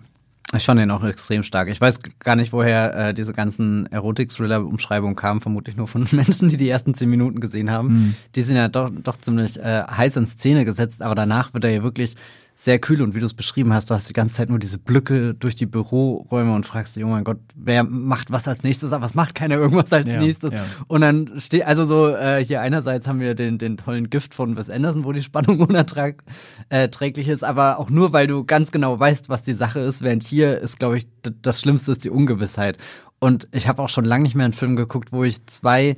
Ich 0.55 0.65
fand 0.65 0.79
den 0.79 0.91
auch 0.91 1.03
extrem 1.03 1.43
stark. 1.43 1.67
Ich 1.69 1.81
weiß 1.81 1.99
gar 2.19 2.35
nicht, 2.35 2.53
woher 2.53 3.09
äh, 3.09 3.13
diese 3.13 3.33
ganzen 3.33 3.87
Erotik-Thriller-Umschreibungen 3.87 5.15
kamen, 5.15 5.41
vermutlich 5.41 5.75
nur 5.75 5.87
von 5.87 6.07
Menschen, 6.11 6.49
die 6.49 6.57
die 6.57 6.69
ersten 6.69 6.93
zehn 6.93 7.09
Minuten 7.09 7.39
gesehen 7.39 7.71
haben. 7.71 7.87
Mhm. 7.87 8.15
Die 8.35 8.41
sind 8.41 8.55
ja 8.55 8.67
doch, 8.67 8.91
doch 8.91 9.17
ziemlich 9.17 9.59
äh, 9.59 9.83
heiß 9.83 10.17
in 10.17 10.27
Szene 10.27 10.65
gesetzt, 10.65 11.01
aber 11.01 11.15
danach 11.15 11.53
wird 11.53 11.63
er 11.63 11.71
ja 11.71 11.83
wirklich 11.83 12.15
sehr 12.55 12.77
kühl 12.79 13.01
und 13.01 13.15
wie 13.15 13.19
du 13.19 13.25
es 13.25 13.33
beschrieben 13.33 13.73
hast, 13.73 13.89
du 13.89 13.95
hast 13.95 14.07
die 14.09 14.13
ganze 14.13 14.35
Zeit 14.35 14.49
nur 14.49 14.59
diese 14.59 14.77
Blöcke 14.77 15.33
durch 15.33 15.55
die 15.55 15.65
Büroräume 15.65 16.53
und 16.53 16.65
fragst 16.65 16.95
dich, 16.95 17.03
oh 17.03 17.07
mein 17.07 17.23
Gott, 17.23 17.39
wer 17.55 17.83
macht 17.83 18.31
was 18.31 18.47
als 18.47 18.61
nächstes, 18.63 18.93
aber 18.93 19.03
was 19.05 19.15
macht 19.15 19.33
keiner 19.33 19.55
irgendwas 19.55 19.91
als 19.91 20.09
Ja, 20.11 20.19
nächstes? 20.19 20.53
ja. 20.53 20.63
Und 20.87 21.01
dann 21.01 21.31
steht, 21.39 21.65
also 21.65 21.83
so, 21.85 22.09
äh, 22.15 22.45
hier 22.45 22.61
einerseits 22.61 23.07
haben 23.07 23.19
wir 23.19 23.33
den, 23.33 23.57
den 23.57 23.77
tollen 23.77 24.09
Gift 24.09 24.33
von 24.35 24.55
Wes 24.55 24.69
Anderson, 24.69 25.03
wo 25.03 25.11
die 25.13 25.23
Spannung 25.23 25.59
unerträglich 26.69 27.27
ist, 27.27 27.43
aber 27.43 27.79
auch 27.79 27.89
nur, 27.89 28.13
weil 28.13 28.27
du 28.27 28.43
ganz 28.43 28.71
genau 28.71 28.99
weißt, 28.99 29.29
was 29.29 29.43
die 29.43 29.53
Sache 29.53 29.79
ist, 29.79 30.01
während 30.03 30.23
hier 30.23 30.59
ist, 30.59 30.79
glaube 30.79 30.97
ich, 30.97 31.07
das 31.41 31.59
Schlimmste 31.59 31.91
ist 31.91 32.03
die 32.03 32.09
Ungewissheit. 32.11 32.77
Und 33.19 33.47
ich 33.51 33.67
habe 33.67 33.81
auch 33.81 33.89
schon 33.89 34.05
lange 34.05 34.23
nicht 34.23 34.35
mehr 34.35 34.45
einen 34.45 34.53
Film 34.53 34.75
geguckt, 34.75 35.11
wo 35.11 35.23
ich 35.23 35.45
zwei 35.47 35.95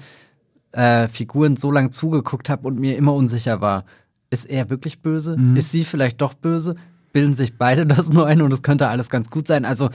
äh, 0.72 1.08
Figuren 1.08 1.58
so 1.58 1.72
lang 1.72 1.92
zugeguckt 1.92 2.50
habe 2.50 2.68
und 2.68 2.80
mir 2.80 2.98
immer 2.98 3.14
unsicher 3.14 3.62
war. 3.62 3.86
Ist 4.30 4.46
er 4.46 4.70
wirklich 4.70 5.02
böse? 5.02 5.38
Ist 5.56 5.72
sie 5.72 5.84
vielleicht 5.84 6.22
doch 6.22 6.34
böse? 6.34 6.76
Bilden 7.14 7.34
sich 7.34 7.58
beide 7.58 7.86
das 7.86 8.10
nur 8.10 8.26
ein 8.28 8.42
und 8.42 8.52
es 8.52 8.64
könnte 8.64 8.88
alles 8.88 9.10
ganz 9.10 9.30
gut 9.30 9.48
sein? 9.48 9.66
Also 9.66 9.90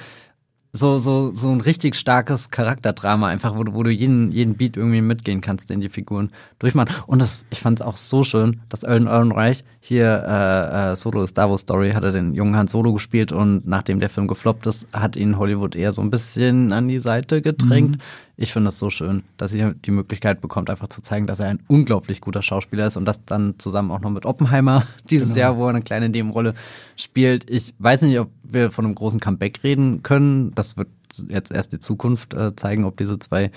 so, 0.73 0.99
so, 0.99 1.35
so 1.35 1.51
ein 1.51 1.61
richtig 1.61 1.97
starkes 1.97 2.51
Charakterdrama, 2.51 3.27
einfach, 3.27 3.57
wo 3.57 3.65
du, 3.65 3.75
wo 3.75 3.83
du 3.83 3.91
jeden, 3.91 4.31
jeden 4.31 4.55
Beat 4.55 4.77
irgendwie 4.77 5.01
mitgehen 5.01 5.41
kannst, 5.41 5.69
den 5.71 5.81
die 5.81 5.89
Figuren 5.89 6.31
durchmachen. 6.61 6.95
Und 7.07 7.21
das, 7.21 7.45
ich 7.51 7.61
fand 7.61 7.81
es 7.81 7.87
auch 7.87 7.97
so 7.97 8.23
schön, 8.23 8.61
dass 8.69 8.85
Ellen 8.85 9.07
Ehrenreich 9.07 9.65
hier 9.83 10.25
äh, 10.29 10.93
äh, 10.93 10.97
Solo 10.97 11.27
Star 11.27 11.49
Wars 11.49 11.63
Story 11.63 11.93
hat 11.93 12.05
er 12.05 12.13
den 12.13 12.35
jungen 12.35 12.55
Han 12.55 12.69
Solo 12.69 12.93
gespielt 12.93 13.33
und 13.33 13.67
nachdem 13.67 13.99
der 13.99 14.11
Film 14.11 14.29
gefloppt 14.29 14.67
ist, 14.67 14.87
hat 14.93 15.17
ihn 15.17 15.39
Hollywood 15.39 15.75
eher 15.75 15.93
so 15.93 16.03
ein 16.03 16.11
bisschen 16.11 16.73
an 16.75 16.87
die 16.87 16.99
Seite 16.99 17.41
gedrängt. 17.41 17.97
Ich 18.37 18.53
finde 18.53 18.69
das 18.69 18.79
so 18.79 18.91
schön, 18.91 19.23
dass 19.39 19.55
ihr 19.55 19.75
die 19.75 19.91
Möglichkeit 19.91 20.43
bekommt, 20.43 20.69
einfach 20.69 20.89
zu 20.89 21.01
zeigen, 21.01 21.27
dass 21.27 21.41
er 21.41 21.49
ein 21.49 21.63
unglaublich 21.67 22.21
guter 22.21 22.43
Schauspieler 22.43 22.87
ist 22.87 22.99
und 22.99 23.07
das 23.07 23.25
dann 23.25 23.59
zusammen 23.59 23.91
auch 23.91 24.01
noch 24.01 24.11
mit 24.11 24.27
Oppenheimer 24.27 24.85
dieses 25.11 25.35
Jahr, 25.35 25.57
wo 25.57 25.65
er 25.65 25.71
eine 25.71 25.83
kleine 25.83 26.11
Nebenrolle 26.11 26.53
spielt. 26.97 27.49
Ich 27.49 27.75
weiß 27.79 28.03
nicht, 28.03 28.19
ob 28.19 28.29
wir 28.43 28.71
von 28.71 28.85
einem 28.85 28.95
großen 28.95 29.19
Comeback 29.19 29.65
reden 29.65 30.03
können. 30.03 30.55
Das 30.55 30.77
wird 30.77 30.89
jetzt 31.29 31.53
erst 31.53 31.73
die 31.73 31.79
Zukunft 31.79 32.35
äh, 32.35 32.55
zeigen, 32.55 32.85
ob 32.85 32.99
diese 32.99 33.19
zwei 33.19 33.51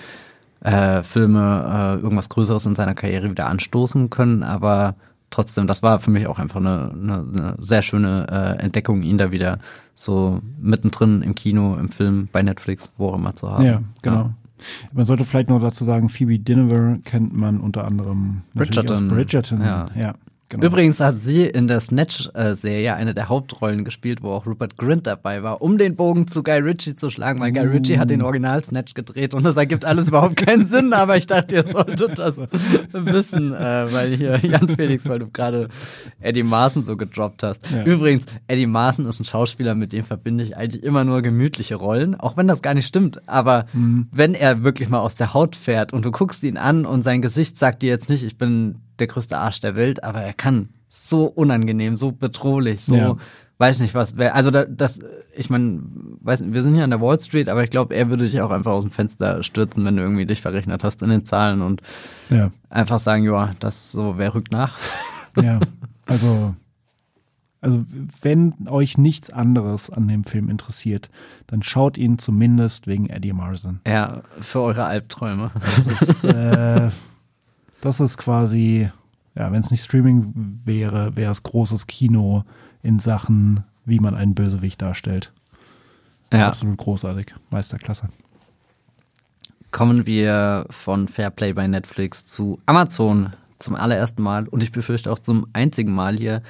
äh, 0.60 1.02
Filme 1.02 1.98
äh, 1.98 2.02
irgendwas 2.02 2.30
Größeres 2.30 2.64
in 2.64 2.74
seiner 2.74 2.94
Karriere 2.94 3.30
wieder 3.30 3.46
anstoßen 3.46 4.08
können. 4.08 4.42
Aber 4.42 4.96
trotzdem, 5.30 5.66
das 5.66 5.82
war 5.82 6.00
für 6.00 6.10
mich 6.10 6.26
auch 6.26 6.38
einfach 6.38 6.60
eine, 6.60 6.92
eine, 6.92 7.14
eine 7.14 7.54
sehr 7.58 7.82
schöne 7.82 8.26
äh, 8.30 8.62
Entdeckung, 8.62 9.02
ihn 9.02 9.18
da 9.18 9.30
wieder 9.32 9.58
so 9.94 10.40
mittendrin 10.60 11.22
im 11.22 11.34
Kino, 11.34 11.76
im 11.76 11.90
Film, 11.90 12.28
bei 12.32 12.42
Netflix, 12.42 12.92
wo 12.96 13.08
auch 13.08 13.14
immer 13.14 13.34
zu 13.34 13.50
haben. 13.50 13.64
Ja, 13.64 13.82
genau. 14.02 14.32
Man 14.92 15.04
sollte 15.06 15.24
vielleicht 15.24 15.48
noch 15.48 15.60
dazu 15.60 15.84
sagen, 15.84 16.08
Phoebe 16.08 16.38
Dynevor 16.38 16.98
kennt 17.04 17.34
man 17.34 17.60
unter 17.60 17.84
anderem 17.84 18.42
Bridgerton. 18.54 19.08
Bridgerton. 19.08 19.60
Ja. 19.60 19.88
ja 19.96 20.14
genau. 20.60 20.66
Übrigens 20.66 21.00
hat 21.00 21.16
sie 21.18 21.46
in 21.46 21.68
der 21.68 21.80
Snatch-Serie 21.80 22.94
eine 22.94 23.14
der 23.14 23.28
Hauptrollen 23.28 23.84
gespielt, 23.84 24.22
wo 24.22 24.30
auch 24.30 24.46
Rupert 24.46 24.76
Grint 24.76 25.06
dabei 25.06 25.42
war, 25.42 25.62
um 25.62 25.78
den 25.78 25.96
Bogen 25.96 26.28
zu 26.28 26.42
Guy 26.42 26.58
Ritchie 26.58 26.96
zu 26.96 27.10
schlagen, 27.10 27.40
weil 27.40 27.52
Guy 27.52 27.66
Ritchie 27.66 27.98
hat 27.98 28.10
den 28.10 28.22
Original-Snatch 28.22 28.94
gedreht 28.94 29.34
und 29.34 29.44
das 29.44 29.56
ergibt 29.56 29.84
alles 29.84 30.08
überhaupt 30.08 30.36
keinen 30.36 30.64
Sinn, 30.64 30.92
aber 30.92 31.16
ich 31.16 31.26
dachte, 31.26 31.56
ihr 31.56 31.64
solltet 31.64 32.18
das 32.18 32.38
wissen, 32.92 33.52
äh, 33.52 33.92
weil 33.92 34.16
hier 34.16 34.38
Jan 34.42 34.68
Felix, 34.68 35.08
weil 35.08 35.18
du 35.18 35.30
gerade 35.30 35.68
Eddie 36.20 36.42
Maaßen 36.42 36.84
so 36.84 36.96
gedroppt 36.96 37.42
hast. 37.42 37.70
Ja. 37.70 37.84
Übrigens, 37.84 38.26
Eddie 38.46 38.66
Maaßen 38.66 39.06
ist 39.06 39.20
ein 39.20 39.24
Schauspieler, 39.24 39.74
mit 39.74 39.92
dem 39.92 40.04
verbinde 40.04 40.44
ich 40.44 40.56
eigentlich 40.56 40.82
immer 40.82 41.04
nur 41.04 41.22
gemütliche 41.22 41.74
Rollen, 41.74 42.14
auch 42.14 42.36
wenn 42.36 42.46
das 42.46 42.62
gar 42.62 42.74
nicht 42.74 42.86
stimmt, 42.86 43.28
aber 43.28 43.66
wenn 43.72 44.34
er 44.34 44.62
wirklich 44.62 44.88
mal 44.88 45.00
aus 45.00 45.14
der 45.14 45.34
Haut 45.34 45.56
fährt 45.56 45.92
und 45.92 46.04
du 46.04 46.10
guckst 46.10 46.42
ihn 46.42 46.56
an 46.56 46.86
und 46.86 47.02
sein 47.02 47.22
Gesicht 47.22 47.58
sagt 47.58 47.82
dir 47.82 47.88
jetzt 47.88 48.08
nicht, 48.08 48.22
ich 48.22 48.36
bin 48.38 48.76
der 48.98 49.06
größte 49.06 49.36
Arsch 49.38 49.60
der 49.60 49.74
Welt, 49.76 50.02
aber 50.04 50.20
er 50.20 50.32
kann 50.34 50.68
so 50.88 51.24
unangenehm, 51.26 51.96
so 51.96 52.12
bedrohlich, 52.12 52.82
so 52.82 52.94
Ja. 52.96 53.16
weiß 53.58 53.80
nicht 53.80 53.94
was. 53.94 54.16
Also 54.18 54.50
da, 54.50 54.64
das, 54.64 55.00
ich 55.34 55.50
meine, 55.50 55.80
weiß 56.20 56.42
nicht, 56.42 56.52
wir 56.52 56.62
sind 56.62 56.74
hier 56.74 56.84
an 56.84 56.90
der 56.90 57.00
Wall 57.00 57.20
Street, 57.20 57.48
aber 57.48 57.64
ich 57.64 57.70
glaube, 57.70 57.94
er 57.94 58.10
würde 58.10 58.24
dich 58.24 58.40
auch 58.40 58.50
einfach 58.50 58.72
aus 58.72 58.82
dem 58.84 58.90
Fenster 58.92 59.42
stürzen, 59.42 59.84
wenn 59.84 59.96
du 59.96 60.02
irgendwie 60.02 60.26
dich 60.26 60.42
verrechnet 60.42 60.84
hast 60.84 61.02
in 61.02 61.10
den 61.10 61.24
Zahlen 61.24 61.62
und 61.62 61.80
ja, 62.30 62.50
einfach 62.70 62.98
sagen, 63.00 63.24
ja, 63.24 63.50
das 63.60 63.90
so, 63.92 64.14
wer 64.18 64.34
rückt 64.34 64.52
nach? 64.52 64.78
ja. 65.40 65.60
Also, 66.06 66.54
also 67.62 67.82
wenn 68.20 68.52
euch 68.68 68.98
nichts 68.98 69.30
anderes 69.30 69.88
an 69.88 70.06
dem 70.06 70.24
Film 70.24 70.50
interessiert, 70.50 71.08
dann 71.46 71.62
schaut 71.62 71.96
ihn 71.96 72.18
zumindest 72.18 72.86
wegen 72.86 73.06
Eddie 73.08 73.32
Marson. 73.32 73.80
Ja, 73.86 74.20
für 74.38 74.60
eure 74.60 74.84
Albträume. 74.84 75.50
Das 75.86 76.02
ist, 76.02 76.24
äh, 76.24 76.90
das 77.84 78.00
ist 78.00 78.16
quasi, 78.16 78.90
ja, 79.34 79.52
wenn 79.52 79.60
es 79.60 79.70
nicht 79.70 79.84
Streaming 79.84 80.32
wäre, 80.64 81.16
wäre 81.16 81.32
es 81.32 81.42
großes 81.42 81.86
Kino 81.86 82.44
in 82.82 82.98
Sachen, 82.98 83.64
wie 83.84 84.00
man 84.00 84.14
einen 84.14 84.34
Bösewicht 84.34 84.80
darstellt. 84.80 85.32
Ja. 86.32 86.48
Absolut 86.48 86.78
großartig. 86.78 87.34
Meisterklasse. 87.50 88.08
kommen 89.70 90.06
wir 90.06 90.66
von 90.70 91.08
Fairplay 91.08 91.52
bei 91.52 91.66
Netflix 91.66 92.26
zu 92.26 92.60
Amazon 92.64 93.32
zum 93.58 93.74
allerersten 93.74 94.22
Mal 94.22 94.48
und 94.48 94.62
ich 94.62 94.72
befürchte 94.72 95.10
auch 95.12 95.18
zum 95.18 95.46
einzigen 95.52 95.92
Mal 95.92 96.16
hier 96.16 96.42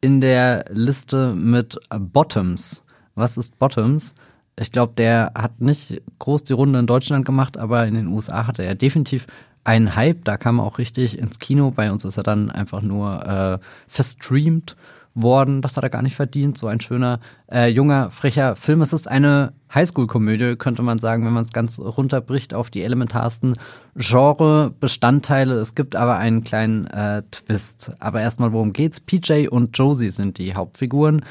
in 0.00 0.20
der 0.20 0.64
Liste 0.70 1.34
mit 1.34 1.78
Bottoms. 1.90 2.84
Was 3.14 3.36
ist 3.36 3.58
Bottoms? 3.58 4.14
Ich 4.58 4.72
glaube, 4.72 4.94
der 4.96 5.32
hat 5.34 5.60
nicht 5.60 6.02
groß 6.18 6.44
die 6.44 6.52
Runde 6.52 6.78
in 6.78 6.86
Deutschland 6.86 7.24
gemacht, 7.24 7.56
aber 7.56 7.86
in 7.86 7.94
den 7.94 8.08
USA 8.08 8.46
hatte 8.46 8.62
er 8.64 8.74
definitiv 8.74 9.26
einen 9.64 9.96
Hype. 9.96 10.24
Da 10.24 10.36
kam 10.36 10.58
er 10.58 10.64
auch 10.64 10.78
richtig 10.78 11.18
ins 11.18 11.38
Kino. 11.38 11.70
Bei 11.70 11.90
uns 11.92 12.04
ist 12.04 12.16
er 12.16 12.22
dann 12.22 12.50
einfach 12.50 12.82
nur 12.82 13.26
äh, 13.26 13.58
verstreamt 13.88 14.76
worden. 15.14 15.60
Das 15.60 15.76
hat 15.76 15.84
er 15.84 15.90
gar 15.90 16.02
nicht 16.02 16.16
verdient. 16.16 16.56
So 16.58 16.66
ein 16.66 16.80
schöner, 16.80 17.20
äh, 17.50 17.68
junger, 17.68 18.10
frecher 18.10 18.56
Film. 18.56 18.80
Es 18.82 18.92
ist 18.92 19.08
eine 19.08 19.52
Highschool-Komödie, 19.74 20.56
könnte 20.56 20.82
man 20.82 20.98
sagen, 20.98 21.24
wenn 21.24 21.32
man 21.32 21.44
es 21.44 21.52
ganz 21.52 21.78
runterbricht 21.78 22.54
auf 22.54 22.70
die 22.70 22.82
elementarsten 22.82 23.54
Genre-Bestandteile. 23.96 25.54
Es 25.54 25.74
gibt 25.74 25.96
aber 25.96 26.16
einen 26.16 26.44
kleinen 26.44 26.86
äh, 26.86 27.22
Twist. 27.30 27.92
Aber 27.98 28.20
erstmal, 28.20 28.52
worum 28.52 28.72
geht's? 28.72 29.00
PJ 29.00 29.48
und 29.48 29.76
Josie 29.76 30.10
sind 30.10 30.38
die 30.38 30.54
Hauptfiguren. 30.54 31.24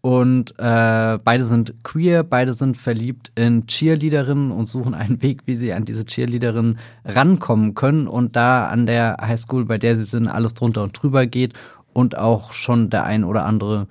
Und 0.00 0.52
äh, 0.58 1.18
beide 1.24 1.44
sind 1.44 1.82
queer, 1.82 2.22
beide 2.22 2.52
sind 2.52 2.76
verliebt 2.76 3.32
in 3.34 3.66
Cheerleaderinnen 3.66 4.52
und 4.52 4.66
suchen 4.66 4.94
einen 4.94 5.22
Weg, 5.22 5.42
wie 5.46 5.56
sie 5.56 5.72
an 5.72 5.84
diese 5.84 6.04
Cheerleaderinnen 6.04 6.78
rankommen 7.04 7.74
können. 7.74 8.06
Und 8.06 8.36
da 8.36 8.68
an 8.68 8.86
der 8.86 9.16
Highschool, 9.20 9.64
bei 9.64 9.78
der 9.78 9.96
sie 9.96 10.04
sind, 10.04 10.28
alles 10.28 10.54
drunter 10.54 10.84
und 10.84 10.92
drüber 11.00 11.26
geht 11.26 11.54
und 11.92 12.16
auch 12.16 12.52
schon 12.52 12.90
der 12.90 13.04
ein 13.04 13.24
oder 13.24 13.44
andere 13.44 13.88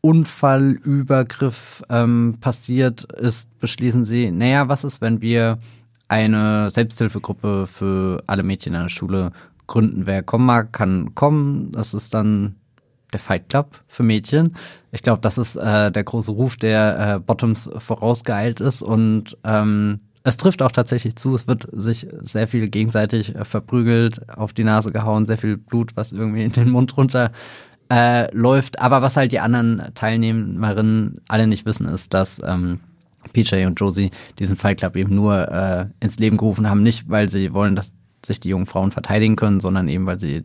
Unfallübergriff 0.00 1.82
ähm, 1.88 2.36
passiert 2.40 3.04
ist, 3.12 3.58
beschließen 3.60 4.04
sie, 4.04 4.30
naja, 4.30 4.68
was 4.68 4.84
ist, 4.84 5.00
wenn 5.00 5.20
wir 5.20 5.58
eine 6.08 6.70
Selbsthilfegruppe 6.70 7.66
für 7.66 8.22
alle 8.26 8.42
Mädchen 8.42 8.74
in 8.74 8.82
der 8.82 8.88
Schule 8.88 9.32
gründen? 9.66 10.06
Wer 10.06 10.22
kommen 10.22 10.46
mag, 10.46 10.72
kann 10.72 11.14
kommen. 11.14 11.72
Das 11.72 11.94
ist 11.94 12.14
dann 12.14 12.56
der 13.12 13.20
Fight 13.20 13.48
Club 13.48 13.82
für 13.88 14.02
Mädchen. 14.02 14.54
Ich 14.90 15.02
glaube, 15.02 15.20
das 15.20 15.38
ist 15.38 15.56
äh, 15.56 15.90
der 15.90 16.04
große 16.04 16.30
Ruf, 16.30 16.56
der 16.56 17.14
äh, 17.16 17.20
Bottoms 17.20 17.70
vorausgeeilt 17.78 18.60
ist 18.60 18.82
und 18.82 19.36
ähm, 19.44 19.98
es 20.24 20.36
trifft 20.36 20.62
auch 20.62 20.70
tatsächlich 20.70 21.16
zu. 21.16 21.34
Es 21.34 21.48
wird 21.48 21.66
sich 21.72 22.06
sehr 22.20 22.46
viel 22.46 22.68
gegenseitig 22.68 23.34
äh, 23.34 23.44
verprügelt, 23.44 24.28
auf 24.28 24.52
die 24.52 24.64
Nase 24.64 24.92
gehauen, 24.92 25.26
sehr 25.26 25.38
viel 25.38 25.56
Blut, 25.56 25.96
was 25.96 26.12
irgendwie 26.12 26.44
in 26.44 26.52
den 26.52 26.70
Mund 26.70 26.96
runter 26.96 27.32
äh, 27.90 28.32
läuft. 28.34 28.78
Aber 28.78 29.02
was 29.02 29.16
halt 29.16 29.32
die 29.32 29.40
anderen 29.40 29.82
Teilnehmerinnen 29.94 31.20
alle 31.28 31.46
nicht 31.46 31.66
wissen, 31.66 31.86
ist, 31.86 32.14
dass 32.14 32.40
ähm, 32.44 32.80
PJ 33.32 33.66
und 33.66 33.80
Josie 33.80 34.10
diesen 34.38 34.56
Fight 34.56 34.78
Club 34.78 34.96
eben 34.96 35.14
nur 35.14 35.48
äh, 35.50 35.86
ins 36.00 36.18
Leben 36.18 36.36
gerufen 36.36 36.68
haben, 36.68 36.82
nicht 36.82 37.08
weil 37.08 37.28
sie 37.28 37.52
wollen, 37.52 37.74
dass 37.74 37.94
sich 38.24 38.38
die 38.38 38.50
jungen 38.50 38.66
Frauen 38.66 38.92
verteidigen 38.92 39.36
können, 39.36 39.60
sondern 39.60 39.88
eben 39.88 40.06
weil 40.06 40.20
sie 40.20 40.44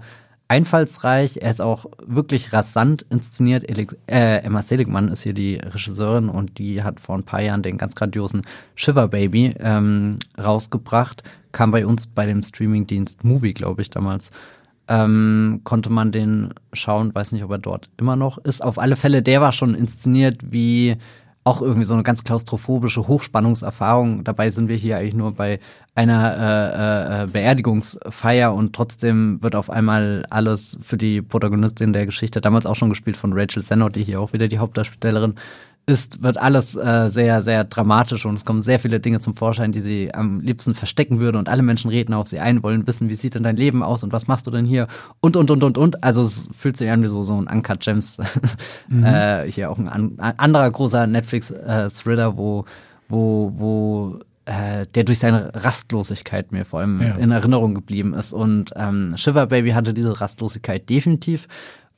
einfallsreich, 0.49 1.37
er 1.41 1.51
ist 1.51 1.61
auch 1.61 1.85
wirklich 2.05 2.51
rasant 2.53 3.05
inszeniert. 3.09 3.65
äh, 4.07 4.43
Emma 4.43 4.63
Seligmann 4.63 5.07
ist 5.07 5.23
hier 5.23 5.33
die 5.33 5.55
Regisseurin 5.55 6.27
und 6.27 6.57
die 6.57 6.83
hat 6.83 6.99
vor 6.99 7.15
ein 7.15 7.23
paar 7.23 7.41
Jahren 7.41 7.61
den 7.61 7.77
ganz 7.77 7.95
grandiosen 7.95 8.41
Shiver 8.75 9.07
Baby 9.07 9.53
ähm, 9.59 10.17
rausgebracht. 10.37 11.23
Kam 11.51 11.71
bei 11.71 11.85
uns 11.85 12.07
bei 12.07 12.25
dem 12.25 12.43
Streamingdienst 12.43 13.23
Mubi, 13.23 13.53
glaube 13.53 13.81
ich, 13.81 13.89
damals. 13.89 14.31
Ähm, 14.91 15.61
konnte 15.63 15.91
man 15.91 16.11
den 16.11 16.53
schauen, 16.73 17.13
weiß 17.13 17.31
nicht, 17.31 17.43
ob 17.43 17.51
er 17.51 17.59
dort 17.59 17.89
immer 17.97 18.15
noch 18.15 18.39
ist. 18.39 18.63
Auf 18.63 18.79
alle 18.79 18.95
Fälle, 18.95 19.21
der 19.21 19.39
war 19.39 19.51
schon 19.51 19.75
inszeniert 19.75 20.37
wie 20.51 20.97
auch 21.43 21.61
irgendwie 21.61 21.85
so 21.85 21.93
eine 21.93 22.03
ganz 22.03 22.23
klaustrophobische 22.23 23.07
Hochspannungserfahrung. 23.07 24.23
Dabei 24.23 24.49
sind 24.49 24.67
wir 24.67 24.75
hier 24.75 24.97
eigentlich 24.97 25.15
nur 25.15 25.33
bei 25.33 25.59
einer 25.95 26.35
äh, 26.37 27.23
äh, 27.23 27.27
Beerdigungsfeier 27.27 28.53
und 28.53 28.73
trotzdem 28.73 29.41
wird 29.41 29.55
auf 29.55 29.69
einmal 29.69 30.25
alles 30.29 30.77
für 30.81 30.97
die 30.97 31.21
Protagonistin 31.21 31.93
der 31.93 32.05
Geschichte, 32.05 32.41
damals 32.41 32.65
auch 32.65 32.75
schon 32.75 32.89
gespielt 32.89 33.17
von 33.17 33.33
Rachel 33.33 33.63
Sennott, 33.63 33.95
die 33.95 34.03
hier 34.03 34.21
auch 34.21 34.33
wieder 34.33 34.47
die 34.47 34.59
Hauptdarstellerin 34.59 35.35
ist, 35.89 36.23
wird 36.23 36.37
alles 36.37 36.75
äh, 36.75 37.09
sehr, 37.09 37.41
sehr 37.41 37.63
dramatisch 37.63 38.25
und 38.25 38.35
es 38.35 38.45
kommen 38.45 38.61
sehr 38.61 38.79
viele 38.79 38.99
Dinge 38.99 39.19
zum 39.19 39.35
Vorschein, 39.35 39.71
die 39.71 39.81
sie 39.81 40.13
am 40.13 40.39
liebsten 40.39 40.75
verstecken 40.75 41.19
würde 41.19 41.39
und 41.39 41.49
alle 41.49 41.63
Menschen 41.63 41.89
reden 41.89 42.13
auf 42.13 42.27
sie 42.27 42.39
ein, 42.39 42.63
wollen 42.63 42.87
wissen, 42.87 43.09
wie 43.09 43.15
sieht 43.15 43.35
denn 43.35 43.43
dein 43.43 43.55
Leben 43.55 43.83
aus 43.83 44.03
und 44.03 44.13
was 44.13 44.27
machst 44.27 44.47
du 44.47 44.51
denn 44.51 44.65
hier 44.65 44.87
und, 45.19 45.35
und, 45.35 45.51
und, 45.51 45.63
und, 45.63 45.77
und. 45.77 46.03
Also 46.03 46.21
es 46.21 46.49
fühlt 46.57 46.77
sich 46.77 46.89
an 46.89 47.01
wie 47.01 47.07
so, 47.07 47.23
so 47.23 47.33
ein 47.33 47.47
Uncut 47.47 47.81
Gems. 47.81 48.19
mhm. 48.87 49.03
äh, 49.03 49.51
hier 49.51 49.71
auch 49.71 49.79
ein, 49.79 49.87
ein 50.19 50.39
anderer 50.39 50.69
großer 50.69 51.07
Netflix-Thriller, 51.07 52.27
äh, 52.27 52.37
wo, 52.37 52.65
wo, 53.09 53.51
wo 53.57 54.19
äh, 54.45 54.85
der 54.95 55.03
durch 55.03 55.19
seine 55.19 55.51
Rastlosigkeit 55.53 56.51
mir 56.51 56.65
vor 56.65 56.81
allem 56.81 57.01
ja. 57.01 57.15
in 57.15 57.31
Erinnerung 57.31 57.73
geblieben 57.73 58.13
ist. 58.13 58.33
Und 58.33 58.71
ähm, 58.75 59.17
Shiver 59.17 59.47
Baby 59.47 59.71
hatte 59.71 59.93
diese 59.93 60.21
Rastlosigkeit 60.21 60.89
definitiv. 60.89 61.47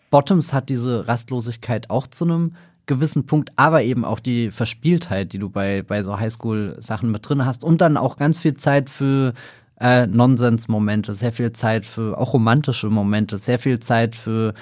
Bottoms 0.10 0.54
hat 0.54 0.70
diese 0.70 1.08
Rastlosigkeit 1.08 1.89
auch 1.89 2.08
zu 2.08 2.26
einem 2.26 2.56
gewissen 2.92 3.26
Punkt, 3.26 3.52
aber 3.56 3.84
eben 3.84 4.04
auch 4.04 4.20
die 4.20 4.52
Verspieltheit, 4.52 5.32
die 5.32 5.39
du 5.39 5.50
bei, 5.50 5.82
bei 5.82 6.04
so 6.04 6.20
Highschool-Sachen 6.20 7.10
mit 7.10 7.28
drin 7.28 7.46
hast 7.46 7.64
und 7.64 7.80
dann 7.80 7.96
auch 7.96 8.18
ganz 8.18 8.39
viel 8.39 8.56
Zeit 8.56 8.89
für 8.89 9.34
äh, 9.80 10.08
Nonsens-Momente, 10.08 11.14
sehr 11.14 11.32
viel 11.32 11.54
Zeit 11.54 11.86
für 11.86 12.18
auch 12.18 12.34
romantische 12.34 12.89
Momente, 12.89 13.38
sehr 13.38 13.60
viel 13.60 13.80
Zeit 13.80 14.16
für 14.16 14.54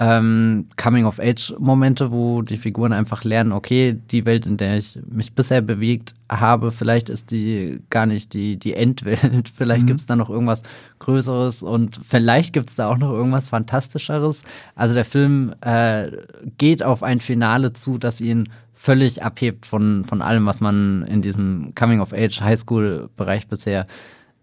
ähm, 0.00 0.68
Coming-of-Age-Momente, 0.76 2.12
wo 2.12 2.42
die 2.42 2.56
Figuren 2.56 2.92
einfach 2.92 3.24
lernen, 3.24 3.52
okay, 3.52 3.98
die 4.10 4.26
Welt, 4.26 4.46
in 4.46 4.56
der 4.56 4.78
ich 4.78 4.98
mich 5.10 5.32
bisher 5.32 5.60
bewegt 5.60 6.14
habe, 6.30 6.70
vielleicht 6.70 7.08
ist 7.08 7.32
die 7.32 7.80
gar 7.90 8.06
nicht 8.06 8.32
die, 8.32 8.58
die 8.58 8.74
Endwelt, 8.74 9.48
vielleicht 9.56 9.82
mhm. 9.82 9.86
gibt's 9.88 10.06
da 10.06 10.14
noch 10.14 10.30
irgendwas 10.30 10.62
Größeres 11.00 11.64
und 11.64 11.98
vielleicht 12.06 12.52
gibt's 12.52 12.76
da 12.76 12.88
auch 12.88 12.98
noch 12.98 13.12
irgendwas 13.12 13.48
Fantastischeres. 13.48 14.44
Also 14.76 14.94
der 14.94 15.04
Film 15.04 15.52
äh, 15.62 16.10
geht 16.58 16.82
auf 16.82 17.02
ein 17.02 17.18
Finale 17.18 17.72
zu, 17.72 17.98
das 17.98 18.20
ihn 18.20 18.48
völlig 18.74 19.24
abhebt 19.24 19.66
von, 19.66 20.04
von 20.04 20.22
allem, 20.22 20.46
was 20.46 20.60
man 20.60 21.04
in 21.08 21.22
diesem 21.22 21.72
Coming-of-Age 21.74 22.40
Highschool-Bereich 22.40 23.48
bisher 23.48 23.80
äh, 23.80 23.84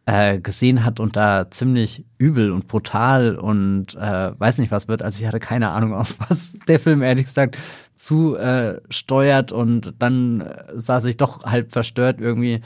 gesehen 0.05 0.85
hat 0.85 0.99
und 0.99 1.15
da 1.15 1.49
ziemlich 1.49 2.05
übel 2.19 2.51
und 2.51 2.67
brutal 2.67 3.35
und 3.35 3.95
äh, 3.95 4.39
weiß 4.39 4.59
nicht 4.59 4.71
was 4.71 4.87
wird. 4.87 5.01
Also 5.01 5.19
ich 5.19 5.27
hatte 5.27 5.39
keine 5.39 5.69
Ahnung, 5.69 5.93
auf 5.95 6.15
was 6.19 6.53
der 6.67 6.79
Film 6.79 7.01
ehrlich 7.01 7.25
gesagt 7.25 7.57
zu 7.95 8.35
äh, 8.35 8.81
steuert 8.89 9.51
und 9.51 9.95
dann 9.99 10.41
äh, 10.41 10.73
saß 10.75 11.05
ich 11.05 11.17
doch 11.17 11.43
halb 11.43 11.71
verstört 11.71 12.21
irgendwie 12.21 12.61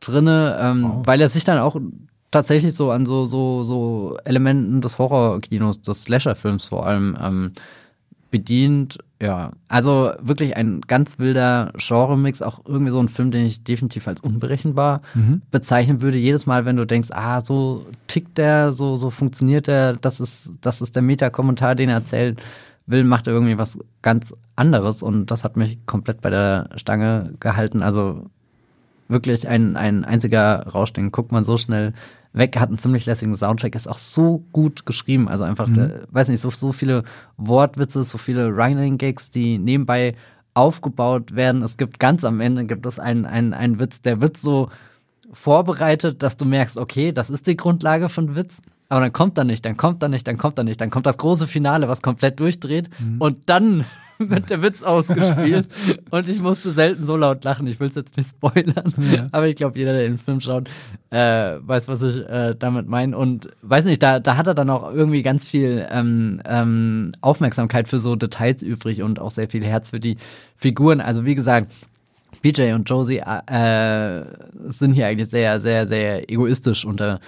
drinne, 0.00 0.56
ähm, 0.60 0.84
oh. 0.84 1.02
weil 1.04 1.20
er 1.20 1.28
sich 1.28 1.44
dann 1.44 1.58
auch 1.58 1.80
tatsächlich 2.30 2.74
so 2.74 2.90
an 2.90 3.06
so 3.06 3.24
so 3.26 3.64
so 3.64 4.16
Elementen 4.24 4.80
des 4.80 4.98
Horrorkinos, 4.98 5.80
des 5.80 6.04
Slasher-Films 6.04 6.68
vor 6.68 6.86
allem 6.86 7.16
ähm, 7.20 7.52
bedient. 8.30 8.98
Ja, 9.20 9.52
also 9.66 10.12
wirklich 10.20 10.56
ein 10.56 10.80
ganz 10.82 11.18
wilder 11.18 11.72
Genre-Mix, 11.76 12.40
auch 12.42 12.60
irgendwie 12.66 12.92
so 12.92 13.00
ein 13.00 13.08
Film, 13.08 13.30
den 13.30 13.46
ich 13.46 13.64
definitiv 13.64 14.06
als 14.06 14.20
unberechenbar 14.20 15.02
mhm. 15.14 15.42
bezeichnen 15.50 16.02
würde. 16.02 16.18
Jedes 16.18 16.46
Mal, 16.46 16.64
wenn 16.64 16.76
du 16.76 16.86
denkst, 16.86 17.08
ah, 17.12 17.40
so 17.40 17.84
tickt 18.06 18.38
der, 18.38 18.72
so, 18.72 18.94
so 18.94 19.10
funktioniert 19.10 19.66
der, 19.66 19.94
das 19.94 20.20
ist, 20.20 20.58
das 20.60 20.80
ist 20.80 20.94
der 20.94 21.02
Meta-Kommentar, 21.02 21.74
den 21.74 21.88
er 21.88 21.96
erzählt 21.96 22.40
will, 22.86 23.04
macht 23.04 23.26
er 23.26 23.34
irgendwie 23.34 23.58
was 23.58 23.78
ganz 24.02 24.34
anderes 24.56 25.02
und 25.02 25.26
das 25.26 25.44
hat 25.44 25.56
mich 25.56 25.84
komplett 25.86 26.20
bei 26.20 26.30
der 26.30 26.70
Stange 26.76 27.34
gehalten. 27.38 27.82
Also 27.82 28.30
wirklich 29.08 29.48
ein, 29.48 29.76
ein 29.76 30.04
einziger 30.04 30.66
Rausch, 30.66 30.92
den 30.92 31.10
guckt 31.10 31.32
man 31.32 31.44
so 31.44 31.56
schnell 31.56 31.92
weg, 32.32 32.58
hat 32.58 32.68
einen 32.68 32.78
ziemlich 32.78 33.06
lässigen 33.06 33.34
Soundtrack, 33.34 33.74
ist 33.74 33.88
auch 33.88 33.98
so 33.98 34.44
gut 34.52 34.86
geschrieben. 34.86 35.28
Also 35.28 35.44
einfach, 35.44 35.66
mhm. 35.66 35.74
der, 35.74 36.00
weiß 36.10 36.28
nicht, 36.28 36.40
so, 36.40 36.50
so 36.50 36.72
viele 36.72 37.04
Wortwitze, 37.36 38.02
so 38.04 38.18
viele 38.18 38.48
Running 38.48 38.98
Gags, 38.98 39.30
die 39.30 39.58
nebenbei 39.58 40.14
aufgebaut 40.54 41.34
werden. 41.34 41.62
Es 41.62 41.76
gibt 41.76 41.98
ganz 41.98 42.24
am 42.24 42.40
Ende 42.40 42.66
gibt 42.66 42.84
es 42.86 42.98
einen, 42.98 43.26
einen, 43.26 43.54
einen 43.54 43.78
Witz, 43.78 44.00
der 44.00 44.20
wird 44.20 44.36
so 44.36 44.70
vorbereitet, 45.32 46.22
dass 46.22 46.36
du 46.36 46.44
merkst, 46.44 46.78
okay, 46.78 47.12
das 47.12 47.30
ist 47.30 47.46
die 47.46 47.56
Grundlage 47.56 48.08
von 48.08 48.34
Witz. 48.34 48.62
Aber 48.88 49.02
dann 49.02 49.12
kommt 49.12 49.36
er 49.36 49.44
nicht, 49.44 49.64
dann 49.64 49.76
kommt 49.76 50.02
er 50.02 50.08
nicht, 50.08 50.26
dann 50.26 50.38
kommt 50.38 50.58
er 50.58 50.64
nicht, 50.64 50.80
dann 50.80 50.90
kommt 50.90 51.06
das 51.06 51.18
große 51.18 51.46
Finale, 51.46 51.88
was 51.88 52.02
komplett 52.02 52.40
durchdreht 52.40 52.88
mhm. 52.98 53.20
und 53.20 53.50
dann 53.50 53.84
wird 54.18 54.50
der 54.50 54.62
Witz 54.62 54.82
ausgespielt 54.82 55.68
und 56.10 56.28
ich 56.28 56.40
musste 56.40 56.72
selten 56.72 57.06
so 57.06 57.16
laut 57.16 57.44
lachen. 57.44 57.66
Ich 57.66 57.80
will 57.80 57.88
es 57.88 57.94
jetzt 57.94 58.16
nicht 58.16 58.30
spoilern, 58.30 58.92
ja. 59.12 59.28
aber 59.32 59.48
ich 59.48 59.56
glaube, 59.56 59.78
jeder, 59.78 59.92
der 59.92 60.02
den 60.02 60.18
Film 60.18 60.40
schaut, 60.40 60.68
äh, 61.10 61.56
weiß, 61.60 61.88
was 61.88 62.02
ich 62.02 62.28
äh, 62.28 62.54
damit 62.58 62.88
meine 62.88 63.16
und 63.16 63.48
weiß 63.62 63.84
nicht, 63.84 64.02
da, 64.02 64.20
da 64.20 64.36
hat 64.36 64.46
er 64.46 64.54
dann 64.54 64.70
auch 64.70 64.92
irgendwie 64.92 65.22
ganz 65.22 65.48
viel 65.48 65.86
ähm, 65.90 66.40
ähm, 66.46 67.12
Aufmerksamkeit 67.20 67.88
für 67.88 68.00
so 68.00 68.16
Details 68.16 68.62
übrig 68.62 69.02
und 69.02 69.20
auch 69.20 69.30
sehr 69.30 69.48
viel 69.48 69.64
Herz 69.64 69.90
für 69.90 70.00
die 70.00 70.16
Figuren. 70.56 71.00
Also 71.00 71.24
wie 71.24 71.34
gesagt, 71.34 71.72
BJ 72.42 72.72
und 72.72 72.88
Josie 72.88 73.18
äh, 73.18 74.24
sind 74.68 74.94
hier 74.94 75.06
eigentlich 75.06 75.28
sehr, 75.28 75.60
sehr, 75.60 75.86
sehr 75.86 76.30
egoistisch 76.30 76.84
unter 76.84 77.20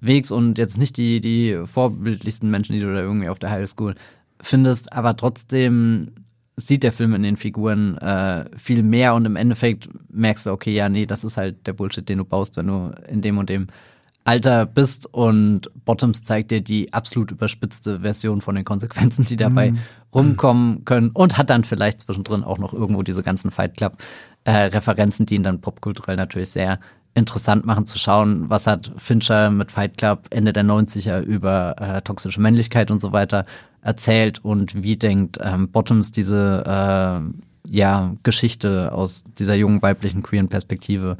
Wegs 0.00 0.30
und 0.30 0.58
jetzt 0.58 0.78
nicht 0.78 0.96
die, 0.96 1.20
die 1.20 1.60
vorbildlichsten 1.64 2.50
Menschen, 2.50 2.74
die 2.74 2.80
du 2.80 2.92
da 2.92 3.00
irgendwie 3.00 3.28
auf 3.28 3.38
der 3.38 3.50
Highschool 3.50 3.94
findest, 4.40 4.92
aber 4.92 5.16
trotzdem 5.16 6.12
sieht 6.58 6.82
der 6.82 6.92
Film 6.92 7.14
in 7.14 7.22
den 7.22 7.36
Figuren 7.36 7.96
äh, 7.98 8.44
viel 8.56 8.82
mehr 8.82 9.14
und 9.14 9.24
im 9.24 9.36
Endeffekt 9.36 9.88
merkst 10.10 10.46
du, 10.46 10.50
okay, 10.50 10.72
ja, 10.72 10.88
nee, 10.88 11.06
das 11.06 11.24
ist 11.24 11.36
halt 11.36 11.66
der 11.66 11.72
Bullshit, 11.72 12.08
den 12.08 12.18
du 12.18 12.24
baust, 12.24 12.56
wenn 12.56 12.66
du 12.66 12.92
in 13.08 13.22
dem 13.22 13.38
und 13.38 13.48
dem 13.48 13.68
Alter 14.24 14.66
bist 14.66 15.06
und 15.06 15.70
Bottoms 15.86 16.22
zeigt 16.22 16.50
dir 16.50 16.60
die 16.60 16.92
absolut 16.92 17.30
überspitzte 17.30 18.00
Version 18.00 18.42
von 18.42 18.56
den 18.56 18.64
Konsequenzen, 18.64 19.24
die 19.24 19.36
dabei 19.36 19.70
mhm. 19.70 19.78
rumkommen 20.14 20.84
können 20.84 21.10
und 21.10 21.38
hat 21.38 21.48
dann 21.48 21.64
vielleicht 21.64 22.02
zwischendrin 22.02 22.44
auch 22.44 22.58
noch 22.58 22.74
irgendwo 22.74 23.02
diese 23.02 23.22
ganzen 23.22 23.50
Fight 23.50 23.76
Club 23.76 23.96
äh, 24.44 24.50
Referenzen, 24.50 25.24
die 25.24 25.36
ihn 25.36 25.44
dann 25.44 25.60
popkulturell 25.60 26.16
natürlich 26.16 26.50
sehr 26.50 26.78
interessant 27.14 27.66
machen 27.66 27.86
zu 27.86 27.98
schauen, 27.98 28.48
was 28.48 28.66
hat 28.66 28.92
Fincher 28.96 29.50
mit 29.50 29.72
Fight 29.72 29.96
Club 29.96 30.26
Ende 30.30 30.52
der 30.52 30.64
90er 30.64 31.20
über 31.20 31.74
äh, 31.78 32.02
toxische 32.02 32.40
Männlichkeit 32.40 32.90
und 32.90 33.00
so 33.00 33.12
weiter 33.12 33.44
erzählt 33.82 34.44
und 34.44 34.82
wie 34.82 34.96
denkt 34.96 35.38
ähm, 35.40 35.68
Bottoms 35.70 36.12
diese 36.12 36.64
äh, 36.66 37.70
ja, 37.70 38.14
Geschichte 38.22 38.92
aus 38.92 39.24
dieser 39.38 39.54
jungen 39.54 39.82
weiblichen 39.82 40.22
queeren 40.22 40.48
Perspektive 40.48 41.16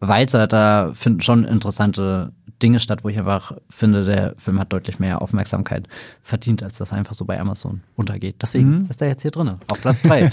weiter. 0.00 0.46
Da 0.46 0.92
finden 0.94 1.20
schon 1.20 1.44
interessante 1.44 2.32
Dinge 2.62 2.80
statt, 2.80 3.04
wo 3.04 3.08
ich 3.08 3.18
einfach 3.18 3.52
finde, 3.68 4.04
der 4.04 4.34
Film 4.38 4.58
hat 4.58 4.72
deutlich 4.72 4.98
mehr 4.98 5.22
Aufmerksamkeit 5.22 5.88
verdient, 6.22 6.62
als 6.62 6.76
das 6.76 6.92
einfach 6.92 7.14
so 7.14 7.24
bei 7.24 7.40
Amazon 7.40 7.82
untergeht. 7.96 8.36
Deswegen 8.42 8.80
mhm. 8.80 8.86
ist 8.88 9.00
er 9.00 9.08
jetzt 9.08 9.22
hier 9.22 9.30
drin, 9.30 9.56
auf 9.68 9.80
Platz 9.80 10.02
drei. 10.02 10.30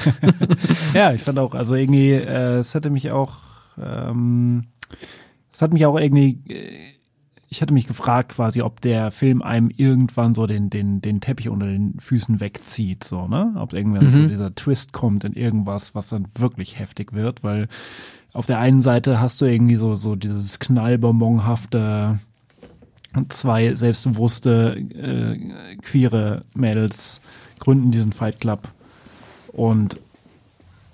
ja, 0.93 1.13
ich 1.13 1.21
fand 1.21 1.39
auch, 1.39 1.53
also 1.53 1.75
irgendwie, 1.75 2.11
äh, 2.11 2.57
es 2.57 2.73
hätte 2.73 2.89
mich 2.89 3.11
auch 3.11 3.37
ähm, 3.81 4.65
es 5.53 5.61
hat 5.61 5.73
mich 5.73 5.85
auch 5.85 5.97
irgendwie, 5.97 6.39
äh, 6.47 6.93
ich 7.49 7.61
hatte 7.61 7.73
mich 7.73 7.87
gefragt 7.87 8.33
quasi, 8.33 8.61
ob 8.61 8.81
der 8.81 9.11
Film 9.11 9.41
einem 9.41 9.71
irgendwann 9.75 10.35
so 10.35 10.47
den, 10.47 10.69
den, 10.69 11.01
den 11.01 11.21
Teppich 11.21 11.49
unter 11.49 11.65
den 11.65 11.99
Füßen 11.99 12.39
wegzieht, 12.41 13.03
so, 13.03 13.27
ne? 13.27 13.55
Ob 13.57 13.73
irgendwann 13.73 14.07
mhm. 14.07 14.13
so 14.13 14.27
dieser 14.27 14.53
Twist 14.53 14.91
kommt 14.91 15.23
in 15.23 15.33
irgendwas, 15.33 15.95
was 15.95 16.09
dann 16.09 16.27
wirklich 16.35 16.77
heftig 16.77 17.13
wird, 17.13 17.43
weil 17.43 17.69
auf 18.33 18.45
der 18.45 18.59
einen 18.59 18.81
Seite 18.81 19.19
hast 19.19 19.39
du 19.41 19.45
irgendwie 19.45 19.77
so, 19.77 19.95
so 19.95 20.15
dieses 20.15 20.59
knallbonbonhafte, 20.59 22.19
zwei 23.29 23.73
selbstbewusste, 23.75 24.75
äh, 24.77 25.75
queere 25.77 26.43
Mädels 26.53 27.21
gründen 27.59 27.91
diesen 27.91 28.11
Fight 28.13 28.39
Club 28.39 28.67
und 29.53 29.99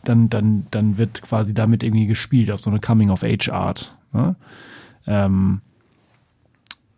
dann, 0.03 0.29
dann, 0.29 0.67
dann 0.71 0.97
wird 0.97 1.21
quasi 1.21 1.53
damit 1.53 1.83
irgendwie 1.83 2.07
gespielt 2.07 2.51
auf 2.51 2.61
so 2.61 2.69
eine 2.69 2.79
Coming-of-Age-Art. 2.79 3.95
Ne? 4.11 4.35
Ähm, 5.07 5.61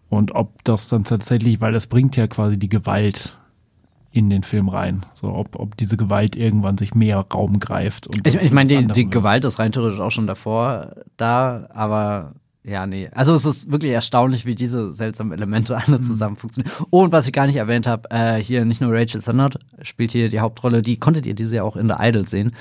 und 0.09 0.33
ob 0.33 0.63
das 0.63 0.87
dann 0.87 1.03
tatsächlich, 1.03 1.61
weil 1.61 1.73
das 1.73 1.87
bringt 1.87 2.15
ja 2.15 2.27
quasi 2.27 2.57
die 2.57 2.69
Gewalt 2.69 3.37
in 4.11 4.29
den 4.29 4.43
Film 4.43 4.69
rein. 4.69 5.05
So, 5.13 5.33
ob, 5.33 5.59
ob 5.59 5.75
diese 5.75 5.97
Gewalt 5.97 6.35
irgendwann 6.35 6.77
sich 6.77 6.95
mehr 6.95 7.17
Raum 7.33 7.59
greift. 7.59 8.07
Und 8.07 8.25
ich, 8.25 8.35
ich 8.35 8.51
meine, 8.51 8.69
die, 8.69 8.87
die 8.87 9.09
Gewalt 9.09 9.43
ist 9.43 9.59
rein 9.59 9.73
theoretisch 9.73 9.99
auch 9.99 10.11
schon 10.11 10.27
davor 10.27 10.95
da, 11.17 11.67
aber 11.73 12.33
ja, 12.63 12.87
nee. 12.87 13.09
Also 13.11 13.35
es 13.35 13.45
ist 13.45 13.71
wirklich 13.71 13.91
erstaunlich, 13.91 14.45
wie 14.45 14.55
diese 14.55 14.91
seltsamen 14.91 15.33
Elemente 15.33 15.77
alle 15.77 16.01
zusammen 16.01 16.35
funktionieren. 16.35 16.73
Und 16.89 17.11
was 17.11 17.27
ich 17.27 17.33
gar 17.33 17.45
nicht 17.45 17.57
erwähnt 17.57 17.85
habe, 17.85 18.09
äh, 18.09 18.41
hier 18.41 18.65
nicht 18.65 18.81
nur 18.81 18.91
Rachel 18.91 19.21
Sennott 19.21 19.59
spielt 19.83 20.11
hier 20.11 20.29
die 20.29 20.39
Hauptrolle, 20.39 20.81
die 20.81 20.97
konntet 20.97 21.27
ihr 21.27 21.35
diese 21.35 21.57
ja 21.57 21.63
auch 21.63 21.75
in 21.75 21.87
The 21.87 21.95
Idol 21.99 22.25
sehen. 22.25 22.53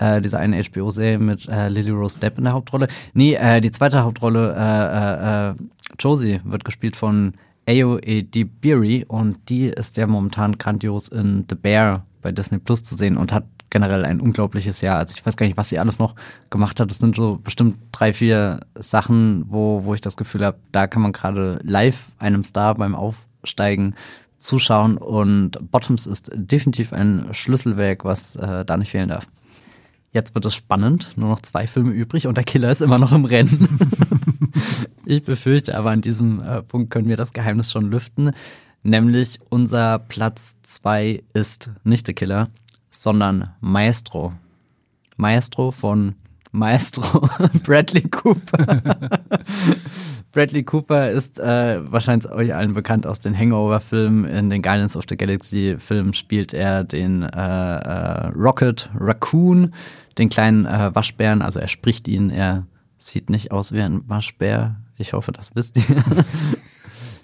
Äh, 0.00 0.22
diese 0.22 0.38
eine 0.38 0.62
HBO-Serie 0.62 1.18
mit 1.18 1.46
äh, 1.48 1.68
Lily 1.68 1.90
Rose 1.90 2.18
Depp 2.18 2.38
in 2.38 2.44
der 2.44 2.54
Hauptrolle. 2.54 2.88
Nee, 3.12 3.34
äh, 3.34 3.60
die 3.60 3.70
zweite 3.70 4.02
Hauptrolle, 4.02 4.54
äh, 4.56 5.48
äh, 5.48 5.50
äh, 5.50 5.54
Josie, 5.98 6.40
wird 6.44 6.64
gespielt 6.64 6.96
von 6.96 7.34
Ayo 7.66 7.98
Edibiri 7.98 9.04
und 9.06 9.36
die 9.50 9.66
ist 9.66 9.98
ja 9.98 10.06
momentan 10.06 10.56
grandios 10.56 11.08
in 11.08 11.44
The 11.48 11.54
Bear 11.54 12.06
bei 12.22 12.32
Disney 12.32 12.58
Plus 12.58 12.82
zu 12.82 12.94
sehen 12.94 13.18
und 13.18 13.32
hat 13.32 13.44
generell 13.68 14.04
ein 14.04 14.20
unglaubliches 14.20 14.80
Jahr. 14.80 14.98
Also 14.98 15.14
ich 15.16 15.24
weiß 15.24 15.36
gar 15.36 15.46
nicht, 15.46 15.58
was 15.58 15.68
sie 15.68 15.78
alles 15.78 15.98
noch 15.98 16.14
gemacht 16.48 16.80
hat. 16.80 16.90
Es 16.90 16.98
sind 16.98 17.14
so 17.14 17.38
bestimmt 17.42 17.78
drei, 17.92 18.14
vier 18.14 18.60
Sachen, 18.74 19.44
wo, 19.48 19.84
wo 19.84 19.94
ich 19.94 20.00
das 20.00 20.16
Gefühl 20.16 20.44
habe, 20.44 20.58
da 20.72 20.86
kann 20.86 21.02
man 21.02 21.12
gerade 21.12 21.60
live 21.62 22.06
einem 22.18 22.42
Star 22.42 22.74
beim 22.74 22.94
Aufsteigen 22.94 23.94
zuschauen. 24.38 24.96
Und 24.96 25.70
Bottoms 25.70 26.06
ist 26.06 26.30
definitiv 26.34 26.92
ein 26.92 27.28
Schlüsselwerk, 27.32 28.04
was 28.04 28.34
äh, 28.36 28.64
da 28.64 28.76
nicht 28.76 28.90
fehlen 28.90 29.10
darf. 29.10 29.28
Jetzt 30.12 30.34
wird 30.34 30.44
es 30.44 30.54
spannend, 30.54 31.16
nur 31.16 31.28
noch 31.28 31.40
zwei 31.40 31.66
Filme 31.66 31.92
übrig 31.92 32.26
und 32.26 32.36
der 32.36 32.44
Killer 32.44 32.72
ist 32.72 32.80
immer 32.80 32.98
noch 32.98 33.12
im 33.12 33.24
Rennen. 33.24 33.78
ich 35.04 35.24
befürchte 35.24 35.76
aber 35.76 35.90
an 35.90 36.00
diesem 36.00 36.42
äh, 36.42 36.62
Punkt 36.62 36.90
können 36.90 37.08
wir 37.08 37.16
das 37.16 37.32
Geheimnis 37.32 37.70
schon 37.70 37.90
lüften. 37.90 38.32
Nämlich 38.82 39.38
unser 39.50 39.98
Platz 39.98 40.56
zwei 40.62 41.22
ist 41.32 41.70
nicht 41.84 42.08
der 42.08 42.14
Killer, 42.14 42.48
sondern 42.90 43.50
Maestro. 43.60 44.32
Maestro 45.16 45.70
von 45.70 46.16
Maestro 46.50 47.28
Bradley 47.62 48.02
Cooper. 48.02 48.82
Bradley 50.32 50.62
Cooper 50.62 51.10
ist 51.10 51.40
äh, 51.40 51.80
wahrscheinlich 51.90 52.30
euch 52.30 52.54
allen 52.54 52.74
bekannt 52.74 53.06
aus 53.06 53.18
den 53.18 53.36
Hangover-Filmen. 53.36 54.24
In 54.24 54.50
den 54.50 54.62
Guardians 54.62 54.96
of 54.96 55.04
the 55.08 55.16
Galaxy-Filmen 55.16 56.14
spielt 56.14 56.54
er 56.54 56.84
den 56.84 57.22
äh, 57.22 57.26
äh, 57.26 58.26
Rocket 58.28 58.88
Raccoon, 58.94 59.74
den 60.18 60.28
kleinen 60.28 60.66
äh, 60.66 60.94
Waschbären. 60.94 61.42
Also 61.42 61.58
er 61.58 61.68
spricht 61.68 62.06
ihn, 62.06 62.30
er 62.30 62.66
sieht 62.96 63.28
nicht 63.28 63.50
aus 63.50 63.72
wie 63.72 63.80
ein 63.80 64.08
Waschbär. 64.08 64.76
Ich 64.98 65.14
hoffe, 65.14 65.32
das 65.32 65.56
wisst 65.56 65.76
ihr. 65.78 65.96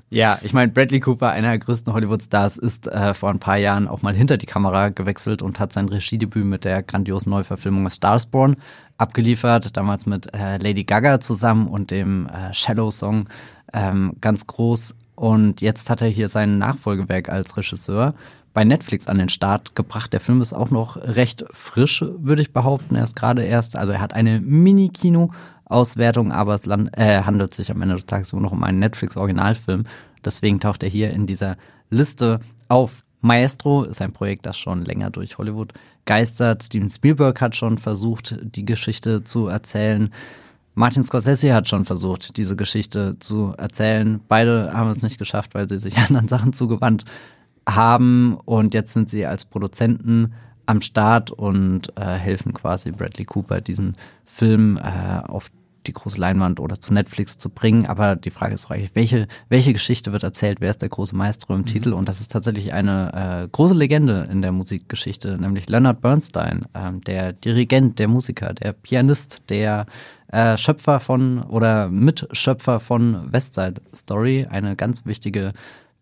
Ja, 0.09 0.38
ich 0.42 0.52
meine, 0.52 0.70
Bradley 0.70 1.00
Cooper, 1.00 1.30
einer 1.30 1.48
der 1.48 1.59
größten 1.59 1.92
Hollywood-Stars, 1.92 2.59
ist 2.59 2.86
äh, 2.86 3.12
vor 3.12 3.30
ein 3.30 3.40
paar 3.40 3.57
Jahren 3.57 3.88
auch 3.88 4.02
mal 4.02 4.14
hinter 4.14 4.36
die 4.36 4.46
Kamera 4.46 4.90
gewechselt 4.90 5.42
und 5.42 5.59
hat 5.59 5.72
sein 5.72 5.88
Regiedebüt 5.88 6.44
mit 6.44 6.64
der 6.64 6.84
grandiosen 6.84 7.30
Neuverfilmung 7.30 7.90
Starsborn 7.90 8.57
abgeliefert, 8.98 9.76
damals 9.76 10.07
mit 10.07 10.32
äh, 10.32 10.59
Lady 10.59 10.84
Gaga 10.84 11.18
zusammen 11.18 11.66
und 11.66 11.90
dem 11.90 12.28
äh, 12.28 12.54
Shallow-Song 12.54 13.28
ähm, 13.72 14.14
ganz 14.20 14.46
groß. 14.46 14.94
Und 15.16 15.61
jetzt 15.61 15.90
hat 15.90 16.02
er 16.02 16.09
hier 16.09 16.28
sein 16.28 16.59
Nachfolgewerk 16.59 17.28
als 17.28 17.57
Regisseur 17.57 18.14
bei 18.54 18.64
Netflix 18.64 19.09
an 19.09 19.18
den 19.18 19.28
Start 19.28 19.74
gebracht. 19.74 20.12
Der 20.12 20.20
Film 20.20 20.40
ist 20.40 20.52
auch 20.52 20.70
noch 20.70 20.96
recht 20.96 21.44
frisch, 21.52 22.04
würde 22.18 22.42
ich 22.42 22.52
behaupten. 22.52 22.94
Er 22.94 23.04
ist 23.04 23.16
gerade 23.16 23.42
erst, 23.42 23.76
also 23.76 23.92
er 23.92 24.00
hat 24.00 24.14
eine 24.14 24.40
Mini-Kino 24.40 25.30
Auswertung, 25.67 26.33
aber 26.33 26.55
es 26.55 26.67
äh, 26.67 27.23
handelt 27.23 27.55
sich 27.55 27.71
am 27.71 27.83
Ende 27.83 27.97
des 27.97 28.07
Tages 28.07 28.33
nur 28.33 28.43
noch 28.43 28.53
um 28.53 28.62
einen 28.62 28.79
Netflix-Originalfilm. 28.79 29.85
Deswegen 30.25 30.61
taucht 30.61 30.83
er 30.83 30.89
hier 30.89 31.11
in 31.11 31.27
dieser 31.27 31.57
Liste 31.91 32.41
auf. 32.69 33.05
Maestro 33.21 33.83
ist 33.83 34.01
ein 34.01 34.12
Projekt, 34.12 34.47
das 34.47 34.57
schon 34.57 34.85
länger 34.85 35.11
durch 35.11 35.39
Hollywood 35.39 35.73
geistert. 36.05 36.62
Steven 36.62 36.91
Spielberg 36.91 37.41
hat 37.41 37.57
schon 37.57 37.79
versucht, 37.79 38.39
die 38.41 38.64
Geschichte 38.64 39.25
zu 39.25 39.49
erzählen. 39.49 40.11
Martin 40.75 41.03
Scorsese 41.03 41.55
hat 41.55 41.69
schon 41.69 41.85
versucht, 41.85 42.37
diese 42.37 42.55
Geschichte 42.55 43.19
zu 43.19 43.55
erzählen. 43.57 44.21
Beide 44.29 44.73
haben 44.73 44.91
es 44.91 45.03
nicht 45.03 45.19
geschafft, 45.19 45.55
weil 45.55 45.69
sie 45.69 45.79
sich 45.79 45.97
anderen 46.09 46.29
Sachen 46.29 46.53
zugewandt 46.53 47.05
haben. 47.69 48.37
Und 48.45 48.75
jetzt 48.75 48.93
sind 48.93 49.11
sie 49.11 49.27
als 49.27 49.45
Produzenten 49.45 50.35
am 50.67 50.81
Start 50.81 51.31
und 51.31 51.97
äh, 51.97 52.05
helfen 52.05 52.53
quasi 52.53 52.91
Bradley 52.91 53.25
Cooper, 53.25 53.61
diesen 53.61 53.97
Film 54.25 54.77
äh, 54.77 55.21
auf 55.27 55.51
die 55.87 55.93
große 55.93 56.20
Leinwand 56.20 56.61
oder 56.61 56.80
zu 56.80 56.93
Netflix 56.93 57.39
zu 57.39 57.51
bringen. 57.51 57.87
Aber 57.87 58.16
die 58.16 58.30
Frage 58.30 58.55
ist 58.55 58.70
eigentlich, 58.70 58.91
welche, 58.95 59.26
welche 59.49 59.72
Geschichte 59.72 60.12
wird 60.12 60.22
erzählt? 60.22 60.59
Wer 60.61 60.70
ist 60.70 60.82
der 60.82 60.89
große 60.89 61.16
Maestro 61.16 61.55
im 61.55 61.61
mhm. 61.61 61.66
Titel? 61.66 61.93
Und 61.93 62.09
das 62.09 62.20
ist 62.20 62.32
tatsächlich 62.32 62.72
eine 62.72 63.45
äh, 63.45 63.49
große 63.49 63.74
Legende 63.74 64.28
in 64.30 64.43
der 64.43 64.53
Musikgeschichte, 64.53 65.39
nämlich 65.41 65.68
Leonard 65.68 66.01
Bernstein, 66.01 66.66
ähm, 66.74 67.01
der 67.03 67.32
Dirigent, 67.32 67.99
der 67.99 68.09
Musiker, 68.09 68.55
der 68.55 68.72
Pianist, 68.72 69.43
der 69.49 69.87
äh, 70.28 70.59
Schöpfer 70.59 71.01
von 71.01 71.43
oder 71.43 71.89
Mitschöpfer 71.89 72.80
von 72.80 73.32
West 73.32 73.55
Side 73.55 73.80
Story, 73.95 74.47
eine 74.49 74.76
ganz 74.76 75.07
wichtige 75.07 75.53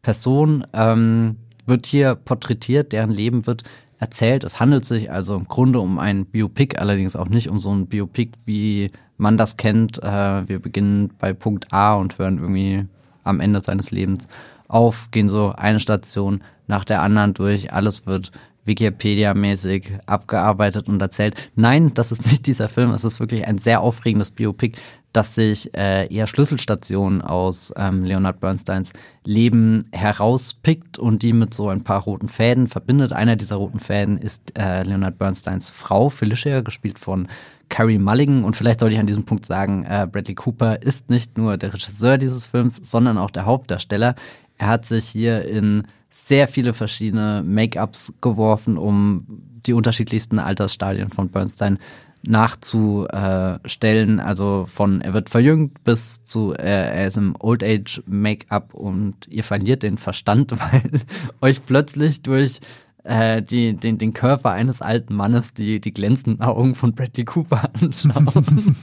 Person, 0.02 0.66
ähm, 0.72 1.36
wird 1.66 1.86
hier 1.86 2.14
porträtiert, 2.14 2.92
deren 2.92 3.10
Leben 3.10 3.46
wird 3.46 3.62
erzählt. 4.04 4.44
Es 4.44 4.60
handelt 4.60 4.84
sich 4.84 5.10
also 5.10 5.34
im 5.34 5.48
Grunde 5.48 5.80
um 5.80 5.98
ein 5.98 6.26
Biopic, 6.26 6.76
allerdings 6.78 7.16
auch 7.16 7.30
nicht 7.30 7.48
um 7.48 7.58
so 7.58 7.74
ein 7.74 7.86
Biopic, 7.86 8.32
wie 8.44 8.90
man 9.16 9.38
das 9.38 9.56
kennt. 9.56 10.02
Äh, 10.02 10.46
wir 10.46 10.58
beginnen 10.58 11.10
bei 11.18 11.32
Punkt 11.32 11.72
A 11.72 11.94
und 11.94 12.18
hören 12.18 12.36
irgendwie 12.38 12.84
am 13.22 13.40
Ende 13.40 13.60
seines 13.60 13.90
Lebens 13.90 14.28
auf, 14.68 15.08
gehen 15.10 15.28
so 15.28 15.54
eine 15.56 15.80
Station 15.80 16.42
nach 16.66 16.84
der 16.84 17.00
anderen 17.00 17.32
durch. 17.32 17.72
Alles 17.72 18.06
wird 18.06 18.30
Wikipedia-mäßig 18.66 20.00
abgearbeitet 20.04 20.86
und 20.86 21.00
erzählt. 21.00 21.50
Nein, 21.54 21.92
das 21.94 22.12
ist 22.12 22.26
nicht 22.26 22.46
dieser 22.46 22.68
Film. 22.68 22.90
Es 22.90 23.04
ist 23.04 23.20
wirklich 23.20 23.46
ein 23.46 23.56
sehr 23.56 23.80
aufregendes 23.80 24.30
Biopic, 24.30 24.76
das 25.14 25.36
sich 25.36 25.72
äh, 25.74 26.12
eher 26.12 26.26
Schlüsselstationen 26.26 27.22
aus 27.22 27.72
ähm, 27.76 28.04
Leonard 28.04 28.40
Bernsteins 28.40 28.92
Leben 29.24 29.86
herauspickt 29.92 30.98
und 30.98 31.22
die 31.22 31.32
mit 31.32 31.54
so 31.54 31.68
ein 31.68 31.84
paar 31.84 32.02
roten 32.02 32.28
Fäden 32.28 32.66
verbindet. 32.66 33.12
Einer 33.12 33.36
dieser 33.36 33.56
roten 33.56 33.78
Fäden 33.78 34.18
ist 34.18 34.58
äh, 34.58 34.82
Leonard 34.82 35.16
Bernsteins 35.16 35.70
Frau, 35.70 36.08
Felicia, 36.08 36.62
gespielt 36.62 36.98
von 36.98 37.28
Carrie 37.68 37.98
Mulligan. 37.98 38.42
Und 38.42 38.56
vielleicht 38.56 38.80
sollte 38.80 38.94
ich 38.94 39.00
an 39.00 39.06
diesem 39.06 39.24
Punkt 39.24 39.46
sagen, 39.46 39.84
äh, 39.84 40.06
Bradley 40.10 40.34
Cooper 40.34 40.82
ist 40.82 41.10
nicht 41.10 41.38
nur 41.38 41.56
der 41.58 41.72
Regisseur 41.72 42.18
dieses 42.18 42.48
Films, 42.48 42.80
sondern 42.82 43.16
auch 43.16 43.30
der 43.30 43.46
Hauptdarsteller. 43.46 44.16
Er 44.58 44.66
hat 44.66 44.84
sich 44.84 45.06
hier 45.06 45.44
in 45.44 45.86
sehr 46.10 46.48
viele 46.48 46.72
verschiedene 46.74 47.44
Make-ups 47.46 48.14
geworfen, 48.20 48.78
um 48.78 49.26
die 49.66 49.72
unterschiedlichsten 49.72 50.40
Altersstadien 50.40 51.10
von 51.10 51.28
Bernstein 51.28 51.78
nachzustellen. 52.26 54.20
Also 54.20 54.66
von 54.72 55.00
er 55.00 55.14
wird 55.14 55.30
verjüngt 55.30 55.84
bis 55.84 56.24
zu 56.24 56.54
äh, 56.54 56.62
er 56.62 57.06
ist 57.06 57.16
im 57.16 57.34
Old 57.38 57.62
Age 57.62 58.02
Make-up 58.06 58.74
und 58.74 59.14
ihr 59.28 59.44
verliert 59.44 59.82
den 59.82 59.98
Verstand, 59.98 60.52
weil 60.72 61.00
euch 61.40 61.64
plötzlich 61.64 62.22
durch 62.22 62.60
äh, 63.04 63.42
die, 63.42 63.74
den, 63.74 63.98
den 63.98 64.14
Körper 64.14 64.50
eines 64.50 64.82
alten 64.82 65.14
Mannes 65.14 65.52
die, 65.54 65.80
die 65.80 65.92
glänzenden 65.92 66.40
Augen 66.40 66.74
von 66.74 66.94
Bradley 66.94 67.24
Cooper 67.24 67.70
anschauen. 67.80 68.76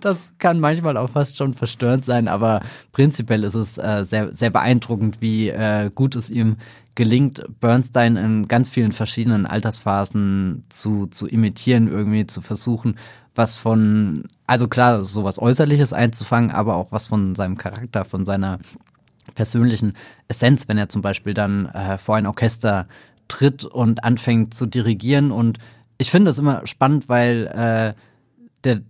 das 0.00 0.30
kann 0.38 0.58
manchmal 0.58 0.96
auch 0.96 1.10
fast 1.10 1.36
schon 1.36 1.54
verstörend 1.54 2.04
sein, 2.04 2.28
aber 2.28 2.62
prinzipiell 2.92 3.44
ist 3.44 3.54
es 3.54 3.78
äh, 3.78 4.04
sehr, 4.04 4.34
sehr 4.34 4.50
beeindruckend, 4.50 5.20
wie 5.20 5.50
äh, 5.50 5.90
gut 5.94 6.16
es 6.16 6.30
ihm 6.30 6.56
gelingt, 6.94 7.42
Bernstein 7.60 8.16
in 8.16 8.48
ganz 8.48 8.68
vielen 8.68 8.92
verschiedenen 8.92 9.46
Altersphasen 9.46 10.64
zu, 10.68 11.06
zu 11.06 11.26
imitieren, 11.26 11.88
irgendwie 11.88 12.26
zu 12.26 12.40
versuchen, 12.40 12.96
was 13.34 13.58
von, 13.58 14.24
also 14.46 14.66
klar, 14.66 15.04
sowas 15.04 15.38
Äußerliches 15.38 15.92
einzufangen, 15.92 16.50
aber 16.50 16.76
auch 16.76 16.90
was 16.90 17.06
von 17.06 17.34
seinem 17.34 17.56
Charakter, 17.56 18.04
von 18.04 18.24
seiner 18.24 18.58
persönlichen 19.34 19.94
Essenz, 20.28 20.68
wenn 20.68 20.78
er 20.78 20.88
zum 20.88 21.02
Beispiel 21.02 21.34
dann 21.34 21.66
äh, 21.66 21.98
vor 21.98 22.16
ein 22.16 22.26
Orchester 22.26 22.86
tritt 23.30 23.64
und 23.64 24.04
anfängt 24.04 24.54
zu 24.54 24.66
dirigieren. 24.66 25.30
Und 25.30 25.58
ich 25.98 26.10
finde 26.10 26.30
das 26.30 26.38
immer 26.38 26.66
spannend, 26.66 27.08
weil 27.08 27.46
äh, 27.46 28.00
der, 28.64 28.82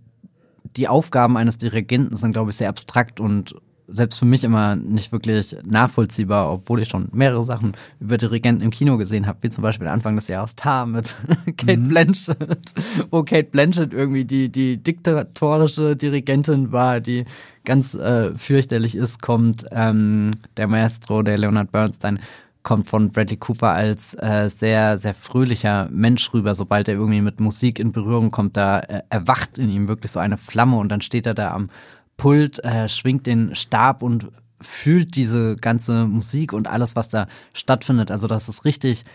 die 0.75 0.87
Aufgaben 0.87 1.37
eines 1.37 1.57
Dirigenten 1.57 2.17
sind, 2.17 2.33
glaube 2.33 2.51
ich, 2.51 2.57
sehr 2.57 2.69
abstrakt 2.69 3.19
und 3.19 3.55
selbst 3.93 4.19
für 4.19 4.25
mich 4.25 4.43
immer 4.43 4.75
nicht 4.75 5.11
wirklich 5.11 5.55
nachvollziehbar, 5.63 6.51
obwohl 6.51 6.81
ich 6.81 6.87
schon 6.87 7.09
mehrere 7.11 7.43
Sachen 7.43 7.73
über 7.99 8.17
Dirigenten 8.17 8.63
im 8.63 8.71
Kino 8.71 8.97
gesehen 8.97 9.27
habe, 9.27 9.39
wie 9.41 9.49
zum 9.49 9.61
Beispiel 9.61 9.87
Anfang 9.87 10.15
des 10.15 10.27
Jahres 10.27 10.55
Tar 10.55 10.85
mit 10.85 11.15
Kate 11.57 11.77
mhm. 11.77 11.87
Blanchett, 11.89 12.73
wo 13.09 13.23
Kate 13.23 13.49
Blanchett 13.51 13.93
irgendwie 13.93 14.25
die, 14.25 14.49
die 14.49 14.77
diktatorische 14.77 15.95
Dirigentin 15.95 16.71
war, 16.71 16.99
die 16.99 17.25
ganz 17.65 17.93
äh, 17.93 18.35
fürchterlich 18.35 18.95
ist, 18.95 19.21
kommt 19.21 19.65
ähm, 19.71 20.31
der 20.57 20.67
Maestro, 20.67 21.21
der 21.21 21.37
Leonard 21.37 21.71
Bernstein, 21.71 22.19
kommt 22.63 22.87
von 22.87 23.11
Bradley 23.11 23.37
Cooper 23.37 23.71
als 23.71 24.13
äh, 24.15 24.49
sehr, 24.49 24.97
sehr 24.97 25.13
fröhlicher 25.13 25.89
Mensch 25.91 26.33
rüber. 26.33 26.53
Sobald 26.55 26.87
er 26.87 26.95
irgendwie 26.95 27.21
mit 27.21 27.39
Musik 27.39 27.79
in 27.79 27.91
Berührung 27.91 28.31
kommt, 28.31 28.57
da 28.57 28.79
äh, 28.79 29.01
erwacht 29.09 29.57
in 29.57 29.69
ihm 29.69 29.87
wirklich 29.87 30.11
so 30.11 30.19
eine 30.19 30.37
Flamme 30.37 30.77
und 30.77 30.89
dann 30.89 31.01
steht 31.01 31.25
er 31.25 31.33
da 31.33 31.51
am 31.51 31.69
Pult, 32.17 32.63
äh, 32.63 32.87
schwingt 32.87 33.25
den 33.25 33.55
Stab 33.55 34.03
und 34.03 34.27
fühlt 34.59 35.15
diese 35.15 35.55
ganze 35.55 36.05
Musik 36.05 36.53
und 36.53 36.67
alles, 36.67 36.95
was 36.95 37.09
da 37.09 37.27
stattfindet. 37.53 38.11
Also 38.11 38.27
das 38.27 38.47
ist 38.47 38.63
richtig 38.63 39.05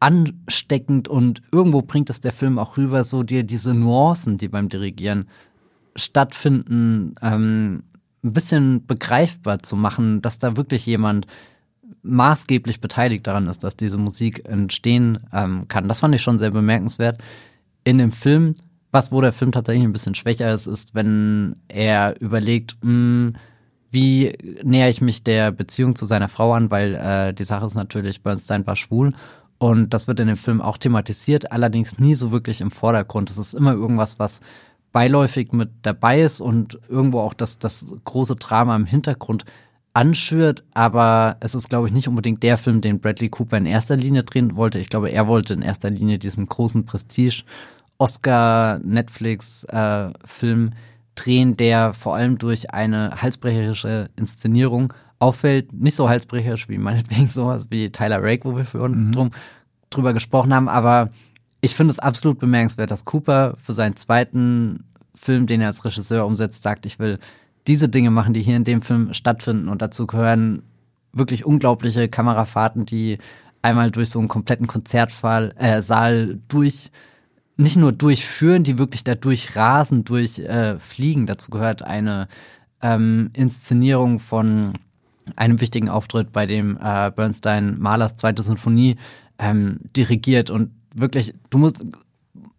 ansteckend 0.00 1.08
und 1.08 1.42
irgendwo 1.52 1.82
bringt 1.82 2.10
es 2.10 2.20
der 2.20 2.32
Film 2.32 2.58
auch 2.58 2.76
rüber, 2.76 3.04
so 3.04 3.22
dir 3.22 3.44
diese 3.44 3.74
Nuancen, 3.74 4.38
die 4.38 4.48
beim 4.48 4.68
Dirigieren 4.68 5.28
stattfinden, 5.96 7.14
ähm, 7.22 7.84
ein 8.22 8.32
bisschen 8.32 8.86
begreifbar 8.86 9.62
zu 9.62 9.76
machen, 9.76 10.22
dass 10.22 10.38
da 10.38 10.56
wirklich 10.56 10.86
jemand 10.86 11.26
maßgeblich 12.02 12.80
beteiligt 12.80 13.26
daran 13.26 13.46
ist, 13.46 13.64
dass 13.64 13.76
diese 13.76 13.98
Musik 13.98 14.46
entstehen 14.48 15.20
ähm, 15.32 15.68
kann. 15.68 15.88
Das 15.88 16.00
fand 16.00 16.14
ich 16.14 16.22
schon 16.22 16.38
sehr 16.38 16.50
bemerkenswert. 16.50 17.20
In 17.84 17.98
dem 17.98 18.12
Film, 18.12 18.56
was 18.92 19.10
wo 19.10 19.20
der 19.20 19.32
Film 19.32 19.52
tatsächlich 19.52 19.84
ein 19.84 19.92
bisschen 19.92 20.14
schwächer 20.14 20.52
ist, 20.52 20.66
ist, 20.66 20.94
wenn 20.94 21.56
er 21.68 22.20
überlegt, 22.20 22.76
mh, 22.82 22.90
hm, 22.90 23.32
wie 23.90 24.36
näher 24.62 24.88
ich 24.88 25.00
mich 25.00 25.22
der 25.22 25.52
Beziehung 25.52 25.94
zu 25.94 26.04
seiner 26.04 26.28
Frau 26.28 26.52
an, 26.52 26.70
weil 26.70 26.94
äh, 26.96 27.32
die 27.32 27.44
Sache 27.44 27.64
ist 27.64 27.76
natürlich, 27.76 28.22
Bernstein 28.22 28.66
war 28.66 28.74
schwul 28.74 29.12
und 29.58 29.94
das 29.94 30.08
wird 30.08 30.20
in 30.20 30.26
dem 30.26 30.36
Film 30.36 30.60
auch 30.60 30.78
thematisiert, 30.78 31.52
allerdings 31.52 31.98
nie 31.98 32.14
so 32.14 32.32
wirklich 32.32 32.60
im 32.60 32.72
Vordergrund. 32.72 33.30
Es 33.30 33.38
ist 33.38 33.54
immer 33.54 33.72
irgendwas, 33.72 34.18
was 34.18 34.40
beiläufig 34.92 35.52
mit 35.52 35.70
dabei 35.82 36.22
ist 36.22 36.40
und 36.40 36.78
irgendwo 36.88 37.20
auch 37.20 37.34
das, 37.34 37.58
das 37.58 37.94
große 38.04 38.36
Drama 38.36 38.76
im 38.76 38.86
Hintergrund 38.86 39.44
anschürt, 39.94 40.64
aber 40.74 41.36
es 41.40 41.54
ist, 41.54 41.70
glaube 41.70 41.86
ich, 41.86 41.92
nicht 41.92 42.08
unbedingt 42.08 42.42
der 42.42 42.58
Film, 42.58 42.80
den 42.80 43.00
Bradley 43.00 43.28
Cooper 43.28 43.56
in 43.56 43.66
erster 43.66 43.96
Linie 43.96 44.24
drehen 44.24 44.56
wollte. 44.56 44.80
Ich 44.80 44.90
glaube, 44.90 45.10
er 45.10 45.28
wollte 45.28 45.54
in 45.54 45.62
erster 45.62 45.88
Linie 45.88 46.18
diesen 46.18 46.46
großen 46.46 46.84
Prestige 46.84 47.44
Oscar 47.98 48.80
Netflix 48.80 49.64
äh, 49.64 50.10
Film 50.24 50.72
drehen, 51.14 51.56
der 51.56 51.92
vor 51.92 52.16
allem 52.16 52.38
durch 52.38 52.72
eine 52.72 53.22
halsbrecherische 53.22 54.10
Inszenierung 54.16 54.92
auffällt. 55.20 55.72
Nicht 55.72 55.94
so 55.94 56.08
halsbrecherisch 56.08 56.68
wie 56.68 56.78
meinetwegen 56.78 57.30
sowas 57.30 57.68
wie 57.70 57.90
Tyler 57.90 58.20
Rake, 58.20 58.44
wo 58.44 58.56
wir 58.56 58.64
vorhin 58.64 59.06
mhm. 59.06 59.12
drum, 59.12 59.30
drüber 59.90 60.12
gesprochen 60.12 60.52
haben, 60.52 60.68
aber 60.68 61.10
ich 61.60 61.74
finde 61.74 61.92
es 61.92 61.98
absolut 62.00 62.40
bemerkenswert, 62.40 62.90
dass 62.90 63.06
Cooper 63.06 63.54
für 63.62 63.72
seinen 63.72 63.96
zweiten 63.96 64.84
Film, 65.14 65.46
den 65.46 65.60
er 65.60 65.68
als 65.68 65.84
Regisseur 65.84 66.26
umsetzt, 66.26 66.62
sagt, 66.62 66.84
ich 66.84 66.98
will 66.98 67.18
diese 67.66 67.88
Dinge 67.88 68.10
machen, 68.10 68.34
die 68.34 68.42
hier 68.42 68.56
in 68.56 68.64
dem 68.64 68.82
Film 68.82 69.12
stattfinden. 69.12 69.68
Und 69.68 69.82
dazu 69.82 70.06
gehören 70.06 70.62
wirklich 71.12 71.44
unglaubliche 71.44 72.08
Kamerafahrten, 72.08 72.86
die 72.86 73.18
einmal 73.62 73.90
durch 73.90 74.10
so 74.10 74.18
einen 74.18 74.28
kompletten 74.28 74.66
Konzertsaal 74.66 75.54
äh, 75.56 76.36
durch 76.48 76.90
nicht 77.56 77.76
nur 77.76 77.92
durchführen, 77.92 78.64
die 78.64 78.78
wirklich 78.78 79.04
da 79.04 79.14
durchrasen, 79.14 80.04
durchfliegen. 80.04 81.22
Äh, 81.24 81.26
Dazu 81.26 81.50
gehört 81.50 81.82
eine 81.82 82.28
ähm, 82.82 83.30
Inszenierung 83.32 84.18
von 84.18 84.74
einem 85.36 85.60
wichtigen 85.60 85.88
Auftritt, 85.88 86.32
bei 86.32 86.46
dem 86.46 86.76
äh, 86.76 87.10
Bernstein 87.10 87.78
Mahlers 87.78 88.16
zweite 88.16 88.42
Sinfonie 88.42 88.96
ähm, 89.38 89.78
dirigiert 89.96 90.50
und 90.50 90.70
wirklich, 90.94 91.34
du 91.50 91.58
musst, 91.58 91.82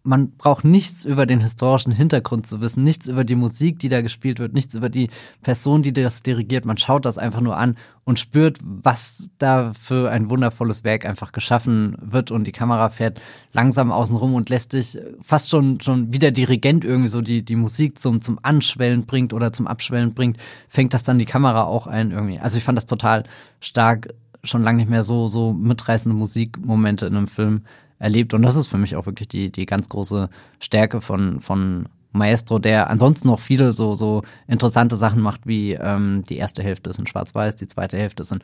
man 0.06 0.30
braucht 0.36 0.64
nichts 0.64 1.04
über 1.04 1.26
den 1.26 1.40
historischen 1.40 1.92
Hintergrund 1.92 2.46
zu 2.46 2.60
wissen, 2.60 2.84
nichts 2.84 3.08
über 3.08 3.24
die 3.24 3.34
Musik, 3.34 3.78
die 3.78 3.88
da 3.88 4.00
gespielt 4.00 4.38
wird, 4.38 4.54
nichts 4.54 4.74
über 4.74 4.88
die 4.88 5.10
Person, 5.42 5.82
die 5.82 5.92
das 5.92 6.22
dirigiert. 6.22 6.64
Man 6.64 6.78
schaut 6.78 7.04
das 7.04 7.18
einfach 7.18 7.40
nur 7.40 7.56
an 7.56 7.76
und 8.04 8.18
spürt, 8.18 8.58
was 8.62 9.30
da 9.38 9.72
für 9.78 10.10
ein 10.10 10.30
wundervolles 10.30 10.84
Werk 10.84 11.04
einfach 11.04 11.32
geschaffen 11.32 11.96
wird 12.00 12.30
und 12.30 12.44
die 12.44 12.52
Kamera 12.52 12.88
fährt 12.88 13.20
langsam 13.52 13.90
außen 13.90 14.16
rum 14.16 14.34
und 14.34 14.48
lässt 14.48 14.72
dich 14.72 14.96
fast 15.20 15.50
schon, 15.50 15.80
schon 15.80 16.12
wie 16.12 16.18
der 16.18 16.30
Dirigent 16.30 16.84
irgendwie 16.84 17.08
so 17.08 17.20
die, 17.20 17.44
die 17.44 17.56
Musik 17.56 17.98
zum, 17.98 18.20
zum 18.20 18.38
Anschwellen 18.42 19.06
bringt 19.06 19.32
oder 19.32 19.52
zum 19.52 19.66
Abschwellen 19.66 20.14
bringt, 20.14 20.38
fängt 20.68 20.94
das 20.94 21.02
dann 21.02 21.18
die 21.18 21.26
Kamera 21.26 21.64
auch 21.64 21.86
ein 21.86 22.12
irgendwie. 22.12 22.38
Also 22.38 22.58
ich 22.58 22.64
fand 22.64 22.76
das 22.76 22.86
total 22.86 23.24
stark, 23.60 24.08
schon 24.44 24.62
lange 24.62 24.78
nicht 24.78 24.90
mehr 24.90 25.04
so, 25.04 25.26
so 25.26 25.52
mitreißende 25.52 26.16
Musikmomente 26.16 27.06
in 27.06 27.16
einem 27.16 27.26
Film 27.26 27.62
erlebt. 27.98 28.34
Und 28.34 28.42
das 28.42 28.56
ist 28.56 28.68
für 28.68 28.78
mich 28.78 28.96
auch 28.96 29.06
wirklich 29.06 29.28
die, 29.28 29.50
die 29.50 29.66
ganz 29.66 29.88
große 29.88 30.28
Stärke 30.60 31.00
von, 31.00 31.40
von 31.40 31.88
Maestro, 32.12 32.58
der 32.58 32.90
ansonsten 32.90 33.28
noch 33.28 33.40
viele 33.40 33.72
so, 33.72 33.94
so 33.94 34.22
interessante 34.48 34.96
Sachen 34.96 35.20
macht, 35.20 35.46
wie 35.46 35.72
ähm, 35.72 36.24
die 36.28 36.36
erste 36.36 36.62
Hälfte 36.62 36.90
ist 36.90 36.98
in 36.98 37.06
Schwarz-Weiß, 37.06 37.56
die 37.56 37.68
zweite 37.68 37.96
Hälfte 37.96 38.22
ist 38.22 38.32
in 38.32 38.40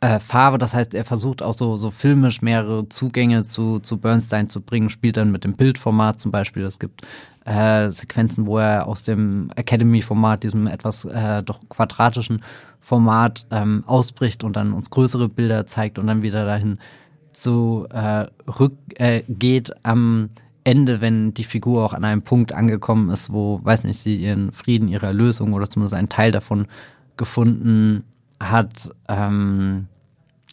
äh, 0.00 0.20
Farbe. 0.20 0.58
Das 0.58 0.74
heißt, 0.74 0.94
er 0.94 1.04
versucht 1.04 1.42
auch 1.42 1.54
so, 1.54 1.76
so 1.76 1.90
filmisch 1.90 2.42
mehrere 2.42 2.88
Zugänge 2.88 3.44
zu, 3.44 3.80
zu 3.80 3.98
Bernstein 3.98 4.48
zu 4.48 4.60
bringen, 4.60 4.90
spielt 4.90 5.16
dann 5.16 5.32
mit 5.32 5.44
dem 5.44 5.54
Bildformat 5.54 6.20
zum 6.20 6.30
Beispiel. 6.30 6.64
Es 6.64 6.78
gibt 6.78 7.06
äh, 7.44 7.90
Sequenzen, 7.90 8.46
wo 8.46 8.58
er 8.58 8.86
aus 8.86 9.02
dem 9.02 9.50
Academy-Format, 9.56 10.44
diesem 10.44 10.66
etwas 10.66 11.04
äh, 11.04 11.42
doch 11.42 11.60
quadratischen 11.68 12.42
Format 12.80 13.46
ähm, 13.50 13.84
ausbricht 13.86 14.44
und 14.44 14.56
dann 14.56 14.72
uns 14.72 14.90
größere 14.90 15.28
Bilder 15.28 15.66
zeigt 15.66 15.98
und 15.98 16.06
dann 16.06 16.22
wieder 16.22 16.44
dahin 16.46 16.78
so 17.42 17.86
äh, 17.90 18.26
rückgeht 18.46 19.70
äh, 19.70 19.74
am 19.82 20.30
Ende, 20.64 21.00
wenn 21.00 21.32
die 21.32 21.44
Figur 21.44 21.84
auch 21.84 21.94
an 21.94 22.04
einem 22.04 22.22
Punkt 22.22 22.52
angekommen 22.52 23.10
ist, 23.10 23.32
wo, 23.32 23.60
weiß 23.62 23.84
nicht, 23.84 23.98
sie 23.98 24.16
ihren 24.16 24.52
Frieden, 24.52 24.88
ihre 24.88 25.06
Erlösung 25.06 25.54
oder 25.54 25.68
zumindest 25.68 25.94
einen 25.94 26.10
Teil 26.10 26.30
davon 26.30 26.66
gefunden 27.16 28.04
hat. 28.38 28.90
Ähm, 29.08 29.86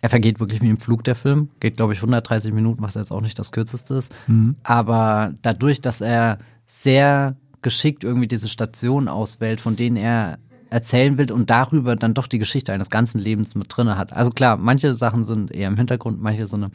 er 0.02 0.10
vergeht 0.10 0.40
wirklich 0.40 0.62
wie 0.62 0.70
im 0.70 0.78
Flug 0.78 1.04
der 1.04 1.16
Film. 1.16 1.50
Geht, 1.60 1.78
glaube 1.78 1.94
ich, 1.94 2.00
130 2.00 2.54
Minuten, 2.54 2.82
was 2.82 2.96
jetzt 2.96 3.12
auch 3.12 3.22
nicht 3.22 3.38
das 3.40 3.52
kürzeste 3.52 3.96
ist. 3.96 4.14
Mhm. 4.28 4.56
Aber 4.64 5.34
dadurch, 5.42 5.82
dass 5.82 6.00
er 6.00 6.40
sehr 6.66 7.36
geschickt 7.62 8.04
irgendwie 8.04 8.28
diese 8.28 8.48
Stationen 8.48 9.08
auswählt, 9.08 9.60
von 9.60 9.76
denen 9.76 9.98
er 9.98 10.38
erzählen 10.70 11.18
will 11.18 11.32
und 11.32 11.49
darüber 11.49 11.95
dann 11.95 12.13
doch 12.13 12.28
die 12.28 12.39
Geschichte 12.39 12.74
eines 12.74 12.89
ganzen 12.89 13.20
Lebens 13.20 13.55
mit 13.55 13.68
drinne 13.70 13.97
hat. 13.97 14.13
Also 14.13 14.32
klar, 14.32 14.57
manche 14.57 14.93
Sachen 14.93 15.24
sind 15.24 15.51
eher 15.51 15.68
im 15.68 15.78
Hintergrund, 15.78 16.22
manche 16.22 16.45
sind 16.45 16.63
im 16.63 16.72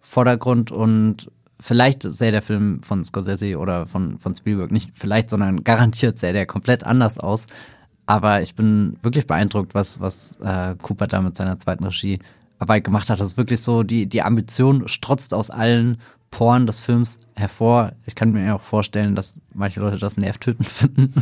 Vordergrund 0.00 0.70
und 0.70 1.30
vielleicht 1.58 2.02
sähe 2.02 2.32
der 2.32 2.42
Film 2.42 2.82
von 2.82 3.04
Scorsese 3.04 3.58
oder 3.58 3.86
von, 3.86 4.18
von 4.18 4.34
Spielberg 4.34 4.72
nicht 4.72 4.90
vielleicht, 4.94 5.30
sondern 5.30 5.62
garantiert 5.64 6.18
sähe 6.18 6.32
der 6.32 6.46
komplett 6.46 6.84
anders 6.84 7.18
aus. 7.18 7.46
Aber 8.06 8.42
ich 8.42 8.54
bin 8.54 8.96
wirklich 9.02 9.26
beeindruckt, 9.26 9.74
was, 9.74 10.00
was 10.00 10.36
äh, 10.40 10.74
Cooper 10.82 11.06
da 11.06 11.20
mit 11.20 11.36
seiner 11.36 11.58
zweiten 11.58 11.84
Regiearbeit 11.84 12.82
gemacht 12.82 13.08
hat. 13.08 13.20
Das 13.20 13.28
ist 13.28 13.36
wirklich 13.36 13.60
so, 13.60 13.82
die, 13.84 14.06
die 14.06 14.22
Ambition 14.22 14.88
strotzt 14.88 15.32
aus 15.32 15.50
allen 15.50 15.98
Poren 16.30 16.66
des 16.66 16.80
Films 16.80 17.18
hervor. 17.34 17.92
Ich 18.06 18.14
kann 18.14 18.32
mir 18.32 18.54
auch 18.54 18.60
vorstellen, 18.60 19.14
dass 19.14 19.40
manche 19.52 19.80
Leute 19.80 19.98
das 19.98 20.16
nervtötend 20.16 20.68
finden 20.68 21.12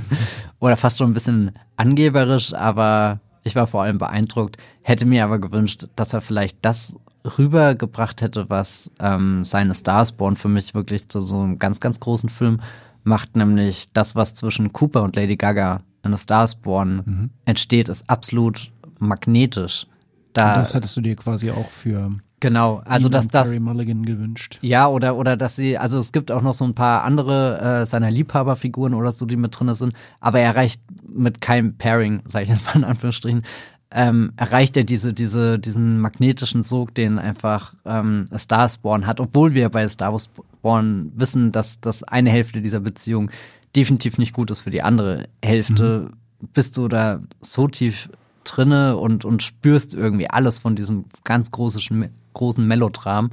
oder 0.61 0.77
fast 0.77 0.99
schon 0.99 1.11
ein 1.11 1.15
bisschen 1.15 1.53
angeberisch, 1.77 2.53
aber 2.55 3.21
ich 3.43 3.57
war 3.57 3.67
vor 3.67 3.83
allem 3.83 3.99
beeindruckt, 3.99 4.59
hätte 4.83 5.07
mir 5.07 5.25
aber 5.25 5.39
gewünscht, 5.39 5.89
dass 5.97 6.13
er 6.13 6.21
vielleicht 6.21 6.59
das 6.63 6.97
rübergebracht 7.39 8.23
hätte, 8.23 8.49
was 8.49 8.91
ähm, 9.01 9.45
seine 9.45 9.75
Starsborn 9.75 10.37
für 10.37 10.49
mich 10.49 10.75
wirklich 10.75 11.09
zu 11.09 11.21
so 11.21 11.41
einem 11.41 11.59
ganz, 11.59 11.81
ganz 11.81 12.01
großen 12.01 12.29
Film 12.29 12.61
macht, 13.05 13.37
nämlich 13.37 13.87
das, 13.93 14.15
was 14.15 14.35
zwischen 14.35 14.73
Cooper 14.73 15.03
und 15.03 15.17
Lady 15.17 15.37
Gaga 15.37 15.81
in 16.05 16.15
A 16.15 16.17
Starsborn 16.17 17.03
mhm. 17.05 17.31
entsteht, 17.45 17.89
ist 17.89 18.09
absolut 18.09 18.71
magnetisch. 18.99 19.87
Da, 20.33 20.55
und 20.55 20.61
das 20.61 20.75
hättest 20.75 20.97
du 20.97 21.01
dir 21.01 21.17
quasi 21.17 21.51
auch 21.51 21.69
für 21.69 22.11
Genau, 22.41 22.83
also 22.85 23.09
dass 23.09 23.29
das 23.29 23.51
Terry 23.51 23.61
Mulligan 23.61 24.05
gewünscht. 24.05 24.59
Ja, 24.63 24.87
oder 24.87 25.17
oder 25.17 25.37
dass 25.37 25.57
sie 25.57 25.77
also 25.77 25.99
es 25.99 26.13
gibt 26.13 26.31
auch 26.31 26.43
noch 26.43 26.55
so 26.55 26.65
ein 26.65 26.75
paar 26.75 27.03
andere 27.03 27.81
äh, 27.81 27.87
seiner 27.87 28.11
Liebhaberfiguren 28.11 28.95
oder 28.95 29.11
so, 29.11 29.27
die 29.27 29.37
mit 29.37 29.59
drin 29.59 29.75
sind, 29.75 29.95
aber 30.21 30.41
er 30.41 30.47
erreicht 30.47 30.81
mit 31.09 31.41
keinem 31.41 31.75
Pairing, 31.75 32.23
sage 32.27 32.45
ich 32.45 32.51
jetzt 32.51 32.65
mal 32.65 32.77
in 32.77 32.85
Anführungsstrichen, 32.85 33.43
ähm, 33.91 34.33
erreicht 34.37 34.77
er 34.77 34.85
diese 34.85 35.13
diese 35.13 35.59
diesen 35.59 36.01
magnetischen 36.01 36.63
Sog, 36.63 36.95
den 36.95 37.19
einfach 37.19 37.75
ähm, 37.85 38.29
Star 38.37 38.69
Spawn 38.69 39.07
hat, 39.07 39.21
obwohl 39.21 39.55
wir 39.55 39.69
bei 39.69 39.89
Star 39.89 40.13
Wars 40.13 40.31
Spawn 40.59 41.13
wissen, 41.17 41.51
dass 41.51 41.81
das 41.81 42.05
eine 42.05 42.31
Hälfte 42.31 42.61
dieser 42.61 42.81
Beziehung 42.81 43.31
definitiv 43.75 44.19
nicht 44.19 44.33
gut 44.33 44.51
ist 44.51 44.61
für 44.61 44.71
die 44.71 44.83
andere 44.83 45.29
Hälfte. 45.45 46.11
Mhm. 46.11 46.49
Bist 46.53 46.77
du 46.77 46.87
da 46.87 47.21
so 47.41 47.67
tief 47.67 48.09
drinne 48.49 48.97
und, 48.97 49.25
und 49.25 49.43
spürst 49.43 49.95
irgendwie 49.95 50.31
alles 50.31 50.59
von 50.59 50.77
diesem 50.77 51.05
ganz 51.25 51.51
großen, 51.51 52.11
großen 52.35 52.67
Melodram. 52.67 53.31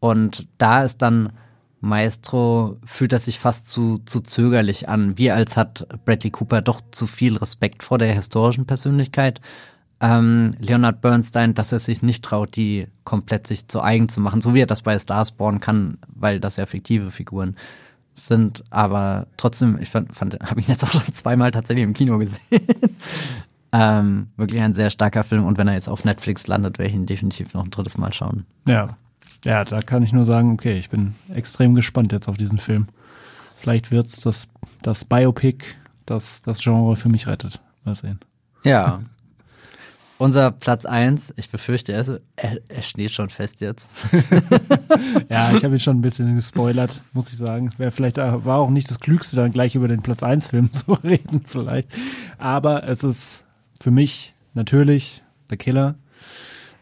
Und 0.00 0.48
da 0.58 0.84
ist 0.84 1.02
dann 1.02 1.32
Maestro, 1.80 2.78
fühlt 2.84 3.12
er 3.12 3.18
sich 3.18 3.38
fast 3.38 3.68
zu, 3.68 4.00
zu 4.06 4.20
zögerlich 4.20 4.88
an, 4.88 5.18
wie 5.18 5.30
als 5.30 5.56
hat 5.56 5.86
Bradley 6.04 6.30
Cooper 6.30 6.62
doch 6.62 6.80
zu 6.90 7.06
viel 7.06 7.36
Respekt 7.36 7.82
vor 7.82 7.98
der 7.98 8.12
historischen 8.12 8.66
Persönlichkeit. 8.66 9.40
Ähm, 10.00 10.56
Leonard 10.58 11.00
Bernstein, 11.00 11.54
dass 11.54 11.72
er 11.72 11.78
sich 11.78 12.02
nicht 12.02 12.24
traut, 12.24 12.56
die 12.56 12.88
komplett 13.04 13.46
sich 13.46 13.68
zu 13.68 13.82
eigen 13.82 14.08
zu 14.08 14.20
machen, 14.20 14.40
so 14.40 14.54
wie 14.54 14.60
er 14.60 14.66
das 14.66 14.82
bei 14.82 14.98
Starsborn 14.98 15.60
kann, 15.60 15.98
weil 16.08 16.40
das 16.40 16.56
ja 16.56 16.66
fiktive 16.66 17.10
Figuren 17.10 17.56
sind. 18.14 18.64
Aber 18.70 19.26
trotzdem, 19.36 19.78
ich 19.80 19.90
fand, 19.90 20.14
fand 20.14 20.38
habe 20.42 20.60
ihn 20.60 20.66
jetzt 20.68 20.84
auch 20.84 20.90
schon 20.90 21.00
zweimal 21.12 21.50
tatsächlich 21.50 21.84
im 21.84 21.92
Kino 21.92 22.18
gesehen. 22.18 22.40
Ähm, 23.76 24.28
wirklich 24.36 24.60
ein 24.60 24.72
sehr 24.72 24.88
starker 24.88 25.24
Film 25.24 25.44
und 25.44 25.58
wenn 25.58 25.66
er 25.66 25.74
jetzt 25.74 25.88
auf 25.88 26.04
Netflix 26.04 26.46
landet, 26.46 26.78
werde 26.78 26.90
ich 26.90 26.94
ihn 26.94 27.06
definitiv 27.06 27.54
noch 27.54 27.64
ein 27.64 27.70
drittes 27.70 27.98
Mal 27.98 28.12
schauen. 28.12 28.46
Ja. 28.68 28.96
Ja, 29.44 29.64
da 29.64 29.82
kann 29.82 30.04
ich 30.04 30.12
nur 30.12 30.24
sagen, 30.24 30.52
okay, 30.52 30.78
ich 30.78 30.90
bin 30.90 31.16
extrem 31.28 31.74
gespannt 31.74 32.12
jetzt 32.12 32.28
auf 32.28 32.36
diesen 32.36 32.58
Film. 32.58 32.86
Vielleicht 33.56 33.90
wird's 33.90 34.20
das, 34.20 34.46
das 34.82 35.04
Biopic, 35.04 35.64
das 36.06 36.40
das 36.42 36.62
Genre 36.62 36.94
für 36.94 37.08
mich 37.08 37.26
rettet. 37.26 37.60
Mal 37.84 37.96
sehen. 37.96 38.20
Ja. 38.62 39.02
Unser 40.18 40.52
Platz 40.52 40.86
eins, 40.86 41.34
ich 41.36 41.50
befürchte, 41.50 41.92
er, 41.92 42.20
er, 42.36 42.58
er 42.68 42.82
steht 42.82 43.10
schon 43.10 43.28
fest 43.28 43.60
jetzt. 43.60 43.90
ja, 45.28 45.50
ich 45.52 45.64
habe 45.64 45.74
ihn 45.74 45.80
schon 45.80 45.98
ein 45.98 46.02
bisschen 46.02 46.36
gespoilert, 46.36 47.02
muss 47.12 47.32
ich 47.32 47.38
sagen. 47.38 47.70
Wäre 47.76 47.90
vielleicht 47.90 48.18
war 48.18 48.58
auch 48.58 48.70
nicht 48.70 48.88
das 48.88 49.00
Klügste, 49.00 49.34
dann 49.34 49.50
gleich 49.50 49.74
über 49.74 49.88
den 49.88 50.02
Platz 50.02 50.22
eins 50.22 50.46
Film 50.46 50.70
zu 50.72 50.92
reden, 50.92 51.42
vielleicht. 51.44 51.88
Aber 52.38 52.84
es 52.84 53.02
ist 53.02 53.44
für 53.84 53.90
mich 53.90 54.34
natürlich 54.54 55.22
The 55.50 55.58
Killer. 55.58 55.96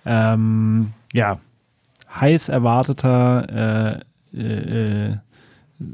Ähm, 0.06 0.92
ja, 1.12 1.40
heiß 2.14 2.48
erwarteter, 2.48 4.04
äh, 4.32 4.38
äh, 4.38 5.08
äh, 5.10 5.16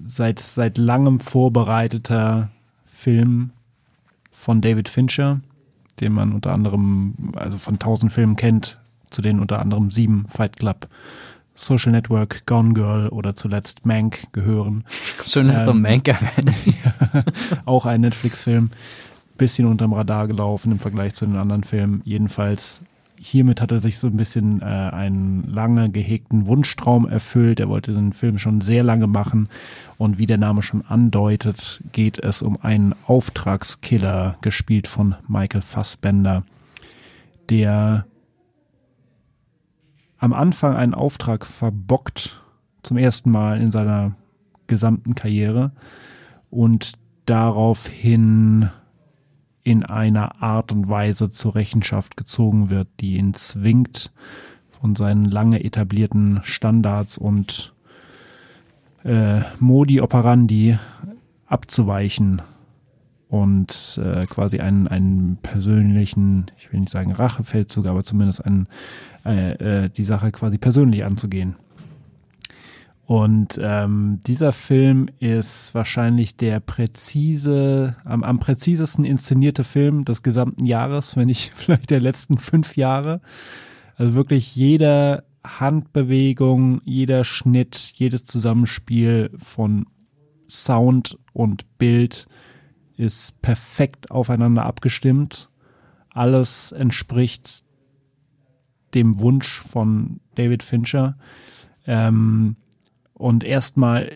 seit, 0.04 0.38
seit 0.38 0.76
langem 0.76 1.18
vorbereiteter 1.20 2.50
Film 2.84 3.52
von 4.32 4.60
David 4.60 4.90
Fincher, 4.90 5.40
den 5.98 6.12
man 6.12 6.34
unter 6.34 6.52
anderem, 6.52 7.32
also 7.36 7.56
von 7.56 7.78
tausend 7.78 8.12
Filmen 8.12 8.36
kennt, 8.36 8.78
zu 9.08 9.22
denen 9.22 9.40
unter 9.40 9.60
anderem 9.60 9.90
sieben 9.90 10.26
Fight 10.26 10.58
Club, 10.58 10.88
Social 11.54 11.92
Network, 11.92 12.44
Gone 12.44 12.74
Girl 12.74 13.08
oder 13.08 13.34
zuletzt 13.34 13.86
Mank 13.86 14.30
gehören. 14.32 14.84
Schön, 15.24 15.48
dass 15.48 15.60
ähm, 15.60 15.64
du 15.64 15.72
Mank 15.72 16.06
erwähnt. 16.06 16.52
auch 17.64 17.86
ein 17.86 18.02
Netflix-Film. 18.02 18.70
Bisschen 19.38 19.66
unterm 19.66 19.94
Radar 19.94 20.28
gelaufen 20.28 20.72
im 20.72 20.78
Vergleich 20.78 21.14
zu 21.14 21.24
den 21.24 21.36
anderen 21.36 21.64
Filmen. 21.64 22.02
Jedenfalls 22.04 22.82
hiermit 23.16 23.60
hat 23.60 23.72
er 23.72 23.80
sich 23.80 23.98
so 23.98 24.06
ein 24.06 24.16
bisschen 24.16 24.62
äh, 24.62 24.64
einen 24.64 25.44
lange 25.48 25.90
gehegten 25.90 26.46
Wunschtraum 26.46 27.08
erfüllt. 27.08 27.60
Er 27.60 27.68
wollte 27.68 27.92
den 27.92 28.12
Film 28.12 28.38
schon 28.38 28.60
sehr 28.60 28.82
lange 28.82 29.06
machen. 29.06 29.48
Und 29.96 30.18
wie 30.18 30.26
der 30.26 30.38
Name 30.38 30.62
schon 30.62 30.84
andeutet, 30.84 31.82
geht 31.92 32.18
es 32.18 32.42
um 32.42 32.58
einen 32.60 32.94
Auftragskiller, 33.06 34.36
gespielt 34.42 34.86
von 34.86 35.14
Michael 35.26 35.62
Fassbender, 35.62 36.44
der 37.48 38.06
am 40.18 40.32
Anfang 40.32 40.74
einen 40.74 40.94
Auftrag 40.94 41.46
verbockt, 41.46 42.36
zum 42.82 42.96
ersten 42.96 43.30
Mal 43.30 43.60
in 43.60 43.70
seiner 43.70 44.12
gesamten 44.66 45.14
Karriere 45.14 45.72
und 46.50 46.94
daraufhin 47.26 48.70
in 49.68 49.84
einer 49.84 50.42
Art 50.42 50.72
und 50.72 50.88
Weise 50.88 51.28
zur 51.28 51.54
Rechenschaft 51.54 52.16
gezogen 52.16 52.70
wird, 52.70 52.88
die 53.00 53.16
ihn 53.16 53.34
zwingt, 53.34 54.10
von 54.80 54.96
seinen 54.96 55.26
lange 55.26 55.62
etablierten 55.62 56.40
Standards 56.42 57.18
und 57.18 57.74
äh, 59.04 59.40
Modi 59.58 60.00
operandi 60.00 60.78
abzuweichen 61.46 62.40
und 63.28 64.00
äh, 64.02 64.24
quasi 64.24 64.60
einen, 64.60 64.88
einen 64.88 65.36
persönlichen, 65.42 66.46
ich 66.56 66.72
will 66.72 66.80
nicht 66.80 66.92
sagen 66.92 67.12
Rachefeldzug, 67.12 67.86
aber 67.86 68.04
zumindest 68.04 68.46
einen, 68.46 68.68
äh, 69.26 69.84
äh, 69.84 69.90
die 69.90 70.04
Sache 70.04 70.32
quasi 70.32 70.56
persönlich 70.56 71.04
anzugehen. 71.04 71.56
Und 73.08 73.58
ähm, 73.62 74.20
dieser 74.26 74.52
Film 74.52 75.08
ist 75.18 75.74
wahrscheinlich 75.74 76.36
der 76.36 76.60
präzise, 76.60 77.96
am, 78.04 78.22
am 78.22 78.38
präzisesten 78.38 79.06
inszenierte 79.06 79.64
Film 79.64 80.04
des 80.04 80.22
gesamten 80.22 80.66
Jahres, 80.66 81.16
wenn 81.16 81.28
nicht 81.28 81.50
vielleicht 81.54 81.88
der 81.88 82.00
letzten 82.00 82.36
fünf 82.36 82.76
Jahre. 82.76 83.22
Also 83.96 84.12
wirklich 84.12 84.54
jeder 84.54 85.24
Handbewegung, 85.42 86.82
jeder 86.84 87.24
Schnitt, 87.24 87.92
jedes 87.94 88.26
Zusammenspiel 88.26 89.30
von 89.38 89.86
Sound 90.46 91.18
und 91.32 91.78
Bild 91.78 92.28
ist 92.98 93.40
perfekt 93.40 94.10
aufeinander 94.10 94.66
abgestimmt. 94.66 95.48
Alles 96.10 96.72
entspricht 96.72 97.64
dem 98.92 99.18
Wunsch 99.18 99.62
von 99.62 100.20
David 100.34 100.62
Fincher. 100.62 101.16
Ähm, 101.86 102.56
und 103.18 103.44
erstmal 103.44 104.10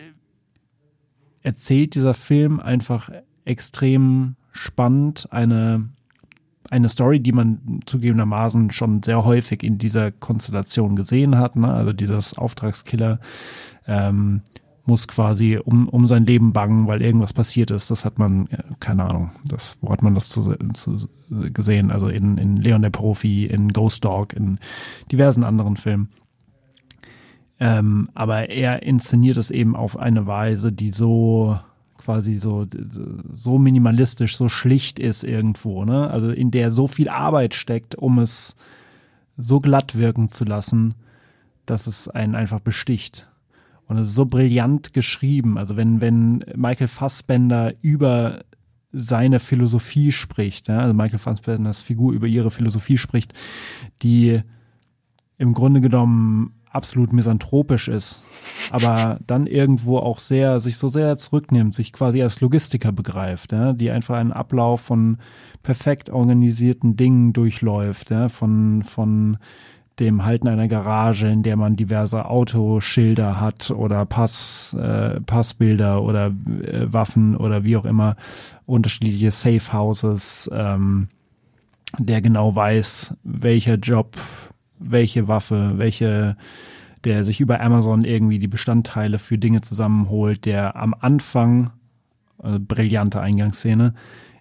erzählt 1.43 1.95
dieser 1.95 2.13
Film 2.13 2.59
einfach 2.59 3.09
extrem 3.45 4.35
spannend 4.51 5.27
eine, 5.31 5.89
eine 6.69 6.89
Story, 6.89 7.19
die 7.19 7.33
man 7.33 7.81
zugegebenermaßen 7.85 8.71
schon 8.71 9.03
sehr 9.03 9.25
häufig 9.25 9.61
in 9.63 9.77
dieser 9.77 10.11
Konstellation 10.11 10.95
gesehen 10.95 11.37
hat. 11.37 11.55
Ne? 11.55 11.71
Also 11.71 11.91
dieses 11.91 12.37
Auftragskiller 12.37 13.19
ähm, 13.87 14.41
muss 14.85 15.07
quasi 15.07 15.57
um, 15.57 15.87
um 15.87 16.07
sein 16.07 16.25
Leben 16.25 16.51
bangen, 16.53 16.87
weil 16.87 17.01
irgendwas 17.01 17.33
passiert 17.33 17.71
ist. 17.71 17.89
Das 17.89 18.05
hat 18.05 18.19
man, 18.19 18.47
keine 18.79 19.03
Ahnung, 19.03 19.31
das, 19.45 19.77
wo 19.81 19.91
hat 19.91 20.01
man 20.01 20.13
das 20.13 20.29
zu, 20.29 20.55
zu 20.73 21.07
gesehen? 21.29 21.91
Also 21.91 22.09
in, 22.09 22.37
in 22.37 22.57
Leon 22.57 22.81
der 22.81 22.89
Profi, 22.89 23.45
in 23.45 23.71
Ghost 23.71 24.03
Dog, 24.03 24.33
in 24.33 24.59
diversen 25.11 25.43
anderen 25.43 25.77
Filmen. 25.77 26.09
Ähm, 27.63 28.09
aber 28.13 28.49
er 28.49 28.83
inszeniert 28.83 29.37
es 29.37 29.49
eben 29.49 29.73
auf 29.73 29.97
eine 29.97 30.27
Weise, 30.27 30.73
die 30.73 30.91
so 30.91 31.57
quasi 31.95 32.37
so, 32.37 32.67
so 33.31 33.57
minimalistisch, 33.57 34.35
so 34.35 34.49
schlicht 34.49 34.99
ist 34.99 35.23
irgendwo, 35.23 35.85
ne? 35.85 36.09
Also 36.09 36.31
in 36.31 36.51
der 36.51 36.73
so 36.73 36.87
viel 36.87 37.07
Arbeit 37.07 37.55
steckt, 37.55 37.95
um 37.95 38.19
es 38.19 38.57
so 39.37 39.61
glatt 39.61 39.97
wirken 39.97 40.27
zu 40.27 40.43
lassen, 40.43 40.95
dass 41.65 41.87
es 41.87 42.09
einen 42.09 42.35
einfach 42.35 42.59
besticht. 42.59 43.31
Und 43.87 43.97
es 43.97 44.09
ist 44.09 44.15
so 44.15 44.25
brillant 44.25 44.91
geschrieben. 44.91 45.57
Also 45.57 45.77
wenn, 45.77 46.01
wenn 46.01 46.43
Michael 46.57 46.89
Fassbender 46.89 47.71
über 47.81 48.43
seine 48.91 49.39
Philosophie 49.39 50.11
spricht, 50.11 50.67
ja, 50.67 50.79
also 50.79 50.93
Michael 50.93 51.19
Fassbenders 51.19 51.79
Figur 51.79 52.11
über 52.11 52.27
ihre 52.27 52.51
Philosophie 52.51 52.97
spricht, 52.97 53.33
die 54.01 54.41
im 55.37 55.53
Grunde 55.53 55.79
genommen 55.79 56.52
absolut 56.73 57.13
misanthropisch 57.13 57.87
ist, 57.87 58.25
aber 58.71 59.19
dann 59.27 59.47
irgendwo 59.47 59.97
auch 59.99 60.19
sehr, 60.19 60.59
sich 60.59 60.77
so 60.77 60.89
sehr 60.89 61.17
zurücknimmt, 61.17 61.75
sich 61.75 61.93
quasi 61.93 62.21
als 62.21 62.41
Logistiker 62.41 62.91
begreift, 62.91 63.51
ja, 63.51 63.73
die 63.73 63.91
einfach 63.91 64.15
einen 64.15 64.33
Ablauf 64.33 64.81
von 64.81 65.17
perfekt 65.61 66.09
organisierten 66.09 66.95
Dingen 66.95 67.31
durchläuft, 67.31 68.09
ja, 68.09 68.27
von, 68.29 68.83
von 68.83 69.37
dem 69.99 70.25
Halten 70.25 70.47
einer 70.47 70.67
Garage, 70.67 71.27
in 71.27 71.43
der 71.43 71.55
man 71.55 71.75
diverse 71.75 72.25
Autoschilder 72.25 73.39
hat 73.39 73.69
oder 73.69 74.05
Pass, 74.05 74.73
äh, 74.73 75.21
Passbilder 75.21 76.01
oder 76.01 76.27
äh, 76.27 76.91
Waffen 76.91 77.37
oder 77.37 77.63
wie 77.63 77.77
auch 77.77 77.85
immer, 77.85 78.15
unterschiedliche 78.65 79.31
Safe 79.31 79.71
Houses, 79.71 80.49
ähm, 80.51 81.09
der 81.99 82.21
genau 82.21 82.55
weiß, 82.55 83.15
welcher 83.23 83.75
Job 83.75 84.17
welche 84.79 85.27
Waffe, 85.27 85.73
welche, 85.77 86.35
der 87.03 87.25
sich 87.25 87.39
über 87.39 87.61
Amazon 87.61 88.03
irgendwie 88.03 88.39
die 88.39 88.47
Bestandteile 88.47 89.19
für 89.19 89.37
Dinge 89.37 89.61
zusammenholt, 89.61 90.45
der 90.45 90.75
am 90.75 90.93
Anfang, 90.99 91.71
also 92.37 92.59
brillante 92.59 93.21
Eingangsszene, 93.21 93.93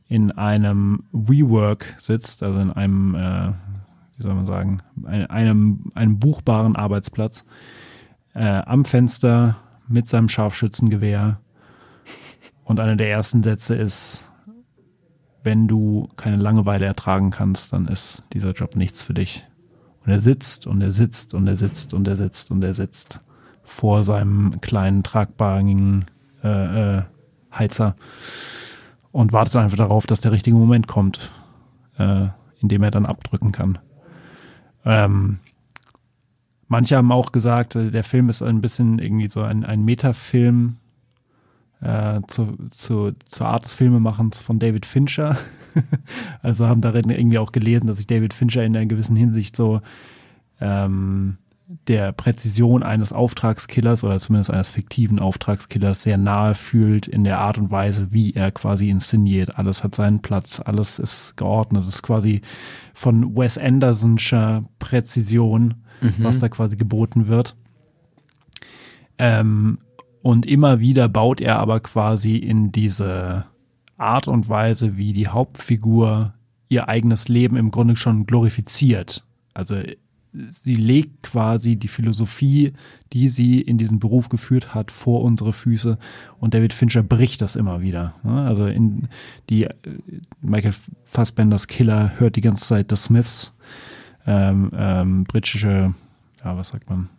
in 0.08 0.30
einem 0.32 1.04
WeWork 1.12 1.94
sitzt, 1.98 2.42
also 2.42 2.58
in 2.58 2.72
einem, 2.72 3.14
äh, 3.14 3.52
wie 4.16 4.22
soll 4.22 4.34
man 4.34 4.46
sagen, 4.46 4.78
einem, 5.04 5.90
einem 5.94 6.18
buchbaren 6.18 6.76
Arbeitsplatz, 6.76 7.44
äh, 8.34 8.44
am 8.44 8.84
Fenster 8.84 9.56
mit 9.88 10.08
seinem 10.08 10.28
Scharfschützengewehr. 10.28 11.40
Und 12.64 12.80
einer 12.80 12.96
der 12.96 13.10
ersten 13.10 13.42
Sätze 13.42 13.74
ist, 13.74 14.28
wenn 15.42 15.66
du 15.66 16.08
keine 16.16 16.36
Langeweile 16.36 16.86
ertragen 16.86 17.30
kannst, 17.30 17.72
dann 17.72 17.88
ist 17.88 18.22
dieser 18.32 18.52
Job 18.52 18.76
nichts 18.76 19.02
für 19.02 19.14
dich. 19.14 19.44
Und 20.04 20.12
er 20.12 20.20
sitzt 20.20 20.66
und 20.66 20.80
er 20.80 20.92
sitzt 20.92 21.34
und 21.34 21.46
er 21.46 21.56
sitzt 21.56 21.94
und 21.94 22.08
er 22.08 22.16
sitzt 22.16 22.50
und 22.50 22.64
er 22.64 22.74
sitzt 22.74 23.20
vor 23.62 24.04
seinem 24.04 24.60
kleinen 24.60 25.02
tragbaren 25.02 26.04
äh, 26.42 26.98
äh, 26.98 27.02
Heizer 27.56 27.94
und 29.12 29.32
wartet 29.32 29.56
einfach 29.56 29.76
darauf, 29.76 30.06
dass 30.06 30.20
der 30.20 30.32
richtige 30.32 30.56
Moment 30.56 30.88
kommt, 30.88 31.30
äh, 31.98 32.28
in 32.60 32.68
dem 32.68 32.82
er 32.82 32.90
dann 32.90 33.06
abdrücken 33.06 33.52
kann. 33.52 33.78
Ähm, 34.84 35.38
manche 36.66 36.96
haben 36.96 37.12
auch 37.12 37.30
gesagt, 37.30 37.76
äh, 37.76 37.90
der 37.90 38.04
Film 38.04 38.28
ist 38.28 38.42
ein 38.42 38.60
bisschen 38.60 38.98
irgendwie 38.98 39.28
so 39.28 39.42
ein, 39.42 39.64
ein 39.64 39.84
Metafilm 39.84 40.78
äh, 41.82 42.20
zu, 42.28 42.56
zu, 42.76 43.12
zur 43.24 43.46
Art 43.48 43.64
des 43.64 43.74
Filmemachens 43.74 44.38
von 44.38 44.58
David 44.58 44.86
Fincher. 44.86 45.36
also 46.42 46.66
haben 46.66 46.80
darin 46.80 47.10
irgendwie 47.10 47.38
auch 47.38 47.52
gelesen, 47.52 47.86
dass 47.86 47.96
sich 47.96 48.06
David 48.06 48.34
Fincher 48.34 48.64
in 48.64 48.76
einer 48.76 48.86
gewissen 48.86 49.16
Hinsicht 49.16 49.56
so 49.56 49.80
ähm, 50.60 51.38
der 51.88 52.12
Präzision 52.12 52.82
eines 52.82 53.12
Auftragskillers 53.12 54.04
oder 54.04 54.18
zumindest 54.18 54.50
eines 54.50 54.68
fiktiven 54.68 55.18
Auftragskillers 55.18 56.02
sehr 56.02 56.18
nahe 56.18 56.54
fühlt 56.54 57.08
in 57.08 57.24
der 57.24 57.38
Art 57.38 57.58
und 57.58 57.70
Weise, 57.70 58.12
wie 58.12 58.32
er 58.34 58.52
quasi 58.52 58.88
inszeniert. 58.90 59.58
Alles 59.58 59.82
hat 59.82 59.94
seinen 59.94 60.20
Platz, 60.20 60.60
alles 60.64 60.98
ist 60.98 61.36
geordnet. 61.36 61.84
Das 61.84 61.96
ist 61.96 62.02
quasi 62.02 62.42
von 62.94 63.36
Wes 63.36 63.58
Andersonscher 63.58 64.64
Präzision, 64.78 65.82
mhm. 66.00 66.14
was 66.18 66.38
da 66.38 66.48
quasi 66.48 66.76
geboten 66.76 67.26
wird. 67.26 67.56
Ähm, 69.18 69.78
und 70.22 70.46
immer 70.46 70.80
wieder 70.80 71.08
baut 71.08 71.40
er 71.40 71.58
aber 71.58 71.80
quasi 71.80 72.36
in 72.36 72.72
diese 72.72 73.46
Art 73.96 74.28
und 74.28 74.48
Weise, 74.48 74.96
wie 74.96 75.12
die 75.12 75.28
Hauptfigur 75.28 76.34
ihr 76.68 76.88
eigenes 76.88 77.28
Leben 77.28 77.56
im 77.56 77.70
Grunde 77.70 77.96
schon 77.96 78.26
glorifiziert. 78.26 79.24
Also 79.52 79.76
sie 80.32 80.74
legt 80.76 81.22
quasi 81.22 81.76
die 81.76 81.88
Philosophie, 81.88 82.72
die 83.12 83.28
sie 83.28 83.60
in 83.60 83.78
diesen 83.78 83.98
Beruf 83.98 84.28
geführt 84.28 84.74
hat, 84.74 84.90
vor 84.90 85.22
unsere 85.22 85.52
Füße. 85.52 85.98
Und 86.40 86.54
David 86.54 86.72
Fincher 86.72 87.02
bricht 87.02 87.42
das 87.42 87.56
immer 87.56 87.82
wieder. 87.82 88.14
Ne? 88.22 88.42
Also 88.42 88.66
in 88.66 89.08
die 89.50 89.64
äh, 89.64 89.70
Michael 90.40 90.74
Fassbenders 91.04 91.66
Killer 91.66 92.12
hört 92.18 92.36
die 92.36 92.40
ganze 92.40 92.64
Zeit 92.64 92.90
The 92.90 92.96
Smiths, 92.96 93.52
ähm, 94.26 94.70
ähm, 94.74 95.24
britische, 95.24 95.94
ja, 96.44 96.56
was 96.56 96.68
sagt 96.68 96.88
man, 96.88 97.10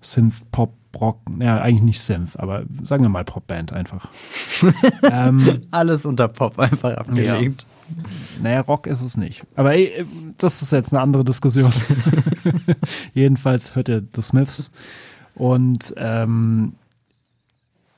Synth, 0.00 0.50
Rock, 0.98 1.20
ja, 1.40 1.60
eigentlich 1.60 1.82
nicht 1.82 2.00
Synth, 2.00 2.38
aber 2.38 2.64
sagen 2.82 3.04
wir 3.04 3.08
mal 3.08 3.24
Popband 3.24 3.72
einfach. 3.72 4.10
ähm, 5.02 5.62
Alles 5.70 6.04
unter 6.04 6.28
Pop 6.28 6.58
einfach 6.58 6.96
abgelegt. 6.96 7.62
Ja. 7.62 8.42
Naja, 8.42 8.60
Rock 8.60 8.86
ist 8.86 9.02
es 9.02 9.16
nicht. 9.16 9.44
Aber 9.56 9.72
ey, 9.74 10.04
das 10.38 10.62
ist 10.62 10.72
jetzt 10.72 10.92
eine 10.92 11.02
andere 11.02 11.24
Diskussion. 11.24 11.72
Jedenfalls 13.14 13.74
hört 13.74 13.88
ihr 13.88 14.02
The 14.14 14.22
Smiths. 14.22 14.70
Und 15.34 15.94
ähm, 15.96 16.74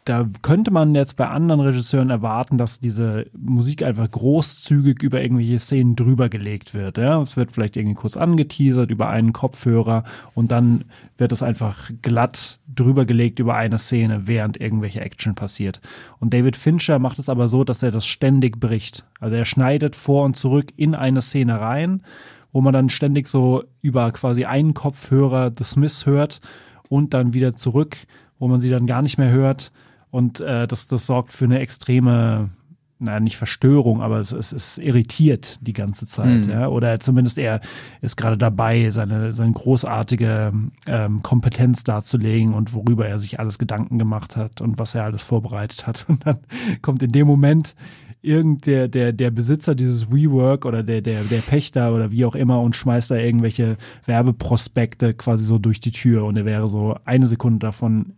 da 0.04 0.26
könnte 0.42 0.72
man 0.72 0.96
jetzt 0.96 1.16
bei 1.16 1.28
anderen 1.28 1.60
Regisseuren 1.60 2.10
erwarten, 2.10 2.58
dass 2.58 2.80
diese 2.80 3.26
Musik 3.38 3.84
einfach 3.84 4.10
großzügig 4.10 5.00
über 5.02 5.22
irgendwelche 5.22 5.60
Szenen 5.60 5.94
drüber 5.94 6.28
gelegt 6.28 6.74
wird. 6.74 6.98
Ja? 6.98 7.22
Es 7.22 7.36
wird 7.36 7.52
vielleicht 7.52 7.76
irgendwie 7.76 7.94
kurz 7.94 8.16
angeteasert 8.16 8.90
über 8.90 9.10
einen 9.10 9.32
Kopfhörer 9.32 10.02
und 10.34 10.50
dann 10.50 10.84
wird 11.18 11.30
es 11.30 11.42
einfach 11.42 11.90
glatt 12.02 12.58
drüber 12.74 13.04
gelegt 13.04 13.38
über 13.38 13.54
eine 13.54 13.78
Szene, 13.78 14.26
während 14.26 14.60
irgendwelche 14.60 15.02
Action 15.02 15.36
passiert. 15.36 15.80
Und 16.18 16.34
David 16.34 16.56
Fincher 16.56 16.98
macht 16.98 17.18
es 17.20 17.28
aber 17.28 17.48
so, 17.48 17.62
dass 17.62 17.82
er 17.82 17.92
das 17.92 18.06
ständig 18.06 18.58
bricht. 18.58 19.04
Also 19.20 19.36
er 19.36 19.44
schneidet 19.44 19.94
vor 19.94 20.24
und 20.24 20.36
zurück 20.36 20.72
in 20.76 20.96
eine 20.96 21.22
Szene 21.22 21.60
rein, 21.60 22.02
wo 22.50 22.60
man 22.60 22.72
dann 22.72 22.90
ständig 22.90 23.28
so 23.28 23.62
über 23.82 24.10
quasi 24.10 24.46
einen 24.46 24.74
Kopfhörer 24.74 25.52
The 25.56 25.64
Smiths 25.64 26.06
hört 26.06 26.40
und 26.88 27.14
dann 27.14 27.34
wieder 27.34 27.52
zurück, 27.52 27.98
wo 28.38 28.48
man 28.48 28.60
sie 28.60 28.70
dann 28.70 28.86
gar 28.86 29.02
nicht 29.02 29.18
mehr 29.18 29.30
hört 29.30 29.70
und 30.12 30.40
äh, 30.40 30.68
das, 30.68 30.88
das 30.88 31.06
sorgt 31.06 31.32
für 31.32 31.46
eine 31.46 31.60
extreme, 31.60 32.50
naja, 32.98 33.18
nicht 33.18 33.38
Verstörung, 33.38 34.02
aber 34.02 34.20
es, 34.20 34.30
es, 34.32 34.52
es 34.52 34.76
irritiert 34.76 35.58
die 35.62 35.72
ganze 35.72 36.06
Zeit. 36.06 36.44
Mhm. 36.44 36.50
Ja? 36.50 36.68
Oder 36.68 37.00
zumindest 37.00 37.38
er 37.38 37.62
ist 38.02 38.18
gerade 38.18 38.36
dabei, 38.36 38.90
seine, 38.90 39.32
seine 39.32 39.52
großartige 39.52 40.52
ähm, 40.86 41.22
Kompetenz 41.22 41.82
darzulegen 41.84 42.52
und 42.52 42.74
worüber 42.74 43.08
er 43.08 43.18
sich 43.18 43.40
alles 43.40 43.58
Gedanken 43.58 43.98
gemacht 43.98 44.36
hat 44.36 44.60
und 44.60 44.78
was 44.78 44.94
er 44.94 45.04
alles 45.04 45.22
vorbereitet 45.22 45.86
hat. 45.86 46.04
Und 46.08 46.26
dann 46.26 46.40
kommt 46.82 47.02
in 47.02 47.08
dem 47.08 47.26
Moment 47.26 47.74
irgend 48.20 48.66
der, 48.66 48.88
der, 48.88 49.14
der 49.14 49.30
Besitzer 49.30 49.74
dieses 49.74 50.12
WeWork 50.12 50.66
oder 50.66 50.82
der, 50.82 51.00
der, 51.00 51.24
der 51.24 51.40
Pächter 51.40 51.94
oder 51.94 52.10
wie 52.10 52.26
auch 52.26 52.34
immer 52.34 52.60
und 52.60 52.76
schmeißt 52.76 53.10
da 53.10 53.16
irgendwelche 53.16 53.78
Werbeprospekte 54.04 55.14
quasi 55.14 55.46
so 55.46 55.58
durch 55.58 55.80
die 55.80 55.90
Tür 55.90 56.26
und 56.26 56.36
er 56.36 56.44
wäre 56.44 56.68
so 56.68 56.96
eine 57.06 57.26
Sekunde 57.26 57.60
davon 57.60 58.12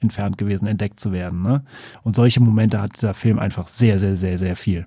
entfernt 0.00 0.38
gewesen, 0.38 0.66
entdeckt 0.66 1.00
zu 1.00 1.12
werden. 1.12 1.42
Ne? 1.42 1.62
Und 2.02 2.16
solche 2.16 2.40
Momente 2.40 2.80
hat 2.80 2.96
dieser 2.96 3.14
Film 3.14 3.38
einfach 3.38 3.68
sehr, 3.68 3.98
sehr, 3.98 4.16
sehr, 4.16 4.38
sehr 4.38 4.56
viel. 4.56 4.86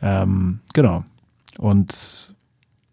Ähm, 0.00 0.60
genau. 0.72 1.04
Und 1.58 2.34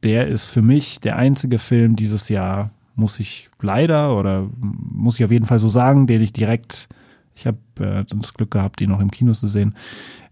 der 0.04 0.28
ist 0.28 0.46
für 0.46 0.62
mich 0.62 1.00
der 1.00 1.18
einzige 1.18 1.60
Film 1.60 1.96
dieses 1.96 2.30
Jahr, 2.30 2.72
muss 2.96 3.20
ich 3.20 3.50
leider 3.62 4.18
oder 4.18 4.48
muss 4.60 5.20
ich 5.20 5.26
auf 5.26 5.32
jeden 5.32 5.46
Fall 5.46 5.60
so 5.60 5.70
sagen, 5.70 6.08
den 6.08 6.22
ich 6.22 6.34
direkt, 6.34 6.90
ich 7.36 7.48
habe 7.48 7.58
äh, 7.80 8.04
das 8.08 8.34
Glück 8.34 8.52
gehabt, 8.52 8.82
ihn 8.82 8.90
noch 8.90 9.00
im 9.00 9.12
Kino 9.12 9.34
zu 9.34 9.48
sehen, 9.48 9.76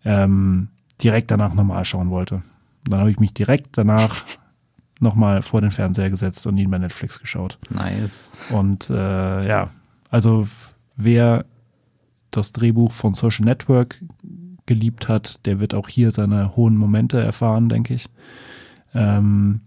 ähm, 0.06 0.70
direkt 1.02 1.32
danach 1.32 1.54
nochmal 1.54 1.86
schauen 1.86 2.10
wollte. 2.10 2.42
dann 2.86 3.00
habe 3.00 3.12
ich 3.12 3.20
mich 3.20 3.34
direkt 3.34 3.78
danach 3.78 4.24
nochmal 5.00 5.42
vor 5.42 5.62
den 5.62 5.72
Fernseher 5.72 6.10
gesetzt 6.10 6.46
und 6.48 6.58
ihn 6.58 6.70
bei 6.70 6.78
Netflix 6.78 7.20
geschaut. 7.20 7.58
Nice. 7.70 8.32
Und 8.50 8.90
äh, 8.90 9.48
ja, 9.48 9.70
also 10.10 10.48
wer 11.00 11.46
das 12.32 12.52
Drehbuch 12.52 12.92
von 12.92 13.14
Social 13.14 13.46
Network 13.46 14.04
geliebt 14.66 15.08
hat, 15.08 15.46
der 15.46 15.60
wird 15.60 15.74
auch 15.74 15.90
hier 15.90 16.12
seine 16.12 16.56
hohen 16.56 16.78
Momente 16.78 17.20
erfahren, 17.20 17.70
denke 17.70 17.96
ich. 17.96 18.06
Ähm, 18.94 19.62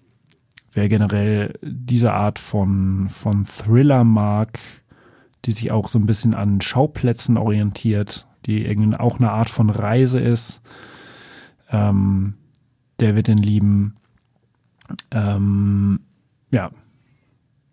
wer 0.74 0.88
generell 0.88 1.58
diese 1.62 2.12
Art 2.12 2.38
von, 2.38 3.08
von 3.08 3.46
Thriller 3.46 4.04
mag, 4.04 4.60
die 5.44 5.52
sich 5.52 5.72
auch 5.72 5.88
so 5.88 5.98
ein 5.98 6.06
bisschen 6.06 6.34
an 6.34 6.60
Schauplätzen 6.60 7.36
orientiert, 7.36 8.28
die 8.46 8.64
irgendwie 8.64 8.96
auch 8.96 9.18
eine 9.18 9.32
Art 9.32 9.50
von 9.50 9.70
Reise 9.70 10.20
ist, 10.20 10.62
ähm, 11.70 12.34
der 13.00 13.16
wird 13.16 13.26
den 13.26 13.38
lieben. 13.38 13.96
Ähm, 15.10 16.00
ja, 16.50 16.70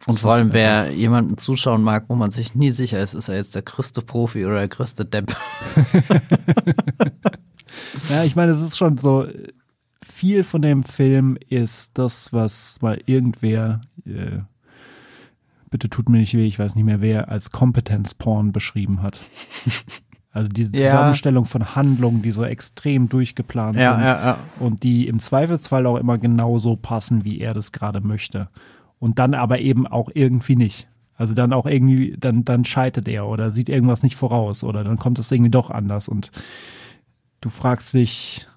und 0.05 0.17
vor 0.17 0.33
allem, 0.33 0.53
wer 0.53 0.91
jemanden 0.91 1.37
zuschauen 1.37 1.83
mag, 1.83 2.05
wo 2.07 2.15
man 2.15 2.31
sich 2.31 2.55
nie 2.55 2.71
sicher 2.71 3.01
ist, 3.01 3.13
ist 3.13 3.27
er 3.27 3.35
jetzt 3.35 3.55
der 3.55 3.61
größte 3.61 4.01
Profi 4.01 4.45
oder 4.45 4.59
der 4.59 4.69
größte 4.69 5.05
Depp. 5.05 5.35
ja, 8.09 8.23
ich 8.23 8.35
meine, 8.35 8.53
es 8.53 8.61
ist 8.61 8.77
schon 8.77 8.97
so, 8.97 9.27
viel 10.19 10.43
von 10.43 10.61
dem 10.61 10.83
Film 10.83 11.37
ist 11.47 11.97
das, 11.97 12.33
was 12.33 12.81
mal 12.81 13.01
irgendwer, 13.05 13.81
äh, 14.05 14.39
bitte 15.69 15.89
tut 15.89 16.09
mir 16.09 16.17
nicht 16.19 16.33
weh, 16.33 16.45
ich 16.45 16.59
weiß 16.59 16.75
nicht 16.75 16.85
mehr 16.85 17.01
wer, 17.01 17.29
als 17.29 17.51
Kompetenzporn 17.51 18.51
beschrieben 18.51 19.01
hat. 19.01 19.19
Also 20.31 20.47
diese 20.47 20.71
Zusammenstellung 20.71 21.45
ja. 21.45 21.49
von 21.49 21.75
Handlungen, 21.75 22.21
die 22.21 22.29
so 22.29 22.43
extrem 22.43 23.09
durchgeplant 23.09 23.75
ja, 23.75 23.95
sind 23.95 24.03
ja, 24.03 24.37
und 24.59 24.83
die 24.83 25.07
im 25.07 25.19
Zweifelsfall 25.19 25.87
auch 25.87 25.97
immer 25.97 26.19
genauso 26.19 26.75
passen, 26.75 27.25
wie 27.25 27.39
er 27.39 27.55
das 27.55 27.71
gerade 27.71 27.99
möchte 27.99 28.47
und 28.99 29.19
dann 29.19 29.33
aber 29.33 29.59
eben 29.59 29.87
auch 29.87 30.09
irgendwie 30.13 30.55
nicht. 30.55 30.87
Also 31.15 31.33
dann 31.33 31.51
auch 31.51 31.65
irgendwie, 31.65 32.15
dann, 32.17 32.45
dann 32.45 32.63
scheitert 32.63 33.07
er 33.07 33.27
oder 33.27 33.51
sieht 33.51 33.67
irgendwas 33.67 34.03
nicht 34.03 34.15
voraus 34.15 34.63
oder 34.63 34.83
dann 34.83 34.97
kommt 34.97 35.19
es 35.19 35.31
irgendwie 35.31 35.51
doch 35.51 35.69
anders 35.69 36.07
und 36.07 36.31
du 37.41 37.49
fragst 37.49 37.93
dich, 37.93 38.47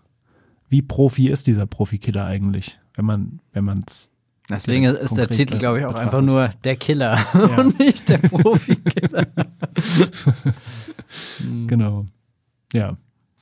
wie 0.68 0.82
Profi 0.82 1.28
ist 1.28 1.48
dieser 1.48 1.66
Profikiller 1.66 2.24
eigentlich, 2.24 2.78
wenn 2.94 3.04
man, 3.04 3.40
wenn 3.52 3.64
man 3.64 3.84
es 3.86 4.12
Deswegen 4.48 4.84
ist 4.84 5.16
der 5.16 5.28
Titel, 5.28 5.58
glaube 5.58 5.78
ich, 5.78 5.84
auch 5.84 5.92
betrachtet. 5.92 6.14
einfach 6.14 6.26
nur 6.26 6.50
der 6.64 6.76
Killer 6.76 7.18
ja. 7.34 7.60
und 7.60 7.78
nicht 7.78 8.08
der 8.08 8.18
Profikiller. 8.18 9.26
genau. 11.66 12.06
Ja. 12.72 12.96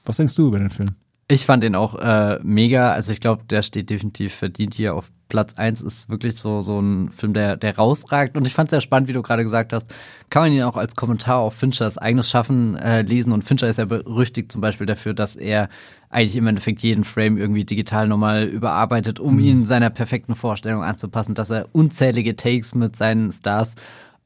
Was 0.04 0.18
denkst 0.18 0.34
du 0.34 0.48
über 0.48 0.58
den 0.58 0.70
Film? 0.70 0.90
Ich 1.26 1.46
fand 1.46 1.64
ihn 1.64 1.74
auch 1.74 1.94
äh, 1.96 2.38
mega. 2.42 2.92
Also 2.92 3.12
ich 3.12 3.20
glaube, 3.20 3.44
der 3.44 3.62
steht 3.62 3.90
definitiv 3.90 4.34
verdient 4.34 4.74
hier 4.74 4.94
auf 4.94 5.10
Platz 5.30 5.54
eins. 5.54 5.80
Ist 5.80 6.10
wirklich 6.10 6.36
so 6.36 6.60
so 6.60 6.78
ein 6.78 7.10
Film, 7.10 7.32
der 7.32 7.56
der 7.56 7.76
rausragt. 7.76 8.36
Und 8.36 8.46
ich 8.46 8.52
fand 8.52 8.68
es 8.68 8.72
sehr 8.72 8.82
spannend, 8.82 9.08
wie 9.08 9.14
du 9.14 9.22
gerade 9.22 9.42
gesagt 9.42 9.72
hast. 9.72 9.90
Kann 10.28 10.42
man 10.42 10.52
ihn 10.52 10.62
auch 10.64 10.76
als 10.76 10.94
Kommentar 10.94 11.38
auf 11.38 11.54
Finchers 11.54 11.96
eigenes 11.96 12.28
Schaffen 12.28 12.76
äh, 12.76 13.00
lesen. 13.00 13.32
Und 13.32 13.42
Fincher 13.42 13.68
ist 13.68 13.78
ja 13.78 13.86
berüchtigt 13.86 14.52
zum 14.52 14.60
Beispiel 14.60 14.86
dafür, 14.86 15.14
dass 15.14 15.36
er 15.36 15.70
eigentlich 16.10 16.36
im 16.36 16.46
Endeffekt 16.46 16.82
jeden 16.82 17.04
Frame 17.04 17.38
irgendwie 17.38 17.64
digital 17.64 18.08
nochmal 18.08 18.44
überarbeitet, 18.44 19.18
um 19.20 19.36
mhm. 19.36 19.40
ihn 19.40 19.64
seiner 19.64 19.88
perfekten 19.88 20.34
Vorstellung 20.34 20.82
anzupassen, 20.82 21.34
dass 21.34 21.48
er 21.48 21.66
unzählige 21.72 22.36
Takes 22.36 22.74
mit 22.74 22.96
seinen 22.96 23.32
Stars 23.32 23.76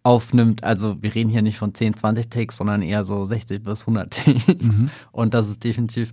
aufnimmt. 0.03 0.65
Also 0.65 1.03
wir 1.03 1.15
reden 1.15 1.31
hier 1.31 1.43
nicht 1.43 1.59
von 1.59 1.75
10, 1.75 1.97
20 1.97 2.29
Takes, 2.29 2.57
sondern 2.59 2.83
eher 2.83 3.05
so 3.05 3.25
60 3.25 3.63
bis 3.63 3.83
100 3.83 4.11
Takes. 4.11 4.83
Mhm. 4.83 4.91
Und 5.13 5.35
das 5.35 5.49
ist 5.49 5.65
definitiv 5.65 6.13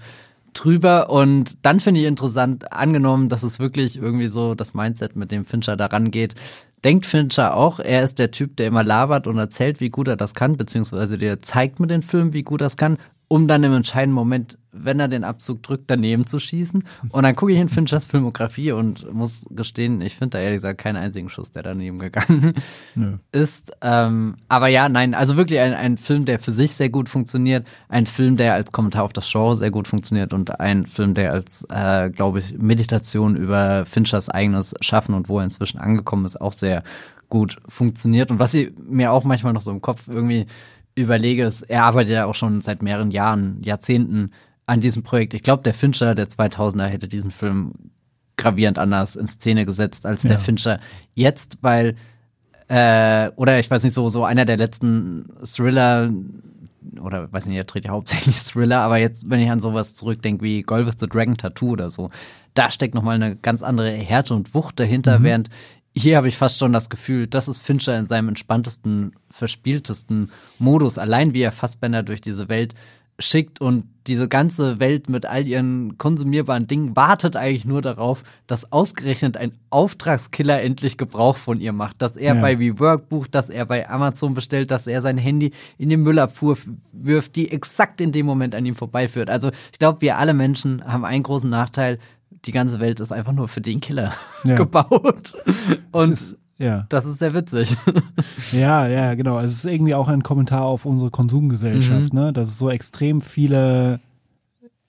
drüber. 0.54 1.10
Und 1.10 1.66
dann 1.66 1.80
finde 1.80 2.02
ich 2.02 2.08
interessant, 2.08 2.72
angenommen, 2.72 3.30
dass 3.30 3.44
es 3.44 3.60
wirklich 3.60 3.98
irgendwie 3.98 4.28
so 4.28 4.56
das 4.56 4.74
Mindset, 4.74 5.16
mit 5.16 5.32
dem 5.32 5.46
Fincher 5.46 5.76
daran 5.78 6.12
geht, 6.12 6.36
denkt 6.84 7.06
Fincher 7.06 7.56
auch, 7.56 7.80
er 7.80 8.04
ist 8.04 8.20
der 8.20 8.32
Typ, 8.32 8.58
der 8.58 8.68
immer 8.68 8.84
labert 8.84 9.28
und 9.28 9.38
erzählt, 9.38 9.80
wie 9.80 9.90
gut 9.90 10.08
er 10.08 10.18
das 10.18 10.34
kann, 10.34 10.58
beziehungsweise 10.58 11.18
der 11.18 11.42
zeigt 11.42 11.80
mit 11.80 11.92
den 11.92 12.02
Filmen, 12.02 12.34
wie 12.34 12.44
gut 12.44 12.62
er 12.62 12.66
das 12.66 12.78
kann, 12.78 12.98
um 13.32 13.48
dann 13.48 13.64
im 13.64 13.72
entscheidenden 13.72 14.14
Moment, 14.14 14.58
wenn 14.74 15.00
er 15.00 15.08
den 15.08 15.24
Abzug 15.24 15.64
drückt, 15.64 15.90
daneben 15.90 16.26
zu 16.26 16.38
schießen. 16.38 16.84
Und 17.12 17.24
dann 17.24 17.34
gucke 17.34 17.54
ich 17.54 17.60
in 17.60 17.70
Finchers 17.70 18.06
Filmografie 18.06 18.74
und 18.74 19.14
muss 19.14 19.46
gestehen, 19.52 20.02
ich 20.02 20.18
finde 20.18 20.38
da 20.38 20.44
ehrlich 20.44 20.58
gesagt 20.58 20.82
keinen 20.82 20.98
einzigen 20.98 21.30
Schuss, 21.30 21.50
der 21.50 21.64
daneben 21.64 21.98
gegangen 21.98 22.56
Nö. 22.94 23.20
ist. 23.32 23.72
Ähm, 23.82 24.36
aber 24.50 24.68
ja, 24.68 24.90
nein, 24.90 25.14
also 25.14 25.38
wirklich 25.38 25.62
ein, 25.62 25.74
ein 25.74 25.96
Film, 25.96 26.26
der 26.26 26.40
für 26.40 26.52
sich 26.52 26.74
sehr 26.74 26.90
gut 26.90 27.08
funktioniert, 27.08 27.66
ein 27.88 28.06
Film, 28.06 28.36
der 28.36 28.54
als 28.54 28.74
Kommentar 28.74 29.06
auf 29.06 29.14
das 29.14 29.32
Genre 29.32 29.56
sehr 29.56 29.72
gut 29.72 29.88
funktioniert 29.88 30.34
und 30.34 30.60
ein 30.60 30.86
Film, 30.86 31.14
der 31.14 31.32
als, 31.32 31.66
äh, 31.70 32.10
glaube 32.10 32.40
ich, 32.40 32.58
Meditation 32.58 33.38
über 33.38 33.86
Finchers 33.86 34.28
eigenes 34.28 34.76
Schaffen 34.82 35.16
und 35.16 35.30
wo 35.30 35.38
er 35.38 35.46
inzwischen 35.46 35.80
angekommen 35.80 36.26
ist, 36.26 36.42
auch 36.42 36.52
sehr 36.52 36.84
gut 37.30 37.60
funktioniert. 37.70 38.30
Und 38.30 38.40
was 38.40 38.54
ich 38.54 38.74
mir 38.78 39.14
auch 39.14 39.24
manchmal 39.24 39.54
noch 39.54 39.62
so 39.62 39.72
im 39.72 39.82
Kopf 39.82 40.10
irgendwie 40.10 40.48
überlege, 40.96 41.44
ist, 41.46 41.64
er 41.64 41.84
arbeitet 41.84 42.14
ja 42.14 42.26
auch 42.26 42.36
schon 42.36 42.62
seit 42.62 42.82
mehreren 42.82 43.12
Jahren, 43.12 43.62
Jahrzehnten 43.64 44.32
an 44.66 44.82
diesem 44.82 45.04
Projekt. 45.04 45.34
Ich 45.34 45.44
glaube, 45.44 45.64
der 45.64 45.74
Fincher 45.74 46.16
der 46.16 46.28
2000er 46.28 46.86
hätte 46.86 47.08
diesen 47.08 47.32
Film 47.32 47.74
gravierend 48.38 48.80
anders 48.80 49.16
in 49.16 49.28
Szene 49.28 49.66
gesetzt 49.66 50.06
als 50.06 50.24
der 50.24 50.32
ja. 50.32 50.38
Fincher 50.38 50.80
jetzt, 51.14 51.60
weil 51.62 51.96
äh, 52.68 53.30
oder 53.36 53.60
ich 53.60 53.70
weiß 53.70 53.84
nicht 53.84 53.94
so 53.94 54.10
so 54.10 54.24
einer 54.24 54.46
der 54.46 54.58
letzten 54.58 55.26
Thriller 55.44 56.10
oder 57.02 57.32
weiß 57.32 57.46
nicht, 57.46 57.58
er 57.58 57.64
dreht 57.64 57.86
ja 57.86 57.92
hauptsächlich 57.92 58.40
Thriller, 58.44 58.80
aber 58.80 58.98
jetzt, 58.98 59.30
wenn 59.30 59.40
ich 59.40 59.50
an 59.50 59.60
sowas 59.60 59.96
zurückdenke 59.96 60.44
wie 60.44 60.64
Gold 60.64 60.88
with 60.88 60.96
the 61.00 61.08
Dragon 61.08 61.38
Tattoo 61.38 61.72
oder 61.72 61.90
so, 61.90 62.10
da 62.54 62.72
steckt 62.72 62.96
nochmal 62.96 63.16
eine 63.16 63.36
ganz 63.36 63.62
andere 63.62 63.92
Härte 63.92 64.34
und 64.34 64.54
Wucht 64.54 64.80
dahinter, 64.80 65.20
mhm. 65.20 65.24
während 65.24 65.50
hier 65.96 66.18
habe 66.18 66.28
ich 66.28 66.38
fast 66.38 66.60
schon 66.60 66.74
das 66.74 66.90
Gefühl, 66.90 67.28
das 67.28 67.48
ist 67.48 67.62
Fincher 67.62 67.98
in 67.98 68.08
seinem 68.08 68.30
entspanntesten, 68.30 69.14
verspieltesten 69.30 70.32
Modus. 70.58 70.98
Allein 70.98 71.34
wie 71.34 71.42
er 71.42 71.52
Fassbender 71.52 72.04
durch 72.04 72.22
diese 72.22 72.50
Welt 72.50 72.74
schickt 73.20 73.62
und 73.62 73.86
diese 74.08 74.28
ganze 74.28 74.80
Welt 74.80 75.10
mit 75.10 75.26
all 75.26 75.48
ihren 75.48 75.98
konsumierbaren 75.98 76.66
Dingen 76.66 76.96
wartet 76.96 77.36
eigentlich 77.36 77.66
nur 77.66 77.82
darauf, 77.82 78.24
dass 78.48 78.72
ausgerechnet 78.72 79.38
ein 79.38 79.52
Auftragskiller 79.70 80.62
endlich 80.62 80.98
Gebrauch 80.98 81.38
von 81.38 81.60
ihr 81.62 81.72
macht, 81.72 82.02
dass 82.02 82.16
er 82.16 82.36
ja. 82.36 82.42
bei 82.42 82.60
WeWork 82.60 83.10
bucht, 83.10 83.36
dass 83.36 83.50
er 83.50 83.66
bei 83.66 83.88
Amazon 83.88 84.34
bestellt, 84.34 84.72
dass 84.72 84.88
er 84.88 85.02
sein 85.02 85.18
Handy 85.18 85.52
in 85.78 85.90
den 85.90 86.02
Müllabfuhr 86.02 86.58
wirft, 86.94 87.36
die 87.36 87.52
exakt 87.52 88.02
in 88.02 88.12
dem 88.12 88.26
Moment 88.26 88.56
an 88.56 88.66
ihm 88.66 88.76
vorbeiführt. 88.76 89.30
Also 89.30 89.52
ich 89.72 89.78
glaube, 89.78 90.02
wir 90.02 90.18
alle 90.18 90.34
Menschen 90.34 90.84
haben 90.84 91.06
einen 91.06 91.24
großen 91.24 91.50
Nachteil. 91.50 92.00
Die 92.46 92.52
ganze 92.52 92.80
Welt 92.80 93.00
ist 93.00 93.12
einfach 93.12 93.34
nur 93.34 93.48
für 93.48 93.62
den 93.62 93.80
Killer 93.80 94.14
ja. 94.44 94.56
gebaut. 94.56 95.34
Und 95.92 96.38
ja. 96.58 96.86
Das 96.90 97.06
ist 97.06 97.20
sehr 97.20 97.34
witzig. 97.34 97.76
Ja, 98.52 98.86
ja, 98.86 99.16
genau. 99.16 99.38
Also 99.38 99.54
es 99.54 99.64
ist 99.64 99.72
irgendwie 99.72 99.96
auch 99.96 100.10
ein 100.10 100.24
Kommentar 100.24 100.64
auf 100.64 100.86
unsere 100.86 101.10
Konsumgesellschaft, 101.10 102.14
mhm. 102.14 102.20
ne? 102.20 102.34
Dass 102.34 102.50
es 102.50 102.60
so 102.60 102.70
extrem 102.70 103.22
viele 103.22 104.02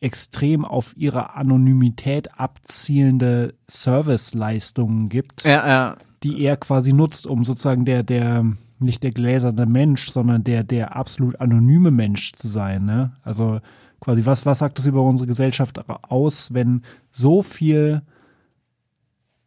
extrem 0.03 0.65
auf 0.65 0.97
ihre 0.97 1.37
Anonymität 1.37 2.39
abzielende 2.39 3.55
Serviceleistungen 3.69 5.09
gibt, 5.09 5.45
ja, 5.45 5.67
ja. 5.67 5.97
die 6.25 6.43
er 6.43 6.57
quasi 6.57 6.93
nutzt, 6.93 7.27
um 7.27 7.45
sozusagen 7.45 7.85
der, 7.85 8.03
der, 8.03 8.45
nicht 8.81 9.05
der 9.05 9.13
gläserne 9.13 9.65
Mensch, 9.65 10.11
sondern 10.11 10.43
der, 10.43 10.65
der 10.65 10.97
absolut 10.97 11.41
anonyme 11.41 11.93
Mensch 11.93 12.33
zu 12.33 12.49
sein. 12.49 12.85
Ne? 12.85 13.13
Also 13.23 13.61
quasi, 14.03 14.27
was, 14.27 14.45
was 14.45 14.59
sagt 14.59 14.79
das 14.79 14.87
über 14.87 15.01
unsere 15.03 15.29
Gesellschaft 15.29 15.79
aus, 15.89 16.53
wenn 16.53 16.83
so 17.13 17.41
viel 17.43 18.03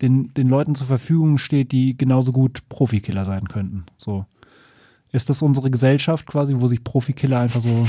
den, 0.02 0.34
den 0.34 0.48
Leuten 0.48 0.76
zur 0.76 0.88
Verfügung 0.88 1.38
steht, 1.38 1.72
die 1.74 1.98
genauso 1.98 2.32
gut 2.32 2.68
Profikiller 2.70 3.26
sein 3.26 3.48
könnten. 3.50 3.86
So. 3.98 4.26
Ist 5.12 5.30
das 5.30 5.42
unsere 5.42 5.70
Gesellschaft 5.70 6.26
quasi, 6.26 6.56
wo 6.58 6.68
sich 6.68 6.84
Profikiller 6.84 7.40
einfach 7.40 7.62
so 7.62 7.86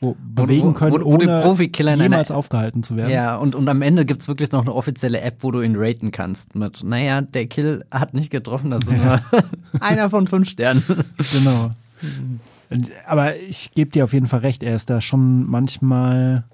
wo 0.00 0.16
bewegen 0.18 0.74
können, 0.74 0.94
wo, 0.94 1.00
wo, 1.00 1.04
wo 1.04 1.14
ohne 1.14 2.02
jemals 2.02 2.30
aufgehalten 2.30 2.82
zu 2.82 2.96
werden. 2.96 3.10
Ja, 3.10 3.36
und, 3.36 3.54
und 3.54 3.68
am 3.68 3.82
Ende 3.82 4.06
gibt's 4.06 4.28
wirklich 4.28 4.50
noch 4.50 4.62
eine 4.62 4.74
offizielle 4.74 5.20
App, 5.20 5.38
wo 5.40 5.50
du 5.50 5.60
ihn 5.60 5.74
raten 5.76 6.10
kannst 6.10 6.54
mit, 6.54 6.82
naja, 6.84 7.20
der 7.20 7.46
Kill 7.46 7.84
hat 7.90 8.14
nicht 8.14 8.30
getroffen, 8.30 8.70
das 8.70 8.84
ist 8.84 8.92
ja. 8.92 9.20
einer 9.80 10.08
von 10.08 10.26
fünf 10.26 10.48
Sternen. 10.48 10.82
Genau. 11.32 11.72
Aber 13.06 13.36
ich 13.36 13.72
gebe 13.72 13.90
dir 13.90 14.04
auf 14.04 14.12
jeden 14.12 14.28
Fall 14.28 14.40
recht, 14.40 14.62
er 14.62 14.76
ist 14.76 14.90
da 14.90 15.00
schon 15.00 15.48
manchmal 15.48 16.44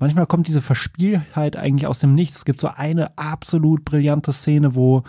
manchmal 0.00 0.26
kommt 0.26 0.48
diese 0.48 0.62
Verspieltheit 0.62 1.56
eigentlich 1.56 1.86
aus 1.86 2.00
dem 2.00 2.14
Nichts. 2.14 2.38
Es 2.38 2.44
gibt 2.44 2.60
so 2.60 2.68
eine 2.68 3.16
absolut 3.18 3.84
brillante 3.84 4.32
Szene, 4.32 4.74
wo 4.74 5.04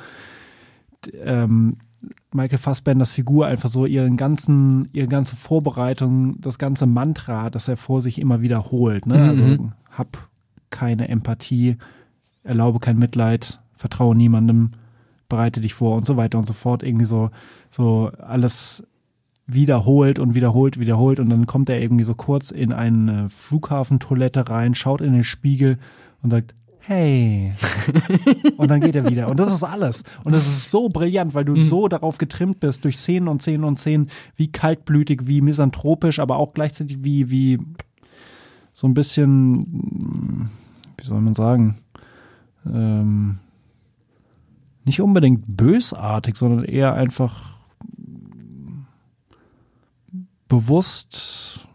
ähm, 1.23 1.77
Michael 2.33 2.59
Fassbenders 2.59 3.11
Figur 3.11 3.47
einfach 3.47 3.69
so 3.69 3.85
ihren 3.85 4.17
ganzen, 4.17 4.89
ihre 4.93 5.07
ganze 5.07 5.35
Vorbereitung, 5.35 6.39
das 6.39 6.57
ganze 6.57 6.85
Mantra, 6.85 7.49
das 7.49 7.67
er 7.67 7.77
vor 7.77 8.01
sich 8.01 8.19
immer 8.19 8.41
wiederholt. 8.41 9.07
Ne? 9.07 9.15
Also, 9.29 9.43
mhm. 9.43 9.49
Also 9.49 9.69
hab 9.91 10.29
keine 10.69 11.09
Empathie, 11.09 11.77
erlaube 12.43 12.79
kein 12.79 12.97
Mitleid, 12.97 13.59
vertraue 13.73 14.15
niemandem, 14.15 14.71
bereite 15.27 15.61
dich 15.61 15.73
vor 15.73 15.95
und 15.95 16.05
so 16.05 16.17
weiter 16.17 16.37
und 16.37 16.47
so 16.47 16.53
fort. 16.53 16.83
Irgendwie 16.83 17.05
so, 17.05 17.29
so 17.69 18.11
alles 18.19 18.87
wiederholt 19.53 20.19
und 20.19 20.35
wiederholt, 20.35 20.79
wiederholt 20.79 21.19
und 21.19 21.29
dann 21.29 21.45
kommt 21.45 21.69
er 21.69 21.81
irgendwie 21.81 22.03
so 22.03 22.15
kurz 22.15 22.51
in 22.51 22.73
eine 22.73 23.29
Flughafentoilette 23.29 24.49
rein, 24.49 24.75
schaut 24.75 25.01
in 25.01 25.13
den 25.13 25.23
Spiegel 25.23 25.77
und 26.21 26.31
sagt, 26.31 26.55
hey. 26.79 27.53
und 28.57 28.69
dann 28.69 28.81
geht 28.81 28.95
er 28.95 29.09
wieder. 29.09 29.27
Und 29.29 29.39
das 29.39 29.53
ist 29.53 29.63
alles. 29.63 30.03
Und 30.23 30.33
das 30.33 30.47
ist 30.47 30.69
so 30.69 30.89
brillant, 30.89 31.33
weil 31.33 31.45
du 31.45 31.55
mhm. 31.55 31.61
so 31.61 31.87
darauf 31.87 32.17
getrimmt 32.17 32.59
bist, 32.59 32.83
durch 32.83 32.97
Szenen 32.97 33.27
und 33.27 33.41
Szenen 33.41 33.63
und 33.63 33.79
Szenen, 33.79 34.09
wie 34.35 34.51
kaltblütig, 34.51 35.27
wie 35.27 35.41
misanthropisch, 35.41 36.19
aber 36.19 36.37
auch 36.37 36.53
gleichzeitig 36.53 37.03
wie, 37.03 37.31
wie 37.31 37.59
so 38.73 38.87
ein 38.87 38.93
bisschen, 38.93 40.49
wie 40.97 41.05
soll 41.05 41.21
man 41.21 41.35
sagen, 41.35 41.75
ähm, 42.65 43.39
nicht 44.83 45.01
unbedingt 45.01 45.43
bösartig, 45.45 46.35
sondern 46.35 46.65
eher 46.65 46.93
einfach 46.95 47.60
bewusst 50.51 51.65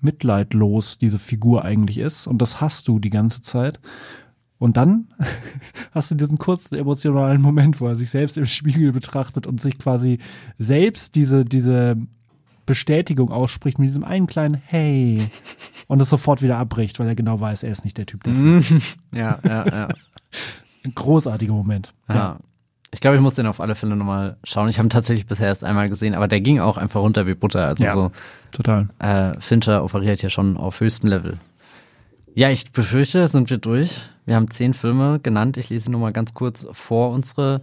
mitleidlos 0.00 0.98
diese 0.98 1.18
Figur 1.18 1.64
eigentlich 1.64 1.98
ist. 1.98 2.28
Und 2.28 2.40
das 2.40 2.60
hast 2.60 2.86
du 2.86 3.00
die 3.00 3.10
ganze 3.10 3.42
Zeit. 3.42 3.80
Und 4.58 4.76
dann 4.76 5.08
hast 5.92 6.12
du 6.12 6.14
diesen 6.14 6.38
kurzen 6.38 6.76
emotionalen 6.76 7.42
Moment, 7.42 7.80
wo 7.80 7.88
er 7.88 7.96
sich 7.96 8.10
selbst 8.10 8.38
im 8.38 8.46
Spiegel 8.46 8.92
betrachtet 8.92 9.48
und 9.48 9.60
sich 9.60 9.80
quasi 9.80 10.18
selbst 10.58 11.16
diese, 11.16 11.44
diese 11.44 11.96
Bestätigung 12.66 13.32
ausspricht 13.32 13.80
mit 13.80 13.88
diesem 13.88 14.04
einen 14.04 14.28
kleinen 14.28 14.54
Hey 14.54 15.28
und 15.88 16.00
es 16.00 16.08
sofort 16.08 16.40
wieder 16.40 16.58
abbricht, 16.58 17.00
weil 17.00 17.08
er 17.08 17.16
genau 17.16 17.40
weiß, 17.40 17.64
er 17.64 17.72
ist 17.72 17.84
nicht 17.84 17.98
der 17.98 18.06
Typ 18.06 18.22
dafür. 18.22 18.62
ja, 19.12 19.40
ja, 19.44 19.66
ja. 19.66 19.88
Ein 20.84 20.92
großartiger 20.94 21.52
Moment. 21.52 21.92
Ja. 22.08 22.14
ja. 22.14 22.38
Ich 22.92 23.00
glaube, 23.00 23.16
ich 23.16 23.22
muss 23.22 23.34
den 23.34 23.46
auf 23.46 23.60
alle 23.60 23.76
Fälle 23.76 23.94
nochmal 23.94 24.36
schauen. 24.42 24.68
Ich 24.68 24.78
habe 24.78 24.86
ihn 24.86 24.90
tatsächlich 24.90 25.26
bisher 25.26 25.46
erst 25.46 25.62
einmal 25.62 25.88
gesehen, 25.88 26.14
aber 26.14 26.26
der 26.26 26.40
ging 26.40 26.58
auch 26.58 26.76
einfach 26.76 27.00
runter 27.00 27.26
wie 27.26 27.34
Butter. 27.34 27.66
Also 27.66 27.84
ja, 27.84 27.92
so. 27.92 28.10
Total. 28.50 28.88
Äh, 28.98 29.38
Fincher 29.38 29.84
operiert 29.84 30.20
hier 30.20 30.30
schon 30.30 30.56
auf 30.56 30.80
höchstem 30.80 31.08
Level. 31.08 31.38
Ja, 32.34 32.50
ich 32.50 32.72
befürchte, 32.72 33.26
sind 33.28 33.50
wir 33.50 33.58
durch. 33.58 34.02
Wir 34.26 34.34
haben 34.34 34.50
zehn 34.50 34.74
Filme 34.74 35.20
genannt. 35.20 35.56
Ich 35.56 35.70
lese 35.70 35.84
sie 35.84 35.90
nur 35.90 36.00
mal 36.00 36.12
ganz 36.12 36.34
kurz 36.34 36.66
vor. 36.72 37.10
Unsere 37.10 37.60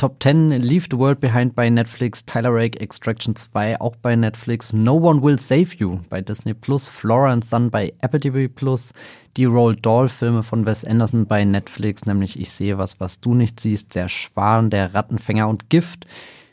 Top 0.00 0.22
10 0.22 0.50
Leave 0.62 0.86
the 0.88 0.96
World 0.96 1.18
Behind 1.18 1.56
bei 1.56 1.68
Netflix, 1.68 2.24
Tyler 2.24 2.54
Rake 2.54 2.78
Extraction 2.78 3.34
2 3.34 3.80
auch 3.80 3.96
bei 3.96 4.14
Netflix, 4.14 4.72
No 4.72 4.94
One 4.94 5.20
Will 5.24 5.40
Save 5.40 5.70
You 5.76 5.98
bei 6.08 6.20
Disney 6.20 6.54
Plus, 6.54 6.86
Flora 6.86 7.32
and 7.32 7.44
Son 7.44 7.68
bei 7.68 7.92
Apple 8.00 8.20
TV 8.20 8.48
Plus, 8.48 8.92
die 9.36 9.46
Roald 9.46 9.84
Dahl 9.84 10.08
Filme 10.08 10.44
von 10.44 10.64
Wes 10.64 10.84
Anderson 10.84 11.26
bei 11.26 11.44
Netflix, 11.44 12.06
nämlich 12.06 12.38
Ich 12.38 12.52
sehe 12.52 12.78
was, 12.78 13.00
was 13.00 13.20
du 13.20 13.34
nicht 13.34 13.58
siehst, 13.58 13.96
Der 13.96 14.06
Schwan, 14.06 14.70
Der 14.70 14.94
Rattenfänger 14.94 15.48
und 15.48 15.68
Gift, 15.68 16.06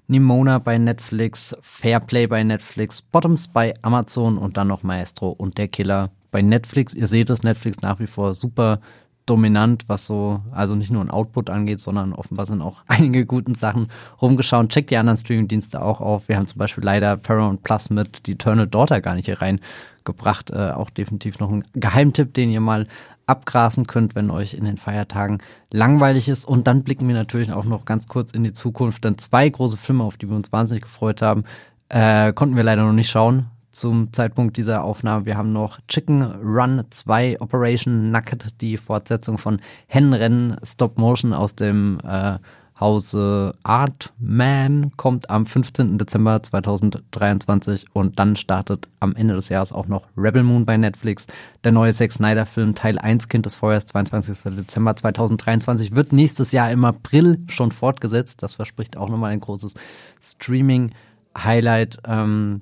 Nimona 0.07 0.57
bei 0.57 0.79
Netflix, 0.79 1.55
Fairplay 1.61 2.25
bei 2.25 2.43
Netflix, 2.43 3.03
Bottoms 3.03 3.47
bei 3.47 3.75
Amazon 3.83 4.39
und 4.39 4.57
dann 4.57 4.69
noch 4.69 4.81
Maestro 4.81 5.29
und 5.29 5.59
Der 5.59 5.67
Killer 5.67 6.09
bei 6.31 6.41
Netflix. 6.41 6.95
Ihr 6.95 7.05
seht 7.05 7.29
es, 7.29 7.43
Netflix 7.43 7.79
nach 7.81 7.99
wie 7.99 8.07
vor 8.07 8.33
super 8.33 8.79
dominant, 9.25 9.83
was 9.87 10.05
so, 10.05 10.41
also 10.51 10.75
nicht 10.75 10.91
nur 10.91 11.03
ein 11.03 11.09
Output 11.09 11.49
angeht, 11.49 11.79
sondern 11.79 12.13
offenbar 12.13 12.45
sind 12.45 12.61
auch 12.61 12.83
einige 12.87 13.25
guten 13.25 13.55
Sachen 13.55 13.87
rumgeschaut. 14.21 14.69
Checkt 14.69 14.89
die 14.89 14.97
anderen 14.97 15.17
Streaming-Dienste 15.17 15.81
auch 15.81 16.01
auf. 16.01 16.27
Wir 16.27 16.37
haben 16.37 16.47
zum 16.47 16.59
Beispiel 16.59 16.83
leider 16.83 17.17
Paramount 17.17 17.63
Plus 17.63 17.89
mit 17.89 18.21
The 18.25 18.33
Eternal 18.33 18.67
Daughter 18.67 19.01
gar 19.01 19.15
nicht 19.15 19.25
hier 19.25 19.41
reingebracht. 19.41 20.51
Äh, 20.51 20.71
auch 20.71 20.89
definitiv 20.89 21.39
noch 21.39 21.51
ein 21.51 21.63
Geheimtipp, 21.73 22.33
den 22.33 22.51
ihr 22.51 22.61
mal 22.61 22.87
abgrasen 23.27 23.87
könnt, 23.87 24.13
wenn 24.13 24.29
euch 24.29 24.53
in 24.53 24.65
den 24.65 24.77
Feiertagen 24.77 25.39
langweilig 25.71 26.29
ist. 26.29 26.45
Und 26.45 26.67
dann 26.67 26.83
blicken 26.83 27.07
wir 27.07 27.15
natürlich 27.15 27.51
auch 27.51 27.65
noch 27.65 27.85
ganz 27.85 28.07
kurz 28.07 28.31
in 28.31 28.43
die 28.43 28.53
Zukunft. 28.53 29.03
Denn 29.03 29.17
zwei 29.17 29.49
große 29.49 29.77
Filme, 29.77 30.03
auf 30.03 30.17
die 30.17 30.29
wir 30.29 30.35
uns 30.35 30.51
wahnsinnig 30.51 30.83
gefreut 30.83 31.23
haben, 31.23 31.43
äh, 31.89 32.33
konnten 32.33 32.55
wir 32.55 32.63
leider 32.63 32.83
noch 32.83 32.93
nicht 32.93 33.09
schauen 33.09 33.47
zum 33.75 34.13
Zeitpunkt 34.13 34.57
dieser 34.57 34.83
Aufnahme. 34.83 35.25
Wir 35.25 35.37
haben 35.37 35.51
noch 35.51 35.79
Chicken 35.87 36.23
Run 36.23 36.83
2 36.89 37.41
Operation 37.41 38.09
Nugget, 38.11 38.61
die 38.61 38.77
Fortsetzung 38.77 39.37
von 39.37 39.59
Hennenrennen 39.87 40.55
Stop 40.63 40.97
Motion 40.97 41.33
aus 41.33 41.55
dem 41.55 41.99
äh, 42.03 42.39
Hause 42.77 43.55
Artman, 43.63 44.91
kommt 44.97 45.29
am 45.29 45.45
15. 45.45 45.97
Dezember 45.97 46.43
2023 46.43 47.85
und 47.93 48.19
dann 48.19 48.35
startet 48.35 48.89
am 48.99 49.15
Ende 49.15 49.33
des 49.33 49.47
Jahres 49.47 49.71
auch 49.71 49.87
noch 49.87 50.07
Rebel 50.17 50.43
Moon 50.43 50.65
bei 50.65 50.75
Netflix. 50.75 51.27
Der 51.63 51.71
neue 51.71 51.93
Zack 51.93 52.11
Snyder 52.11 52.45
Film 52.45 52.75
Teil 52.75 52.99
1 52.99 53.29
Kind 53.29 53.45
des 53.45 53.55
Feuers, 53.55 53.85
22. 53.85 54.53
Dezember 54.55 54.93
2023, 54.93 55.95
wird 55.95 56.11
nächstes 56.11 56.51
Jahr 56.51 56.69
im 56.69 56.83
April 56.83 57.39
schon 57.47 57.71
fortgesetzt. 57.71 58.43
Das 58.43 58.55
verspricht 58.55 58.97
auch 58.97 59.07
nochmal 59.07 59.31
ein 59.31 59.39
großes 59.39 59.75
Streaming-Highlight. 60.21 61.99
Ähm, 62.05 62.61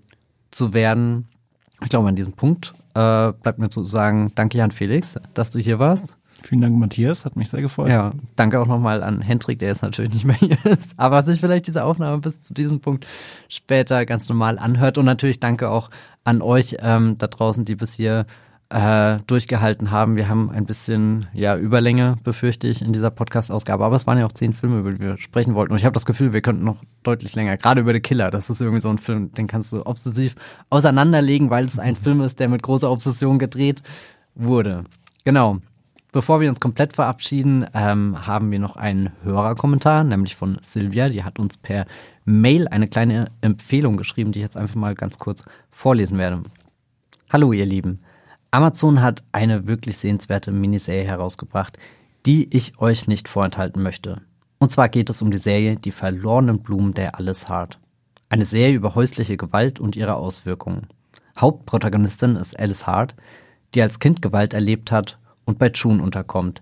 zu 0.54 0.74
werden. 0.74 1.28
Ich 1.82 1.90
glaube, 1.90 2.08
an 2.08 2.16
diesem 2.16 2.34
Punkt 2.34 2.74
äh, 2.96 3.34
bleibt 3.34 3.60
mir 3.60 3.70
zu 3.70 3.84
sagen, 3.84 4.32
danke 4.36 4.58
Jan 4.58 4.72
Felix, 4.72 5.20
dass 5.34 5.52
du 5.52 5.60
hier 5.60 5.80
warst. 5.80 6.16
Vielen 6.42 6.60
Dank, 6.60 6.78
Matthias, 6.78 7.24
hat 7.24 7.38
mich 7.38 7.50
sehr 7.50 7.62
gefreut. 7.62 7.88
Ja, 7.88 8.12
danke 8.36 8.60
auch 8.60 8.68
nochmal 8.68 9.02
an 9.02 9.22
Hendrik, 9.22 9.60
der 9.60 9.70
jetzt 9.70 9.82
natürlich 9.82 10.14
nicht 10.14 10.26
mehr 10.26 10.36
hier 10.36 10.58
ist, 10.66 11.00
aber 11.00 11.24
sich 11.24 11.40
vielleicht 11.40 11.68
diese 11.68 11.86
Aufnahme 11.86 12.18
bis 12.18 12.42
zu 12.42 12.54
diesem 12.54 12.82
Punkt 12.82 13.08
später 13.48 14.06
ganz 14.06 14.28
normal 14.28 14.60
anhört. 14.60 14.98
Und 14.98 15.06
natürlich 15.06 15.40
danke 15.40 15.70
auch 15.70 15.90
an 16.26 16.42
euch 16.42 16.76
ähm, 16.80 17.18
da 17.18 17.28
draußen, 17.28 17.64
die 17.64 17.76
bis 17.76 17.94
hier 17.94 18.26
äh, 18.74 19.20
durchgehalten 19.28 19.92
haben. 19.92 20.16
Wir 20.16 20.28
haben 20.28 20.50
ein 20.50 20.66
bisschen 20.66 21.28
ja 21.34 21.56
Überlänge, 21.56 22.18
befürchte 22.24 22.68
ich, 22.68 22.82
in 22.82 22.92
dieser 22.92 23.12
Podcast-Ausgabe. 23.12 23.86
Aber 23.86 23.96
es 23.96 24.08
waren 24.08 24.18
ja 24.18 24.26
auch 24.26 24.32
zehn 24.32 24.52
Filme, 24.52 24.80
über 24.80 24.92
die 24.92 25.00
wir 25.00 25.18
sprechen 25.20 25.54
wollten. 25.54 25.74
Und 25.74 25.78
ich 25.78 25.86
habe 25.86 25.94
das 25.94 26.06
Gefühl, 26.06 26.34
wir 26.34 26.42
könnten 26.42 26.64
noch 26.64 26.78
deutlich 27.04 27.36
länger. 27.36 27.56
Gerade 27.58 27.82
über 27.82 27.94
The 27.94 28.00
Killer. 28.00 28.32
Das 28.32 28.50
ist 28.50 28.62
irgendwie 28.62 28.82
so 28.82 28.90
ein 28.90 28.98
Film, 28.98 29.32
den 29.34 29.46
kannst 29.46 29.72
du 29.74 29.86
obsessiv 29.86 30.36
auseinanderlegen, 30.72 31.52
weil 31.52 31.66
es 31.66 31.78
ein 31.78 31.96
Film 31.96 32.22
ist, 32.22 32.40
der 32.40 32.50
mit 32.50 32.64
großer 32.64 32.90
Obsession 32.90 33.38
gedreht 33.38 33.84
wurde. 34.34 34.84
Genau. 35.24 35.60
Bevor 36.12 36.42
wir 36.42 36.50
uns 36.50 36.60
komplett 36.60 36.94
verabschieden, 36.94 37.66
ähm, 37.74 38.26
haben 38.26 38.52
wir 38.52 38.60
noch 38.60 38.76
einen 38.76 39.12
Hörerkommentar, 39.24 40.04
nämlich 40.04 40.36
von 40.36 40.58
Silvia. 40.62 41.10
Die 41.10 41.24
hat 41.24 41.38
uns 41.40 41.58
per 41.58 41.86
Mail 42.26 42.68
eine 42.68 42.88
kleine 42.88 43.28
Empfehlung 43.42 43.98
geschrieben, 43.98 44.32
die 44.32 44.40
ich 44.40 44.44
jetzt 44.44 44.58
einfach 44.58 44.76
mal 44.76 44.96
ganz 44.96 45.20
kurz 45.20 45.44
vorlesen 45.72 46.18
werde. 46.18 46.44
Hallo 47.32 47.52
ihr 47.52 47.66
Lieben. 47.66 48.00
Amazon 48.54 49.02
hat 49.02 49.24
eine 49.32 49.66
wirklich 49.66 49.98
sehenswerte 49.98 50.52
Miniserie 50.52 51.06
herausgebracht, 51.06 51.80
die 52.28 52.56
ich 52.56 52.80
euch 52.80 53.08
nicht 53.08 53.28
vorenthalten 53.28 53.82
möchte. 53.82 54.22
Und 54.60 54.70
zwar 54.70 54.90
geht 54.90 55.10
es 55.10 55.24
um 55.24 55.32
die 55.32 55.40
Serie 55.40 55.76
Die 55.76 55.90
verlorenen 55.90 56.60
Blumen 56.60 56.94
der 56.94 57.18
Alles 57.18 57.50
Hart. 57.50 57.80
Eine 58.30 58.46
Serie 58.46 58.76
über 58.76 58.94
häusliche 58.94 59.38
Gewalt 59.38 59.80
und 59.80 59.96
ihre 59.96 60.18
Auswirkungen. 60.18 60.86
Hauptprotagonistin 61.36 62.36
ist 62.36 62.60
Alice 62.60 62.86
Hart, 62.86 63.16
die 63.74 63.82
als 63.82 64.00
Kind 64.00 64.22
Gewalt 64.22 64.54
erlebt 64.54 64.92
hat 64.92 65.18
und 65.46 65.58
bei 65.58 65.72
June 65.72 66.04
unterkommt, 66.04 66.62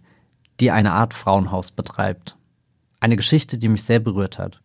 die 0.61 0.71
eine 0.71 0.93
Art 0.93 1.13
Frauenhaus 1.13 1.71
betreibt. 1.71 2.37
Eine 3.01 3.17
Geschichte, 3.17 3.57
die 3.57 3.67
mich 3.67 3.83
sehr 3.83 3.99
berührt 3.99 4.39
hat. 4.39 4.61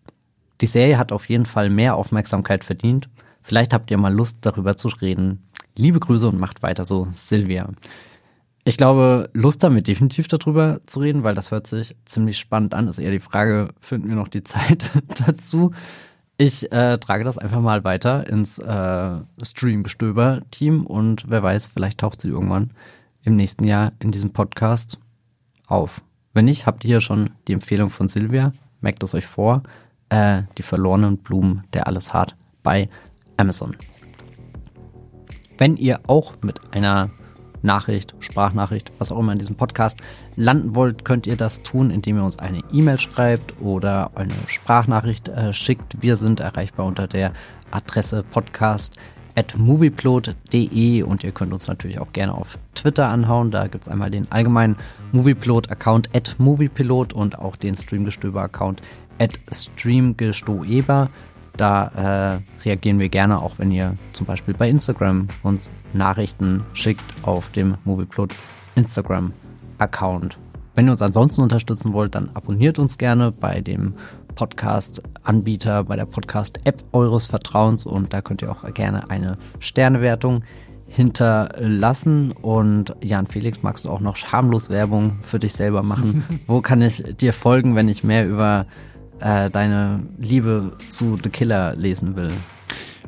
Die 0.61 0.69
Serie 0.69 0.97
hat 0.97 1.11
auf 1.11 1.29
jeden 1.29 1.47
Fall 1.47 1.71
mehr 1.71 1.97
Aufmerksamkeit 1.97 2.63
verdient. 2.63 3.09
Vielleicht 3.43 3.73
habt 3.73 3.91
ihr 3.91 3.99
mal 3.99 4.15
Lust, 4.15 4.39
darüber 4.43 4.77
zu 4.77 4.87
reden. 4.87 5.43
Liebe 5.77 6.01
Grüße 6.01 6.29
und 6.29 6.41
macht 6.41 6.63
weiter 6.63 6.85
so, 6.85 7.09
Silvia. 7.15 7.69
Ich 8.65 8.77
glaube, 8.77 9.31
Lust 9.33 9.63
haben 9.63 9.77
wir 9.77 9.83
definitiv 9.83 10.27
darüber 10.27 10.81
zu 10.87 11.01
reden, 11.01 11.23
weil 11.23 11.35
das 11.35 11.53
hört 11.53 11.67
sich 11.67 11.95
ziemlich 12.05 12.39
spannend 12.39 12.75
an. 12.75 12.89
Ist 12.89 12.99
eher 12.99 13.13
die 13.13 13.21
Frage, 13.21 13.69
finden 13.79 14.09
wir 14.09 14.17
noch 14.17 14.29
die 14.29 14.43
Zeit 14.45 14.91
dazu? 15.27 15.73
Ich 16.39 16.71
äh, 16.73 16.99
trage 16.99 17.25
das 17.25 17.39
einfach 17.39 17.61
mal 17.61 17.85
weiter 17.85 18.27
ins 18.27 18.59
äh, 18.59 19.19
Stream-Gestöber-Team 19.41 20.85
und 20.85 21.31
wer 21.31 21.43
weiß, 21.43 21.69
vielleicht 21.69 21.99
taucht 21.99 22.21
sie 22.21 22.29
irgendwann 22.29 22.73
im 23.23 23.37
nächsten 23.37 23.67
Jahr 23.67 23.93
in 24.01 24.11
diesem 24.11 24.33
Podcast 24.33 24.99
auf. 25.67 26.03
Wenn 26.35 26.45
nicht, 26.45 26.67
habt 26.67 26.85
ihr 26.85 26.89
hier 26.89 27.01
schon 27.01 27.31
die 27.49 27.53
Empfehlung 27.53 27.91
von 27.91 28.09
Silvia. 28.09 28.53
Merkt 28.81 29.03
es 29.03 29.15
euch 29.15 29.27
vor. 29.27 29.63
Äh, 30.09 30.43
die 30.59 30.63
verlorenen 30.63 31.19
Blumen, 31.19 31.65
der 31.73 31.87
alles 31.87 32.13
hart 32.13 32.37
bei 32.63 32.89
Amazon. 33.37 33.77
Wenn 35.59 35.77
ihr 35.77 36.01
auch 36.07 36.35
mit 36.43 36.61
einer 36.75 37.11
Nachricht, 37.63 38.15
Sprachnachricht, 38.21 38.93
was 38.99 39.11
auch 39.11 39.19
immer 39.19 39.33
in 39.33 39.39
diesem 39.39 39.57
Podcast 39.57 39.99
landen 40.37 40.75
wollt, 40.75 41.05
könnt 41.05 41.27
ihr 41.27 41.37
das 41.37 41.63
tun, 41.63 41.91
indem 41.91 42.19
ihr 42.19 42.25
uns 42.25 42.39
eine 42.39 42.61
E-Mail 42.73 42.99
schreibt 42.99 43.61
oder 43.61 44.11
eine 44.15 44.35
Sprachnachricht 44.47 45.29
äh, 45.29 45.53
schickt. 45.53 46.01
Wir 46.01 46.17
sind 46.17 46.41
erreichbar 46.41 46.87
unter 46.87 47.07
der 47.07 47.33
Adresse 47.71 48.23
podcast 48.23 48.97
at 49.35 49.57
movieplot.de 49.59 51.03
und 51.03 51.25
ihr 51.25 51.33
könnt 51.33 51.53
uns 51.53 51.67
natürlich 51.67 51.99
auch 51.99 52.13
gerne 52.13 52.35
auf 52.35 52.59
Twitter 52.75 53.09
anhauen. 53.09 53.51
Da 53.51 53.67
gibt 53.67 53.85
es 53.85 53.89
einmal 53.89 54.11
den 54.11 54.31
allgemeinen 54.31 54.77
Movieplot-Account 55.13 56.15
at 56.15 56.37
moviepilot 56.39 57.13
und 57.13 57.39
auch 57.39 57.57
den 57.57 57.77
Streamgestöber-Account 57.77 58.83
at 59.19 59.39
streamgestoeber. 59.53 61.11
Da 61.57 62.41
äh, 62.43 62.65
reagieren 62.65 62.99
wir 62.99 63.09
gerne, 63.09 63.41
auch 63.41 63.59
wenn 63.59 63.71
ihr 63.71 63.97
zum 64.13 64.27
Beispiel 64.27 64.55
bei 64.55 64.69
Instagram 64.69 65.29
uns 65.43 65.71
Nachrichten 65.93 66.65
schickt 66.73 67.05
auf 67.23 67.51
dem 67.51 67.77
Movieplot 67.85 68.35
Instagram-Account. 68.75 70.39
Wenn 70.75 70.87
ihr 70.87 70.91
uns 70.91 71.03
ansonsten 71.03 71.43
unterstützen 71.43 71.93
wollt, 71.95 72.15
dann 72.15 72.31
abonniert 72.35 72.79
uns 72.79 72.99
gerne 72.99 73.33
bei 73.33 73.63
dem 73.63 73.95
Podcast-Anbieter, 74.35 75.85
bei 75.85 75.97
der 75.97 76.05
Podcast-App 76.05 76.85
eures 76.93 77.25
Vertrauens 77.25 77.87
und 77.87 78.13
da 78.13 78.21
könnt 78.21 78.43
ihr 78.43 78.51
auch 78.51 78.63
gerne 78.75 79.09
eine 79.09 79.39
Sternewertung 79.59 80.45
hinterlassen. 80.87 82.33
Und 82.33 82.95
Jan 83.03 83.27
Felix, 83.27 83.63
magst 83.63 83.87
du 83.87 83.91
auch 83.91 84.01
noch 84.01 84.17
schamlos 84.17 84.71
Werbung 84.71 85.19
für 85.23 85.39
dich 85.39 85.55
selber 85.55 85.83
machen? 85.83 86.25
Wo 86.47 86.61
kann 86.61 86.83
ich 86.83 87.03
dir 87.17 87.33
folgen, 87.33 87.75
wenn 87.75 87.89
ich 87.89 88.05
mehr 88.05 88.29
über 88.29 88.67
äh, 89.21 89.51
deine 89.51 90.03
Liebe 90.19 90.73
zu 90.89 91.17
The 91.23 91.31
Killer 91.31 91.75
lesen 91.77 92.17
will? 92.17 92.33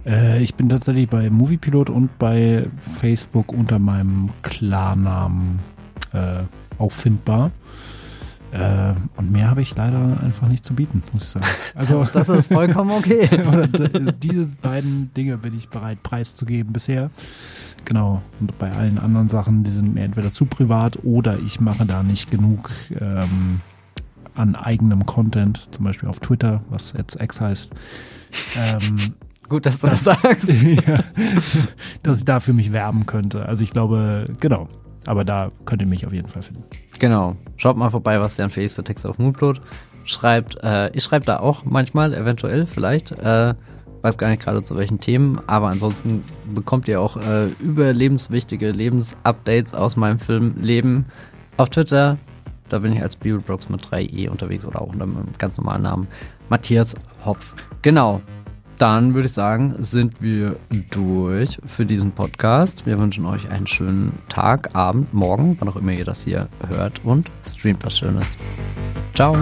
Äh, 0.06 0.42
ich 0.42 0.54
bin 0.54 0.68
tatsächlich 0.68 1.08
bei 1.08 1.30
Moviepilot 1.30 1.90
und 1.90 2.18
bei 2.18 2.66
Facebook 3.00 3.52
unter 3.52 3.78
meinem 3.78 4.30
Klarnamen 4.42 5.60
äh, 6.12 6.42
auffindbar. 6.78 7.50
Äh, 8.50 8.94
und 9.16 9.30
mehr 9.30 9.50
habe 9.50 9.60
ich 9.60 9.76
leider 9.76 10.20
einfach 10.22 10.48
nicht 10.48 10.64
zu 10.64 10.74
bieten, 10.74 11.02
muss 11.12 11.24
ich 11.24 11.28
sagen. 11.28 11.46
Also 11.74 12.04
das, 12.04 12.26
das 12.26 12.28
ist 12.30 12.52
vollkommen 12.52 12.90
okay. 12.92 13.28
diese 14.22 14.46
beiden 14.62 15.12
Dinge 15.14 15.36
bin 15.36 15.54
ich 15.54 15.68
bereit 15.68 16.02
preiszugeben 16.02 16.72
bisher. 16.72 17.10
Genau. 17.84 18.22
Und 18.40 18.58
bei 18.58 18.72
allen 18.72 18.98
anderen 18.98 19.28
Sachen, 19.28 19.64
die 19.64 19.70
sind 19.70 19.94
mir 19.94 20.02
entweder 20.02 20.30
zu 20.30 20.46
privat 20.46 21.04
oder 21.04 21.38
ich 21.38 21.60
mache 21.60 21.84
da 21.84 22.02
nicht 22.02 22.30
genug 22.30 22.70
ähm, 22.98 23.60
an 24.38 24.56
eigenem 24.56 25.06
Content, 25.06 25.68
zum 25.70 25.84
Beispiel 25.84 26.08
auf 26.08 26.20
Twitter, 26.20 26.62
was 26.70 26.94
jetzt 26.96 27.20
X 27.20 27.40
heißt. 27.40 27.72
Ähm, 28.56 29.14
Gut, 29.48 29.64
dass 29.64 29.80
du 29.80 29.88
das, 29.88 30.04
das 30.04 30.20
sagst. 30.20 30.48
ja, 30.86 31.02
dass 32.02 32.18
ich 32.18 32.24
da 32.24 32.38
für 32.40 32.52
mich 32.52 32.72
werben 32.72 33.06
könnte. 33.06 33.46
Also 33.46 33.64
ich 33.64 33.70
glaube, 33.70 34.26
genau. 34.40 34.68
Aber 35.06 35.24
da 35.24 35.50
könnt 35.64 35.80
ihr 35.80 35.88
mich 35.88 36.06
auf 36.06 36.12
jeden 36.12 36.28
Fall 36.28 36.42
finden. 36.42 36.64
Genau. 36.98 37.36
Schaut 37.56 37.76
mal 37.78 37.88
vorbei, 37.88 38.20
was 38.20 38.36
Jan 38.36 38.50
Felix 38.50 38.74
für 38.74 38.84
Texte 38.84 39.08
auf 39.08 39.18
Moonplot 39.18 39.62
schreibt. 40.04 40.62
Äh, 40.62 40.90
ich 40.94 41.02
schreibe 41.02 41.24
da 41.24 41.38
auch 41.38 41.64
manchmal, 41.64 42.12
eventuell, 42.12 42.66
vielleicht. 42.66 43.12
Äh, 43.12 43.54
weiß 44.02 44.18
gar 44.18 44.28
nicht 44.28 44.42
gerade 44.42 44.62
zu 44.62 44.76
welchen 44.76 45.00
Themen, 45.00 45.40
aber 45.46 45.68
ansonsten 45.68 46.24
bekommt 46.54 46.86
ihr 46.88 47.00
auch 47.00 47.16
äh, 47.16 47.46
überlebenswichtige 47.58 48.70
Lebensupdates 48.70 49.74
aus 49.74 49.96
meinem 49.96 50.18
Filmleben 50.18 51.06
auf 51.56 51.70
Twitter. 51.70 52.18
Da 52.68 52.78
bin 52.78 52.92
ich 52.92 53.02
als 53.02 53.16
Bibelbrooks 53.16 53.68
mit 53.68 53.84
3e 53.84 54.28
unterwegs 54.28 54.66
oder 54.66 54.82
auch 54.82 54.92
unter 54.92 55.06
meinem 55.06 55.28
ganz 55.38 55.56
normalen 55.56 55.82
Namen 55.82 56.08
Matthias 56.48 56.94
Hopf. 57.24 57.54
Genau. 57.82 58.20
Dann 58.78 59.14
würde 59.14 59.26
ich 59.26 59.32
sagen, 59.32 59.74
sind 59.80 60.22
wir 60.22 60.56
durch 60.90 61.58
für 61.66 61.84
diesen 61.84 62.12
Podcast. 62.12 62.86
Wir 62.86 62.98
wünschen 63.00 63.26
euch 63.26 63.50
einen 63.50 63.66
schönen 63.66 64.20
Tag, 64.28 64.76
Abend, 64.76 65.12
Morgen, 65.12 65.56
wann 65.58 65.68
auch 65.68 65.76
immer 65.76 65.92
ihr 65.92 66.04
das 66.04 66.24
hier 66.24 66.48
hört 66.68 67.04
und 67.04 67.28
streamt 67.44 67.84
was 67.84 67.98
Schönes. 67.98 68.38
Ciao. 69.14 69.36